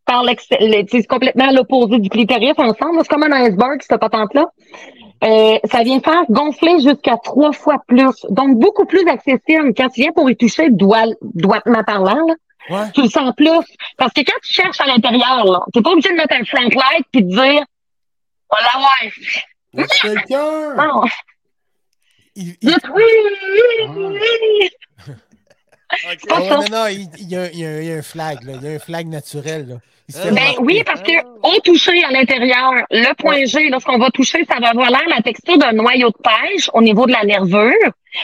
par 0.04 0.24
c'est 0.88 1.06
complètement 1.08 1.50
l'opposé 1.50 1.98
du 1.98 2.08
clitoris 2.08 2.54
ensemble. 2.58 2.98
C'est 3.02 3.08
comme 3.08 3.24
un 3.24 3.32
iceberg, 3.44 3.80
cette 3.82 3.98
patente-là. 4.00 4.46
Euh, 5.24 5.58
ça 5.70 5.82
vient 5.82 5.98
faire 6.00 6.22
gonfler 6.30 6.78
jusqu'à 6.80 7.16
trois 7.16 7.50
fois 7.52 7.82
plus. 7.88 8.24
Donc, 8.30 8.56
beaucoup 8.58 8.84
plus 8.84 9.04
accessible. 9.08 9.74
Quand 9.76 9.88
tu 9.88 10.02
viens 10.02 10.12
pour 10.12 10.30
y 10.30 10.36
toucher, 10.36 10.70
doigt, 10.70 11.06
doigtement 11.22 11.82
parlant, 11.84 12.24
là, 12.26 12.34
Ouais. 12.70 12.90
tu 12.94 13.02
le 13.02 13.08
sens 13.08 13.32
plus. 13.36 13.48
Parce 13.96 14.12
que 14.12 14.20
quand 14.22 14.38
tu 14.42 14.52
cherches 14.52 14.80
à 14.80 14.86
l'intérieur, 14.86 15.44
là, 15.44 15.60
t'es 15.72 15.80
pas 15.82 15.90
obligé 15.90 16.08
de 16.10 16.14
mettre 16.16 16.34
un 16.34 16.44
flank 16.44 16.74
light 16.74 17.06
puis 17.12 17.22
de 17.22 17.28
dire, 17.30 17.64
voilà, 18.50 18.86
ouais. 19.02 19.12
Y 19.74 19.80
a 19.82 19.86
quelqu'un? 19.86 20.74
Non, 20.76 21.02
Il, 22.34 22.54
il- 22.60 22.76
oui, 22.94 23.02
oui, 23.94 24.08
oui. 24.08 24.70
Oh, 26.30 26.38
non, 26.50 26.64
non, 26.70 26.86
il, 26.88 27.08
il 27.18 27.28
y 27.28 27.36
a, 27.36 27.50
il 27.52 27.58
y 27.60 27.64
a- 27.66 27.80
il 27.82 27.88
y 27.88 27.92
a 27.92 27.96
un 27.96 28.02
flag, 28.02 28.42
là. 28.42 28.52
Il 28.60 28.64
y 28.64 28.72
a 28.72 28.76
un 28.76 28.78
flag 28.78 29.06
naturel, 29.06 29.68
là. 29.68 29.74
Ben 30.32 30.52
oui, 30.60 30.82
parce 30.84 31.02
que 31.02 31.12
au 31.42 31.60
toucher 31.60 32.04
à 32.04 32.10
l'intérieur, 32.10 32.70
le 32.90 33.12
point 33.14 33.44
G, 33.44 33.68
lorsqu'on 33.70 33.98
va 33.98 34.08
toucher, 34.10 34.44
ça 34.48 34.60
va 34.60 34.68
avoir 34.70 34.88
l'air 34.90 35.02
la 35.08 35.20
texture 35.20 35.58
d'un 35.58 35.72
noyau 35.72 36.10
de 36.10 36.16
pêche 36.22 36.70
au 36.74 36.80
niveau 36.82 37.06
de 37.06 37.12
la 37.12 37.24
nervure, 37.24 37.72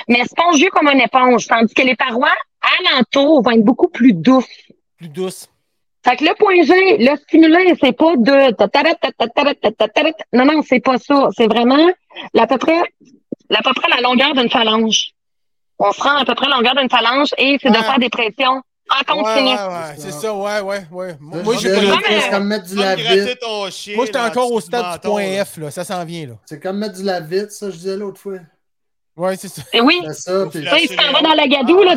mais 0.09 0.23
spongieux 0.25 0.71
comme 0.71 0.89
une 0.89 1.01
éponge, 1.01 1.47
tandis 1.49 1.75
que 1.75 1.83
les 1.83 1.97
parois 1.97 2.37
alentour 2.91 3.43
vont 3.43 3.51
être 3.51 3.65
beaucoup 3.65 3.89
plus 3.89 4.13
douces. 4.13 4.47
Plus 4.99 5.09
douce. 5.09 5.49
Fait 6.05 6.17
que 6.17 6.25
le 6.25 6.35
point 6.35 6.63
G, 6.63 6.99
le 6.99 7.17
stimulé, 7.17 7.75
c'est 7.81 7.93
pas 7.97 8.17
de 8.17 8.53
tatarat, 8.55 8.95
tatarat, 9.19 9.55
tatarat. 9.55 10.11
non, 10.33 10.45
non, 10.45 10.63
c'est 10.67 10.81
pas 10.81 10.99
ça. 10.99 11.29
C'est 11.37 11.47
vraiment 11.47 11.89
à 12.39 12.47
peu 12.47 12.59
près, 12.59 12.79
à 12.79 13.63
peu 13.63 13.73
près 13.75 13.89
la 13.89 14.01
longueur 14.01 14.35
d'une 14.35 14.51
phalange. 14.51 15.13
On 15.79 15.93
se 15.93 16.01
rend 16.01 16.17
à 16.17 16.25
peu 16.25 16.35
près 16.35 16.49
la 16.49 16.57
longueur 16.57 16.75
d'une 16.75 16.91
phalange 16.91 17.29
et 17.39 17.57
c'est 17.63 17.71
de 17.71 17.77
faire 17.77 17.99
des 17.99 18.09
pressions 18.09 18.63
en 18.91 18.97
Ouais, 18.99 19.05
continu. 19.23 19.49
ouais, 19.49 19.55
ouais. 19.55 19.95
C'est 19.97 20.11
ça, 20.11 20.35
ouais, 20.35 20.61
ouais, 20.61 20.87
ouais. 20.91 21.17
Moi, 21.21 21.55
j'ai 21.61 21.71
c'est 21.71 22.31
comme 22.31 22.47
mettre 22.49 22.65
du 22.67 22.77
chien. 23.71 23.97
moi, 23.97 24.07
j'étais 24.07 24.19
encore 24.19 24.53
au 24.53 24.61
stade 24.61 25.01
du 25.01 25.09
point. 25.09 25.45
F, 25.45 25.57
là. 25.59 25.71
Ça 25.71 25.85
s'en 25.85 26.05
vient, 26.05 26.27
là. 26.27 26.35
C'est 26.47 26.61
comme 26.61 26.79
mettre 26.79 26.97
du 26.97 27.05
lave-vite, 27.05 27.53
ça, 27.53 27.71
je 27.71 27.77
disais 27.77 27.97
l'autre 27.97 28.21
fois. 28.21 28.39
Ouais, 29.15 29.37
c'est 29.37 29.49
ça. 29.49 29.61
Et 29.75 29.81
oui, 29.83 30.01
C'est 30.07 30.15
ça, 30.15 30.47
puis 30.51 30.61
il 30.61 30.89
s'en 30.89 31.13
va 31.13 31.21
dans 31.21 31.35
la 31.35 31.47
gadoue, 31.47 31.83
là. 31.83 31.95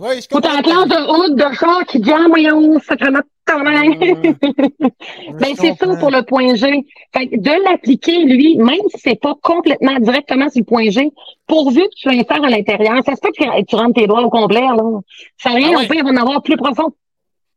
Ouais, 0.00 0.20
je 0.20 0.34
Ou 0.34 0.40
t'as 0.40 0.48
comprends. 0.48 0.56
un 0.58 0.62
classe 0.62 0.88
de 0.88 1.06
route 1.12 1.34
de 1.36 1.54
char 1.54 1.84
qui 1.86 2.02
jam, 2.02 2.26
voyons, 2.28 2.78
sacrément 2.80 3.18
de 3.18 3.24
ton 3.46 3.58
main. 3.62 3.90
Ben, 5.38 5.54
c'est 5.56 5.74
ça 5.74 5.86
comprends. 5.86 5.96
pour 5.98 6.10
le 6.10 6.22
point 6.24 6.54
G. 6.54 6.86
Fait 7.14 7.28
que 7.28 7.36
de 7.36 7.64
l'appliquer, 7.70 8.24
lui, 8.24 8.56
même 8.56 8.80
si 8.94 8.98
c'est 9.04 9.20
pas 9.20 9.34
complètement 9.42 9.98
directement 10.00 10.48
sur 10.48 10.60
le 10.60 10.64
point 10.64 10.88
G, 10.90 11.10
pourvu 11.46 11.82
que 11.82 11.94
tu 11.96 12.08
l'insères 12.08 12.44
à 12.44 12.48
l'intérieur, 12.48 13.02
ça 13.04 13.14
se 13.14 13.20
peut 13.20 13.30
que 13.36 13.64
tu 13.64 13.76
rentres 13.76 13.94
tes 13.94 14.06
doigts 14.06 14.22
au 14.22 14.30
complet, 14.30 14.60
là. 14.62 15.00
Ça 15.36 15.50
rien, 15.50 15.72
Ah 15.74 15.78
ouais. 15.78 15.84
au 15.84 15.88
pire, 15.88 16.02
il 16.02 16.04
va 16.04 16.10
en 16.10 16.16
avoir 16.16 16.42
plus 16.42 16.56
profond. 16.56 16.92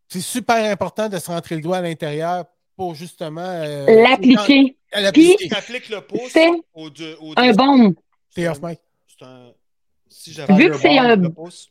C'est 0.10 0.22
super 0.22 0.70
important 0.72 1.08
de 1.08 1.18
se 1.18 1.32
rentrer 1.32 1.56
le 1.56 1.62
doigt 1.62 1.78
à 1.78 1.82
l'intérieur 1.82 2.44
pour 2.76 2.96
justement. 2.96 3.42
euh, 3.46 4.04
L'appliquer. 4.04 4.76
À 4.92 5.02
l'appliquer. 5.02 5.48
Tu 5.48 5.54
appliques 5.56 5.90
le 5.90 6.02
pouce 6.02 6.32
C'est 6.32 6.50
au 6.74 6.90
deux. 6.90 7.16
Au 7.20 7.34
Un 7.38 7.52
baume. 7.54 7.96
T'es 8.34 8.48
off, 8.48 8.62
Mike. 8.62 8.80
C'est 9.08 9.26
un. 9.26 9.52
Si 10.08 10.34
j'avais 10.34 10.54
Vu 10.56 10.70
que 10.72 10.78
c'est 10.78 10.98
un- 10.98 11.16
le 11.16 11.30
pouce. 11.30 11.70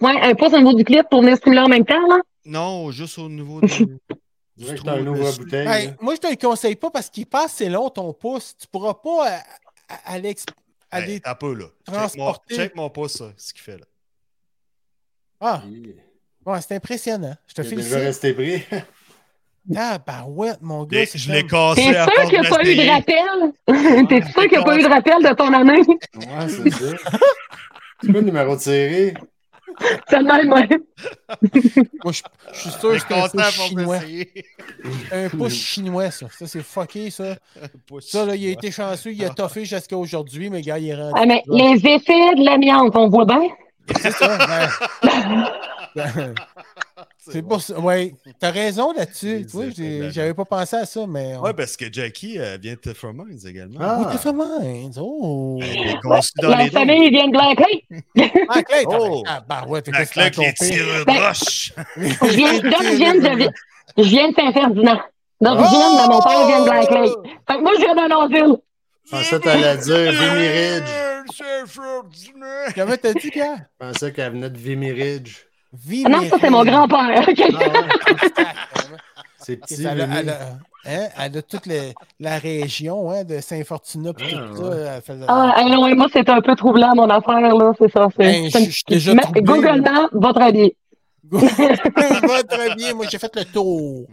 Ouais, 0.00 0.20
un 0.20 0.34
pouce 0.34 0.52
au 0.52 0.58
niveau 0.58 0.74
du 0.74 0.84
clip 0.84 1.06
pour 1.10 1.22
venir 1.22 1.36
stimuler 1.36 1.60
en 1.62 1.68
même 1.68 1.84
temps, 1.84 2.06
là? 2.08 2.18
Non, 2.44 2.90
juste 2.90 3.18
au 3.18 3.28
niveau. 3.28 3.60
Je 4.58 4.64
dirais 4.64 4.76
que 4.78 4.82
t'as 4.84 4.92
un 4.96 5.06
ouvre 5.06 5.36
bouteille. 5.36 5.68
Hey, 5.68 5.90
moi, 6.00 6.14
je 6.14 6.20
te 6.20 6.28
le 6.28 6.36
conseille 6.36 6.76
pas 6.76 6.90
parce 6.90 7.10
qu'il 7.10 7.24
est 7.24 7.26
pas 7.30 7.44
assez 7.44 7.68
long, 7.68 7.90
ton 7.90 8.12
pouce. 8.14 8.56
Tu 8.58 8.66
pourras 8.66 8.94
pas 8.94 9.30
euh, 9.30 9.38
à- 9.90 10.12
aller, 10.14 10.34
Hey, 10.90 11.20
un 11.26 11.34
peu, 11.34 11.52
là. 11.54 11.66
Check 11.66 11.88
mon, 11.88 11.92
transporter. 11.98 12.54
check 12.56 12.74
mon 12.74 12.88
pouce, 12.88 13.12
ça, 13.18 13.32
ce 13.36 13.52
qu'il 13.52 13.60
fait, 13.62 13.76
là. 13.76 13.84
Ah, 15.40 15.62
Il 15.66 15.94
ouais, 16.46 16.60
c'est 16.62 16.74
impressionnant. 16.74 17.36
Je 17.46 17.52
te 17.52 17.60
déjà 17.60 17.70
félicite. 17.76 17.92
resté 17.94 18.32
pris. 18.32 18.62
Ah, 19.74 19.98
bah 20.06 20.24
ouais, 20.28 20.52
mon 20.60 20.84
gars. 20.84 21.04
Je 21.12 21.32
l'ai 21.32 21.46
cassé 21.46 21.82
T'es 21.82 21.92
sûr 21.92 22.28
qu'il 22.28 22.40
n'y 22.40 22.46
a 22.46 22.50
pas 22.50 22.64
eu 22.64 22.76
de 22.76 22.90
rappel? 22.90 24.06
T'es 24.08 24.22
sûr 24.22 24.42
qu'il 24.42 24.50
n'y 24.50 24.56
a 24.56 24.62
pas 24.62 24.78
eu 24.78 24.82
de 24.82 24.88
rappel 24.88 25.22
de 25.22 25.34
ton 25.34 25.52
année? 25.52 25.80
Ouais, 25.80 26.48
c'est 26.48 26.70
ça. 26.70 26.96
C'est 28.02 28.12
quoi 28.12 28.20
le 28.20 28.26
numéro 28.26 28.54
de 28.54 28.60
série? 28.60 29.14
C'est 30.08 30.18
le 30.18 30.24
même, 30.24 30.52
ouais. 30.52 30.68
Moi, 32.04 32.12
je, 32.12 32.22
je 32.52 32.58
suis 32.60 32.70
sûr 32.70 32.92
que 32.92 32.98
c'est 32.98 33.14
un 33.14 33.28
pouce 33.28 33.50
chinois. 33.50 33.98
Un 35.12 35.28
pouce 35.28 35.52
chinois, 35.54 36.10
ça. 36.10 36.26
Ça, 36.38 36.46
c'est 36.46 36.62
fucké, 36.62 37.10
ça. 37.10 37.36
Pouce 37.86 38.08
Ça, 38.08 38.24
là, 38.24 38.36
il 38.36 38.46
a 38.46 38.50
été 38.52 38.70
chanceux. 38.70 39.12
Il 39.12 39.24
a 39.24 39.30
toffé 39.30 39.64
jusqu'à 39.64 39.96
aujourd'hui, 39.96 40.48
mais 40.48 40.62
gars, 40.62 40.78
il 40.78 40.88
est 40.88 40.94
rendu. 40.94 41.12
Ah, 41.16 41.26
mais 41.26 41.42
les 41.48 41.76
effets 41.86 42.34
de 42.36 42.44
l'amiante, 42.44 42.94
on 42.96 43.08
voit 43.08 43.26
bien? 43.26 43.42
C'est 44.00 44.12
ça. 44.12 44.38
ben. 45.94 46.34
C'est 47.32 47.42
pour 47.42 47.60
ça. 47.60 47.78
Ouais, 47.80 48.14
t'as 48.38 48.50
raison 48.50 48.92
là-dessus. 48.92 49.46
Tu 49.50 49.56
vois, 49.56 49.66
j'avais 50.10 50.34
pas 50.34 50.44
pensé 50.44 50.76
à 50.76 50.84
ça, 50.86 51.06
mais. 51.06 51.36
on- 51.36 51.42
Ouais, 51.42 51.54
parce 51.54 51.76
que 51.76 51.92
Jackie 51.92 52.38
euh, 52.38 52.56
vient 52.60 52.74
de 52.74 53.12
Mines 53.12 53.38
également. 53.46 53.78
Ah. 53.80 53.98
Oh, 54.00 54.12
t'es 54.12 54.18
fait 54.18 54.32
mal. 54.32 54.90
Oh. 54.98 55.58
Elle 55.62 55.98
dans 56.42 56.48
La 56.50 56.64
les 56.64 56.70
famille 56.70 57.10
vient 57.10 57.26
de 57.28 57.32
Blackley. 57.32 57.84
Ah, 58.48 58.62
Clay, 58.62 58.84
t'as- 58.88 58.98
Oh. 59.00 59.22
Ah, 59.26 59.42
bah 59.48 59.64
ouais, 59.68 59.82
t'es 59.82 59.90
qu'est-ce 59.92 60.12
que 60.12 60.64
tireurs 60.64 61.00
de 61.00 61.04
Ben, 61.04 61.26
roche. 61.26 61.72
Je 61.96 62.36
viens, 62.36 62.52
donc, 62.60 62.82
je 62.82 62.96
viens 62.96 63.14
de, 63.14 63.50
je 63.98 64.02
viens 64.08 64.28
de 64.30 64.34
Saint-Ferdinand. 64.34 65.00
Oh! 65.40 66.08
mon 66.10 66.20
père 66.22 66.46
vient 66.46 66.60
de 66.60 66.64
Blackley. 66.64 67.10
Fait 67.48 67.56
que 67.56 67.60
moi, 67.62 67.72
je 67.76 67.80
viens 67.84 67.94
de 67.94 68.10
Longville. 68.10 68.56
Je 69.04 69.10
pensais 69.10 69.38
que 69.38 69.44
t'allais 69.44 69.76
dire 69.76 69.96
Vimy 70.12 70.48
Ridge. 70.48 70.90
Ridge. 71.38 72.72
Comment 72.74 72.96
t'as 73.00 73.12
dit, 73.12 73.30
Pierre? 73.30 73.66
Je 73.80 73.86
pensais 73.86 74.12
qu'elle 74.12 74.32
venait 74.32 74.50
de 74.50 74.58
Vimy 74.58 74.92
Ridge. 74.92 75.36
Ah 76.04 76.08
non, 76.08 76.28
ça, 76.28 76.36
c'est 76.40 76.50
mon 76.50 76.64
grand-père. 76.64 76.98
Ah 76.98 77.20
ouais, 77.26 77.34
c'est 79.38 79.56
petit. 79.56 79.84
Elle 79.84 80.00
a, 80.00 80.06
Vimy. 80.06 80.16
elle 80.18 80.28
a- 80.30 80.58
hein, 80.86 81.08
elle 81.18 81.36
a 81.38 81.42
toute 81.42 81.66
la 82.20 82.38
région 82.38 83.10
hein, 83.10 83.24
de 83.24 83.40
Saint-Fortuna 83.40 84.12
Ah, 84.16 84.22
tout 84.56 84.62
ouais. 84.62 85.00
Fait- 85.04 85.16
Ah, 85.28 85.64
non, 85.68 85.94
moi, 85.96 86.06
c'est 86.12 86.28
un 86.28 86.40
peu 86.40 86.54
troublant, 86.56 86.94
mon 86.94 87.08
affaire, 87.10 87.40
là. 87.40 87.72
C'est 87.78 87.90
ça. 87.92 88.08
Ben, 88.16 88.50
c'est 88.50 88.60
je- 88.60 88.64
je 88.66 88.70
suis 88.70 88.84
déjà 88.88 89.14
Mais 89.14 89.22
troublé, 89.22 89.42
Google 89.42 89.82
là. 89.84 89.92
Maps 89.92 90.08
va 90.12 90.32
très 90.32 90.52
bien. 90.52 90.68
Va 91.30 92.42
très 92.44 92.74
bien. 92.76 92.94
Moi, 92.94 93.06
j'ai 93.10 93.18
fait 93.18 93.34
le 93.36 93.44
tour. 93.44 94.06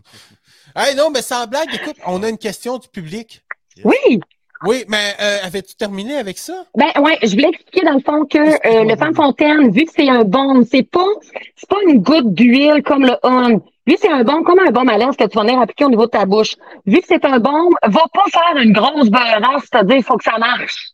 Hey, 0.76 0.96
non, 0.96 1.12
mais 1.12 1.22
sans 1.22 1.46
blague, 1.48 1.70
écoute, 1.74 1.98
on 2.08 2.24
a 2.24 2.30
une 2.30 2.38
question 2.38 2.78
du 2.80 2.88
public. 2.88 3.44
Oui. 3.86 4.20
Oui, 4.66 4.86
mais 4.88 5.14
euh, 5.22 5.38
avais-tu 5.44 5.76
terminé 5.76 6.18
avec 6.18 6.38
ça? 6.38 6.66
Ben 6.76 6.92
ouais, 7.02 7.18
je 7.22 7.32
voulais 7.32 7.50
expliquer 7.50 7.86
dans 7.86 7.94
le 7.94 8.00
fond 8.00 8.26
que 8.26 8.38
euh, 8.38 8.84
le 8.86 8.96
fan 8.96 9.14
fontaine, 9.14 9.72
vu 9.72 9.86
que 9.86 9.92
c'est 9.96 10.10
un 10.10 10.24
baume, 10.24 10.64
c'est 10.64 10.84
pas 10.84 11.06
c'est 11.56 11.70
pas 11.70 11.78
une 11.88 12.02
goutte 12.02 12.34
d'huile 12.34 12.82
comme 12.84 13.06
le 13.06 13.16
on. 13.24 13.62
Lui, 13.86 13.98
c'est 14.00 14.10
un 14.10 14.24
baume 14.24 14.44
comme 14.44 14.60
un 14.60 14.72
baume 14.72 14.88
à 14.88 14.98
l'air 14.98 15.10
que 15.10 15.26
tu 15.26 15.38
vas 15.38 15.44
venir 15.44 15.60
appliquer 15.60 15.84
au 15.84 15.90
niveau 15.90 16.06
de 16.06 16.12
ta 16.12 16.26
bouche. 16.26 16.56
Vu 16.86 17.02
que 17.02 17.08
c'est 17.08 17.26
un 17.26 17.40
baume, 17.40 17.74
va 17.84 18.04
pas 18.14 18.24
faire 18.32 18.62
une 18.62 18.72
grosse 18.72 19.10
beurrasse, 19.10 19.64
c'est-à-dire 19.70 19.98
il 19.98 20.04
faut 20.04 20.16
que 20.16 20.24
ça 20.24 20.38
marche. 20.38 20.92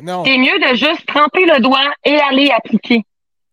Non. 0.00 0.22
C'est 0.24 0.36
mieux 0.36 0.58
de 0.58 0.76
juste 0.76 1.06
tremper 1.06 1.46
le 1.46 1.60
doigt 1.60 1.92
et 2.04 2.16
aller 2.16 2.50
appliquer. 2.50 3.04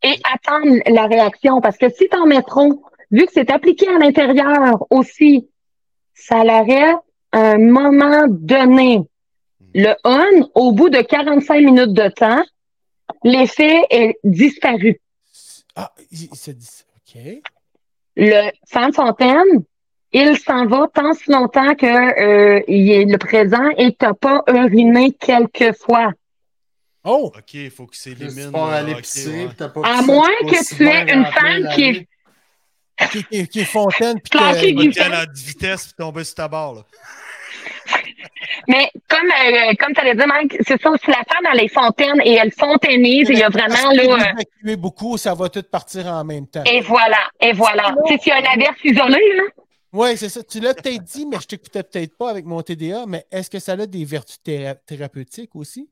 Et 0.03 0.15
attendre 0.33 0.77
la 0.87 1.05
réaction. 1.05 1.61
Parce 1.61 1.77
que 1.77 1.89
si 1.89 2.09
t'en 2.09 2.25
mets 2.25 2.41
trop, 2.41 2.83
vu 3.11 3.25
que 3.25 3.31
c'est 3.33 3.51
appliqué 3.51 3.87
à 3.87 3.97
l'intérieur 3.97 4.85
aussi, 4.89 5.47
ça 6.13 6.43
l'arrête 6.43 6.97
à 7.31 7.51
un 7.51 7.57
moment 7.59 8.25
donné. 8.27 9.01
Le 9.75 9.93
on, 10.03 10.49
au 10.55 10.71
bout 10.71 10.89
de 10.89 11.01
45 11.01 11.63
minutes 11.63 11.93
de 11.93 12.07
temps, 12.09 12.43
l'effet 13.23 13.81
est 13.89 14.17
disparu. 14.23 14.99
Ah, 15.75 15.91
il, 16.11 16.29
s'est 16.35 16.53
dit. 16.53 16.67
OK. 16.95 17.21
Le 18.15 18.51
fan 18.67 18.91
fontaine, 18.93 19.63
il 20.11 20.37
s'en 20.39 20.65
va 20.65 20.87
tant 20.93 21.13
si 21.13 21.31
longtemps 21.31 21.75
que 21.75 21.85
euh, 21.85 22.61
il 22.67 22.91
est 22.91 23.05
le 23.05 23.17
présent 23.17 23.69
et 23.77 23.91
que 23.91 23.97
t'as 23.99 24.13
pas 24.13 24.43
uriné 24.47 25.11
quelques 25.13 25.75
fois. 25.77 26.11
Oh! 27.03 27.31
Ok, 27.35 27.53
il 27.53 27.71
faut 27.71 27.85
pisser, 27.85 28.13
ouais. 29.29 29.45
puis 29.47 29.55
t'as 29.55 29.69
pas 29.69 29.81
À 29.85 30.01
moins 30.01 30.27
que 30.41 30.75
tu 30.75 30.87
aies 30.87 31.13
une 31.13 31.25
femme 31.25 31.63
la 31.63 31.75
qui 31.75 31.83
est- 31.83 32.07
qui, 33.11 33.23
qui- 33.23 33.47
qui 33.47 33.59
est 33.61 33.65
fontaine. 33.65 34.19
puis 34.19 34.29
que- 34.31 34.37
te 34.93 35.01
aller 35.01 35.15
à 35.15 35.25
10 35.25 35.45
vitesses 35.47 35.85
puis 35.85 35.93
tomber 35.97 36.23
sur 36.25 36.35
ta 36.35 36.47
barre. 36.49 36.73
Là. 36.73 36.81
Mais 38.67 38.89
comme, 39.07 39.27
euh, 39.27 39.73
comme 39.79 39.93
tu 39.93 40.01
allais 40.01 40.15
dire, 40.15 40.27
Mike, 40.27 40.57
c'est 40.67 40.81
ça 40.81 40.89
aussi 40.89 41.07
l'affaire 41.07 41.41
dans 41.43 41.57
les 41.59 41.67
fontaines 41.67 42.21
et 42.23 42.33
elles 42.35 42.51
fontainisent. 42.51 43.29
et 43.29 43.33
Il 43.33 43.39
y 43.39 43.43
a 43.43 43.49
vraiment 43.49 43.91
là. 43.91 44.03
euh, 44.03 44.15
évacuer 44.17 44.75
beaucoup, 44.77 45.17
ça 45.17 45.33
va 45.33 45.49
tout 45.49 45.63
partir 45.63 46.07
en 46.07 46.23
même 46.23 46.47
temps. 46.47 46.63
et 46.71 46.81
voilà, 46.81 47.17
et 47.41 47.53
voilà. 47.53 47.95
Tu 48.07 48.17
sais, 48.17 48.29
y 48.29 48.31
a 48.31 48.39
une 48.39 48.47
averse 48.61 48.77
isolée, 48.83 49.33
là. 49.35 49.43
Oui, 49.91 50.09
c'est 50.17 50.29
ça. 50.29 50.43
Tu 50.43 50.59
l'as 50.59 50.75
peut-être 50.75 51.03
dit, 51.03 51.25
mais 51.25 51.37
je 51.41 51.47
t'écoutais 51.47 51.81
peut-être 51.83 52.15
pas 52.17 52.29
avec 52.29 52.45
mon 52.45 52.61
TDA, 52.61 53.05
mais 53.07 53.25
est-ce 53.31 53.49
que 53.49 53.57
ça 53.59 53.71
a 53.73 53.85
des 53.87 54.05
vertus 54.05 54.37
théra- 54.43 54.75
thérapeutiques 54.75 55.55
aussi? 55.55 55.89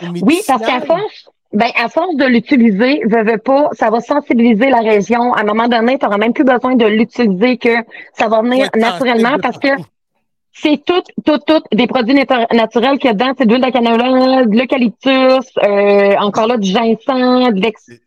Ou 0.00 0.06
Oui, 0.22 0.40
parce 0.46 0.64
qu'à 0.64 0.80
force, 0.80 1.28
ben, 1.52 1.70
à 1.76 1.88
force 1.88 2.14
de 2.16 2.24
l'utiliser, 2.24 3.02
veux, 3.04 3.24
veux 3.24 3.38
pas, 3.38 3.68
ça 3.72 3.90
va 3.90 4.00
sensibiliser 4.00 4.70
la 4.70 4.78
région. 4.78 5.34
À 5.34 5.40
un 5.40 5.44
moment 5.44 5.66
donné, 5.66 5.98
tu 5.98 6.04
n'auras 6.04 6.18
même 6.18 6.32
plus 6.32 6.44
besoin 6.44 6.76
de 6.76 6.86
l'utiliser 6.86 7.58
que 7.58 7.74
ça 8.16 8.28
va 8.28 8.42
venir 8.42 8.68
Ouais, 8.74 8.80
naturellement 8.80 9.36
parce 9.42 9.58
que. 9.58 9.68
C'est 10.54 10.82
tout, 10.84 11.02
tout, 11.24 11.38
tout 11.38 11.62
des 11.72 11.86
produits 11.86 12.14
nat- 12.14 12.46
naturels 12.52 12.98
qu'il 12.98 13.06
y 13.06 13.10
a 13.10 13.14
dedans. 13.14 13.32
C'est 13.38 13.46
de 13.46 13.54
l'huile 13.54 13.64
de 13.64 13.70
canola, 13.70 14.44
de 14.44 14.56
l'eucalyptus, 14.56 15.50
euh, 15.62 16.14
encore 16.18 16.46
là, 16.46 16.56
du 16.58 16.68
ginseng, 16.70 17.52
de 17.52 17.60
l'ex, 17.60 17.84
tu 17.86 17.98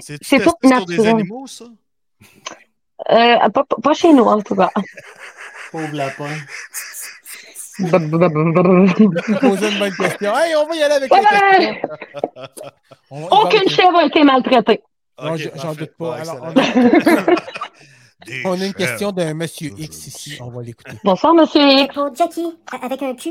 sais, 0.00 0.18
c'est 0.22 0.38
tout 0.40 0.52
testé 0.60 0.68
sur 0.68 0.86
des 0.86 0.96
naturel. 0.96 1.08
animaux, 1.14 1.46
ça? 1.46 1.64
Euh, 3.10 3.48
pas, 3.50 3.64
pas 3.82 3.92
chez 3.94 4.12
nous, 4.12 4.24
en 4.24 4.40
tout 4.40 4.54
cas. 4.54 4.70
Pauvre 5.72 5.94
lapin. 5.94 6.28
Posais 7.76 9.70
une 9.72 9.78
bonne 9.80 9.94
question. 9.96 10.32
Hey, 10.36 10.54
on 10.56 10.66
va 10.66 10.76
y 10.76 10.82
aller 10.84 10.94
avec 10.94 11.10
la 11.10 11.18
Ouais! 11.18 11.24
question. 11.58 11.88
Va 13.10 13.26
Aucune 13.42 13.68
chèvre 13.68 13.96
a 13.98 14.04
été 14.06 14.22
maltraitée. 14.24 14.80
J'en 15.56 15.74
doute 15.74 15.92
pas. 15.98 16.16
Alors. 16.16 16.52
on 18.44 18.50
On 18.50 18.60
a 18.60 18.66
une 18.66 18.74
question 18.74 19.12
d'un 19.12 19.34
monsieur 19.34 19.70
X 19.76 20.06
ici. 20.06 20.38
On 20.40 20.50
va 20.50 20.62
l'écouter. 20.62 20.92
Bonsoir, 21.04 21.34
monsieur 21.34 21.62
X. 21.62 21.94
Pour 21.94 22.14
Jackie, 22.14 22.56
avec 22.82 23.02
un 23.02 23.14
Q, 23.14 23.30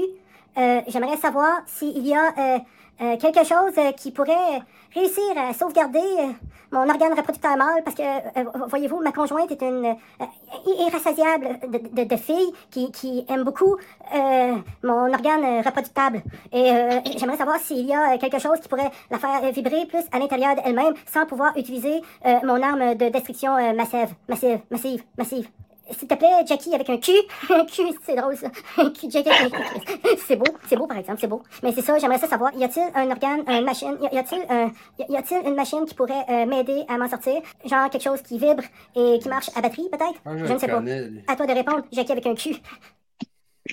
euh, 0.57 0.81
j'aimerais 0.87 1.17
savoir 1.17 1.61
s'il 1.65 2.05
y 2.05 2.13
a 2.13 2.33
euh, 2.37 2.59
euh, 3.01 3.17
quelque 3.17 3.43
chose 3.43 3.73
qui 3.97 4.11
pourrait 4.11 4.61
réussir 4.93 5.23
à 5.37 5.53
sauvegarder 5.53 5.99
euh, 5.99 6.31
mon 6.73 6.89
organe 6.89 7.13
reproducteur 7.13 7.55
mâle, 7.55 7.83
parce 7.85 7.95
que, 7.95 8.01
euh, 8.01 8.67
voyez-vous, 8.67 8.99
ma 9.01 9.11
conjointe 9.11 9.51
est 9.51 9.61
une 9.61 9.85
euh, 9.85 10.75
irrassasiable 10.79 11.59
de, 11.67 12.03
de, 12.03 12.15
fille 12.15 12.51
qui, 12.71 12.91
qui 12.91 13.25
aime 13.29 13.43
beaucoup 13.43 13.77
euh, 14.15 14.55
mon 14.83 15.13
organe 15.13 15.43
euh, 15.43 15.61
reproductable. 15.61 16.23
Et 16.51 16.71
euh, 16.71 16.99
j'aimerais 17.17 17.37
savoir 17.37 17.57
s'il 17.59 17.85
y 17.85 17.93
a 17.93 18.13
euh, 18.13 18.17
quelque 18.17 18.39
chose 18.39 18.59
qui 18.59 18.67
pourrait 18.67 18.91
la 19.11 19.19
faire 19.19 19.39
vibrer 19.51 19.85
plus 19.85 20.03
à 20.11 20.17
l'intérieur 20.17 20.55
d'elle-même 20.55 20.95
sans 21.13 21.25
pouvoir 21.27 21.55
utiliser 21.55 22.01
euh, 22.25 22.39
mon 22.43 22.61
arme 22.61 22.95
de 22.95 23.09
destruction 23.09 23.55
euh, 23.55 23.73
massive, 23.73 24.09
massive, 24.27 24.59
massive, 24.71 25.03
massive. 25.17 25.47
S'il 25.91 26.07
te 26.07 26.15
plaît, 26.15 26.45
Jackie 26.47 26.73
avec 26.73 26.89
un 26.89 26.97
Q. 26.97 27.11
Un 27.49 27.65
Q, 27.65 27.81
c'est 28.05 28.15
drôle 28.15 28.37
ça. 28.37 28.49
Q, 28.49 29.09
Jackie 29.09 29.29
avec 29.29 29.53
un 29.53 29.59
Q. 29.59 30.17
C'est 30.27 30.35
beau, 30.37 30.45
c'est 30.67 30.75
beau 30.77 30.87
par 30.87 30.97
exemple, 30.97 31.19
c'est 31.19 31.27
beau. 31.27 31.43
Mais 31.61 31.71
c'est 31.73 31.81
ça, 31.81 31.97
j'aimerais 31.99 32.17
ça 32.19 32.27
savoir. 32.27 32.53
Y 32.55 32.63
a-t-il 32.63 32.85
un 32.95 33.11
organe, 33.11 33.43
une 33.47 33.65
machine, 33.65 33.97
y 34.11 34.17
a-t-il 34.17 34.41
un, 34.49 34.71
y 35.09 35.17
a-t-il 35.17 35.47
une 35.47 35.55
machine 35.55 35.85
qui 35.85 35.93
pourrait 35.93 36.25
euh, 36.29 36.45
m'aider 36.45 36.83
à 36.87 36.97
m'en 36.97 37.09
sortir? 37.09 37.41
Genre 37.65 37.89
quelque 37.89 38.01
chose 38.03 38.21
qui 38.21 38.37
vibre 38.37 38.63
et 38.95 39.19
qui 39.19 39.27
marche 39.27 39.49
à 39.55 39.61
batterie 39.61 39.89
peut-être? 39.91 40.19
Ah, 40.25 40.37
Je 40.37 40.53
ne 40.53 40.57
sais 40.57 40.67
pas. 40.67 40.75
connais. 40.75 41.09
À 41.27 41.35
toi 41.35 41.45
de 41.45 41.51
répondre, 41.53 41.83
Jackie 41.91 42.11
avec 42.13 42.25
un 42.27 42.35
Q. 42.35 42.55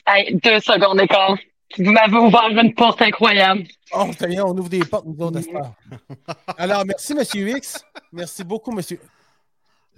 Hey, 0.07 0.35
deux 0.35 0.61
secondes 0.61 0.99
d'écart. 0.99 1.37
Vous 1.79 1.93
m'avez 1.93 2.17
ouvert 2.17 2.49
une 2.49 2.75
porte 2.75 3.01
incroyable. 3.03 3.63
Oh, 3.93 4.07
ça 4.19 4.29
y 4.29 4.35
est, 4.35 4.41
on 4.41 4.51
ouvre 4.57 4.69
des 4.69 4.81
portes, 4.81 5.07
nous 5.07 5.25
autres, 5.25 5.39
à. 5.55 6.53
Alors, 6.59 6.85
merci, 6.85 7.15
monsieur 7.15 7.49
X. 7.57 7.85
Merci 8.13 8.43
beaucoup, 8.43 8.73
monsieur. 8.73 8.99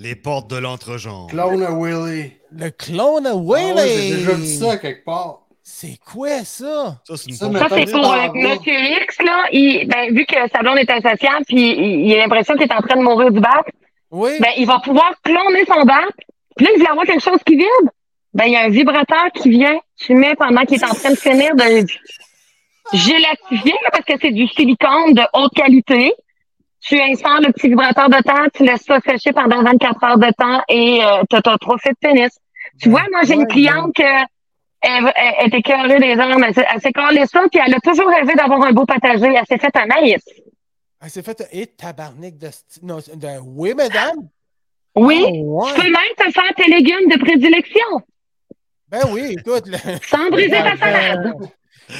Les 0.02 0.16
portes 0.16 0.50
de 0.50 0.56
l'entrejambe. 0.56 1.30
Clone 1.30 1.62
a 1.62 1.70
Willy. 1.70 2.32
Le 2.50 2.70
clone 2.70 3.24
à 3.26 3.30
Ah 3.30 3.36
ouais, 3.36 3.72
Willy. 3.72 4.08
J'ai 4.08 4.16
déjà 4.16 4.32
vu 4.32 4.46
ça 4.46 4.76
quelque 4.78 5.04
part. 5.04 5.38
C'est 5.62 5.96
quoi 6.04 6.42
ça? 6.44 7.00
Ça, 7.06 7.14
c'est 7.16 7.38
pour 7.38 7.54
euh. 7.54 8.28
Monsieur 8.34 8.74
X, 9.04 9.18
là. 9.24 9.44
Il, 9.52 9.86
ben, 9.86 10.12
vu 10.12 10.26
que 10.26 10.34
sa 10.52 10.58
blonde 10.60 10.78
est 10.78 10.90
insociable, 10.90 11.44
puis 11.46 11.70
il, 11.78 12.06
il 12.08 12.14
a 12.14 12.16
l'impression 12.18 12.54
qu'il 12.54 12.64
est 12.64 12.72
en 12.74 12.80
train 12.80 12.96
de 12.98 13.04
mourir 13.04 13.30
du 13.30 13.38
bat, 13.38 13.62
Oui. 14.10 14.30
ben, 14.40 14.50
il 14.56 14.66
va 14.66 14.80
pouvoir 14.80 15.12
cloner 15.22 15.64
son 15.68 15.84
bat. 15.84 16.08
Puis 16.56 16.66
là, 16.66 16.72
il 16.74 16.80
veut 16.80 16.90
avoir 16.90 17.06
quelque 17.06 17.22
chose 17.22 17.38
qui 17.46 17.54
vibre. 17.54 17.92
Ben, 18.34 18.46
il 18.46 18.52
y 18.54 18.56
a 18.56 18.62
un 18.64 18.70
vibrateur 18.70 19.26
qui 19.40 19.50
vient, 19.50 19.78
tu 19.96 20.14
mets 20.14 20.34
pendant 20.34 20.62
qu'il 20.64 20.80
est 20.82 20.84
en 20.84 20.94
train 20.94 21.10
de 21.10 21.16
finir 21.16 21.54
de 21.54 21.86
gélatifier, 22.92 23.74
parce 23.92 24.04
que 24.04 24.14
c'est 24.20 24.32
du 24.32 24.48
silicone 24.48 25.14
de 25.14 25.22
haute 25.32 25.52
qualité. 25.54 26.12
Tu 26.84 27.00
insères 27.00 27.40
le 27.40 27.52
petit 27.52 27.68
vibrateur 27.68 28.08
de 28.08 28.20
temps, 28.22 28.44
tu 28.54 28.64
laisses 28.64 28.82
ça 28.82 28.98
sécher 29.00 29.32
pendant 29.32 29.62
24 29.62 30.04
heures 30.04 30.18
de 30.18 30.30
temps 30.36 30.62
et 30.68 31.00
euh, 31.04 31.22
t'as 31.30 31.40
t'as 31.40 31.56
trop 31.58 31.78
fait 31.78 31.90
de 31.90 31.96
pénis. 32.00 32.30
Tu 32.80 32.88
vois, 32.90 33.04
moi, 33.12 33.20
j'ai 33.24 33.34
une 33.34 33.46
cliente 33.46 33.94
que 33.94 34.02
elle, 34.84 35.12
elle, 35.14 35.34
elle 35.38 35.46
était 35.46 35.62
cœurée 35.62 36.00
des 36.00 36.18
armes. 36.18 36.42
Elle, 36.42 36.64
elle 36.74 36.80
s'est 36.80 36.92
collée 36.92 37.24
ça, 37.26 37.42
puis 37.50 37.60
elle 37.64 37.72
a 37.74 37.78
toujours 37.80 38.08
rêvé 38.08 38.34
d'avoir 38.34 38.62
un 38.62 38.72
beau 38.72 38.84
potager. 38.84 39.26
Elle 39.32 39.46
s'est 39.46 39.58
fait 39.58 39.76
un 39.76 39.86
maïs. 39.86 40.24
Elle 41.00 41.10
s'est 41.10 41.22
fait. 41.22 41.46
Et 41.52 41.66
tabarnak 41.68 42.36
de. 42.36 42.48
Non, 42.82 42.96
de- 42.98 43.40
Oui, 43.44 43.74
madame? 43.74 44.28
Oui. 44.96 45.24
Oh, 45.44 45.64
Tu 45.68 45.74
peux 45.80 45.86
même 45.88 46.14
te 46.18 46.30
faire 46.32 46.52
tes 46.56 46.68
légumes 46.68 47.08
de 47.08 47.18
prédilection, 47.18 47.86
Ben 48.88 49.02
oui, 49.12 49.36
écoute. 49.38 49.66
le- 49.66 49.78
sans 50.04 50.28
briser 50.30 50.50
ta 50.50 50.76
salade. 50.76 51.32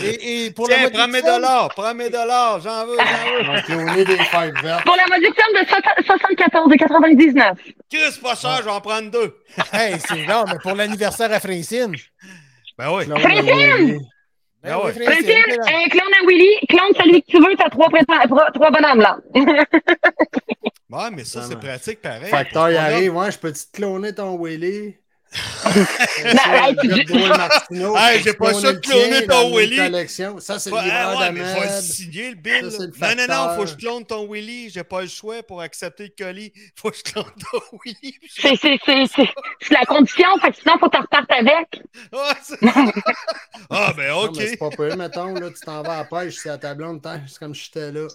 Et, 0.05 0.47
et 0.47 0.51
pour 0.53 0.69
la 0.69 0.75
Tiens, 0.77 0.85
mode 0.85 0.93
prends 0.95 1.09
mes 1.09 1.23
dollars, 1.23 1.69
prends 1.75 1.95
mes 1.95 2.11
dollars, 2.11 2.61
j'en 2.61 2.87
veux, 2.87 2.97
j'en 2.97 3.05
veux. 3.05 3.49
On 3.49 3.53
va 3.53 3.63
cloner 3.63 4.05
des 4.05 4.17
fêtes 4.17 4.59
vertes. 4.63 4.85
Pour 4.85 4.97
la 4.97 5.07
modification 5.07 5.53
de 5.53 5.59
74,99. 6.67 7.55
Chris, 7.91 8.19
pas 8.23 8.35
cher, 8.35 8.57
je 8.59 8.65
vais 8.65 8.71
en 8.71 8.81
prendre 8.81 9.11
deux. 9.11 9.37
Hey, 9.73 9.97
c'est 10.01 10.27
non, 10.27 10.45
mais 10.47 10.59
pour 10.63 10.75
l'anniversaire 10.75 11.33
à 11.33 11.41
Francine. 11.41 11.95
Ben 12.79 12.91
oui. 12.95 13.05
Francine! 13.07 14.01
Ben 14.63 14.77
ouais. 14.77 14.93
oui, 14.97 15.05
Francine, 15.05 15.61
un 15.61 15.89
clone 15.89 16.15
à 16.21 16.27
Willy, 16.27 16.67
clone 16.69 16.93
celui 16.97 17.23
que 17.23 17.31
tu 17.33 17.39
veux, 17.39 17.55
t'as 17.59 17.69
trois, 17.69 17.89
prétend- 17.91 18.27
trois, 18.55 18.71
bonhommes 18.71 19.01
là. 19.01 19.19
Ouais, 20.91 21.11
mais 21.11 21.25
ça, 21.25 21.43
Ça 21.43 21.49
c'est 21.49 21.59
pratique 21.59 22.01
pareil. 22.01 22.29
Facteur, 22.31 22.71
il 22.71 22.77
arrive. 22.77 23.17
Ouais, 23.17 23.31
je 23.33 23.39
peux-tu 23.39 23.65
te 23.67 23.77
cloner 23.77 24.15
ton 24.15 24.39
Willy? 24.43 24.97
j'ai 28.23 28.35
pas 28.35 28.53
le 28.53 28.61
choix 28.61 28.73
de 28.73 28.79
cloner 28.79 29.27
ton 29.27 29.57
Willy. 29.57 29.77
Ça, 30.09 30.59
c'est 30.59 30.71
le 30.71 30.83
livreur 30.83 31.21
ouais, 31.21 31.69
signer 31.81 32.31
le 32.31 32.37
bill. 32.37 32.71
Ça, 32.71 32.85
le 32.85 33.27
non, 33.27 33.29
non, 33.29 33.49
non, 33.49 33.57
faut 33.57 33.63
que 33.63 33.71
je 33.71 33.77
clone 33.77 34.05
ton 34.05 34.31
Willy. 34.31 34.69
J'ai 34.71 34.85
pas 34.85 35.01
le 35.03 35.09
choix 35.09 35.43
pour 35.43 35.63
accepter 35.63 36.05
le 36.05 36.13
colis. 36.25 36.53
Faut 36.77 36.91
que 36.91 36.99
je 36.99 37.03
clone 37.03 37.25
ton 37.25 37.61
Willy. 37.85 38.15
C'est, 38.29 38.57
c'est, 38.57 38.79
c'est, 38.85 39.07
c'est, 39.07 39.29
c'est 39.61 39.75
la 39.75 39.85
condition, 39.85 40.29
fait 40.41 40.51
que 40.51 40.57
sinon, 40.59 40.79
faut 40.79 40.89
que 40.89 40.97
tu 40.97 41.03
repartes 41.03 41.31
avec. 41.31 41.83
Ouais, 42.13 42.35
ah, 43.71 43.93
ben 43.97 44.13
ok. 44.13 44.37
c'est 44.37 44.57
pas 44.57 44.71
peu, 44.71 44.95
mettons, 44.97 45.35
là, 45.35 45.51
tu 45.51 45.61
t'en 45.61 45.83
vas 45.83 45.95
à 45.95 45.99
la 45.99 46.05
pêche, 46.05 46.37
c'est 46.37 46.51
à 46.51 46.59
ta 46.59 46.75
blonde, 46.75 47.01
c'est 47.27 47.39
comme 47.39 47.55
si 47.55 47.65
j'étais 47.65 47.93
là. 47.93 48.09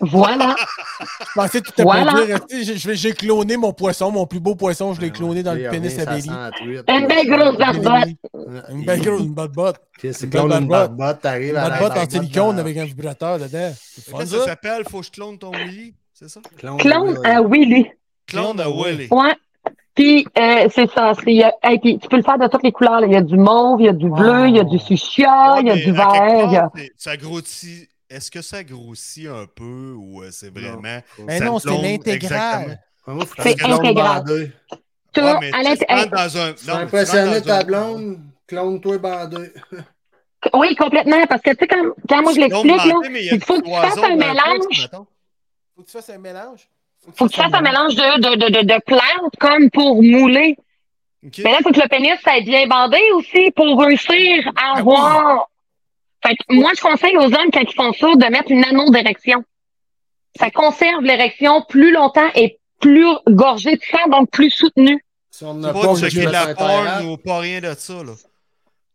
Voilà. 0.00 0.54
Je 1.00 1.24
pensais 1.34 1.60
tout 1.60 1.72
à 1.78 1.82
Voilà. 1.82 2.12
j'ai- 2.50 2.76
j'ai 2.76 2.94
j'ai 2.96 3.12
cloné 3.12 3.56
mon 3.56 3.72
poisson, 3.72 4.10
mon 4.12 4.26
plus 4.26 4.40
beau 4.40 4.54
poisson, 4.54 4.92
je 4.94 5.00
l'ai 5.00 5.10
cloné 5.10 5.42
dans 5.42 5.54
le 5.54 5.70
pénis 5.70 5.98
à 5.98 6.20
sent 6.20 6.28
truite. 6.56 6.84
Une 6.88 7.06
belle 7.06 7.26
grosse 7.28 7.56
barbotte. 7.56 8.08
Une 8.70 8.84
belle 8.84 9.00
grosse, 9.00 9.20
une 9.22 9.34
bonne 9.34 9.46
botte. 9.52 9.76
Ok, 9.76 10.10
c'est 10.12 10.22
Une 10.24 10.30
clone 10.30 10.48
belle 10.48 10.62
une 10.62 10.68
barbotte. 10.68 10.96
barbotte, 10.96 11.20
t'arrives 11.22 11.50
Une 11.50 11.56
à 11.56 11.62
bonne 11.62 11.70
la 11.70 11.78
botte 11.78 11.90
en 11.92 11.94
barbotte 11.94 12.10
silicone 12.12 12.58
avec 12.58 12.76
un 12.76 12.84
vibrateur 12.84 13.38
dedans. 13.38 13.72
Ça 14.26 14.26
s'appelle? 14.44 14.82
Faut 14.90 15.00
que 15.00 15.06
je 15.06 15.10
clone 15.12 15.38
ton 15.38 15.50
Willy. 15.52 15.94
C'est 16.12 16.28
ça? 16.28 16.40
Clone, 16.58 17.18
à 17.26 17.40
Willy. 17.42 17.86
Clone 18.26 18.60
à 18.60 18.68
Willy. 18.70 19.08
Ouais. 19.10 19.34
Puis, 19.94 20.26
euh, 20.38 20.68
c'est 20.74 20.90
ça. 20.90 21.12
C'est, 21.24 21.42
euh, 21.44 21.48
hey, 21.62 21.78
puis 21.78 21.98
tu 21.98 22.06
peux 22.08 22.16
le 22.18 22.22
faire 22.22 22.38
de 22.38 22.46
toutes 22.48 22.62
les 22.62 22.72
couleurs. 22.72 23.00
là. 23.00 23.06
Il 23.06 23.12
y 23.14 23.16
a 23.16 23.22
du 23.22 23.36
mauve, 23.38 23.80
il 23.80 23.86
y 23.86 23.88
a 23.88 23.92
du 23.94 24.10
bleu, 24.10 24.48
il 24.48 24.56
y 24.56 24.60
a 24.60 24.64
du 24.64 24.78
fuchsia, 24.78 25.54
Ouais, 25.54 25.60
il 25.62 25.66
y 25.68 25.70
a 25.70 25.74
du 25.76 25.92
vert. 25.92 26.06
a- 26.08 26.70
Ça 26.98 27.16
grossit. 27.16 27.88
Est-ce 28.08 28.30
que 28.30 28.42
ça 28.42 28.62
grossit 28.62 29.26
un 29.26 29.46
peu 29.46 29.94
ou 29.96 30.22
euh, 30.22 30.30
c'est 30.30 30.50
vraiment. 30.50 31.02
Mais 31.26 31.40
non, 31.40 31.58
c'est 31.58 31.76
l'intégral. 31.76 32.80
C'est 33.42 33.62
intégral. 33.64 34.24
Tu 35.12 35.20
Ouais, 35.22 35.38
mais 35.40 35.50
dans 36.06 36.38
un. 36.38 36.54
Dans 36.66 37.42
ta 37.42 37.64
blonde, 37.64 38.20
clone-toi 38.46 38.98
bandé. 38.98 39.52
Oui, 40.52 40.76
complètement. 40.76 41.26
Parce 41.26 41.42
que, 41.42 41.50
tu 41.50 41.56
sais, 41.60 41.66
quand, 41.66 41.82
quand 42.08 42.22
moi 42.22 42.32
je 42.34 42.40
l'explique, 42.40 42.82
il 42.84 43.28
il 43.32 43.40
faut 43.44 43.60
que 43.60 43.66
tu 43.66 43.72
fasses 43.74 43.98
un 43.98 44.16
mélange. 44.16 44.80
mettons. 44.82 45.06
Faut 45.74 45.82
que 45.82 45.86
tu 45.86 45.92
fasses 45.92 46.10
un 46.10 46.18
mélange. 46.18 46.68
Faut 47.14 47.26
que 47.26 47.32
tu 47.32 47.40
fasses 47.40 47.54
un 47.54 47.60
mélange 47.62 47.94
de, 47.94 48.20
de, 48.20 48.36
de, 48.36 48.60
de, 48.60 48.74
de 48.74 48.80
plantes 48.84 49.34
comme 49.40 49.70
pour 49.70 50.02
mouler. 50.02 50.56
Ok. 51.24 51.40
Mais 51.42 51.52
là, 51.52 51.56
il 51.60 51.62
faut 51.62 51.72
que 51.72 51.80
le 51.80 51.88
pénis 51.88 52.20
soit 52.22 52.40
bien 52.42 52.66
bandé 52.66 53.00
aussi 53.14 53.50
pour 53.52 53.80
réussir 53.80 54.46
à 54.48 54.74
Ah 54.74 54.78
avoir. 54.78 55.50
Fait 56.26 56.34
que 56.34 56.54
moi, 56.54 56.72
je 56.76 56.80
conseille 56.80 57.16
aux 57.16 57.24
hommes, 57.24 57.50
quand 57.52 57.60
ils 57.60 57.74
font 57.74 57.92
ça, 57.92 58.06
de 58.14 58.30
mettre 58.32 58.50
une 58.50 58.64
anneau 58.64 58.90
d'érection. 58.90 59.44
Ça 60.38 60.50
conserve 60.50 61.02
l'érection 61.02 61.62
plus 61.68 61.92
longtemps 61.92 62.28
et 62.34 62.58
plus 62.80 63.06
gorgée 63.28 63.76
de 63.76 63.82
sang, 63.90 64.08
donc 64.10 64.30
plus 64.30 64.50
soutenue. 64.50 65.02
Si 65.30 65.44
on 65.44 65.54
n'a 65.54 65.72
Pas 65.72 65.80
pas, 65.80 65.94
de 65.94 66.30
la 66.32 66.54
porn 66.54 67.06
ou 67.06 67.16
pas 67.16 67.38
rien 67.40 67.60
de 67.60 67.72
ça, 67.76 67.94
là. 67.94 68.12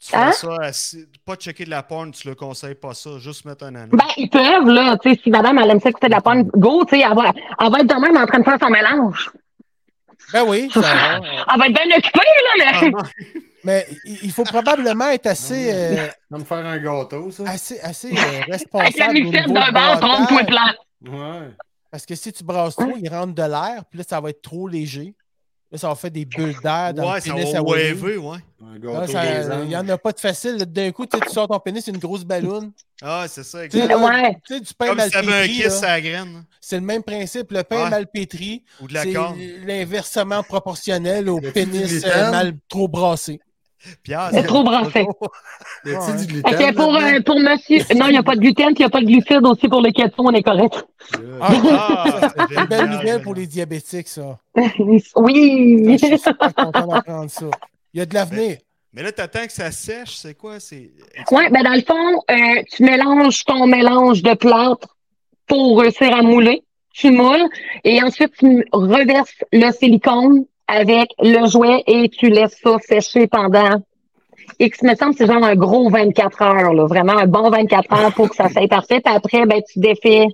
Tu 0.03 0.15
Hein? 0.15 0.31
fais 0.31 0.47
ça 0.47 0.55
assez- 0.61 1.05
Pas 1.25 1.35
de 1.35 1.41
checker 1.41 1.65
de 1.65 1.69
la 1.69 1.83
porn, 1.83 2.11
tu 2.11 2.27
le 2.27 2.33
conseilles 2.35 2.73
pas 2.75 2.93
ça. 2.95 3.11
Juste 3.19 3.45
mettre 3.45 3.65
un 3.65 3.75
anneau. 3.75 3.95
Ben, 3.95 4.05
ils 4.17 4.29
peuvent, 4.29 4.67
là, 4.67 4.97
tu 4.97 5.11
sais, 5.13 5.19
si 5.23 5.29
madame, 5.29 5.59
elle 5.59 5.69
aime 5.69 5.79
ça 5.79 5.89
écouter 5.89 6.07
de 6.07 6.13
la 6.13 6.21
porn, 6.21 6.43
go, 6.43 6.83
tu 6.85 6.95
sais, 6.97 7.03
elle 7.07 7.15
va, 7.15 7.31
elle 7.59 7.71
va 7.71 7.79
être 7.79 7.87
de 7.87 8.01
même 8.01 8.17
en 8.17 8.25
train 8.25 8.39
de 8.39 8.43
faire 8.43 8.57
son 8.59 8.69
mélange. 8.69 9.31
Ben 10.33 10.43
oui, 10.47 10.69
ça 10.73 10.79
va. 10.81 11.19
Elle 11.53 11.59
va 11.59 11.67
être 11.67 11.73
bien 11.73 11.97
occupée, 11.97 12.19
là. 12.59 12.81
mais- 12.81 13.41
Mais 13.63 13.87
il 14.05 14.31
faut 14.31 14.43
probablement 14.43 15.09
être 15.09 15.27
assez, 15.27 15.69
euh, 15.71 16.07
Va 16.29 16.37
me 16.39 16.43
faire 16.43 16.65
un 16.65 16.77
gâteau, 16.79 17.29
ça. 17.31 17.43
assez, 17.47 17.79
assez 17.81 18.07
euh, 18.07 18.19
Avec 18.19 18.47
la 18.47 18.53
responsable. 18.55 19.31
d'un 19.53 19.71
bar, 19.71 19.99
trompe-toi. 19.99 20.75
Ouais. 21.07 21.49
Parce 21.91 22.05
que 22.05 22.15
si 22.15 22.31
tu 22.31 22.43
brasses 22.43 22.75
trop, 22.75 22.93
il 22.97 23.09
rentre 23.09 23.33
de 23.33 23.43
l'air, 23.43 23.83
puis 23.89 23.99
là, 23.99 24.05
ça 24.07 24.19
va 24.21 24.29
être 24.29 24.41
trop 24.41 24.67
léger. 24.67 25.13
Là, 25.71 25.77
ça 25.77 25.87
va 25.87 25.95
faire 25.95 26.11
des 26.11 26.25
bulles 26.25 26.55
d'air 26.61 26.93
dans 26.93 27.07
Ouais, 27.09 27.15
le 27.15 27.21
ça 27.21 27.33
pénis 27.33 27.53
va 27.53 27.59
à 27.59 27.61
Wally. 27.61 27.93
waver, 27.93 28.17
ouais. 28.17 28.37
Un 28.61 28.73
Là, 28.73 28.79
gâteau 29.07 29.11
ça- 29.13 29.55
des 29.57 29.63
Il 29.63 29.67
n'y 29.69 29.75
en 29.77 29.87
a 29.87 29.97
pas 29.97 30.11
de 30.11 30.19
facile. 30.19 30.57
D'un 30.57 30.91
coup, 30.91 31.05
tu 31.05 31.17
sais, 31.17 31.23
tu 31.25 31.31
sors 31.33 31.47
ton 31.47 31.59
pénis, 31.59 31.83
c'est 31.85 31.91
une 31.91 31.97
grosse 31.97 32.25
ballonne. 32.25 32.71
Ah, 33.01 33.25
c'est 33.29 33.43
ça, 33.43 33.63
Tu 33.69 33.77
sais, 33.77 33.83
exact. 33.85 33.89
là, 33.89 33.97
Ouais. 34.05 34.37
tu 34.45 34.53
sais, 34.55 34.59
du 34.59 34.73
pain 34.73 34.87
Comme 34.87 34.97
mal 34.97 35.09
si 35.09 35.17
un 35.17 35.47
kiss 35.47 35.81
là, 35.81 35.87
à 35.87 35.91
la 35.91 36.01
graine. 36.01 36.43
C'est 36.59 36.75
le 36.75 36.81
même 36.85 37.03
principe. 37.03 37.51
Le 37.51 37.63
pain 37.63 37.85
Ouais. 37.85 37.89
mal 37.89 38.07
pétri, 38.07 38.63
Ou 38.81 38.87
de 38.89 38.93
la 38.93 39.03
c'est 39.03 39.13
l'inversement 39.65 40.43
proportionnel 40.43 41.29
au 41.29 41.39
pénis 41.39 42.03
euh, 42.05 42.31
mal 42.31 42.53
trop 42.67 42.89
brassé. 42.89 43.39
Pierre, 44.03 44.29
C'est 44.31 44.43
trop 44.43 44.63
brassé. 44.63 45.05
Y 45.85 45.91
a-t-il 45.95 46.27
du 46.27 46.33
Fait 46.35 46.41
gluten? 46.41 46.57
que 46.71 46.75
pour, 46.75 46.95
euh, 46.95 47.19
pour 47.25 47.39
monsieur. 47.39 47.79
Non, 47.95 48.07
il 48.07 48.11
n'y 48.11 48.17
a 48.17 48.23
pas 48.23 48.35
de 48.35 48.41
gluten, 48.41 48.67
puis 48.73 48.75
il 48.79 48.81
n'y 48.81 48.85
a 48.85 48.89
pas 48.89 49.01
de 49.01 49.05
glucides 49.05 49.45
aussi 49.45 49.67
pour 49.67 49.81
les 49.81 49.91
keto, 49.91 50.13
on 50.19 50.31
est 50.33 50.43
correct. 50.43 50.85
Ah, 51.41 51.49
Ah, 51.51 52.29
c'est 52.49 52.55
une 52.59 52.65
belle 52.65 52.89
nouvelle 52.89 53.21
pour 53.21 53.33
les 53.33 53.47
diabétiques, 53.47 54.07
ça. 54.07 54.37
Oui. 55.15 55.97
Je 55.99 56.05
suis 56.05 56.17
super 56.19 56.53
content 56.53 56.87
d'apprendre 56.87 57.29
ça. 57.31 57.45
Il 57.93 57.99
y 57.99 58.01
a 58.01 58.05
de 58.05 58.13
l'avenir. 58.13 58.57
Mais 58.93 59.03
là, 59.03 59.11
t'attends 59.11 59.45
que 59.45 59.53
ça 59.53 59.71
sèche, 59.71 60.15
c'est 60.17 60.33
quoi? 60.37 60.59
C'est... 60.59 60.91
Oui, 61.31 61.43
ben 61.49 61.63
dans 61.63 61.73
le 61.73 61.81
fond, 61.81 62.21
euh, 62.29 62.61
tu 62.75 62.83
mélanges 62.83 63.45
ton 63.45 63.65
mélange 63.65 64.21
de 64.21 64.33
plâtre 64.33 64.97
pour 65.47 65.79
réussir 65.79 66.13
à 66.15 66.21
mouler. 66.21 66.61
Tu 66.93 67.09
moules 67.09 67.47
et 67.85 68.03
ensuite 68.03 68.33
tu 68.37 68.65
reverses 68.73 69.33
le 69.53 69.71
silicone 69.71 70.43
avec 70.71 71.09
le 71.19 71.47
jouet 71.47 71.83
et 71.87 72.09
tu 72.09 72.29
laisses 72.29 72.57
ça 72.63 72.77
sécher 72.79 73.27
pendant 73.27 73.81
X, 74.59 74.83
me 74.83 74.95
semble, 74.95 75.15
c'est 75.15 75.25
genre 75.25 75.43
un 75.43 75.55
gros 75.55 75.89
24 75.89 76.41
heures, 76.41 76.73
là, 76.73 76.85
vraiment 76.85 77.17
un 77.17 77.25
bon 77.25 77.49
24 77.49 77.93
heures 77.93 78.13
pour 78.13 78.29
que 78.29 78.35
ça 78.35 78.49
soit 78.49 78.67
parfait. 78.67 79.01
Puis 79.03 79.13
après, 79.13 79.45
ben, 79.45 79.61
tu 79.71 79.79
défais, 79.79 80.27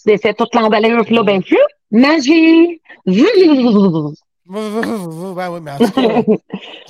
tu 0.00 0.06
défais 0.06 0.34
toute 0.34 0.54
l'emballure, 0.54 1.04
puis 1.04 1.14
là, 1.14 1.22
ben, 1.22 1.42
pfiou, 1.42 1.58
magie! 1.90 2.80
Ben 4.44 5.50
oui, 5.50 5.60
mais 5.62 5.70
en 5.70 5.78
tout 5.78 5.90
cas, 5.90 6.22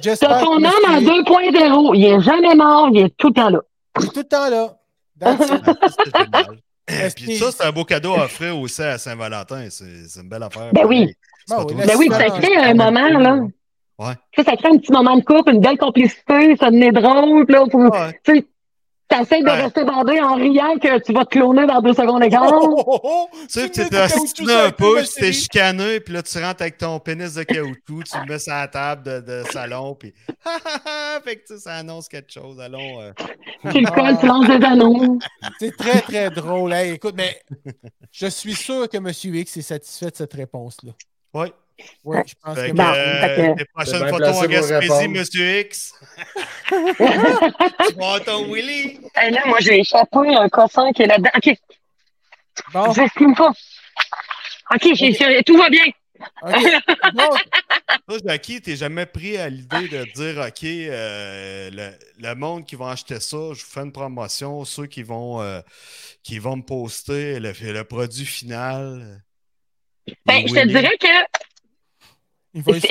j'espère 0.03 0.29
T'as 0.31 0.41
ton 0.41 0.57
que 0.57 0.65
homme 0.65 0.95
à 0.95 1.01
monsieur 1.01 1.23
2.0. 1.23 1.95
Il 1.95 2.05
est 2.05 2.21
jamais 2.21 2.55
mort, 2.55 2.89
il 2.93 3.01
est 3.03 3.17
tout 3.17 3.29
le 3.29 3.35
temps 3.35 3.51
là. 3.51 3.61
est 4.01 4.07
tout 4.07 4.13
le 4.17 4.25
temps 4.25 4.49
là. 4.49 4.79
Puis 7.15 7.37
ça, 7.37 7.53
c'est 7.53 7.65
un 7.65 7.71
beau 7.71 7.85
cadeau 7.85 8.15
à 8.15 8.25
offrir 8.25 8.59
aussi 8.59 8.83
à 8.83 8.99
Saint-Valentin. 8.99 9.69
C'est, 9.71 10.09
c'est 10.09 10.21
une 10.21 10.29
belle 10.29 10.43
affaire. 10.43 10.73
Ben 10.73 10.85
oui. 10.87 11.15
Ben 11.49 11.65
pas 11.87 11.97
oui, 11.97 12.09
ça 12.11 12.27
crée 12.31 12.57
un 12.57 12.75
moment, 12.75 13.09
là. 13.09 13.41
Ouais. 13.99 14.15
Tu 14.33 14.43
sais, 14.43 14.51
ça 14.51 14.57
crée 14.57 14.69
un 14.69 14.79
petit 14.79 14.93
moment 14.93 15.17
de 15.17 15.23
couple, 15.25 15.53
une 15.53 15.61
belle 15.61 15.79
complicité, 15.79 16.57
ça 16.57 16.71
devenait 16.71 16.93
drôle, 16.93 17.45
là. 17.49 17.65
Pour, 17.71 17.81
Ouais. 17.81 18.19
Tu 18.25 18.37
sais, 18.37 18.47
t'essaies 19.09 19.43
de 19.43 19.47
Ouais. 19.47 19.63
rester 19.63 19.85
bandé 19.85 20.19
en 20.21 20.35
riant 20.37 20.79
que 20.79 20.99
tu 21.01 21.13
vas 21.13 21.25
te 21.27 21.31
cloner 21.39 21.67
dans 21.67 21.83
deux 21.83 21.93
secondes 21.93 22.23
et 22.25 22.31
quart. 22.31 22.51
Oh, 22.51 22.83
oh, 22.87 23.01
oh, 23.03 23.29
Tu 23.43 23.47
sais, 23.61 23.69
Tu 23.69 23.87
t'es 23.89 24.53
un 24.53 24.71
peu, 24.71 25.03
tu 25.03 25.21
t'es 25.21 25.33
chicané, 25.33 26.01
puis 26.01 26.15
là, 26.15 26.23
tu 26.23 26.39
rentres 26.39 26.63
avec 26.63 26.79
ton 26.79 26.99
pénis 26.99 27.35
de 27.35 27.43
caoutchouc, 27.43 28.05
tu 28.05 28.19
le 28.19 28.25
mets 28.27 28.39
sur 28.39 28.55
la 28.55 28.67
table 28.69 29.03
de, 29.03 29.21
de 29.21 29.43
salon, 29.51 29.95
puis 29.95 30.15
fait 31.25 31.37
que 31.37 31.41
tu 31.47 31.55
sais, 31.55 31.59
ça 31.59 31.75
annonce 31.77 32.09
quelque 32.09 32.33
chose. 32.33 32.59
Allons. 32.61 33.01
euh, 33.03 33.13
Tu 33.71 33.81
le 33.83 33.91
colles, 33.91 34.19
tu 34.19 34.27
lances 34.27 34.47
des 34.49 34.65
anneaux. 34.65 35.19
C'est 35.61 35.77
très, 35.77 36.01
très 36.01 36.31
drôle. 36.31 36.73
Hey, 36.73 36.93
écoute, 36.95 37.15
mais 37.17 37.39
je 38.11 38.27
suis 38.29 38.55
sûr 38.55 38.89
que 38.89 38.97
M. 38.97 39.09
X 39.37 39.57
est 39.59 39.63
satisfait 39.63 40.11
de 40.11 40.17
cette 40.17 40.33
réponse-là. 40.33 40.93
Ouais. 41.35 41.53
Oui, 42.05 42.19
je 42.27 42.35
pense 42.41 42.55
Fait 42.57 42.67
que 42.67 42.71
que, 42.73 42.77
Bon, 42.77 42.85
euh, 42.85 43.21
fait 43.57 43.65
que- 43.65 43.73
prochaines 43.73 44.09
photos 44.09 44.37
en 44.37 44.47
Gaspésie. 44.47 45.09
Monsieur 45.09 45.61
X. 45.61 45.95
tu 46.69 47.95
vois 47.95 48.21
ton 48.21 48.53
Willy. 48.53 49.01
Hey, 49.17 49.33
là, 49.33 49.43
moi, 49.47 49.59
j'ai 49.61 49.81
échappé 49.81 50.19
un 50.35 50.49
coffin 50.49 50.93
qui 50.93 51.03
est 51.03 51.07
là-dedans. 51.07 51.31
OK, 51.37 51.57
Bon, 52.73 52.93
j'estime 52.93 53.35
pas. 53.35 53.53
OK, 54.75 55.45
tout 55.47 55.57
va 55.57 55.71
bien. 55.71 55.85
OK. 56.43 56.53
Donc, 57.15 57.39
Toi, 58.09 58.19
Jackie, 58.25 58.61
t'es 58.61 58.77
jamais 58.77 59.07
pris 59.07 59.37
à 59.39 59.49
l'idée 59.49 59.89
de 59.89 60.05
dire 60.15 60.39
OK, 60.47 60.63
euh, 60.65 61.71
le, 61.73 61.91
le 62.29 62.35
monde 62.35 62.65
qui 62.65 62.77
va 62.77 62.91
acheter 62.91 63.19
ça, 63.21 63.37
je 63.37 63.65
vous 63.65 63.71
fais 63.71 63.81
une 63.81 63.91
promotion, 63.93 64.65
ceux 64.65 64.87
qui 64.87 65.03
vont 65.03 65.41
euh, 65.43 65.61
qui 66.23 66.39
vont 66.39 66.57
me 66.57 66.63
poster 66.63 67.41
le, 67.41 67.53
le 67.61 67.83
produit 67.85 68.27
final. 68.27 69.23
Ben, 70.27 70.43
les 70.43 70.49
je 70.49 70.55
te 70.55 70.67
dirais 70.67 70.99
que 71.01 71.07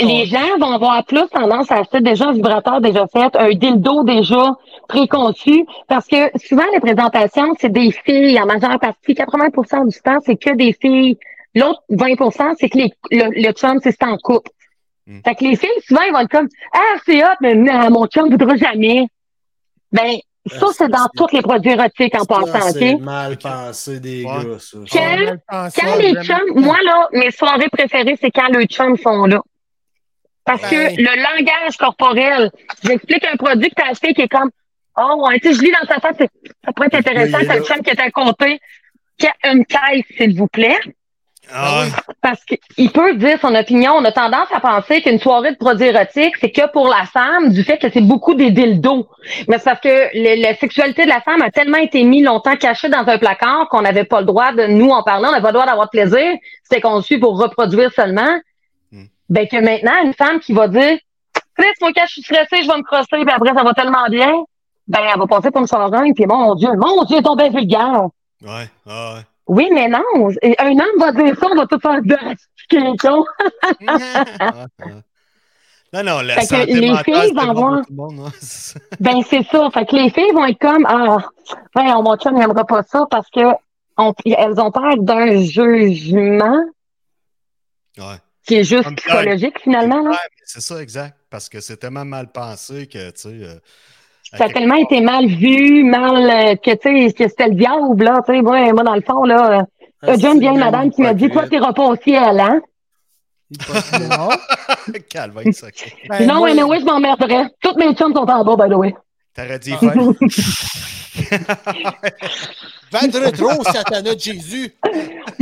Les 0.04 0.26
gens 0.26 0.58
vont 0.60 0.72
avoir 0.72 1.04
plus 1.06 1.28
tendance 1.30 1.72
à 1.72 1.80
acheter 1.80 2.02
déjà 2.02 2.30
un 2.30 2.34
vibrateur 2.34 2.82
déjà 2.82 3.06
fait, 3.08 3.36
un 3.36 3.52
dildo 3.52 4.04
déjà 4.04 4.56
préconçu, 4.88 5.66
parce 5.88 6.08
que 6.08 6.36
souvent 6.40 6.66
les 6.74 6.80
présentations, 6.80 7.54
c'est 7.60 7.72
des 7.72 7.92
filles 7.92 8.40
en 8.40 8.46
majeure 8.46 8.80
partie, 8.80 9.14
80% 9.14 9.88
du 9.88 10.00
temps, 10.02 10.20
c'est 10.26 10.38
que 10.38 10.56
des 10.56 10.74
filles. 10.74 11.18
L'autre 11.54 11.84
20%, 11.92 12.56
c'est 12.58 12.70
que 12.70 12.78
les, 12.78 12.94
le, 13.12 13.30
le 13.30 13.52
chum, 13.52 13.78
c'est 13.84 13.92
c'est 13.92 14.04
en 14.06 14.18
couple. 14.18 14.50
Mm. 15.06 15.20
Fait 15.26 15.36
que 15.36 15.44
les 15.44 15.56
filles, 15.58 15.70
souvent, 15.86 16.02
ils 16.08 16.14
vont 16.14 16.20
être 16.20 16.32
comme 16.32 16.48
Ah, 16.74 16.98
c'est 17.06 17.22
hot, 17.24 17.36
mais 17.42 17.56
non, 17.56 17.92
mon 17.92 18.08
chum 18.08 18.30
ne 18.30 18.38
voudra 18.38 18.56
jamais. 18.56 19.06
Ben, 19.92 20.18
ça, 20.48 20.68
c'est 20.76 20.90
dans 20.90 21.08
tous 21.16 21.28
les 21.34 21.42
produits 21.42 21.72
érotiques 21.72 22.16
en 22.20 22.26
passant, 22.26 22.72
C'est 22.72 22.94
OK? 22.96 23.02
mal 23.02 23.38
pensé 23.38 24.00
des 24.00 24.24
Ouais. 24.26 24.44
gars, 24.46 24.60
ça. 24.60 24.78
Quand 25.82 25.96
les 25.98 26.14
chums, 26.24 26.54
moi 26.56 26.78
là, 26.84 27.08
mes 27.14 27.32
soirées 27.32 27.70
préférées, 27.70 28.18
c'est 28.20 28.32
quand 28.32 28.48
les 28.48 28.66
chums 28.66 28.98
sont 28.98 29.26
là. 29.26 29.42
Parce 30.44 30.62
Ben. 30.64 30.96
que 30.96 31.02
le 31.02 31.22
langage 31.22 31.78
corporel, 31.78 32.50
j'explique 32.84 33.26
un 33.32 33.36
produit 33.38 33.70
que 33.70 33.76
tu 33.76 33.82
as 33.88 33.92
acheté 33.92 34.14
qui 34.14 34.22
est 34.22 34.28
comme 34.28 34.50
Oh 35.00 35.26
ouais, 35.28 35.40
tu 35.40 35.48
sais, 35.48 35.54
je 35.54 35.62
lis 35.62 35.72
dans 35.72 35.88
ta 35.88 36.02
face, 36.02 36.16
c'est- 36.20 36.30
ça 36.66 36.74
pourrait 36.74 36.88
être 36.92 36.96
intéressant, 36.96 37.38
c'est 37.40 37.60
le 37.60 37.64
chum 37.64 37.82
qui 37.82 37.92
est 37.92 38.00
à 38.02 38.12
côté. 38.12 38.60
Qui 39.18 39.28
a 39.28 39.52
une 39.52 39.66
caisse, 39.66 40.04
s'il 40.18 40.36
vous 40.38 40.48
plaît. 40.48 40.78
Ah, 41.54 41.82
ouais. 41.82 41.88
Parce 42.22 42.44
qu'il 42.46 42.92
peut 42.92 43.16
dire 43.16 43.38
son 43.42 43.54
opinion. 43.56 43.94
On 43.98 44.06
a 44.06 44.12
tendance 44.12 44.48
à 44.54 44.60
penser 44.60 45.02
qu'une 45.02 45.20
soirée 45.20 45.52
de 45.52 45.58
produits 45.58 45.88
érotiques, 45.88 46.36
c'est 46.40 46.52
que 46.52 46.70
pour 46.72 46.88
la 46.88 47.06
femme, 47.06 47.52
du 47.52 47.64
fait 47.64 47.78
que 47.78 47.90
c'est 47.92 48.02
beaucoup 48.02 48.34
des 48.36 48.52
dildos. 48.52 49.08
Mais 49.48 49.58
c'est 49.58 49.66
parce 49.66 49.80
que 49.82 49.90
le- 50.14 50.42
la 50.42 50.56
sexualité 50.56 51.04
de 51.04 51.10
la 51.10 51.22
femme 51.22 51.42
a 51.42 51.50
tellement 51.52 51.78
été 51.78 52.04
mise 52.04 52.24
longtemps 52.26 52.56
cachée 52.56 52.90
dans 52.90 53.06
un 53.08 53.18
placard 53.18 53.68
qu'on 53.70 53.82
n'avait 53.82 54.04
pas 54.06 54.20
le 54.22 54.26
droit 54.28 54.54
de 54.54 54.68
nous 54.68 54.90
en 54.90 55.04
parler, 55.04 55.26
on 55.28 55.32
n'avait 55.32 55.42
pas 55.42 55.50
le 55.50 55.54
droit 55.54 55.66
d'avoir 55.66 55.88
de 55.88 55.92
plaisir. 55.92 56.38
C'était 56.64 56.82
conçu 56.82 57.20
pour 57.20 57.38
reproduire 57.40 57.92
seulement. 57.94 58.40
Hmm. 58.92 59.06
Ben 59.30 59.48
que 59.48 59.58
maintenant, 59.58 59.94
une 60.06 60.14
femme 60.14 60.40
qui 60.40 60.54
va 60.54 60.68
dire 60.68 60.98
Chris, 61.58 61.68
moi, 61.82 61.92
quand 61.94 62.04
je 62.08 62.12
suis 62.14 62.22
stressée, 62.24 62.64
je 62.64 62.68
vais 62.68 62.78
me 62.78 62.84
crosser, 62.84 63.08
puis 63.12 63.30
après, 63.30 63.54
ça 63.54 63.64
va 63.64 63.74
tellement 63.74 64.08
bien. 64.10 64.32
Ben, 64.88 65.00
elle 65.14 65.20
va 65.20 65.28
passer 65.28 65.52
pour 65.52 65.62
une 65.62 65.68
soirée, 65.68 66.12
puis 66.16 66.26
mon 66.26 66.56
Dieu, 66.56 66.70
mon 66.78 67.04
Dieu, 67.04 67.22
ton 67.22 67.36
bien 67.36 67.50
vulgaire. 67.50 68.04
ouais, 68.44 68.68
ouais. 68.86 69.22
Oui, 69.48 69.70
mais 69.74 69.88
non. 69.90 70.04
Un 70.60 70.72
homme 70.72 71.00
va 71.00 71.12
dire 71.12 71.38
ça, 71.38 71.48
on 71.52 71.56
va 71.56 71.66
tout 71.68 71.80
faire 71.80 72.02
de 72.02 72.18
ah. 73.88 74.68
Non, 75.94 76.04
non, 76.04 76.22
la 76.22 76.36
Fait 76.40 76.66
que 76.66 76.72
les 76.72 76.96
filles 77.04 77.34
vont 77.36 77.48
bon 77.48 77.54
pour 77.54 77.54
voir- 77.54 77.82
tout 77.86 77.92
le 77.92 77.96
monde. 77.96 78.20
hein. 78.28 78.32
C'est 78.40 78.80
ça. 78.80 78.80
Ben, 79.02 79.22
c'est 79.30 79.44
ça. 79.44 79.70
Fait 79.74 79.86
que 79.86 79.96
les 79.98 80.10
filles 80.10 80.32
vont 80.34 80.46
être 80.46 80.60
comme, 80.60 80.86
ah, 80.88 81.18
ouais, 81.76 81.84
mon 82.02 82.16
chum 82.16 82.36
n'aimera 82.38 82.64
pas 82.66 82.82
ça 82.84 83.06
parce 83.12 83.30
que 83.30 83.42
on- 83.98 84.14
elles 84.26 84.60
ont 84.62 84.72
peur 84.72 84.96
d'un 85.00 85.42
jugement 85.44 86.64
Ouais. 87.98 88.16
qui 88.48 88.56
est 88.56 88.64
juste 88.64 88.84
Comme 88.86 88.96
psychologique, 88.96 89.60
finalement, 89.62 90.02
là. 90.02 90.18
C'est 90.46 90.62
ça, 90.62 90.82
exact. 90.82 91.18
Parce 91.30 91.50
que 91.50 91.60
c'est 91.60 91.76
tellement 91.78 92.06
mal 92.06 92.32
pensé 92.32 92.88
que, 92.88 93.10
tu 93.12 93.20
sais. 93.20 93.30
euh, 93.30 93.56
Ça 94.38 94.46
a 94.46 94.50
tellement 94.50 94.76
été 94.76 95.02
mal 95.02 95.28
vu, 95.28 95.84
mal, 95.84 96.30
euh, 96.30 96.56
que, 96.56 96.72
tu 96.72 97.08
sais, 97.08 97.14
que 97.14 97.28
c'était 97.28 97.50
le 97.50 97.56
diable, 97.56 98.04
là. 98.04 98.22
Tu 98.26 98.34
sais, 98.34 98.42
moi, 98.42 98.72
moi, 98.74 98.84
dans 98.84 98.96
le 98.96 99.02
fond, 99.02 99.24
là, 99.24 99.60
euh, 99.60 99.64
Ah, 100.04 100.14
John, 100.18 100.40
vient 100.40 100.54
madame 100.56 100.90
qui 100.90 101.02
m'a 101.02 101.14
dit, 101.14 101.30
toi, 101.30 101.48
t'iras 101.48 101.74
pas 101.74 101.84
au 101.84 101.96
ciel, 101.98 102.40
hein? 102.40 102.62
Non. 104.10 104.30
Calme 105.10 105.38
avec 105.38 105.54
ça. 105.54 105.68
ok. 105.68 105.94
Ben, 106.08 106.26
non, 106.26 106.36
moi, 106.36 106.50
anyway, 106.52 106.80
je 106.80 106.86
m'emmerderais. 106.86 107.48
Toutes 107.62 107.76
mes 107.78 107.94
chums 107.94 108.14
sont 108.14 108.20
en 108.30 108.44
bas, 108.46 108.56
by 108.66 108.70
the 108.74 108.78
way. 108.78 108.96
T'aurais 109.36 109.60
dit 109.60 109.74
Ah. 109.74 109.78
faire. 109.80 109.94
Va 112.92 113.00
de 113.08 113.18
rétro, 113.18 113.50
de 114.02 114.20
Jésus. 114.20 114.74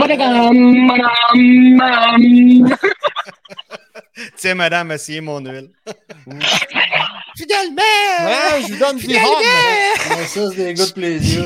Tiens, 4.35 4.55
madame, 4.55 4.91
essayez 4.91 5.21
mon 5.21 5.39
huile. 5.39 5.69
Finalement! 7.37 7.81
Ouais, 8.25 8.61
je 8.63 8.71
lui 8.73 8.79
donne 8.79 8.97
des 8.97 9.01
Finalement! 9.03 9.29
hommes. 9.29 10.17
Ouais, 10.17 10.25
ça, 10.25 10.49
c'est 10.49 10.55
des 10.55 10.73
gars 10.73 10.85
de 10.85 10.91
plaisir. 10.91 11.43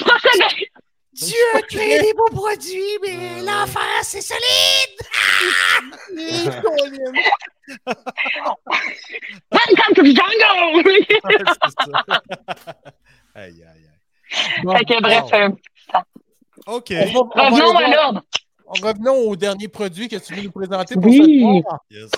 Procédé. 0.00 0.70
Dieu 1.12 1.36
a 1.54 1.62
créé 1.62 2.00
des 2.00 2.12
beaux 2.14 2.30
produits, 2.32 2.98
mais 3.02 3.42
l'enfer, 3.42 3.82
c'est 4.02 4.20
solide! 4.20 4.98
Welcome 9.50 9.94
to 9.94 10.02
the 10.02 10.14
jungle! 10.14 10.84
Aïe, 13.34 13.62
aïe, 13.62 13.64
aïe. 13.64 14.78
fait 14.78 14.84
que 14.84 15.00
bref, 15.02 15.24
euh, 15.32 15.48
OK. 16.66 16.90
On 16.92 17.04
va- 17.06 17.20
on 17.20 17.24
va 17.36 17.48
revenons 17.50 17.76
à 17.78 17.88
l'ordre. 17.94 18.22
Revenons 18.68 19.28
au 19.30 19.36
dernier 19.36 19.68
produit 19.68 20.08
que 20.08 20.16
tu 20.16 20.34
veux 20.34 20.42
nous 20.42 20.50
présenter 20.50 20.94
pour 20.94 21.04
Oui. 21.06 21.62
ce. 21.90 21.94
Yes. 21.96 22.10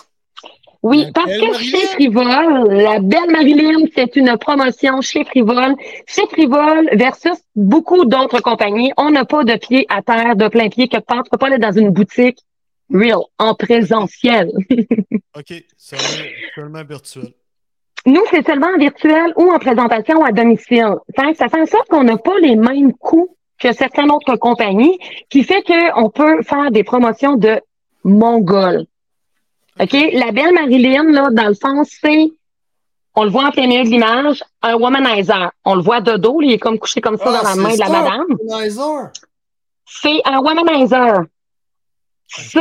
Oui, 0.82 1.05
La 1.05 1.12
parce 1.12 1.27
que 1.36 1.51
Marilyn. 1.51 1.59
chez 1.78 1.86
Frivole, 1.89 2.68
la 2.72 3.01
belle 3.01 3.31
Marilyn, 3.31 3.86
c'est 3.94 4.16
une 4.16 4.39
promotion 4.39 5.02
chez 5.02 5.24
Frivole. 5.24 5.74
Chez 6.06 6.27
Frivole 6.27 6.89
versus 6.94 7.36
beaucoup 7.55 8.06
d'autres 8.06 8.40
compagnies, 8.40 8.90
on 8.97 9.10
n'a 9.10 9.27
pas 9.27 9.44
de 9.44 9.56
pied 9.56 9.85
à 9.90 10.01
terre, 10.01 10.36
de 10.36 10.48
plein 10.48 10.70
pied 10.70 10.89
quelque 10.89 11.05
part. 11.05 11.22
Tu 11.24 11.31
peux 11.31 11.36
pas 11.36 11.48
aller 11.48 11.59
dans 11.59 11.72
une 11.72 11.90
boutique 11.90 12.39
real, 12.93 13.18
en 13.39 13.55
présentiel. 13.55 14.51
OK. 15.36 15.52
Seulement, 15.77 16.28
seulement 16.55 16.85
virtuel. 16.85 17.28
Nous, 18.06 18.22
c'est 18.31 18.47
seulement 18.47 18.68
en 18.74 18.78
virtuel 18.78 19.35
ou 19.36 19.51
en 19.52 19.59
présentation 19.59 20.24
à 20.24 20.32
domicile. 20.32 20.94
Ça 21.14 21.48
fait 21.51 21.60
en 21.60 21.66
sorte 21.66 21.89
qu'on 21.89 22.05
n'a 22.05 22.16
pas 22.16 22.39
les 22.40 22.56
mêmes 22.56 22.94
coûts 22.94 23.36
que 23.61 23.73
certaines 23.73 24.11
autres 24.11 24.37
compagnies, 24.37 24.99
qui 25.28 25.45
fait 25.45 25.62
qu'on 25.62 26.11
peut 26.11 26.43
faire 26.43 26.70
des 26.70 26.82
promotions 26.82 27.37
de 27.37 27.61
Mongol. 28.05 28.87
OK? 29.78 29.93
La 30.12 30.32
belle 30.32 30.55
Marilyn, 30.55 31.05
là, 31.12 31.28
dans 31.31 31.49
le 31.49 31.55
fond, 31.55 31.85
c'est, 31.85 32.32
on 33.15 33.24
le 33.24 33.31
voit 33.31 33.47
en 33.47 33.51
plein 33.51 33.66
milieu 33.66 33.85
de 33.85 33.91
l'image, 33.91 34.43
un 34.62 34.74
womanizer. 34.74 35.53
On 35.65 35.74
le 35.74 35.82
voit 35.82 36.01
de 36.01 36.16
dos, 36.16 36.41
il 36.43 36.53
est 36.53 36.59
comme 36.59 36.78
couché 36.78 37.01
comme 37.01 37.19
ça 37.19 37.24
Ah, 37.27 37.43
dans 37.43 37.49
la 37.51 37.57
main 37.57 37.74
de 37.74 37.78
la 37.78 37.87
ça, 37.87 37.93
madame. 37.93 38.27
C'est 39.87 40.20
un 40.24 40.39
womanizer. 40.39 41.24
Ça, 42.28 42.61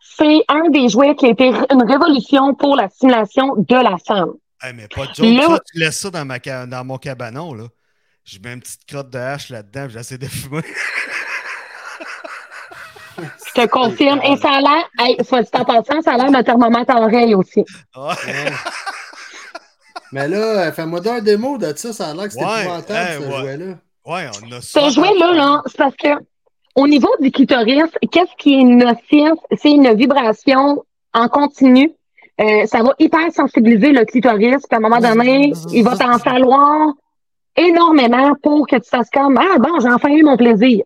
c'est 0.00 0.44
un 0.48 0.70
des 0.70 0.88
jouets 0.88 1.14
qui 1.14 1.26
a 1.26 1.28
été 1.30 1.48
une 1.48 1.82
révolution 1.82 2.54
pour 2.54 2.76
la 2.76 2.88
stimulation 2.88 3.54
de 3.56 3.74
la 3.74 3.96
femme. 3.98 4.32
Hey, 4.62 4.72
mais 4.74 4.88
pas 4.88 5.06
de 5.06 5.14
joke, 5.14 5.26
Là- 5.26 5.46
ça, 5.48 5.60
tu 5.72 5.78
laisses 5.78 5.98
ça 5.98 6.10
dans, 6.10 6.24
ma 6.24 6.38
dans 6.38 6.84
mon 6.84 6.96
cabanon, 6.98 7.52
là. 7.54 7.64
Je 8.24 8.38
mets 8.38 8.54
une 8.54 8.60
petite 8.60 8.86
crotte 8.86 9.10
de 9.10 9.18
hache 9.18 9.50
là-dedans, 9.50 9.86
j'essaie 9.90 10.16
de 10.18 10.26
fumer. 10.26 10.62
Je 13.18 13.62
te 13.62 13.66
confirme. 13.66 14.20
Et 14.24 14.36
ça 14.36 14.50
a 14.50 14.60
l'air, 14.60 14.88
hey, 14.98 15.16
soit 15.24 15.42
dit 15.42 15.50
en 15.52 15.64
passant, 15.64 16.00
ça 16.02 16.14
a 16.14 16.16
l'air 16.16 16.30
d'un 16.30 16.42
thermomètre 16.42 16.96
à 16.96 17.00
oreille 17.02 17.34
aussi. 17.34 17.64
Ouais. 17.96 18.52
Mais 20.10 20.26
là, 20.26 20.72
fais-moi 20.72 21.00
d'un 21.00 21.20
démo 21.20 21.58
de 21.58 21.72
ça, 21.76 21.92
ça 21.92 22.08
a 22.08 22.14
l'air 22.14 22.24
que 22.24 22.32
c'était 22.32 22.44
Ouais, 22.44 22.62
épouvantable, 22.62 23.08
hey, 23.08 23.22
ce 23.22 23.26
ouais. 23.28 23.40
jouet-là. 23.40 23.74
Ouais, 24.06 24.28
on 24.42 24.52
a 24.52 24.60
ça. 24.60 24.88
Ce 24.88 24.94
jouet-là, 24.94 25.32
là, 25.32 25.62
c'est 25.66 25.76
parce 25.76 25.96
que 25.96 26.08
au 26.76 26.88
niveau 26.88 27.10
du 27.20 27.30
clitoris, 27.30 27.90
qu'est-ce 28.10 28.34
qui 28.38 28.60
est 28.60 28.64
nocif? 28.64 29.38
C'est 29.56 29.70
une 29.70 29.94
vibration 29.94 30.84
en 31.12 31.28
continu. 31.28 31.92
Euh, 32.40 32.66
ça 32.66 32.82
va 32.82 32.94
hyper 32.98 33.30
sensibiliser 33.32 33.92
le 33.92 34.04
clitoris, 34.04 34.56
puis 34.68 34.72
à 34.72 34.76
un 34.76 34.80
moment 34.80 34.98
donné, 34.98 35.52
il 35.72 35.84
va 35.84 35.96
t'en 35.96 36.18
falloir 36.18 36.88
énormément 37.56 38.34
pour 38.42 38.66
que 38.66 38.76
tu 38.76 38.88
fasses 38.88 39.10
comme 39.10 39.38
Ah 39.38 39.58
bon, 39.58 39.80
j'ai 39.80 39.88
enfin 39.90 40.08
eu 40.10 40.22
mon 40.22 40.36
plaisir. 40.36 40.84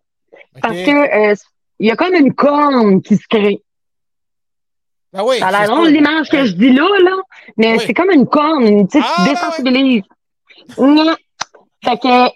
Parce 0.62 0.74
que 0.76 1.30
euh, 1.30 1.34
il 1.78 1.88
y 1.88 1.90
a 1.90 1.96
comme 1.96 2.14
une 2.14 2.34
corne 2.34 3.00
qui 3.02 3.16
se 3.16 3.26
crée. 3.28 3.62
Ah 5.14 5.24
oui, 5.24 5.38
Ça 5.38 5.48
a 5.48 5.66
l'air 5.66 5.82
l'image 5.84 6.28
que 6.28 6.44
je 6.44 6.52
dis 6.52 6.72
là, 6.72 6.86
là, 7.02 7.16
mais 7.56 7.72
Oui. 7.78 7.84
c'est 7.86 7.94
comme 7.94 8.10
une 8.10 8.26
corne, 8.26 8.86
tu 8.88 8.98
sais, 9.00 9.04
Ah, 9.06 9.14
tu 9.24 9.30
désensibilises. 9.30 10.02
Nya. 10.78 11.16
Fait 11.82 11.96
que 11.98 12.30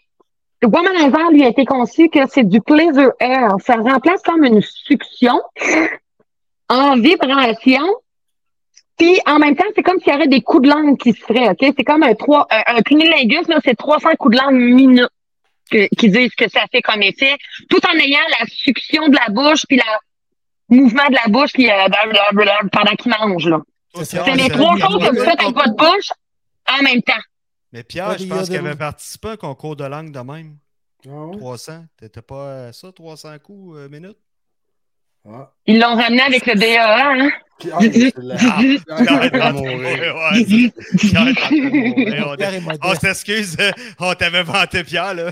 le 0.63 0.69
Womanizer, 0.69 1.31
lui, 1.33 1.45
a 1.45 1.49
été 1.49 1.65
conçu 1.65 2.09
que 2.09 2.21
c'est 2.29 2.45
du 2.45 2.61
pleasure 2.61 3.11
air. 3.21 3.51
Ça 3.65 3.75
remplace 3.75 4.23
comme 4.23 4.45
une 4.45 4.63
succion 4.63 5.43
en 6.69 6.95
vibration. 6.97 7.83
Puis 8.99 9.19
en 9.27 9.39
même 9.39 9.57
temps, 9.57 9.65
c'est 9.75 9.83
comme 9.83 9.99
s'il 10.01 10.13
y 10.13 10.17
aurait 10.17 10.29
des 10.29 10.43
coups 10.43 10.65
de 10.65 10.69
langue 10.69 10.99
qui 10.99 11.13
se 11.13 11.21
feraient, 11.25 11.49
OK? 11.49 11.75
C'est 11.77 11.85
comme 11.85 12.03
un 12.03 12.15
trois, 12.15 12.47
un, 12.51 12.77
un 12.77 12.83
cunnilingus, 12.83 13.49
là, 13.49 13.59
c'est 13.65 13.75
300 13.77 14.11
coups 14.19 14.37
de 14.37 14.43
langue 14.43 14.55
minutes 14.61 15.09
que- 15.71 15.89
qui 15.97 16.09
disent 16.11 16.35
que 16.35 16.49
ça 16.51 16.61
fait 16.71 16.83
comme 16.83 17.03
effet, 17.03 17.37
tout 17.71 17.81
en 17.87 17.97
ayant 17.99 18.21
la 18.39 18.47
succion 18.47 19.09
de 19.09 19.15
la 19.17 19.29
bouche 19.33 19.65
puis 19.67 19.79
le 19.79 20.77
mouvement 20.77 21.07
de 21.09 21.15
la 21.15 21.29
bouche 21.29 21.53
qui, 21.53 21.71
euh, 21.71 21.75
pendant 22.71 22.95
qu'il 22.97 23.13
mange, 23.19 23.49
là. 23.49 23.61
C'est 24.05 24.35
les 24.37 24.49
trois 24.49 24.77
choses 24.79 24.99
que 25.05 25.11
vous 25.17 25.25
faites 25.25 25.41
avec 25.41 25.55
votre 25.55 25.77
bouche 25.77 26.09
en 26.69 26.83
même 26.83 27.03
temps. 27.03 27.13
Mais 27.73 27.83
Pierre, 27.83 28.19
je 28.19 28.25
pense 28.27 28.49
qu'il 28.49 28.57
avait 28.59 28.77
participé 28.77 29.29
à 29.29 29.31
un 29.33 29.37
concours 29.37 29.77
de 29.77 29.85
langue 29.85 30.13
de 30.13 30.21
même. 30.21 30.57
Ah 31.07 31.27
ouais? 31.27 31.37
300. 31.39 31.85
T'étais 31.99 32.23
pas 32.23 32.35
euh, 32.35 32.73
ça, 32.73 32.93
300 32.93 33.39
coups 33.43 33.77
euh, 33.79 33.89
minute? 33.89 34.17
Ah. 35.29 35.51
Ils 35.67 35.79
l'ont 35.79 35.95
ramené 35.95 36.23
avec 36.23 36.47
le 36.47 36.55
DAA, 36.55 37.13
hein? 37.13 37.31
Ah, 37.73 37.79
ouais. 37.79 38.13
On- 42.83 42.95
s'excuse, 42.95 43.57
euh, 43.61 43.71
on 44.01 44.15
t'avait 44.15 44.43
vanté 44.43 44.83
Pierre, 44.83 45.15
là. 45.15 45.31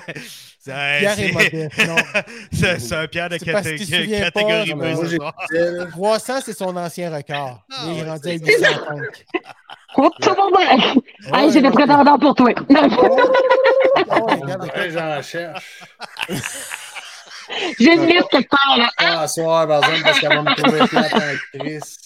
C'est- 0.63 0.99
Pierre 1.01 1.19
est 1.19 1.33
modeste, 1.33 1.87
non. 1.89 1.97
C'est 2.53 2.93
un 2.95 3.07
Pierre 3.09 3.31
de 3.31 3.39
catégorie 3.39 4.75
B, 4.75 4.77
Moi, 4.77 4.95
ce 4.97 5.07
j'ai 5.11 5.17
soir. 5.17 5.35
écouté, 5.51 5.59
là. 5.73 5.87
300, 5.87 6.35
c'est 6.45 6.53
son 6.57 6.77
ancien 6.77 7.11
record. 7.15 7.63
Ah, 7.73 7.77
il 7.87 7.99
est 7.99 8.03
ouais, 8.03 8.09
rendu 8.11 8.29
à 8.29 8.33
805. 8.33 8.79
Oups, 9.97 10.17
tout. 10.21 10.31
Ouais, 10.31 10.79
Hey, 11.35 11.51
j'ai 11.53 11.61
des 11.63 11.69
ouais. 11.69 11.73
prétendants 11.73 12.19
pour 12.19 12.35
toi. 12.35 12.47
Ouais, 12.47 12.55
Ouais, 14.77 14.91
j'en 14.91 15.23
cherche. 15.23 15.81
J'ai 17.79 17.95
une 17.95 18.07
liste 18.07 18.29
quelque 18.31 18.49
part, 18.51 18.77
là. 18.79 18.91
Pas 18.97 19.21
à 19.23 19.29
soir, 19.29 19.67
par 19.67 19.79
exemple, 19.85 20.03
parce 20.05 20.21
qu'elle 20.21 20.29
va 20.35 20.43
me 20.43 20.55
trouver 20.55 20.79
plate 20.89 21.15
en 21.15 21.59
crise. 21.59 21.97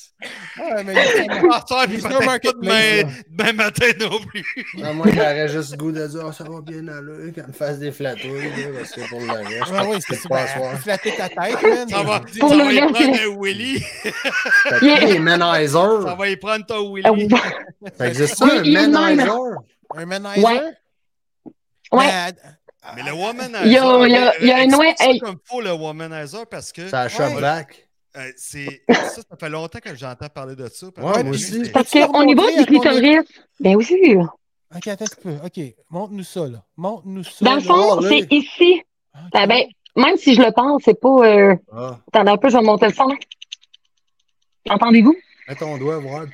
Ouais, 0.58 0.82
mais 0.84 0.94
il 0.94 1.26
y 1.26 1.28
a 1.28 1.32
Ah, 1.52 2.20
marketplace, 2.24 2.54
demain, 2.62 3.12
demain 3.28 3.52
matin 3.52 3.86
non 4.00 4.20
plus. 4.20 4.44
Non, 4.74 4.94
moi, 4.94 5.06
j'aurais 5.12 5.48
juste 5.48 5.72
le 5.72 5.76
goût 5.76 5.92
de 5.92 6.06
dire, 6.06 6.22
Ah, 6.26 6.32
ça 6.32 6.44
va 6.44 6.60
bien 6.62 6.86
aller, 6.88 7.30
qu'elle 7.32 7.48
me 7.48 7.52
fasse 7.52 7.78
des 7.78 7.92
flatouilles, 7.92 8.48
là, 8.56 8.78
parce 8.78 8.92
que 8.92 9.06
pour 9.10 9.20
le 9.20 9.30
reste, 9.30 9.70
Ouais, 9.70 9.86
oui, 9.86 9.96
je 10.08 10.14
c'est 10.14 10.28
pas 10.28 10.38
à 10.40 10.46
ça. 10.46 10.56
soir. 10.56 10.72
Ben, 10.72 10.78
flatter 10.78 11.14
ta 11.16 11.28
tête, 11.28 11.62
man. 11.62 11.88
Ça 11.90 12.02
va, 12.04 12.20
Pour 12.40 12.48
ça 12.48 12.56
le 12.56 12.64
va 12.64 12.72
y 12.72 12.78
prendre 12.80 13.20
un 13.20 13.40
Willy. 13.42 13.80
Fait 13.80 14.12
que 14.80 14.84
les 14.84 15.12
Ça 15.14 15.18
Manizer, 15.18 16.16
va 16.16 16.28
y 16.28 16.36
prendre 16.36 16.64
ton 16.64 16.94
Willy. 16.94 17.28
ça 17.98 18.06
existe 18.08 18.36
ça, 18.36 18.46
un. 18.46 18.62
Manizer? 18.88 19.28
Un 19.96 20.06
manizer? 20.06 20.42
Ouais. 20.42 20.60
Ouais. 21.92 22.32
Mais 22.96 23.02
le 23.02 23.12
womanizer. 23.12 23.64
Il 23.66 23.72
y 23.72 23.78
a- 23.78 24.06
il 24.06 24.12
y 24.12 24.16
a- 24.16 24.38
il 24.40 24.46
y 24.46 24.52
a 24.52 24.56
un 24.58 24.78
ouais, 24.78 24.94
ça 24.96 25.06
hey. 25.10 25.18
comme 25.18 25.36
faut, 25.44 25.60
le 25.60 25.72
womanizer, 25.72 26.46
parce 26.50 26.70
que 26.72 26.88
Ça 26.88 27.02
a 27.02 27.08
back. 27.40 27.88
euh, 28.16 28.30
c'est 28.36 28.82
ça, 28.88 29.22
ça 29.28 29.36
fait 29.38 29.48
longtemps 29.48 29.78
que 29.80 29.94
j'entends 29.94 30.28
parler 30.28 30.54
de 30.56 30.68
ça. 30.68 30.86
parce 30.94 31.06
Ouais, 31.16 31.22
que 31.22 31.26
moi 31.28 31.38
c'est- 31.38 31.58
aussi. 31.60 31.70
Parce 31.72 31.90
niveau 32.24 32.42
remontrer 32.42 32.64
du 32.64 32.66
clitoris, 32.66 33.20
ben 33.60 33.76
oui. 33.76 34.16
Ok, 34.76 34.86
attends 34.88 35.04
un 35.04 35.22
peu. 35.22 35.34
Ok, 35.46 35.60
montre-nous 35.90 36.24
ça, 36.24 36.40
là. 36.48 36.62
Montre-nous 36.76 37.24
ça. 37.24 37.44
Dans 37.44 37.54
le 37.54 37.60
fond, 37.60 38.00
c'est 38.02 38.26
ici. 38.32 38.82
Ok. 39.14 39.30
Ben, 39.32 39.46
ben, 39.46 39.62
même 39.96 40.16
si 40.16 40.34
je 40.34 40.42
le 40.42 40.50
pense, 40.52 40.82
c'est 40.84 41.00
pas. 41.00 41.08
Euh... 41.26 41.54
Ah, 41.72 41.96
Attendez 42.12 42.32
un 42.32 42.36
peu, 42.36 42.48
je 42.50 42.56
vais 42.56 42.62
monter 42.64 42.86
le 42.88 42.92
son. 42.92 43.08
Entendez-vous? 44.68 45.14
mets 45.48 45.54
ton 45.56 45.76
doigt, 45.78 45.98
voir. 45.98 46.24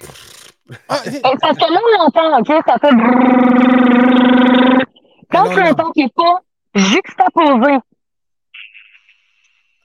Ah, 0.89 1.01
Parce 1.41 1.59
que 1.59 1.73
là, 1.73 1.81
on 1.99 2.03
entend, 2.05 2.39
OK, 2.39 2.47
ça 2.67 2.79
fait. 2.79 4.20
Quand 5.31 5.47
un 5.51 5.69
non. 5.71 5.75
ton 5.75 5.91
qui 5.93 6.05
n'est 6.05 6.11
pas 6.15 6.41
juxtaposé, 6.75 7.79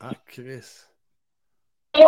Ah, 0.01 0.11
Chris. 0.27 0.61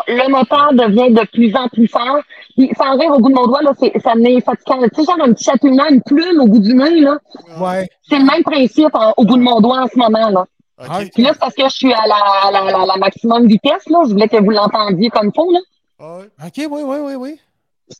le 0.07 0.29
moteur 0.29 0.73
devient 0.73 1.13
de 1.13 1.25
plus 1.31 1.55
en 1.55 1.67
plus 1.69 1.87
fort. 1.87 2.19
Puis, 2.55 2.69
sans 2.77 2.97
rire 2.97 3.11
au 3.11 3.19
bout 3.19 3.29
de 3.29 3.35
mon 3.35 3.47
doigt, 3.47 3.61
là, 3.61 3.71
c'est, 3.79 3.97
ça 3.99 4.15
m'est 4.15 4.41
fatigant. 4.41 4.81
Tu 4.89 4.89
sais, 4.95 5.03
genre 5.05 5.21
un 5.25 5.33
petit 5.33 5.45
chatouillement, 5.45 5.87
une 5.89 6.01
plume 6.03 6.41
au 6.41 6.47
bout 6.47 6.59
du 6.59 6.73
nez, 6.73 6.99
là. 6.99 7.17
Ouais. 7.59 7.87
C'est 8.07 8.19
le 8.19 8.25
même 8.25 8.43
principe 8.43 8.93
en- 8.93 9.13
au 9.17 9.23
bout 9.23 9.37
de 9.37 9.41
mon 9.43 9.61
doigt 9.61 9.81
en 9.83 9.87
ce 9.87 9.97
moment, 9.97 10.29
là. 10.29 10.41
Ok. 10.79 10.87
Ah, 10.89 10.99
Puis 11.13 11.23
là, 11.23 11.29
c'est 11.33 11.39
parce 11.39 11.55
que 11.55 11.63
je 11.63 11.69
suis 11.75 11.93
à 11.93 12.05
la, 12.05 12.15
à 12.15 12.51
la, 12.51 12.63
la, 12.71 12.85
la 12.85 12.97
maximum 12.97 13.47
vitesse, 13.47 13.87
là. 13.89 14.03
Je 14.05 14.11
voulais 14.11 14.27
que 14.27 14.37
vous 14.43 14.51
l'entendiez 14.51 15.09
comme 15.09 15.31
faut, 15.33 15.51
là. 15.51 15.59
Ah 15.99 16.17
ouais. 16.17 16.25
Ok, 16.45 16.53
oui, 16.69 16.81
oui, 16.83 16.97
oui, 17.01 17.15
oui. 17.15 17.39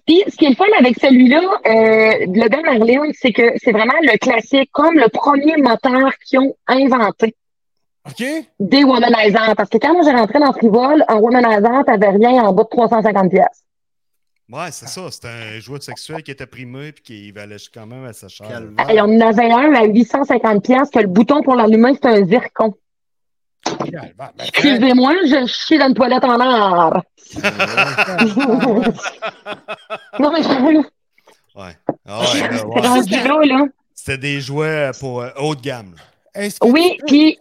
Puis, 0.05 0.23
ce 0.27 0.35
qui 0.35 0.45
est 0.45 0.49
le 0.49 0.55
fun 0.55 0.65
avec 0.79 0.99
celui-là, 0.99 1.41
euh, 1.41 2.25
le 2.27 2.49
Ben 2.49 2.61
Merlin, 2.61 3.09
c'est 3.13 3.31
que 3.31 3.53
c'est 3.63 3.71
vraiment 3.71 3.93
le 4.01 4.17
classique, 4.17 4.69
comme 4.73 4.95
le 4.95 5.07
premier 5.09 5.55
moteur 5.57 6.11
qu'ils 6.25 6.39
ont 6.39 6.55
inventé. 6.67 7.35
Ok. 8.05 8.23
des 8.59 8.83
womanizers. 8.85 9.53
Parce 9.55 9.69
que 9.69 9.77
quand 9.77 9.93
moi 9.93 10.01
j'ai 10.03 10.11
rentré 10.11 10.39
dans 10.39 10.53
Frivol, 10.53 11.03
un 11.07 11.15
womanizer, 11.15 11.83
t'avais 11.85 12.09
rien 12.09 12.43
en 12.43 12.53
bas 12.53 12.63
de 12.63 12.69
350 12.69 13.29
pièces. 13.29 13.63
Ouais, 14.49 14.71
c'est 14.71 14.87
ça. 14.87 15.01
C'est 15.11 15.27
un 15.27 15.59
jouet 15.59 15.81
sexuel 15.81 16.23
qui 16.23 16.31
était 16.31 16.45
primé 16.45 16.87
et 16.87 16.93
qui 16.93 17.31
valait 17.31 17.57
quand 17.73 17.85
même 17.85 18.05
assez 18.05 18.29
cher. 18.29 18.47
Calvaire. 18.47 18.89
Et 18.89 19.01
on 19.01 19.05
en 19.05 19.19
avait 19.19 19.51
un 19.51 19.73
à 19.73 19.83
850 19.83 20.63
pièces 20.63 20.89
que 20.89 20.99
le 20.99 21.07
bouton 21.07 21.41
pour 21.43 21.55
l'allumer, 21.55 21.95
c'est 22.01 22.07
un 22.07 22.25
zircon. 22.25 22.73
Ben, 23.65 24.31
Excusez-moi, 24.39 25.13
je 25.25 25.45
chie 25.47 25.77
dans 25.77 25.87
une 25.87 25.93
toilette 25.93 26.23
en 26.23 26.39
or. 26.39 27.01
non, 30.19 30.31
mais 30.31 30.43
je 30.43 30.83
Ouais. 31.55 31.75
Ah 32.07 32.21
ouais, 32.21 32.63
ouais. 32.63 33.47
là. 33.47 33.65
C'était 33.93 34.17
des 34.17 34.41
jouets 34.41 34.91
pour 34.99 35.21
euh, 35.21 35.29
haut 35.39 35.55
de 35.55 35.61
gamme. 35.61 35.95
Oui, 36.61 36.97
puis 37.07 37.39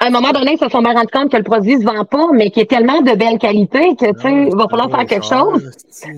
à 0.00 0.06
un 0.06 0.10
moment 0.10 0.30
donné, 0.30 0.52
ils 0.52 0.58
se 0.58 0.68
sont 0.68 0.80
bien 0.80 0.92
rendus 0.92 1.10
compte 1.12 1.32
que 1.32 1.36
le 1.36 1.42
produit 1.42 1.78
se 1.78 1.84
vend 1.84 2.04
pas, 2.04 2.28
mais 2.32 2.50
qui 2.50 2.60
est 2.60 2.70
tellement 2.70 3.00
de 3.00 3.16
belle 3.16 3.38
qualité 3.38 3.96
que, 3.96 4.12
tu 4.12 4.20
sais, 4.20 4.48
il 4.48 4.56
va 4.56 4.68
falloir 4.68 4.90
faire 4.90 5.06
quelque 5.06 5.26
chose. 5.26 5.70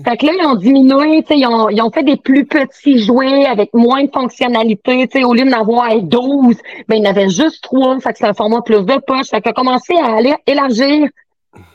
Fait 0.05 0.17
que 0.17 0.27
là, 0.27 0.33
ils 0.39 0.45
ont 0.45 0.55
diminué, 0.55 1.23
tu 1.23 1.29
sais, 1.29 1.39
ils 1.39 1.47
ont, 1.47 1.67
ils 1.69 1.81
ont 1.81 1.89
fait 1.89 2.03
des 2.03 2.17
plus 2.17 2.45
petits 2.45 2.99
jouets 2.99 3.45
avec 3.45 3.73
moins 3.73 4.03
de 4.03 4.11
fonctionnalités, 4.11 5.07
tu 5.07 5.19
sais, 5.19 5.23
au 5.23 5.33
lieu 5.33 5.49
d'en 5.49 5.61
avoir 5.61 5.89
12, 5.99 6.57
ben, 6.87 6.95
il 6.97 7.03
y 7.03 7.07
en 7.07 7.09
avait 7.09 7.29
juste 7.29 7.63
trois, 7.63 7.99
fait 7.99 8.13
que 8.13 8.19
c'est 8.19 8.27
un 8.27 8.35
format 8.35 8.61
plus 8.61 8.85
de 8.85 8.99
poche. 9.05 9.29
Fait 9.29 9.41
que 9.41 9.51
commencé 9.51 9.95
à 9.95 10.15
aller 10.15 10.35
élargir 10.45 11.07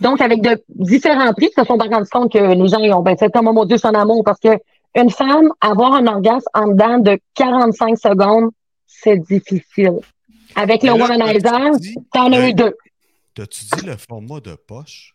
Donc, 0.00 0.20
avec 0.20 0.42
de 0.42 0.62
différents 0.68 1.32
prix, 1.32 1.48
ils 1.50 1.60
se 1.60 1.66
sont 1.66 1.76
rendus 1.76 2.08
compte 2.10 2.32
que 2.32 2.38
les 2.38 2.68
gens 2.68 2.78
ils 2.78 2.92
ont 2.92 3.02
ben, 3.02 3.16
fait 3.16 3.32
comme, 3.32 3.48
oh 3.48 3.52
mon 3.52 3.64
Dieu, 3.64 3.78
son 3.78 3.94
amour, 3.94 4.22
parce 4.24 4.38
que 4.38 4.56
une 4.94 5.10
femme, 5.10 5.50
avoir 5.60 5.94
un 5.94 6.06
orgasme 6.06 6.46
en 6.54 6.68
dedans 6.68 6.98
de 6.98 7.18
45 7.34 7.98
secondes, 7.98 8.50
c'est 8.86 9.18
difficile. 9.18 9.98
Avec 10.56 10.82
le 10.82 10.92
womanizer, 10.92 11.70
t'en 12.12 12.32
as 12.32 12.48
eu 12.48 12.54
deux. 12.54 12.74
T'as-tu 13.34 13.64
dit 13.64 13.84
le 13.86 13.96
format 13.96 14.40
de 14.40 14.54
poche? 14.54 15.14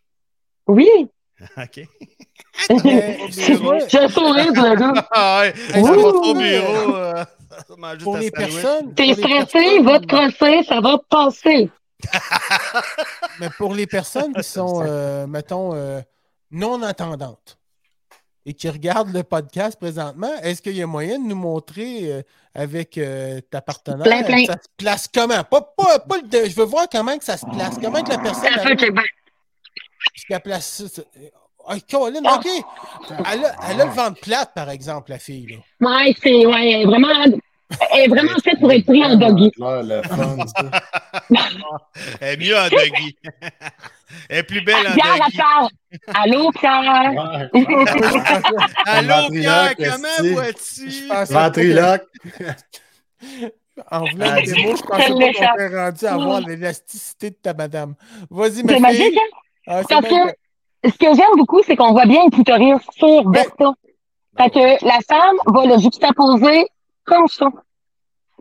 Oui, 0.68 0.88
OK. 1.57 1.81
J'ai 2.69 3.55
souri, 4.09 4.45
le 4.45 4.76
gars. 4.76 5.07
Ah 5.11 5.41
ouais, 5.41 5.53
ça 5.72 5.80
Ouh. 5.80 5.85
va 5.85 6.07
au 6.07 6.34
bureau. 6.35 6.95
euh, 6.95 7.26
ça 7.68 7.76
mange 7.77 7.93
juste 7.93 8.03
pour 8.03 8.15
un 8.15 8.19
les 8.19 8.31
personnes. 8.31 8.93
T'es 8.93 9.13
stressé, 9.13 9.47
personnes- 9.47 9.84
va 9.85 9.99
te 9.99 10.05
crosser, 10.05 10.63
ça 10.63 10.80
va 10.81 10.97
passer. 11.09 11.69
Mais 13.39 13.49
pour 13.57 13.73
les 13.73 13.88
personnes 13.88 14.34
qui 14.34 14.43
sont, 14.47 14.84
euh, 14.85 15.26
mettons, 15.27 15.73
euh, 15.73 16.01
non 16.51 16.81
attendantes 16.84 17.57
et 18.45 18.53
qui 18.53 18.69
regardent 18.69 19.13
le 19.13 19.23
podcast 19.23 19.77
présentement, 19.80 20.31
est-ce 20.41 20.61
qu'il 20.61 20.76
y 20.76 20.81
a 20.81 20.88
moyen 20.88 21.19
de 21.19 21.26
nous 21.26 21.35
montrer 21.35 22.11
euh, 22.11 22.22
avec 22.55 22.97
euh, 22.97 23.39
ta 23.49 23.61
partenaire? 23.61 24.03
Plein, 24.03 24.23
plein. 24.23 24.45
ça 24.45 24.53
se 24.53 24.68
place 24.77 25.07
comment? 25.13 25.43
Pas, 25.43 25.61
pas, 25.61 25.99
pas 25.99 26.18
le 26.18 26.49
je 26.49 26.55
veux 26.55 26.65
voir 26.65 26.88
comment 26.91 27.18
que 27.18 27.23
ça 27.23 27.38
se 27.38 27.45
place. 27.45 27.77
Comment 27.81 28.01
que 28.03 28.09
la 28.09 28.18
personne 28.18 28.49
jusqu'à 30.15 30.39
place 30.39 30.65
ça. 30.68 30.88
ça- 30.88 31.01
Ah, 31.68 31.76
Colin. 31.89 32.22
OK. 32.23 32.47
Elle 33.31 33.45
a, 33.45 33.55
elle 33.69 33.81
a 33.81 33.85
le 33.85 33.91
ventre 33.91 34.19
plate, 34.19 34.51
par 34.55 34.69
exemple, 34.72 35.11
la 35.11 35.19
fille. 35.19 35.59
Ouais, 35.80 36.15
c'est, 36.22 36.43
ouais, 36.47 36.84
vraiment, 36.85 37.38
elle 37.93 38.02
est 38.02 38.07
vraiment 38.07 38.38
faite 38.43 38.60
pour 38.60 38.72
être 38.72 38.85
prise 38.85 39.03
en 39.03 39.15
doggy. 39.15 39.52
Le 39.57 40.02
fun. 40.03 40.38
Elle 42.19 42.34
est 42.41 42.45
mieux 42.45 42.57
en 42.57 42.68
doggy. 42.69 43.15
Elle 44.30 44.38
est 44.39 44.43
plus 44.43 44.61
belle 44.61 44.88
en 44.88 44.93
Pierre, 44.93 45.18
doggy. 45.18 45.39
attends. 45.39 45.69
Allô, 46.22 46.52
Pierre? 46.52 47.49
Allô, 48.85 49.30
Pierre, 49.31 49.73
comment 49.77 50.34
vois-tu? 50.34 51.07
Ventriloque. 51.34 52.03
que- 52.38 52.43
En 53.91 53.99
voulant 54.02 54.26
Ah, 54.31 54.39
une 54.39 54.45
démo, 54.52 54.76
je 54.76 54.81
pensais 54.81 55.07
pas 55.07 55.14
qu'on 55.14 55.34
serait 55.34 55.85
rendu 55.85 56.06
à 56.06 56.18
voir 56.18 56.41
l'élasticité 56.41 57.30
de 57.30 57.35
ta 57.35 57.53
madame. 57.53 57.95
Vas-y, 58.30 58.64
ma 58.64 58.73
C'est 58.73 58.80
magique, 58.80 59.03
fille. 59.03 59.18
hein? 59.19 59.38
Ah, 59.68 59.81
c'est 59.81 59.88
Parce 59.95 60.02
magique. 60.11 60.35
que 60.84 60.89
ce 60.91 60.98
que 60.98 61.15
j'aime 61.15 61.38
beaucoup, 61.38 61.61
c'est 61.65 61.76
qu'on 61.76 61.91
voit 61.91 62.06
bien 62.06 62.26
le 62.26 62.31
clitoris 62.31 62.76
sur 62.98 63.23
Bertha. 63.30 63.72
Fait 64.38 64.49
que 64.49 64.85
la 64.85 64.99
femme 65.07 65.35
va 65.48 65.65
le 65.65 65.80
juxtaposer 65.81 66.65
ça. 67.27 67.45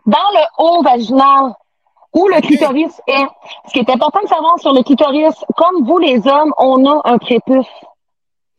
Dans 0.05 0.17
le 0.33 0.43
haut 0.57 0.81
vaginal, 0.83 1.53
où 2.13 2.27
le 2.27 2.41
clitoris 2.41 2.99
est. 3.07 3.25
Ce 3.67 3.71
qui 3.73 3.79
est 3.79 3.89
important 3.89 4.19
de 4.23 4.27
savoir 4.27 4.59
sur 4.59 4.73
le 4.73 4.83
clitoris, 4.83 5.35
comme 5.55 5.85
vous 5.85 5.97
les 5.97 6.17
hommes, 6.27 6.53
on 6.57 6.85
a 6.85 7.01
un 7.05 7.17
prépuce 7.17 7.65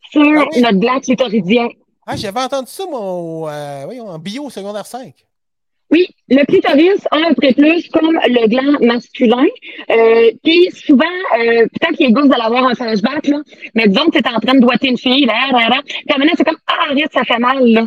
sur 0.09 0.21
Ah 0.23 0.45
oui? 0.51 0.61
notre 0.61 0.77
gland 0.79 0.99
clitoridien. 0.99 1.67
Ah, 2.05 2.15
j'avais 2.15 2.41
entendu 2.41 2.67
ça, 2.69 2.85
mon, 2.89 3.47
euh, 3.47 3.85
oui, 3.87 3.99
en 4.01 4.17
bio 4.19 4.49
secondaire 4.49 4.85
5. 4.85 5.13
Oui, 5.91 6.07
le 6.27 6.43
clitoris 6.45 7.05
a 7.11 7.17
un 7.17 7.33
prépuce 7.35 7.87
comme 7.89 8.19
le 8.25 8.47
gland 8.47 8.79
masculin. 8.81 9.45
Euh, 9.91 10.31
puis 10.43 10.71
souvent, 10.71 11.05
euh, 11.37 11.67
peut-être 11.67 11.95
qu'il 11.97 12.07
est 12.07 12.11
goût 12.11 12.27
de 12.27 12.35
l'avoir 12.35 12.65
un 12.65 12.73
flashback, 12.73 13.27
là, 13.27 13.37
mais 13.75 13.87
disons 13.87 14.05
que 14.05 14.17
tu 14.17 14.17
es 14.17 14.27
en 14.27 14.39
train 14.39 14.55
de 14.55 14.59
doigter 14.61 14.87
une 14.87 14.97
fille, 14.97 15.25
là, 15.25 15.51
là, 15.51 15.81
puis 15.85 16.17
donné, 16.17 16.31
c'est 16.35 16.43
comme 16.45 16.57
Ah, 16.67 16.89
arrête, 16.89 17.13
ça 17.13 17.23
fait 17.23 17.37
mal, 17.37 17.63
là. 17.63 17.85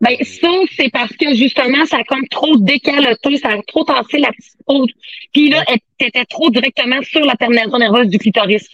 Ben, 0.00 0.16
ça, 0.22 0.48
c'est 0.76 0.90
parce 0.90 1.12
que 1.16 1.34
justement, 1.34 1.84
ça 1.86 1.98
a 1.98 2.04
comme 2.04 2.26
trop 2.28 2.56
décaloté, 2.56 3.36
ça 3.36 3.48
a 3.50 3.62
trop 3.66 3.82
tassé 3.84 4.18
la 4.18 4.28
petite 4.30 4.54
peau. 4.66 4.86
Puis 5.32 5.50
là, 5.50 5.64
t'étais 5.98 6.24
trop 6.24 6.50
directement 6.50 7.02
sur 7.02 7.24
la 7.24 7.34
terminaison 7.34 7.78
nerveuse 7.78 8.06
du 8.08 8.18
clitoris. 8.18 8.68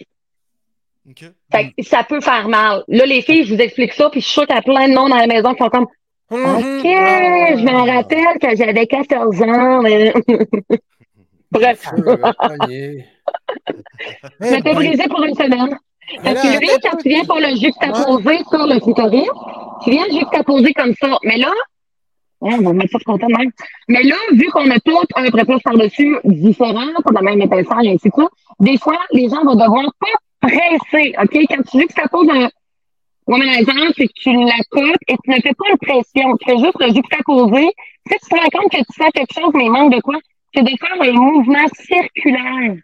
OK. 1.09 1.23
Fait 1.51 1.71
que 1.77 1.83
ça 1.83 2.03
peut 2.03 2.21
faire 2.21 2.47
mal. 2.47 2.83
Là, 2.87 3.05
les 3.05 3.21
filles, 3.21 3.43
je 3.45 3.53
vous 3.55 3.61
explique 3.61 3.93
ça, 3.93 4.09
puis 4.09 4.21
je 4.21 4.25
suis 4.25 4.33
sûre 4.33 4.45
qu'il 4.47 4.55
y 4.55 4.59
a 4.59 4.61
plein 4.61 4.87
de 4.87 4.93
monde 4.93 5.13
à 5.13 5.17
la 5.25 5.27
maison 5.27 5.53
qui 5.53 5.63
sont 5.63 5.69
comme 5.69 5.87
OK, 6.31 6.83
je 6.83 7.63
m'en 7.65 7.85
rappelle 7.85 8.39
que 8.41 8.55
j'avais 8.55 8.87
14 8.87 9.41
ans. 9.43 9.81
mais- 9.81 10.13
Bref, 11.51 11.85
Eh 12.69 13.03
je 14.41 14.55
t'ai 14.55 14.61
ben, 14.61 14.73
brisé 14.73 15.03
pour 15.07 15.23
une 15.23 15.35
semaine. 15.35 15.77
Parce 16.23 16.41
que 16.41 16.47
attends, 16.47 16.89
quand 16.89 16.97
tu 16.97 17.09
viens 17.09 17.25
pour 17.25 17.39
le 17.39 17.55
juxtaposer 17.55 18.37
sur 18.49 18.67
le 18.67 18.79
clitoris, 18.79 19.29
tu 19.83 19.91
viens 19.91 20.05
le 20.05 20.13
juxtaposer 20.13 20.73
comme 20.73 20.93
ça. 21.01 21.17
Mais 21.23 21.37
là, 21.37 21.51
on 22.41 22.57
va 22.57 22.73
mettre 22.73 22.91
ça 22.91 22.99
content 23.05 23.27
même. 23.27 23.51
Mais 23.87 24.03
là, 24.03 24.15
vu 24.33 24.45
qu'on 24.51 24.69
a 24.69 24.79
tout 24.79 24.97
un 25.15 25.29
prépuce 25.31 25.63
par-dessus 25.63 26.17
différent, 26.23 26.87
pour 27.03 27.13
la 27.13 27.21
même 27.21 27.41
épaisseur 27.41 27.79
et 27.83 27.89
ainsi 27.89 28.09
de 28.09 28.13
suite, 28.13 28.29
des 28.59 28.77
fois, 28.77 28.99
les 29.11 29.29
gens 29.29 29.43
vont 29.43 29.55
devoir 29.55 29.85
pas 29.99 30.47
presser. 30.47 31.15
OK? 31.21 31.45
Quand 31.49 31.63
tu 31.69 31.79
juxtaposes 31.79 32.29
un 32.29 32.49
womanizer, 33.27 33.93
c'est 33.97 34.07
que 34.07 34.13
tu 34.15 34.31
l'accotes 34.31 35.01
et 35.07 35.15
tu 35.23 35.29
ne 35.31 35.35
fais 35.35 35.53
pas 35.53 35.69
une 35.71 35.77
pression. 35.77 36.37
Tu 36.37 36.49
fais 36.49 36.57
juste 36.57 36.79
le 36.79 36.93
juxtaposer. 36.93 37.69
Si 38.07 38.17
tu 38.19 38.29
te 38.29 38.35
rends 38.35 38.59
compte 38.59 38.71
que 38.71 38.77
tu 38.77 38.93
fais 38.95 39.11
quelque 39.11 39.33
chose, 39.33 39.51
mais 39.55 39.65
il 39.65 39.71
manque 39.71 39.93
de 39.93 40.01
quoi? 40.01 40.17
C'est 40.53 40.63
de 40.63 40.69
faire 40.69 41.01
un 41.01 41.11
mouvement 41.11 41.65
circulaire 41.73 42.75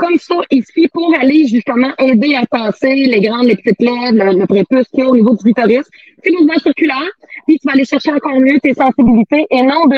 comme 0.00 0.18
ça 0.18 0.36
ici 0.50 0.88
pour 0.92 1.14
aller 1.14 1.46
justement 1.46 1.92
aider 1.98 2.34
à 2.34 2.46
passer 2.46 2.94
les 2.94 3.20
grandes, 3.20 3.46
les 3.46 3.56
petites 3.56 3.80
lèvres, 3.80 4.12
le, 4.12 4.40
le 4.40 4.46
prépuce 4.46 4.88
qu'il 4.88 5.00
y 5.00 5.02
a 5.02 5.08
au 5.10 5.14
niveau 5.14 5.36
du 5.36 5.42
clitoris. 5.44 5.86
C'est 6.24 6.30
le 6.30 6.38
mouvement 6.38 6.58
circulaire, 6.58 7.10
puis 7.46 7.58
tu 7.58 7.66
vas 7.66 7.74
aller 7.74 7.84
chercher 7.84 8.12
encore 8.12 8.40
mieux 8.40 8.58
tes 8.60 8.72
sensibilités 8.72 9.46
et 9.50 9.62
non 9.62 9.86
de 9.86 9.96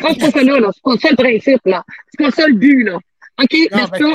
c'est 0.00 0.18
pas 0.18 0.30
ça 0.30 0.42
là, 0.42 0.58
là. 0.58 0.70
c'est 0.74 0.82
pas 0.82 0.96
ça 0.96 1.10
le 1.10 1.16
principe 1.16 1.60
là, 1.66 1.84
c'est 2.10 2.24
pas 2.24 2.30
ça 2.32 2.48
le 2.48 2.54
but 2.54 2.82
là. 2.82 2.98
Ok, 3.40 3.52
n'est-ce 3.52 3.90
ben-? 4.02 4.14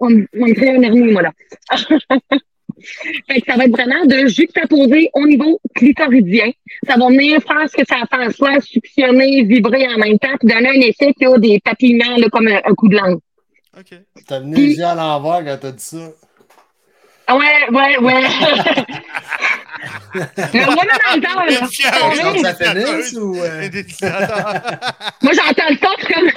On, 0.00 0.06
on 0.08 0.46
me 0.46 0.52
crée 0.52 0.76
un 0.76 0.82
hernie 0.82 1.10
moi 1.10 1.22
là. 1.22 1.32
fait 3.28 3.40
que 3.40 3.50
ça 3.50 3.56
va 3.56 3.64
être 3.64 3.70
vraiment 3.70 4.04
de 4.04 4.26
juxtaposer 4.26 5.08
au 5.14 5.26
niveau 5.26 5.60
clitoridien. 5.74 6.50
Ça 6.86 6.96
va 6.98 7.06
venir 7.08 7.40
faire 7.40 7.70
ce 7.70 7.76
que 7.76 7.86
ça 7.86 7.96
fait 8.10 8.26
en 8.26 8.30
soi, 8.30 8.60
suctionner, 8.60 9.44
vibrer 9.44 9.86
en 9.88 9.98
même 9.98 10.18
temps, 10.18 10.36
puis 10.38 10.48
donner 10.48 10.68
un 10.68 10.80
effet 10.86 11.14
qui 11.14 11.24
a 11.24 11.38
des 11.38 11.58
papillements 11.60 12.18
là, 12.18 12.28
comme 12.30 12.48
un, 12.48 12.60
un 12.62 12.74
coup 12.74 12.88
de 12.88 12.96
langue. 12.96 13.18
OK. 13.78 13.94
T'as 14.26 14.40
venu 14.40 14.56
les 14.56 14.74
yeux 14.76 14.84
à 14.84 14.94
l'envers 14.94 15.44
quand 15.44 15.58
t'as 15.60 15.72
dit 15.72 15.82
ça. 15.84 15.96
Ah 17.26 17.36
Ouais, 17.36 17.68
ouais, 17.70 17.98
ouais. 17.98 18.22
le 20.14 20.20
une 22.36 22.44
ça 22.44 22.54
fière. 22.54 22.74
tennis 22.74 23.12
ou. 23.14 23.34
euh? 23.36 23.68
Moi, 25.22 25.32
j'entends 25.32 25.68
le 25.70 25.76
ton 25.78 25.96
comme. 26.14 26.30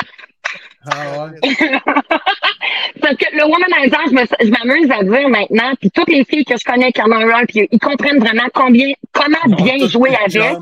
Ah 0.88 1.26
ouais. 1.26 1.40
Parce 3.02 3.16
que 3.18 3.26
le 3.36 3.44
womanizer, 3.44 4.00
je 4.08 4.14
me- 4.14 4.46
je 4.46 4.50
m'amuse 4.52 4.92
à 4.92 5.04
dire 5.04 5.30
maintenant, 5.30 5.74
puis 5.80 5.90
toutes 5.92 6.10
les 6.10 6.24
filles 6.26 6.46
que 6.46 6.56
je 6.58 6.64
connais 6.64 6.92
qui 6.92 7.02
en 7.02 7.12
ont 7.12 7.30
un, 7.36 7.44
puis 7.46 7.68
ils 7.72 7.80
comprennent 7.80 8.20
vraiment 8.20 8.48
combien, 8.54 8.94
comment 9.12 9.56
bien 9.64 9.88
jouer 9.88 10.16
avec. 10.16 10.60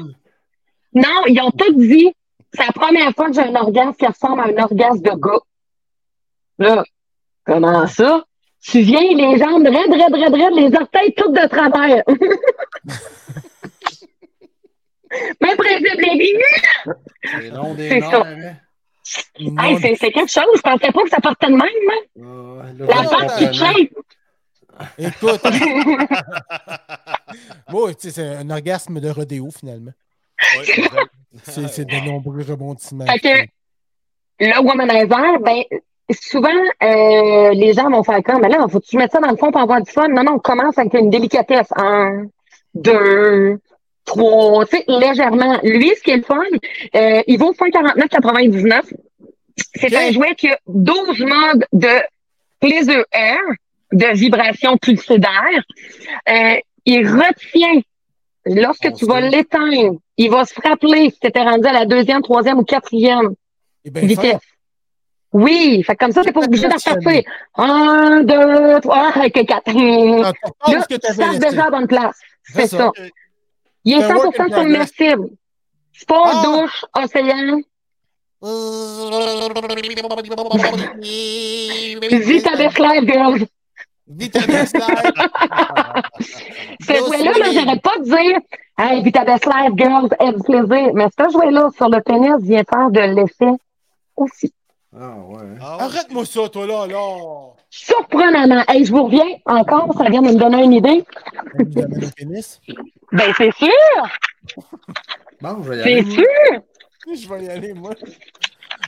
Non, 0.94 1.26
ils 1.28 1.40
ont 1.42 1.52
tous 1.52 1.74
dit, 1.74 2.14
c'est 2.54 2.66
la 2.66 2.72
première 2.72 3.12
fois 3.14 3.28
que 3.30 3.34
j'ai 3.36 3.42
un 3.42 3.54
orgasme 3.56 3.96
qui 4.00 4.06
ressemble 4.08 4.40
à 4.42 4.46
un 4.46 4.58
orgasme 4.64 5.02
de 5.02 5.12
gars. 5.12 5.40
Là, 6.60 6.84
comment 7.46 7.88
ça? 7.88 8.24
Tu 8.62 8.82
viens, 8.82 9.02
les 9.02 9.38
jambes 9.38 9.66
raides, 9.66 9.94
raides, 9.94 10.16
raides, 10.16 10.36
raides, 10.36 10.54
les 10.56 10.74
orteils 10.80 11.14
toutes 11.16 11.34
de 11.34 11.48
travers. 11.48 12.04
Même 15.42 15.58
principe, 15.58 16.02
les. 16.02 16.40
C'est 17.24 17.50
long 17.50 17.74
des 17.76 17.90
C'est 17.90 18.00
nerfs, 18.00 18.12
ça. 18.12 18.24
hein? 18.26 18.56
Hey, 19.64 19.78
c'est 19.82 19.96
c'est 19.96 20.12
quelque 20.12 20.32
chose. 20.32 20.44
Je 20.56 20.62
pensais 20.62 20.92
pas 20.92 21.04
que 21.04 21.10
ça 21.10 21.20
partait 21.22 21.48
de 21.48 21.52
même, 21.52 21.92
hein? 21.92 22.02
La 22.80 23.04
face 23.04 23.36
qui 23.38 23.54
shape. 23.54 23.92
Écoute, 24.98 25.42
bon, 27.70 27.94
tu 27.94 28.00
sais, 28.00 28.10
c'est 28.12 28.28
un 28.38 28.50
orgasme 28.50 29.00
de 29.00 29.08
rodéo, 29.10 29.50
finalement. 29.52 29.92
Ouais, 30.58 30.66
c'est 31.44 31.86
de 31.86 32.06
nombreux 32.06 32.42
rebondissements. 32.42 33.06
Fait 33.06 33.20
que 33.20 33.46
le 34.40 34.60
womanizer, 34.62 35.40
ben, 35.42 35.64
souvent, 36.14 36.50
euh, 36.50 37.52
les 37.52 37.74
gens 37.74 37.90
vont 37.90 38.04
faire 38.04 38.22
comme, 38.24 38.42
mais 38.42 38.50
là, 38.50 38.66
faut-tu 38.70 38.98
mettre 38.98 39.14
ça 39.14 39.20
dans 39.20 39.32
le 39.32 39.38
fond 39.38 39.52
pour 39.52 39.62
avoir 39.62 39.82
du 39.82 39.92
fun? 39.92 40.08
Non, 40.08 40.24
non, 40.24 40.34
on 40.34 40.40
commence 40.40 40.78
avec 40.78 40.94
une 40.94 41.10
délicatesse. 41.10 41.68
Un, 41.76 42.26
deux, 42.74 43.60
trois, 44.06 44.66
tu 44.66 44.78
sais, 44.78 44.86
légèrement. 44.88 45.60
Lui, 45.64 45.92
ce 45.96 46.02
qui 46.02 46.12
est 46.12 46.18
le 46.18 46.24
fun, 46.24 46.42
euh, 46.96 47.22
il 47.28 47.38
vaut 47.38 47.54
149,99. 47.54 48.94
C'est 49.76 49.96
un 49.96 50.12
jouet 50.12 50.36
qui 50.36 50.50
a 50.50 50.58
12 50.68 51.20
modes 51.20 51.66
de 51.74 51.88
pleasure 52.60 53.06
air, 53.12 53.40
de 53.92 54.08
vibration 54.16 54.78
pulsée 54.78 55.20
d'air. 55.20 55.64
Euh, 56.30 56.56
il 56.86 57.08
retient. 57.08 57.82
Lorsque 58.46 58.94
tu 58.94 59.06
vas 59.06 59.22
l'éteindre, 59.22 60.00
il 60.18 60.30
va 60.30 60.44
se 60.44 60.60
rappeler 60.62 61.12
si 61.12 61.20
tu 61.20 61.28
étais 61.28 61.42
rendu 61.42 61.66
à 61.66 61.72
la 61.72 61.86
deuxième, 61.86 62.22
troisième 62.22 62.58
ou 62.58 62.64
quatrième 62.64 63.36
vitesse. 63.86 64.42
Oui, 65.34 65.84
fait 65.84 65.96
comme 65.96 66.12
ça, 66.12 66.24
t'es 66.24 66.32
pas 66.32 66.42
obligé 66.42 66.68
d'en 66.68 66.76
repartir. 66.76 67.24
Un, 67.58 68.22
deux, 68.24 68.80
trois, 68.82 69.12
avec 69.16 69.34
quatre. 69.48 69.64
Ah, 69.68 70.72
Là, 70.72 70.86
tu 70.88 70.98
laissé. 70.98 71.40
déjà 71.40 71.66
à 71.66 71.70
bonne 71.72 71.88
place. 71.88 72.18
C'est 72.44 72.68
ça. 72.68 72.78
ça. 72.78 72.92
Il 73.84 73.94
est 73.98 74.02
C'est 74.02 74.12
un 74.12 74.16
work 74.16 74.26
in 74.40 74.44
100% 74.46 74.50
progress. 74.50 74.62
submersible. 74.92 75.30
Pas 76.08 76.24
Ah! 76.26 76.42
douche, 76.46 76.86
océan. 76.96 77.62
Vita 82.12 82.56
Best 82.58 82.80
Life, 82.80 83.06
girls. 83.08 83.48
Vita 84.08 84.40
Best 84.48 84.76
Life. 84.76 85.12
Ce 86.82 86.94
jouet-là, 86.94 87.32
là, 87.40 87.46
j'aurais 87.54 87.80
pas 87.80 87.98
de 88.00 88.04
dire 88.04 88.40
Hey, 88.78 89.02
Vita 89.04 89.24
Best 89.24 89.46
Life, 89.46 89.72
girls, 89.78 90.10
aie 90.20 90.34
du 90.34 90.44
plaisir. 90.44 90.92
Mais 90.94 91.08
ce 91.18 91.32
jouet-là 91.32 91.70
sur 91.76 91.90
le 91.90 92.02
pénis 92.02 92.36
vient 92.42 92.64
faire 92.70 92.90
de 92.92 93.00
l'effet 93.00 93.54
aussi. 94.18 94.54
Ah 94.96 95.16
ouais. 95.18 95.38
Ah 95.62 95.78
ouais. 95.78 95.84
Arrête-moi 95.84 96.26
ça, 96.26 96.48
toi, 96.50 96.68
là, 96.68 96.86
là. 96.88 97.18
Surprenamment. 97.70 98.64
Hey, 98.68 98.86
je 98.86 98.92
vous 98.92 99.06
reviens 99.06 99.38
encore, 99.46 99.94
ça 99.98 100.10
vient 100.10 100.22
de 100.22 100.28
me 100.28 100.36
donner 100.40 100.64
une 100.64 100.74
idée. 100.74 101.04
Pénis? 102.16 102.62
Ben, 103.12 103.34
c'est 103.38 103.52
sûr, 103.56 103.70
Bon, 105.42 105.62
je 105.64 105.70
vais 105.70 105.78
y 105.80 105.84
c'est 105.84 105.94
aller. 105.94 106.12
sûr. 106.12 106.62
Je 107.16 107.28
vais 107.30 107.44
y 107.46 107.50
aller, 107.50 107.74
moi. 107.74 107.92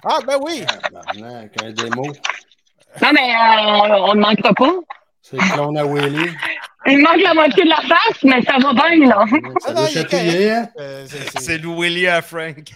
Ah, 0.03 0.19
ben 0.26 0.38
oui. 0.41 0.64
Tabarnak, 0.65 1.52
un 1.64 1.72
démo. 1.72 2.03
Non, 3.02 3.10
mais 3.14 3.34
euh, 3.34 3.98
on 4.07 4.15
ne 4.15 4.22
manquera 4.22 4.53
pas. 4.53 4.72
C'est 5.22 5.38
le 5.38 5.53
clone 5.53 5.77
à 5.77 5.86
Willy. 5.86 6.30
Il 6.88 6.99
manque 6.99 7.22
la 7.23 7.34
moitié 7.34 7.64
de 7.64 7.69
la 7.69 7.77
face, 7.77 8.23
mais 8.23 8.41
ça 8.44 8.57
va 8.60 8.73
bien, 8.73 9.07
là. 9.07 9.26
Ça 9.60 9.69
Ah 9.69 9.73
non, 9.73 9.82
doit 9.82 9.90
il 9.90 9.98
est 9.98 10.02
chatouiller, 10.02 10.52
hein? 10.52 10.69
Euh, 10.80 11.06
c'est- 11.07 11.18
c'est- 11.32 11.40
C'est 11.40 11.57
Louis 11.57 12.07
à 12.07 12.22
Frank. 12.22 12.57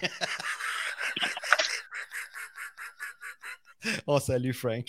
On 4.06 4.18
salue 4.18 4.52
Frank. 4.52 4.86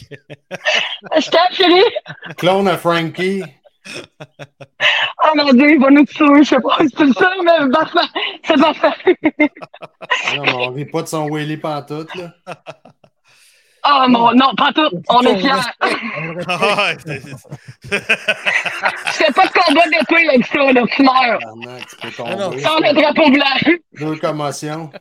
Je 1.17 1.29
t'ai 1.29 1.37
chérie. 1.55 1.83
Clone 2.37 2.67
à 2.67 2.77
Frankie. 2.77 3.43
Oh 5.23 5.31
mon 5.35 5.51
Dieu, 5.53 5.71
il 5.71 5.79
va 5.81 5.89
nous 5.89 6.05
tuer. 6.05 6.43
Je 6.43 6.49
sais 6.49 6.59
pas 6.61 6.77
si 6.81 6.89
c'est 6.97 7.13
ça, 7.13 7.31
mais 7.43 7.69
parfait. 7.71 7.99
C'est 8.43 8.59
parfait. 8.59 9.17
Non, 10.35 10.43
mais 10.43 10.53
on 10.53 10.71
vit 10.71 10.85
pas 10.85 11.01
de 11.03 11.07
son 11.07 11.29
Willy 11.29 11.57
pantoute, 11.57 12.13
là. 12.15 12.33
Oh 13.83 14.05
mon, 14.09 14.31
non, 14.33 14.53
pas 14.55 14.71
tout. 14.73 14.89
On 15.09 15.21
est 15.21 15.39
fiers. 15.39 15.49
Ah, 16.47 16.91
c'est- 17.03 17.21
Je 17.89 19.11
fais 19.11 19.33
pas 19.33 19.47
de 19.47 19.51
combat 19.51 19.81
d'épée 19.87 20.27
avec 20.29 20.45
ça, 20.45 20.71
là. 20.71 20.83
Tu 20.95 21.01
meurs. 21.01 21.39
Tabarnak, 21.39 21.87
tu 21.87 21.95
peux 21.95 22.23
Ah. 22.23 22.51
Sans 22.59 22.77
le 22.79 22.93
drapeau 22.93 23.31
blanc. 23.31 23.75
Deux 23.99 24.15
commotions. 24.17 24.91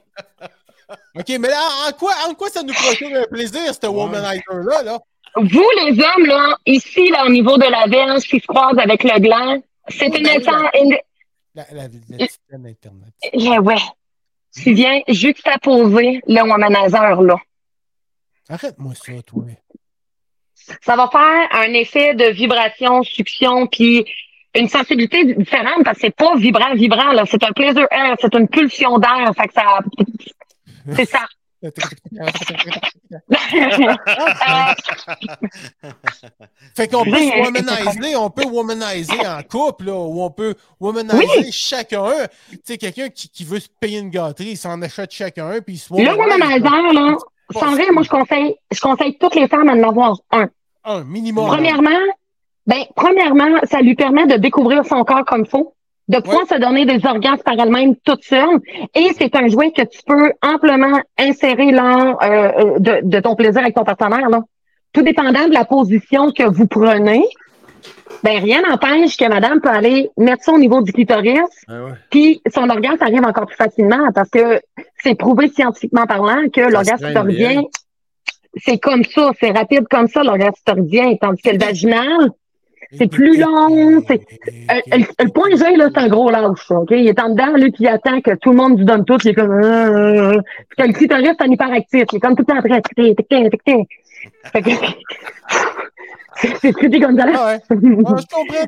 OK, 1.14 1.28
mais 1.38 1.48
là, 1.48 1.60
en 1.88 1.92
quoi, 1.92 2.12
en 2.28 2.34
quoi 2.34 2.48
ça 2.48 2.62
nous 2.62 2.72
procure 2.74 3.16
un 3.16 3.24
plaisir, 3.30 3.72
ce 3.74 3.86
womanizer-là, 3.86 4.82
là? 4.82 4.98
Vous, 5.36 5.66
les 5.84 5.92
hommes, 5.92 6.26
là, 6.26 6.56
ici, 6.66 7.08
là, 7.10 7.24
au 7.24 7.28
niveau 7.28 7.56
de 7.56 7.64
la 7.70 7.86
verge 7.86 8.22
qui 8.24 8.40
se 8.40 8.46
croise 8.46 8.76
avec 8.78 9.04
le 9.04 9.18
gland, 9.20 9.62
c'est 9.88 10.08
Oui, 10.10 10.18
une 10.18 10.24
ben 10.44 10.70
une- 10.74 10.96
La, 11.54 11.64
la, 11.72 11.82
la 12.08 12.26
système 12.26 12.66
Internet. 12.66 13.12
Eh 13.32 13.58
ouais. 13.58 13.76
Tu 14.60 14.72
viens 14.72 15.00
juxtaposer 15.06 16.20
le 16.26 16.42
womanizer, 16.42 17.22
là. 17.22 17.36
Arrête-moi 18.48 18.94
ça, 18.96 19.12
toi. 19.24 19.44
ça 20.82 20.96
va 20.96 21.08
faire 21.08 21.48
un 21.52 21.72
effet 21.74 22.14
de 22.14 22.24
vibration, 22.30 23.02
succion, 23.04 23.68
puis 23.68 24.04
une 24.56 24.68
sensibilité 24.68 25.24
différente 25.34 25.84
parce 25.84 25.98
que 25.98 26.06
c'est 26.06 26.16
pas 26.16 26.34
vibrant, 26.36 26.74
vibrant, 26.74 27.12
là. 27.12 27.22
C'est 27.30 27.44
un 27.44 27.52
plaisir 27.52 27.86
air, 27.92 28.16
c'est 28.20 28.34
une 28.34 28.48
pulsion 28.48 28.98
d'air. 28.98 29.32
Fait 29.36 29.46
que 29.46 29.54
ça. 29.54 29.78
C'est 30.96 31.08
ça. 31.08 31.26
Fait 36.74 36.88
qu'on 36.88 37.04
peut 37.04 37.18
se 37.18 37.44
womaniser, 37.44 38.16
on 38.16 38.30
peut 38.30 38.46
womaniser 38.46 39.26
en 39.26 39.42
couple, 39.42 39.84
là, 39.86 39.94
ou 39.94 40.22
on 40.22 40.30
peut 40.30 40.54
womaniser 40.80 41.52
chacun. 41.52 42.06
Tu 42.50 42.58
sais, 42.64 42.78
quelqu'un 42.78 43.10
qui, 43.10 43.28
qui 43.28 43.44
veut 43.44 43.60
se 43.60 43.68
payer 43.78 43.98
une 43.98 44.08
gâterie, 44.08 44.52
il 44.52 44.56
s'en 44.56 44.80
achète 44.80 45.10
chacun, 45.10 45.60
puis 45.60 45.74
il 45.74 45.78
se 45.78 45.92
le 45.92 46.12
womanizer, 46.16 46.92
là, 46.94 47.16
sans 47.52 47.76
moi, 47.92 48.02
je 48.02 48.08
conseille, 48.08 48.56
je 48.70 48.80
conseille 48.80 49.18
toutes 49.18 49.34
les 49.34 49.48
femmes 49.48 49.68
à 49.68 49.72
en 49.72 49.82
avoir 49.82 50.16
un. 50.30 50.48
Un 50.84 51.04
minimum. 51.04 51.46
Premièrement, 51.46 51.90
ben, 52.66 52.84
premièrement, 52.96 53.60
ça 53.70 53.82
lui 53.82 53.94
permet 53.94 54.26
de 54.26 54.36
découvrir 54.36 54.86
son 54.86 55.04
corps 55.04 55.24
comme 55.26 55.42
il 55.42 55.50
faut, 55.50 55.74
de 56.10 56.18
pouvoir 56.18 56.44
se 56.48 56.58
donner 56.58 56.84
des 56.86 57.06
orgasmes 57.06 57.42
par 57.44 57.54
elle-même 57.58 57.94
toute 58.04 58.24
seule. 58.24 58.58
Et 58.96 59.10
c'est 59.16 59.34
un 59.36 59.46
jouet 59.46 59.70
que 59.70 59.82
tu 59.82 60.00
peux 60.04 60.32
amplement 60.42 61.00
insérer 61.16 61.70
lors 61.70 62.20
euh, 62.22 62.26
euh, 62.26 62.78
de, 62.80 63.00
de 63.04 63.20
ton 63.20 63.36
plaisir 63.36 63.62
avec 63.62 63.76
ton 63.76 63.84
partenaire. 63.84 64.28
Là. 64.28 64.40
Tout 64.92 65.02
dépendant 65.02 65.46
de 65.46 65.54
la 65.54 65.64
position 65.64 66.32
que 66.32 66.42
vous 66.42 66.66
prenez, 66.66 67.22
ben 68.24 68.42
rien 68.42 68.60
n'empêche 68.62 69.16
que 69.16 69.28
madame 69.28 69.60
peut 69.60 69.68
aller 69.68 70.10
mettre 70.16 70.42
ça 70.42 70.52
au 70.52 70.58
niveau 70.58 70.82
du 70.82 70.92
clitoris, 70.92 71.38
Ah 71.68 71.90
puis 72.10 72.42
son 72.52 72.68
orgasme 72.68 73.02
arrive 73.02 73.24
encore 73.24 73.46
plus 73.46 73.56
facilement 73.56 74.10
parce 74.12 74.30
que 74.30 74.60
c'est 75.02 75.14
prouvé 75.14 75.48
scientifiquement 75.48 76.06
parlant 76.06 76.48
que 76.52 76.60
l'orgasme 76.60 77.04
clitoridien, 77.04 77.62
c'est 78.56 78.78
comme 78.78 79.04
ça, 79.04 79.30
c'est 79.38 79.52
rapide 79.52 79.86
comme 79.88 80.08
ça, 80.08 80.24
l'orgasme 80.24 80.54
clitoridien, 80.66 81.14
tandis 81.20 81.40
que 81.40 81.50
le 81.50 81.58
vaginal, 81.58 82.30
c'est 82.92 83.06
plus 83.06 83.38
long, 83.38 84.02
c'est- 84.06 84.26
le, 84.68 85.30
point 85.30 85.50
G, 85.50 85.76
là, 85.76 85.88
c'est 85.94 86.00
un 86.00 86.08
gros 86.08 86.30
lâche, 86.30 86.70
OK? 86.70 86.90
Il 86.90 87.08
est 87.08 87.20
en 87.20 87.30
dedans, 87.30 87.52
lui, 87.56 87.70
puis 87.70 87.84
il 87.84 87.88
attend 87.88 88.20
que 88.20 88.34
tout 88.36 88.50
le 88.50 88.56
monde 88.56 88.78
lui 88.78 88.84
donne 88.84 89.04
tout, 89.04 89.18
il 89.24 89.30
est 89.30 89.34
comme... 89.34 89.52
Euh, 89.52 89.64
euh, 89.64 90.32
euh. 90.34 90.40
Puis 90.68 90.76
que 90.76 90.88
le 90.88 90.92
clitoris, 90.92 91.30
c'est 91.38 91.46
un 91.46 91.50
hyperactif, 91.50 92.04
il 92.12 92.16
est 92.16 92.20
comme 92.20 92.34
tout 92.34 92.44
le 92.48 92.62
temps 92.62 92.78
tic. 93.64 93.88
Fait 94.52 94.62
que... 94.62 94.70
C'est 96.62 96.72
Gonzalez. 96.72 97.34
Ah. 97.36 97.56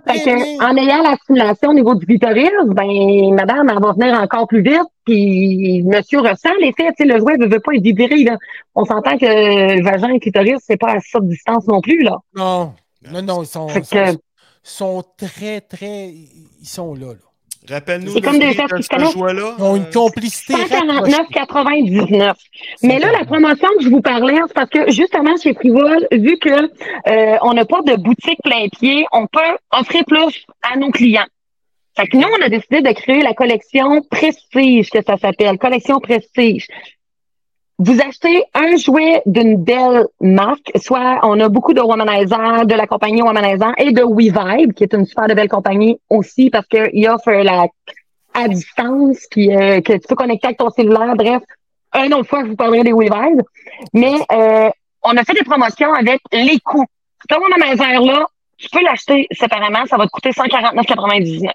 Ah, 0.07 0.15
que, 0.15 0.25
bien. 0.25 0.69
en 0.69 0.77
ayant 0.77 1.03
la 1.03 1.17
stimulation 1.17 1.71
au 1.71 1.75
niveau 1.75 1.95
du 1.95 2.05
clitoris, 2.05 2.51
ben, 2.67 3.35
madame, 3.35 3.71
elle 3.71 3.83
va 3.83 3.93
venir 3.93 4.21
encore 4.21 4.47
plus 4.47 4.63
vite, 4.63 4.83
puis 5.05 5.83
monsieur 5.85 6.21
ressent 6.21 6.51
l'effet, 6.61 6.89
tu 6.99 7.05
sais, 7.05 7.05
le 7.05 7.19
jouet 7.19 7.37
ne 7.39 7.47
veut 7.47 7.61
pas 7.61 7.73
être 7.75 7.83
vibré, 7.83 8.25
là. 8.25 8.37
On 8.75 8.85
s'entend 8.85 9.17
que 9.17 9.25
le 9.25 9.83
vagin 9.83 10.09
et 10.09 10.15
le 10.15 10.19
clitoris, 10.19 10.59
c'est 10.61 10.77
pas 10.77 10.91
à 10.91 10.97
de 10.97 11.29
distance 11.29 11.67
non 11.67 11.81
plus, 11.81 12.03
là. 12.03 12.19
Non, 12.35 12.73
non, 13.11 13.23
non, 13.23 13.43
ils 13.43 13.47
sont, 13.47 13.67
que- 13.67 14.19
sont 14.63 15.03
très, 15.17 15.61
très... 15.61 16.09
Ils 16.11 16.67
sont 16.67 16.95
là, 16.95 17.09
là. 17.09 17.15
Rappelle-nous 17.77 18.13
C'est 18.15 18.21
comme 18.21 18.41
des 18.41 18.55
de 18.55 18.77
qui 18.77 18.83
se 18.83 19.13
jouet-là. 19.13 19.55
Ils 19.57 19.63
ont 19.63 19.77
une 19.77 19.83
Euh, 19.85 19.93
complicité. 19.93 20.55
149,99. 20.55 22.35
Mais 22.83 22.99
là, 22.99 23.13
la 23.13 23.25
promotion 23.25 23.69
que 23.79 23.85
je 23.85 23.89
vous 23.89 24.01
parlais, 24.01 24.35
c'est 24.49 24.53
parce 24.55 24.69
que 24.71 24.91
justement, 24.91 25.37
chez 25.41 25.55
Frivole, 25.55 26.07
vu 26.11 26.39
que 26.39 26.51
euh, 26.51 27.37
on 27.43 27.53
n'a 27.55 27.65
pas 27.65 27.81
de 27.83 27.95
boutique 27.97 28.41
plein 28.43 28.67
pied, 28.69 29.05
on 29.13 29.27
peut 29.29 29.57
offrir 29.71 30.05
plus 30.07 30.45
à 30.63 30.77
nos 30.77 30.91
clients. 30.91 31.27
Fait 31.97 32.07
que 32.09 32.17
nous, 32.17 32.27
on 32.27 32.43
a 32.45 32.49
décidé 32.49 32.81
de 32.81 32.91
créer 32.93 33.23
la 33.23 33.35
collection 33.35 34.03
Prestige, 34.11 34.91
que 34.91 35.03
ça 35.05 35.17
s'appelle, 35.17 35.57
collection 35.59 36.01
Prestige. 36.01 36.67
Vous 37.85 38.01
achetez 38.01 38.45
un 38.55 38.77
jouet 38.77 39.23
d'une 39.27 39.57
belle 39.57 40.07
marque, 40.21 40.71
soit 40.77 41.19
on 41.25 41.41
a 41.41 41.49
beaucoup 41.49 41.75
de 41.75 41.81
Womanizer, 41.81 42.65
de 42.65 42.75
la 42.75 42.87
compagnie 42.87 43.23
Womanizer 43.23 43.73
et 43.77 43.91
de 43.91 44.05
WeVibe, 44.05 44.73
qui 44.73 44.85
est 44.85 44.95
une 44.95 45.05
super 45.05 45.27
de 45.27 45.35
belle 45.35 45.49
compagnie 45.49 45.99
aussi 46.09 46.49
parce 46.49 46.67
qu'ils 46.69 47.09
offrent 47.09 47.33
la 47.43 47.67
à 48.35 48.47
distance, 48.47 49.27
puis 49.33 49.55
euh, 49.55 49.81
que 49.81 49.95
tu 49.95 50.07
peux 50.09 50.15
connecter 50.15 50.47
avec 50.47 50.59
ton 50.59 50.71
cellulaire. 50.71 51.17
Bref, 51.17 51.43
une 51.97 52.15
autre 52.15 52.29
fois, 52.29 52.45
je 52.45 52.51
vous 52.51 52.57
parlerai 52.57 52.85
des 52.85 52.93
WeVibe. 52.93 53.43
Mais 53.93 54.15
euh, 54.31 54.71
on 55.03 55.17
a 55.17 55.25
fait 55.25 55.35
des 55.35 55.45
promotions 55.45 55.93
avec 55.93 56.21
les 56.33 56.61
coûts. 56.61 56.87
Ce 57.29 57.37
Womanizer-là, 57.37 58.27
tu 58.59 58.69
peux 58.71 58.83
l'acheter 58.85 59.27
séparément, 59.33 59.85
ça 59.87 59.97
va 59.97 60.07
te 60.07 60.11
coûter 60.11 60.31
149,99. 60.31 61.51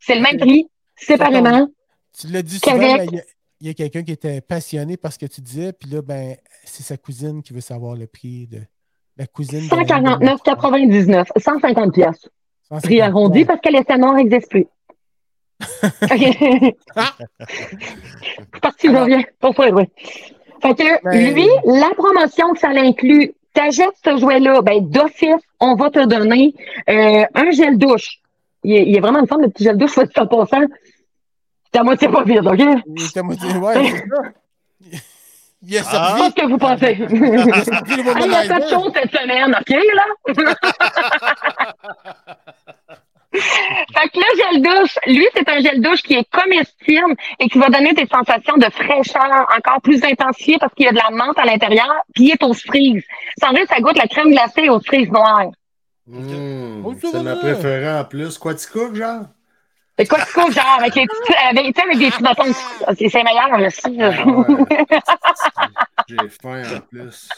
C'est 0.00 0.14
le 0.14 0.22
même 0.22 0.38
prix, 0.38 0.68
séparément. 0.96 1.68
Tu 2.18 2.28
l'as 2.28 2.42
dit 2.42 2.58
souvent, 2.58 2.96
il 3.60 3.66
y 3.66 3.70
a, 3.70 3.70
y 3.70 3.72
a 3.72 3.74
quelqu'un 3.74 4.02
qui 4.02 4.12
était 4.12 4.40
passionné 4.40 4.96
par 4.96 5.12
ce 5.12 5.18
que 5.18 5.26
tu 5.26 5.40
disais, 5.40 5.72
puis 5.72 5.90
là, 5.90 6.02
ben, 6.02 6.36
c'est 6.64 6.82
sa 6.82 6.96
cousine 6.96 7.42
qui 7.42 7.52
veut 7.52 7.60
savoir 7.60 7.94
le 7.96 8.06
prix 8.06 8.46
de 8.46 8.60
la 9.16 9.26
cousine. 9.26 9.66
de 9.68 9.74
la- 9.76 9.82
149,99. 9.84 11.26
150 11.36 11.92
pièces. 11.94 12.28
150 12.68 12.82
Prix 12.82 13.00
arrondi 13.00 13.44
parce 13.44 13.60
que 13.60 13.70
les 13.70 13.98
noir 13.98 14.14
n'existe 14.14 14.50
plus. 14.50 14.66
OK. 16.02 16.74
Ah! 16.96 17.14
Parti, 18.62 18.88
je 18.88 18.96
reviens. 18.96 19.22
Oui. 19.42 19.84
Fait 20.62 20.74
que, 20.74 21.04
Ben- 21.04 21.34
lui, 21.34 21.46
la 21.64 21.90
promotion 21.96 22.52
que 22.52 22.58
ça 22.58 22.72
l'inclut, 22.72 23.32
t'achètes 23.54 23.94
ce 24.04 24.16
jouet-là, 24.18 24.62
ben, 24.62 24.80
d'office, 24.88 25.42
on 25.60 25.74
va 25.74 25.90
te 25.90 26.04
donner 26.06 26.54
euh, 26.88 27.24
un 27.34 27.50
gel 27.50 27.78
douche. 27.78 28.18
Il 28.64 28.72
il 28.72 28.96
est 28.96 29.00
vraiment 29.00 29.20
une 29.20 29.26
forme 29.28 29.42
de 29.42 29.48
petit 29.48 29.64
gel 29.64 29.76
douche, 29.76 29.92
soit 29.94 30.04
dit 30.06 30.12
en 30.18 30.26
passant. 30.26 30.62
C'est 31.72 31.80
à 31.80 31.82
moitié 31.82 32.08
pas 32.08 32.22
vide, 32.24 32.46
OK? 32.46 32.58
Il 32.96 33.04
était 33.06 33.20
à 33.20 33.22
moitié- 33.22 33.56
ouais, 33.56 33.74
c'est 33.90 33.98
ça. 34.08 34.22
Il 35.60 35.76
a 35.76 35.80
Ah. 35.80 35.90
servi. 35.90 36.20
Pas 36.20 36.30
ce 36.30 36.34
que 36.34 36.46
vous 36.48 36.58
pensez. 36.58 36.96
Il 36.98 37.50
a 37.50 37.64
servi 37.64 37.96
le 38.02 38.10
Ah, 38.14 38.20
il 38.20 38.30
y 38.30 38.34
a 38.34 38.38
pas 38.48 38.60
de 38.60 38.62
womanizer. 38.62 38.68
chose 38.70 38.92
cette 38.94 39.10
semaine, 39.16 39.56
OK, 39.60 39.70
là? 39.94 40.06
fait 43.32 44.08
que 44.08 44.18
le 44.18 44.36
gel 44.36 44.62
douche, 44.62 44.98
lui, 45.06 45.26
c'est 45.34 45.48
un 45.48 45.60
gel 45.60 45.80
douche 45.82 46.02
qui 46.02 46.14
est 46.14 46.26
comestible 46.30 47.14
et 47.40 47.48
qui 47.48 47.58
va 47.58 47.68
donner 47.68 47.92
des 47.92 48.06
sensations 48.06 48.56
de 48.56 48.66
fraîcheur 48.70 49.46
encore 49.56 49.80
plus 49.82 50.02
intensifiées 50.04 50.56
parce 50.58 50.72
qu'il 50.74 50.86
y 50.86 50.88
a 50.88 50.92
de 50.92 50.96
la 50.98 51.10
menthe 51.10 51.38
à 51.38 51.44
l'intérieur, 51.44 51.92
puis 52.14 52.26
il 52.26 52.30
est 52.32 52.42
aux 52.42 52.54
cerises. 52.54 53.04
Sans 53.40 53.50
vrai, 53.50 53.66
ça 53.66 53.80
goûte 53.80 53.98
la 53.98 54.06
crème 54.06 54.30
glacée 54.30 54.68
aux 54.68 54.80
cerises 54.80 55.10
noires. 55.10 55.50
Mmh, 56.06 56.82
Oh, 56.86 56.94
ça 57.02 57.08
c'est 57.12 57.22
ma 57.22 57.36
préférée 57.36 57.98
en 57.98 58.04
plus. 58.04 58.38
Quoi, 58.38 58.54
tu 58.54 58.66
cook, 58.68 58.94
genre? 58.94 59.22
C'est 59.98 60.06
quoi 60.06 60.18
tu 60.24 60.32
cours, 60.32 60.50
genre, 60.52 60.76
avec 60.78 60.94
les 60.94 61.06
petits, 61.06 61.34
avec, 61.50 61.66
tu 61.66 61.72
sais, 61.80 61.86
avec 61.86 61.98
des 61.98 62.10
petits 62.10 62.22
bâtons? 62.22 62.54
C'est 62.96 63.08
c'est 63.08 63.22
meilleur, 63.24 63.70
ça. 63.72 63.88
Ah 64.00 64.26
ouais. 64.26 64.66
J'ai 66.08 66.28
faim 66.40 66.62
en 66.76 66.80
plus. 66.80 67.28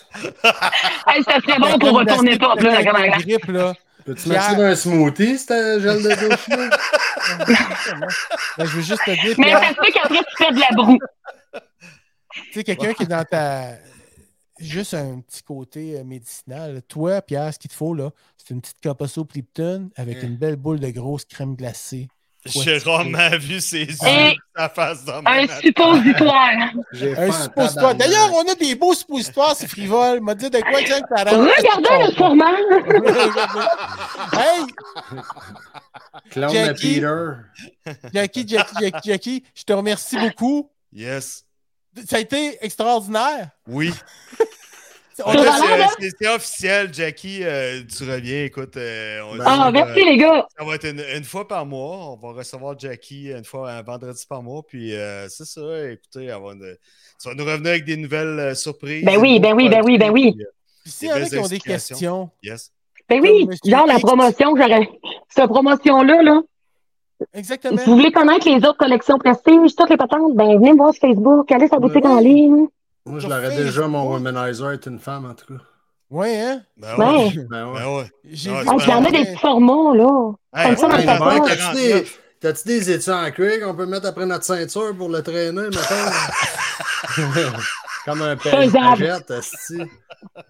Hey, 1.09 1.23
ça 1.25 1.41
serait 1.41 1.59
bon 1.59 1.79
pour 1.79 1.93
retourner 1.99 2.39
tout, 2.39 2.45
là, 2.47 2.73
Avec 2.75 2.87
comme 2.87 3.01
la 3.01 3.09
grippe, 3.09 3.47
là. 3.47 3.75
Peux-tu 4.05 4.29
mettre 4.29 4.43
ça 4.43 4.55
dans 4.55 4.63
un 4.63 4.75
smoothie, 4.77 5.39
ce 5.39 5.81
gel 5.81 6.03
de 6.03 6.29
douche 6.29 6.49
là? 6.49 6.71
Je 8.59 8.65
veux 8.65 8.83
juste 8.83 9.05
te 9.05 9.11
dire, 9.11 9.35
Mais 9.39 9.53
ça 9.53 9.69
se 9.71 9.75
peut 9.75 9.91
qu'après, 9.93 10.19
tu 10.19 10.37
fais 10.45 10.53
de 10.53 10.61
la 10.61 10.69
broue. 10.75 10.99
tu 11.53 12.53
sais, 12.53 12.65
quelqu'un 12.65 12.93
qui 12.95 13.03
est 13.05 13.07
dans 13.07 13.25
ta. 13.25 13.73
Juste 14.59 14.93
un 14.95 15.21
petit 15.21 15.43
côté 15.43 15.99
euh, 15.99 16.05
médicinal. 16.05 16.83
Toi, 16.87 17.23
Pierre, 17.23 17.53
ce 17.55 17.59
qu'il 17.59 17.71
te 17.71 17.75
faut, 17.75 17.95
là, 17.95 18.11
c'est 18.37 18.53
une 18.53 18.61
petite 18.61 18.81
cup 18.83 19.01
of 19.01 19.11
soupe 19.11 19.33
Lipton 19.33 19.89
avec 19.97 20.19
Hein? 20.19 20.27
une 20.27 20.37
belle 20.37 20.57
boule 20.57 20.81
de 20.81 20.91
grosse 20.91 21.25
crème 21.25 21.57
glacée. 21.57 22.09
Jérôme 22.47 23.15
a 23.17 23.37
vu 23.37 23.61
ses 23.61 23.85
yeux, 23.85 24.35
sa 24.57 24.69
face 24.71 25.05
de 25.05 25.13
Un 25.13 25.47
suppositoire. 25.61 26.73
Un 27.19 27.33
suppositoire. 27.33 27.95
D'ailleurs, 27.95 28.33
on 28.33 28.51
a 28.51 28.55
des 28.55 28.75
beaux 28.75 28.95
suppositoires, 28.95 29.55
c'est 29.55 29.69
frivole. 29.69 30.21
M'a 30.21 30.35
dit 30.35 30.49
de 30.49 30.59
quoi, 30.59 30.81
Jack, 30.81 31.05
t'as 31.15 31.25
Regardez 31.25 32.07
le 32.07 32.13
formant. 32.15 32.51
Hey, 34.33 34.65
Jackie. 36.51 37.01
de 37.01 37.33
Peter. 37.85 37.97
Jackie, 38.13 38.49
Jackie, 38.49 38.75
Jackie, 38.81 39.09
Jackie, 39.11 39.45
je 39.55 39.63
te 39.65 39.73
remercie 39.73 40.17
beaucoup. 40.19 40.71
Yes. 40.93 41.45
Ça 42.09 42.17
a 42.17 42.21
été 42.21 42.65
extraordinaire. 42.65 43.51
Oui. 43.67 43.93
c'est- 46.19 46.29
officiel, 46.29 46.93
Jackie. 46.95 47.41
euh, 47.43 47.83
tu 47.85 48.05
reviens. 48.09 48.45
Écoute, 48.45 48.77
euh, 48.77 49.21
on 49.31 49.37
Ben, 49.37 49.45
Ah, 49.47 49.67
dit, 49.67 49.73
merci, 49.79 50.01
euh, 50.01 50.05
les 50.05 50.17
gars. 50.17 50.47
Ça 50.59 50.65
va 50.65 50.75
être 50.75 50.87
une, 50.89 51.03
une 51.17 51.25
fois 51.25 51.47
par 51.49 51.67
mois. 51.67 52.13
On 52.13 52.17
va 52.17 52.33
recevoir 52.39 52.79
Jackie 52.79 53.31
une 53.31 53.45
fois 53.45 53.71
un 53.73 53.83
vendredi 53.83 54.25
par 54.29 54.43
mois. 54.43 54.63
Puis 54.67 54.95
euh, 54.95 55.29
c'est 55.29 55.47
ça. 55.47 55.61
Écoutez, 55.91 56.27
va 56.27 56.39
nous- 56.55 56.65
tu 57.23 57.29
vas 57.29 57.35
nous 57.35 57.45
revenir 57.45 57.71
avec 57.71 57.85
des 57.85 57.97
nouvelles 57.97 58.39
euh, 58.39 58.55
surprises. 58.55 59.05
Ben 59.05 59.19
oui, 59.19 59.41
ben 59.41 59.55
oui, 59.55 59.69
ben 59.69 59.83
oui, 59.85 59.99
ben 59.99 60.11
oui. 60.11 60.33
Puis, 60.33 60.43
euh, 60.45 60.49
Puis 60.83 60.91
s'il 60.93 61.09
y 61.09 61.13
en 61.13 61.17
a 61.17 61.25
qui 61.27 61.39
ont 61.39 61.47
des 61.47 61.59
questions, 61.61 62.31
Yes. 62.43 62.73
Ben 63.09 63.21
oui, 63.21 63.47
genre 63.65 63.87
la 63.87 63.99
promotion 63.99 64.55
j'aurais. 64.57 64.89
Cette 65.29 65.49
promotion-là, 65.49 66.23
là. 66.23 66.41
exactement. 67.35 67.77
Si 67.77 67.85
vous 67.87 67.97
voulez 67.97 68.13
connaître 68.13 68.49
les 68.49 68.57
autres 68.59 68.79
collections 68.79 69.19
prestiges, 69.19 69.75
toutes 69.77 69.91
les 69.91 69.97
patentes, 69.97 70.35
ben 70.37 70.57
venez 70.59 70.73
me 70.73 70.77
voir 70.77 70.95
sur 70.95 71.01
Facebook, 71.09 71.51
allez 71.53 71.67
sur 71.67 71.77
la 71.77 71.81
boutique 71.81 72.05
Ouais. 72.05 72.11
en 72.11 72.21
ligne. 72.21 72.67
Moi, 73.07 73.19
je 73.21 73.27
l'aurais 73.29 73.57
déjà, 73.57 73.87
mon 73.89 74.05
womanizer 74.09 74.73
est 74.73 74.87
une 74.87 74.99
femme, 74.99 75.25
en 75.27 75.35
tout 75.35 75.47
cas. 75.55 75.61
Oui, 76.11 76.29
hein? 76.35 76.63
Ben 76.77 76.97
Ouais. 76.97 77.07
ouais. 77.07 77.33
Ben 77.49 77.67
ouais. 77.69 77.81
Ben 77.81 77.97
ouais. 77.97 78.05
J'ai 78.31 78.51
Ah, 78.51 78.61
vu 78.63 78.69
c'est 78.81 78.85
il 78.87 78.91
y 78.91 78.95
en 78.95 79.05
a 79.05 79.11
des 79.11 79.25
petits 79.25 79.99
là. 79.99 80.33
Hey, 80.55 80.67
Comme 80.67 80.77
ça, 80.77 80.89
dans 80.89 81.27
ouais, 81.29 81.41
t'as-tu 81.47 81.77
des, 81.77 82.07
t'as-tu 82.41 82.63
des 82.69 82.91
études 82.91 83.13
en 83.13 83.31
cuir 83.31 83.61
qu'on 83.65 83.75
peut 83.75 83.87
mettre 83.87 84.07
après 84.09 84.27
notre 84.27 84.45
ceinture 84.45 84.95
pour 84.97 85.09
le 85.09 85.23
traîner, 85.23 85.63
mettons? 85.63 85.79
Comme 88.05 88.23
un 88.23 88.37
pagette, 88.37 89.31
esti. 89.31 89.83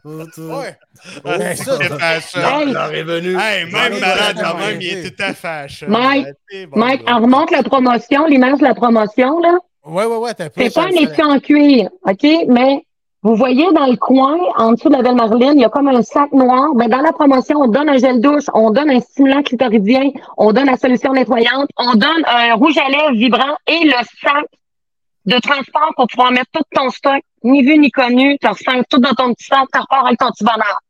Oh, 0.04 0.22
tu- 0.34 0.40
Ouais. 0.42 0.76
Ah, 1.24 1.38
Ben, 1.38 1.56
ça, 1.56 1.76
c'est 1.78 1.88
fashion. 1.98 2.40
Hey. 2.60 2.72
L'heure 2.72 2.94
est 2.94 3.02
venue. 3.02 3.36
Hey, 3.38 3.64
même 3.70 3.92
Ouais, 3.94 4.00
malade 4.00 4.36
ouais, 4.36 4.42
quand 4.42 4.54
ouais, 4.58 4.66
même, 4.72 4.80
il 4.80 4.94
ouais. 4.94 5.06
est 5.06 5.10
tout 5.16 5.22
à 5.22 5.34
fashion. 5.34 5.88
Mike, 5.90 6.26
bon, 6.70 6.78
Mike, 6.80 7.02
on 7.08 7.20
remonte 7.20 7.50
la 7.50 7.62
promotion, 7.62 8.26
l'image 8.26 8.58
de 8.58 8.64
la 8.64 8.74
promotion, 8.74 9.40
là. 9.40 9.58
Ouais, 9.84 10.04
ouais, 10.04 10.16
ouais, 10.16 10.34
t'as 10.34 10.48
C'est 10.56 10.74
pas 10.74 10.84
un 10.84 10.88
étui 10.88 11.22
en 11.22 11.38
cuir, 11.40 11.88
OK? 12.06 12.26
Mais 12.48 12.84
vous 13.22 13.34
voyez 13.34 13.66
dans 13.72 13.86
le 13.86 13.96
coin, 13.96 14.38
en 14.56 14.72
dessous 14.72 14.88
de 14.88 14.94
la 14.94 15.02
belle 15.02 15.14
Marilyn, 15.14 15.52
il 15.52 15.60
y 15.60 15.64
a 15.64 15.68
comme 15.68 15.88
un 15.88 16.02
sac 16.02 16.32
noir. 16.32 16.74
Ben, 16.74 16.88
dans 16.88 17.00
la 17.00 17.12
promotion, 17.12 17.58
on 17.60 17.68
donne 17.68 17.88
un 17.88 17.98
gel 17.98 18.20
douche, 18.20 18.44
on 18.54 18.70
donne 18.70 18.90
un 18.90 19.00
stimulant 19.00 19.42
clitoridien, 19.42 20.10
on 20.38 20.52
donne 20.52 20.66
la 20.66 20.76
solution 20.76 21.12
nettoyante, 21.12 21.68
on 21.76 21.94
donne 21.94 22.24
un 22.26 22.54
rouge 22.54 22.78
à 22.78 22.88
lèvres 22.88 23.12
vibrant 23.12 23.56
et 23.66 23.84
le 23.84 23.92
sac 24.22 24.46
de 25.26 25.38
transport 25.38 25.92
pour 25.96 26.06
pouvoir 26.06 26.32
mettre 26.32 26.50
tout 26.52 26.62
ton 26.74 26.88
stock, 26.90 27.20
ni 27.44 27.62
vu 27.62 27.78
ni 27.78 27.90
connu. 27.90 28.38
Tu 28.38 28.48
ressens 28.48 28.82
tout 28.88 28.98
dans 28.98 29.12
ton 29.12 29.34
petit 29.34 29.46
sac, 29.46 29.66
tu 29.72 29.80
repars 29.80 30.06
avec 30.06 30.18
ton 30.18 30.30
petit 30.30 30.44
bonheur. 30.44 30.80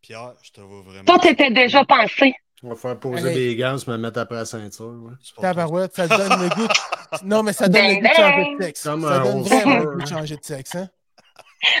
Pierre, 0.00 0.32
je 0.42 0.50
te 0.52 0.60
vois 0.60 0.82
vraiment. 0.82 1.04
Tout 1.04 1.26
était 1.26 1.50
déjà 1.50 1.84
pensé. 1.84 2.34
On 2.62 2.68
va 2.70 2.74
faire 2.76 2.98
poser 2.98 3.26
Allez. 3.28 3.34
des 3.34 3.56
gants, 3.56 3.78
se 3.78 3.90
me 3.90 3.96
mettre 3.96 4.18
après 4.20 4.34
la 4.36 4.44
ceinture. 4.44 4.92
ouais. 5.02 5.12
Tabarouette, 5.40 5.94
ça 5.96 6.06
donne 6.06 6.28
le 6.42 6.48
goût. 6.54 6.68
Non, 7.24 7.42
mais 7.42 7.52
ça 7.54 7.68
donne 7.68 7.82
le 7.82 8.00
Ben, 8.02 8.02
goût 8.02 8.08
de 8.08 8.14
changer 8.14 8.54
de 8.58 8.62
sexe. 8.62 8.82
Comme 8.84 9.02
Ça 9.02 9.18
donne 9.20 9.42
vraiment 9.42 9.78
le 9.78 9.86
goût 9.96 10.00
de 10.02 10.06
changer 10.06 10.36
de 10.36 10.44
sexe, 10.44 10.74
hein? 10.74 10.88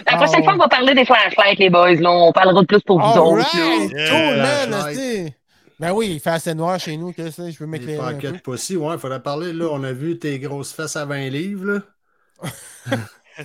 La 0.06 0.12
Ah, 0.14 0.16
prochaine 0.16 0.42
fois, 0.44 0.52
ouais. 0.52 0.58
on 0.58 0.62
va 0.62 0.68
parler 0.68 0.94
des 0.94 1.04
flashlights, 1.04 1.58
les 1.58 1.70
boys. 1.70 1.94
Là. 1.94 2.10
On 2.10 2.32
parlera 2.32 2.60
de 2.62 2.66
plus 2.66 2.80
pour 2.80 2.98
vous 3.00 3.06
All 3.06 3.18
autres. 3.18 3.46
right! 3.54 3.90
Yeah. 3.92 4.08
Cool, 4.10 4.36
man! 4.36 5.30
Ben 5.78 5.92
oui, 5.92 6.08
il 6.12 6.20
fait 6.20 6.30
assez 6.30 6.54
noir 6.54 6.78
chez 6.78 6.96
nous 6.98 7.12
que 7.14 7.30
ça, 7.30 7.48
je 7.50 7.58
veux 7.58 7.64
Les 7.64 7.70
m'éclairer 7.78 8.14
peu. 8.18 8.28
pockets 8.28 8.42
pussy, 8.42 8.76
ouais, 8.76 8.94
il 8.94 8.98
faudrait 8.98 9.22
parler. 9.22 9.52
Là, 9.54 9.68
on 9.72 9.82
a 9.82 9.92
vu 9.92 10.18
tes 10.18 10.38
grosses 10.38 10.72
fesses 10.74 10.96
à 10.96 11.06
20 11.06 11.28
livres. 11.30 11.64
Là. 11.72 11.80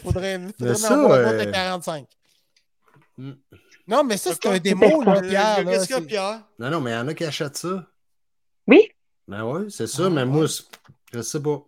Faudrait, 0.03 0.39
faudrait 0.59 0.75
ça, 0.75 0.97
en 0.97 1.09
euh, 1.11 1.29
autre 1.37 1.45
de 1.45 1.51
45. 1.51 2.05
Hmm. 3.17 3.31
Non, 3.87 4.03
mais 4.03 4.17
ça, 4.17 4.31
c'est 4.33 4.49
un 4.49 4.57
démo, 4.57 5.01
là, 5.03 5.21
Pierre. 5.21 5.63
là, 5.63 5.71
Qu'est-ce 5.71 5.87
qu'il 5.87 5.95
y 5.95 5.99
a, 5.99 6.01
Pierre? 6.01 6.39
Non, 6.59 6.69
non, 6.71 6.81
mais 6.81 6.91
il 6.91 6.93
y 6.95 6.97
en 6.97 7.07
a 7.07 7.13
qui 7.13 7.23
achètent 7.23 7.57
ça. 7.57 7.85
Oui? 8.67 8.81
Ben 9.27 9.43
oui, 9.45 9.65
c'est 9.69 9.87
ça, 9.87 10.03
Ah, 10.05 10.09
mais 10.09 10.21
ouais. 10.21 10.25
moi, 10.25 10.47
c'est- 10.47 10.63
je 11.13 11.21
sais 11.21 11.41
pas. 11.41 11.61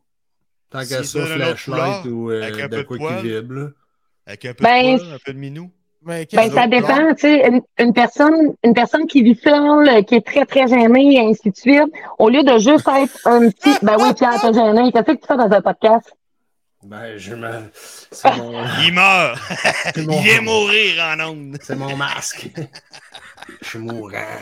Tant 0.70 0.80
qu'à 0.80 1.04
ça, 1.04 1.26
flashlight 1.26 2.06
ou 2.08 2.30
euh, 2.32 2.44
avec 2.44 2.60
un 2.60 2.70
peu 2.70 2.78
de 2.78 2.82
quoi 2.84 2.98
qui 3.22 3.28
vibre. 3.28 3.54
là. 3.54 3.68
Avec 4.26 4.46
un 4.46 4.54
peu 4.54 4.64
Ben, 4.64 4.94
de 4.96 5.00
poil, 5.00 5.14
un 5.14 5.18
peu 5.26 5.34
de 5.34 5.38
minou. 5.40 5.72
Ben, 6.02 6.26
qu'est-ce 6.26 6.54
ça 6.54 6.68
dépend, 6.68 7.14
tu 7.16 7.22
sais, 7.22 7.48
une, 7.48 7.62
une 7.80 7.94
personne, 7.94 8.54
une 8.64 8.74
personne 8.74 9.08
qui 9.08 9.24
vit 9.24 9.36
seule, 9.42 9.88
euh, 9.90 10.02
qui 10.04 10.16
est 10.16 10.26
très, 10.26 10.46
très 10.46 10.68
gênée, 10.68 11.16
et 11.16 11.20
ainsi 11.20 11.50
de 11.52 11.56
suite, 11.56 11.92
au 12.20 12.30
lieu 12.30 12.44
de 12.44 12.58
juste 12.60 12.88
être 12.88 13.18
un 13.28 13.50
petit, 13.50 13.74
ben 13.84 13.96
oui, 14.00 14.14
Pierre, 14.14 14.40
t'es 14.42 14.54
gêné, 14.54 14.92
qu'est-ce 14.92 15.04
que 15.06 15.12
tu 15.14 15.28
fais 15.28 15.38
dans 15.38 15.52
un 15.52 15.62
podcast? 15.62 16.14
Ben, 16.90 17.18
je 17.18 17.36
me. 17.36 17.52
C'est 18.12 18.38
mon. 18.38 18.54
Il 18.86 18.94
meurt. 18.94 19.38
c'est 19.94 20.04
Il 20.04 20.10
vient 20.22 20.42
mourir 20.42 21.04
en 21.04 21.20
ondes. 21.32 21.58
C'est 21.62 21.76
mon 21.76 21.98
masque. 21.98 22.50
Je 23.62 23.68
suis 23.68 23.80
mourant. 23.80 24.40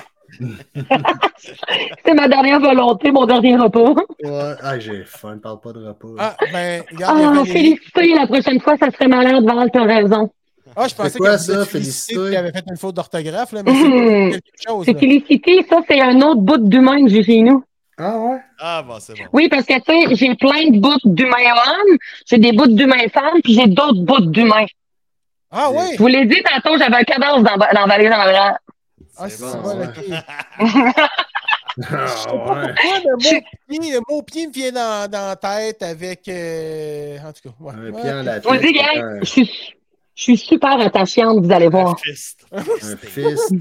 C'est 2.05 2.13
ma 2.13 2.27
dernière 2.27 2.59
volonté, 2.59 3.11
mon 3.11 3.25
dernier 3.25 3.55
repas. 3.55 3.93
Ouais, 4.23 4.53
ah, 4.61 4.77
j'ai 4.77 5.03
faim, 5.05 5.39
parle 5.41 5.59
pas 5.59 5.73
de 5.73 5.87
repas. 5.87 6.07
Ah, 6.19 6.35
ben, 6.51 6.83
regarde, 6.91 7.37
Ah, 7.39 7.45
félicité, 7.45 8.13
la 8.13 8.27
prochaine 8.27 8.59
fois, 8.59 8.75
ça 8.77 8.91
serait 8.91 9.07
malade, 9.07 9.43
Val, 9.43 9.69
t'as 9.71 9.83
raison. 9.83 10.29
Ah, 10.75 10.87
je 10.87 10.93
pensais 10.95 11.09
C'est 11.11 11.17
quoi 11.19 11.29
qu'elle 11.31 11.39
ça, 11.39 11.65
féliciter? 11.65 12.13
qu'il 12.15 12.35
avait 12.35 12.51
fait 12.51 12.63
une 12.69 12.77
faute 12.77 12.95
d'orthographe, 12.95 13.53
là, 13.53 13.61
mais 13.65 13.71
c'est 13.73 14.41
quelque 14.41 14.67
chose. 14.67 14.85
C'est 14.85 14.99
félicité, 14.99 15.65
ça, 15.69 15.79
c'est 15.87 16.01
un 16.01 16.19
autre 16.21 16.41
bout 16.41 16.57
d'humain 16.57 17.03
que 17.05 17.09
j'ai 17.09 17.23
chez 17.23 17.41
nous. 17.41 17.63
Ah 17.97 18.17
ouais? 18.19 18.39
Ah, 18.59 18.81
bon, 18.83 18.99
c'est 18.99 19.13
bon. 19.13 19.25
Oui, 19.33 19.49
parce 19.49 19.65
que, 19.65 19.73
tu 19.73 20.09
sais, 20.09 20.15
j'ai 20.15 20.35
plein 20.35 20.69
de 20.69 20.79
bouts 20.79 20.97
d'humains 21.03 21.53
hommes, 21.53 21.97
j'ai 22.25 22.37
des 22.37 22.51
bouts 22.53 22.67
d'humains 22.67 23.07
femmes, 23.13 23.41
puis 23.43 23.53
j'ai 23.53 23.67
d'autres 23.67 24.01
bouts 24.01 24.25
d'humains. 24.25 24.65
Ah, 25.51 25.69
oui! 25.71 25.93
Je 25.93 25.97
vous 25.99 26.07
l'ai 26.07 26.25
dit 26.25 26.41
tantôt, 26.43 26.77
j'avais 26.77 26.95
un 26.97 27.03
cadavre 27.03 27.41
dans, 27.41 27.55
dans 27.57 27.87
Valérie 27.87 28.09
dans 28.09 28.17
la 28.17 28.57
Ah, 29.17 29.29
C'est 29.29 29.39
bon, 29.41 29.61
bon, 29.61 29.83
ok. 29.83 30.05
Ah 31.77 32.33
ouais. 32.33 32.73
Moi, 32.83 32.99
le 33.03 33.11
mot 33.17 33.41
pied, 33.67 33.91
le 33.91 33.99
mot 34.09 34.21
pied 34.23 34.47
me 34.47 34.51
vient 34.53 34.71
dans, 34.71 35.11
dans 35.11 35.27
la 35.27 35.35
tête 35.35 35.83
avec. 35.83 36.27
euh, 36.29 37.17
En 37.19 37.33
tout 37.33 37.49
cas, 37.49 37.55
ouais. 37.59 37.73
Un 37.73 37.91
Ouais. 37.91 38.01
pied 38.01 38.11
en 38.11 38.23
la 38.23 38.39
tête, 38.39 38.73
gars, 38.73 38.83
un, 38.95 39.19
je 39.19 39.25
suis, 39.25 39.51
je 40.15 40.23
suis 40.23 40.37
super 40.37 40.79
attachante, 40.79 41.43
vous 41.45 41.51
allez 41.51 41.65
Un 41.65 41.69
voir. 41.69 41.99
fist. 41.99 42.45
un 42.53 42.61
fist, 42.97 43.51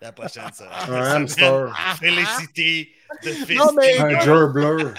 La 0.00 0.12
prochaine, 0.12 0.42
ça. 0.52 0.68
un 0.88 1.22
hamster, 1.22 1.74
Félicité 1.98 2.92
de 3.24 3.32
mais- 3.74 3.98
un. 3.98 4.94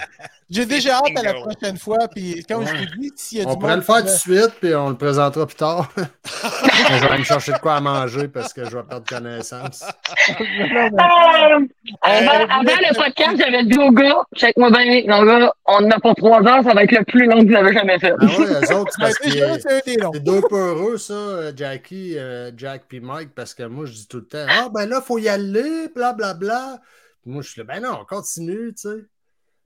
J'ai 0.50 0.64
déjà 0.64 0.96
hâte 0.96 1.16
à 1.18 1.22
la 1.22 1.34
prochaine 1.34 1.76
fois, 1.76 2.08
puis 2.08 2.42
comme 2.48 2.66
je 2.66 2.72
Ouais. 2.72 2.78
t'ai 2.86 2.98
dit, 2.98 3.12
s'il 3.16 3.38
y 3.38 3.40
a 3.42 3.44
du 3.44 3.50
On 3.50 3.56
pourrait 3.56 3.76
le 3.76 3.82
faire 3.82 3.96
tout 3.98 4.04
de 4.04 4.08
suite, 4.08 4.52
puis 4.60 4.74
on 4.74 4.88
le 4.88 4.96
présentera 4.96 5.46
plus 5.46 5.56
tard. 5.56 5.90
je 5.96 7.00
vais 7.00 7.06
aller 7.08 7.18
me 7.18 7.24
chercher 7.24 7.52
de 7.52 7.58
quoi 7.58 7.74
à 7.76 7.80
manger 7.80 8.28
parce 8.28 8.54
que 8.54 8.64
je 8.64 8.76
vais 8.76 8.82
perdre 8.82 9.06
connaissance. 9.06 9.84
Non, 10.28 10.36
mais- 10.40 10.88
Euh, 10.92 11.66
avant, 12.02 12.32
Euh, 12.40 12.46
avant 12.48 12.62
le 12.62 12.94
podcast, 12.96 13.36
j'avais 13.38 13.64
dit 13.64 13.78
au 13.78 13.90
gars, 13.92 14.22
check-moi 14.36 14.70
bien, 14.70 15.02
mon 15.06 15.24
gars, 15.24 15.52
on 15.66 15.84
en 15.84 15.90
a 15.90 16.00
pour 16.00 16.14
trois 16.14 16.40
heures, 16.46 16.64
ça 16.64 16.72
va 16.72 16.84
être 16.84 16.92
le 16.92 17.04
plus 17.04 17.26
long 17.26 17.42
que 17.44 17.48
vous 17.50 17.54
avez 17.56 17.72
jamais 17.74 17.98
fait. 17.98 18.14
Ah 18.18 18.24
ouais, 18.24 18.46
eux 18.46 18.74
autres, 18.76 18.92
c'est 18.92 19.00
parce 19.02 19.20
déjà, 19.20 19.56
que 19.58 19.62
c'est 19.84 20.20
deux 20.24 20.40
peu 20.48 20.56
heureux, 20.56 20.96
ça, 20.96 21.12
euh, 21.12 21.52
Jackie, 21.54 22.16
euh, 22.18 22.50
Jack 22.56 22.84
puis 22.88 23.00
Mike, 23.00 23.30
parce 23.34 23.52
que 23.54 23.64
moi, 23.64 23.84
je 23.84 23.92
dis 23.92 24.08
tout 24.08 24.18
le 24.18 24.26
temps, 24.26 24.46
ah 24.48 24.68
ben 24.72 24.86
là, 24.86 25.00
faut 25.02 25.18
y 25.18 25.28
aller, 25.28 25.88
blablabla. 25.94 26.34
Bla, 26.34 26.34
bla. 26.34 26.78
Puis 27.22 27.32
Moi, 27.32 27.42
je 27.42 27.50
suis 27.50 27.60
là, 27.60 27.64
ben 27.66 27.82
non, 27.82 27.98
on 28.00 28.04
continue, 28.04 28.72
tu 28.74 28.88
sais. 28.88 29.04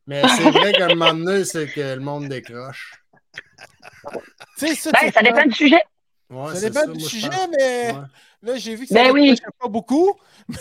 Mais 0.06 0.22
c'est 0.36 0.50
vrai 0.50 0.72
qu'à 0.72 0.86
un 0.86 0.88
moment 0.94 1.14
donné, 1.14 1.44
c'est 1.44 1.66
que 1.68 1.80
le 1.94 2.00
monde 2.00 2.28
décroche. 2.28 3.02
Ça, 4.56 4.66
Ben, 4.92 5.12
ça 5.12 5.22
dépend 5.22 5.44
du 5.44 5.52
sujet. 5.52 5.80
Ouais, 6.30 6.54
Ça 6.54 6.68
dépend 6.70 6.86
du 6.92 7.00
je 7.00 7.04
sujet, 7.06 7.28
pense. 7.28 7.48
mais 7.58 7.92
Ouais. 7.92 8.00
là, 8.42 8.56
j'ai 8.56 8.74
vu 8.74 8.86
que 8.86 8.94
Ben 8.94 9.06
ça 9.06 9.12
oui. 9.12 9.30
décrochait 9.30 9.56
pas 9.60 9.68
beaucoup. 9.68 10.12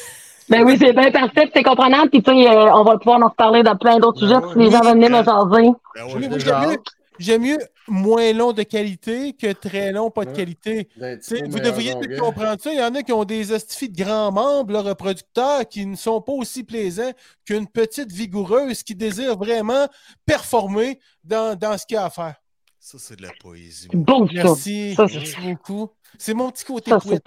Ben 0.50 0.64
oui, 0.66 0.76
c'est 0.78 0.92
bien 0.92 1.12
parfait, 1.12 1.50
c'est 1.56 1.64
comprenable, 1.64 2.10
puis 2.10 2.22
tu 2.22 2.30
sais, 2.30 2.50
euh, 2.50 2.74
on 2.74 2.84
va 2.84 2.98
pouvoir 2.98 3.22
en 3.22 3.30
reparler 3.30 3.64
de 3.64 3.74
plein 3.78 4.00
d'autres 4.00 4.20
Ben 4.20 4.28
sujets 4.28 4.46
ouais. 4.46 4.52
si 4.54 4.60
les 4.60 4.72
gens 4.72 4.82
veulent 4.82 4.94
venir 5.00 5.10
me 5.10 5.24
jaser. 5.24 6.78
Ben 7.22 7.26
j'aime 7.26 7.42
mieux 7.44 7.60
moins 7.88 8.34
long 8.34 8.52
de 8.52 8.64
qualité 8.64 9.34
que 9.34 9.52
très 9.52 9.92
long, 9.92 10.10
pas 10.10 10.26
de 10.26 10.32
qualité. 10.32 10.90
Peu 10.98 11.48
vous 11.48 11.60
devriez 11.60 11.94
comprendre 12.20 12.62
ça. 12.62 12.72
Il 12.72 12.80
y 12.80 12.84
en 12.84 12.96
a 12.96 13.04
qui 13.04 13.14
ont 13.14 13.26
des 13.26 13.52
astifies 13.52 13.90
de 13.90 14.04
grands 14.04 14.32
membres, 14.32 14.74
là, 14.74 14.82
reproducteurs, 14.82 15.68
qui 15.68 15.86
ne 15.86 15.96
sont 15.96 16.22
pas 16.22 16.34
aussi 16.34 16.64
plaisants 16.64 17.12
qu'une 17.46 17.68
petite 17.68 18.12
vigoureuse 18.12 18.84
qui 18.84 18.96
désire 18.96 19.38
vraiment 19.38 19.88
performer 20.26 21.00
dans, 21.24 21.58
dans 21.58 21.78
ce 21.78 21.86
qu'il 21.86 21.96
y 21.96 21.98
a 21.98 22.06
à 22.06 22.10
faire. 22.10 22.36
Ça, 22.80 22.98
c'est 23.00 23.16
de 23.18 23.22
la 23.22 23.32
poésie. 23.40 23.88
Ça. 23.92 24.34
Merci. 24.34 24.96
Ça, 24.96 25.06
Merci 25.06 25.36
beaucoup. 25.42 25.90
C'est 26.18 26.34
mon 26.34 26.50
petit 26.50 26.66
côté 26.66 26.90
Ça, 26.90 27.00
c'est 27.00 27.08
poète. 27.08 27.24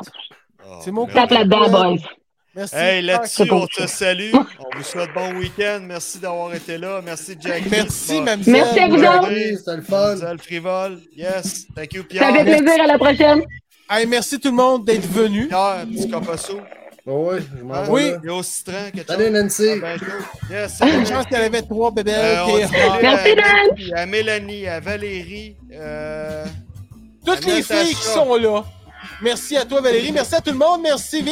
Ah, 0.59 0.81
C'est 0.83 0.91
mon 0.91 1.07
merveilleux. 1.07 2.01
Merci. 2.57 2.75
Hey, 2.77 2.97
C'est 2.97 3.03
là-dessus, 3.03 3.53
on 3.53 3.67
te 3.67 3.81
ça. 3.83 3.87
salue. 3.89 4.31
On 4.33 4.77
vous 4.77 4.85
souhaite 4.85 5.11
bon 5.15 5.35
week-end. 5.35 5.81
Merci 5.83 6.19
d'avoir 6.19 6.55
été 6.55 6.79
là. 6.79 7.01
Merci, 7.05 7.37
Jackie. 7.41 7.69
Merci, 7.71 8.13
Bon, 8.19 8.23
mademoiselle. 8.23 8.53
Merci 8.53 8.79
à 8.81 8.89
vous 8.89 9.03
autres. 9.19 9.29
C'était 9.59 9.77
le 9.77 9.83
fun. 9.83 9.97
Mademoiselle 10.09 10.39
Frivole. 10.39 10.99
Yes. 11.17 11.67
Thank 11.75 11.93
you, 11.95 12.03
Ça 12.03 12.09
Pierre. 12.09 12.35
fait 12.37 12.45
plaisir. 12.45 12.83
À 12.83 12.87
la 12.87 12.99
prochaine. 12.99 13.43
Hey, 13.91 14.07
merci 14.07 14.39
tout 14.39 14.49
le 14.51 14.55
monde 14.57 14.85
d'être 14.85 15.07
venu. 15.07 15.49
Pierre, 15.49 15.85
petit 15.93 16.09
copasso. 16.09 16.61
Oh, 17.07 17.33
oui, 17.33 17.41
je 17.59 17.63
m'en 17.63 17.85
Oui. 17.91 18.13
là. 18.13 18.17
Et 18.25 18.31
au 18.31 18.43
citron, 18.43 18.73
quelque 18.95 19.07
Salut. 19.13 19.31
Nancy. 19.31 19.69
Ah, 19.73 19.77
ben. 19.81 19.99
Yes, 20.51 20.81
Une 20.81 21.07
chance 21.07 21.27
qu'elle 21.27 21.43
avait 21.43 21.61
trois 21.61 21.91
bébés. 21.91 22.13
Euh, 22.15 22.47
Merci, 23.03 23.31
à, 23.33 23.35
Dan. 23.35 23.99
à 23.99 24.07
Mélanie, 24.07 24.67
à 24.67 24.81
Valérie. 24.81 25.55
Euh, 25.75 26.47
Toutes 27.27 27.47
à 27.47 27.51
les 27.51 27.63
filles 27.63 27.95
qui 27.95 28.03
sont 28.07 28.35
là. 28.37 28.65
Merci 29.23 29.57
à 29.57 29.65
toi, 29.65 29.81
Valérie. 29.81 30.13
Merci 30.13 30.35
à 30.35 30.41
tout 30.41 30.51
le 30.51 30.57
monde. 30.59 30.81
Merci, 30.83 31.23
V. 31.23 31.31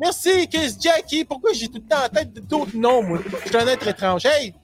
Merci, 0.00 0.48
Chris 0.48 0.74
Jackie. 0.80 1.24
Pourquoi 1.24 1.52
j'ai 1.52 1.66
tout 1.68 1.80
le 1.82 1.88
temps 1.88 2.04
en 2.04 2.08
tête 2.08 2.32
d'autres 2.46 2.74
noms, 2.76 3.02
moi? 3.02 3.18
Je 3.44 3.48
suis 3.48 3.56
un 3.56 3.66
être 3.66 3.86
étrange. 3.88 4.26
Hey, 4.26 4.54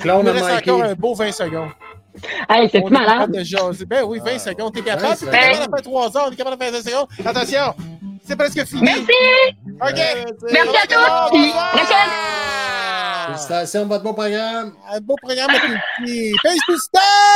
Clown 0.00 0.20
il 0.20 0.24
me 0.24 0.30
à 0.30 0.32
reste 0.32 0.46
Mikey. 0.56 0.70
encore 0.70 0.82
un 0.84 0.94
beau 0.94 1.14
20 1.14 1.32
secondes. 1.32 1.70
Hey, 2.48 2.68
c'est 2.70 2.82
On 2.82 2.88
est 2.88 2.90
malade. 2.90 3.32
capable 3.32 3.76
de. 3.78 3.84
Ben 3.84 4.02
oui, 4.04 4.18
20 4.18 4.30
Ah, 4.34 4.38
secondes. 4.38 4.74
T'es 4.74 4.80
20 4.80 4.86
capable? 4.96 5.16
T'es 5.16 5.26
capable 5.26 5.56
de 5.70 5.76
faire 5.76 5.82
3 5.82 6.16
heures. 6.16 6.30
T'es 6.30 6.36
capable 6.36 6.56
de 6.58 6.62
faire 6.64 6.72
20 6.72 6.82
secondes. 6.90 7.08
Attention, 7.24 7.74
c'est 8.26 8.36
presque 8.36 8.64
fini. 8.66 8.82
Merci. 8.82 9.02
OK. 9.80 10.00
Merci 10.52 10.76
à 10.76 10.86
tous. 10.86 11.52
Félicitations, 13.26 13.86
votre 13.86 14.02
beau 14.02 14.12
programme. 14.12 14.74
Un 14.90 15.00
beau 15.00 15.14
programme 15.22 15.50
avec 15.50 15.62
une 15.64 15.78
petite. 16.04 16.34
Face 16.42 16.58
to 16.66 16.76
stop! 16.76 17.00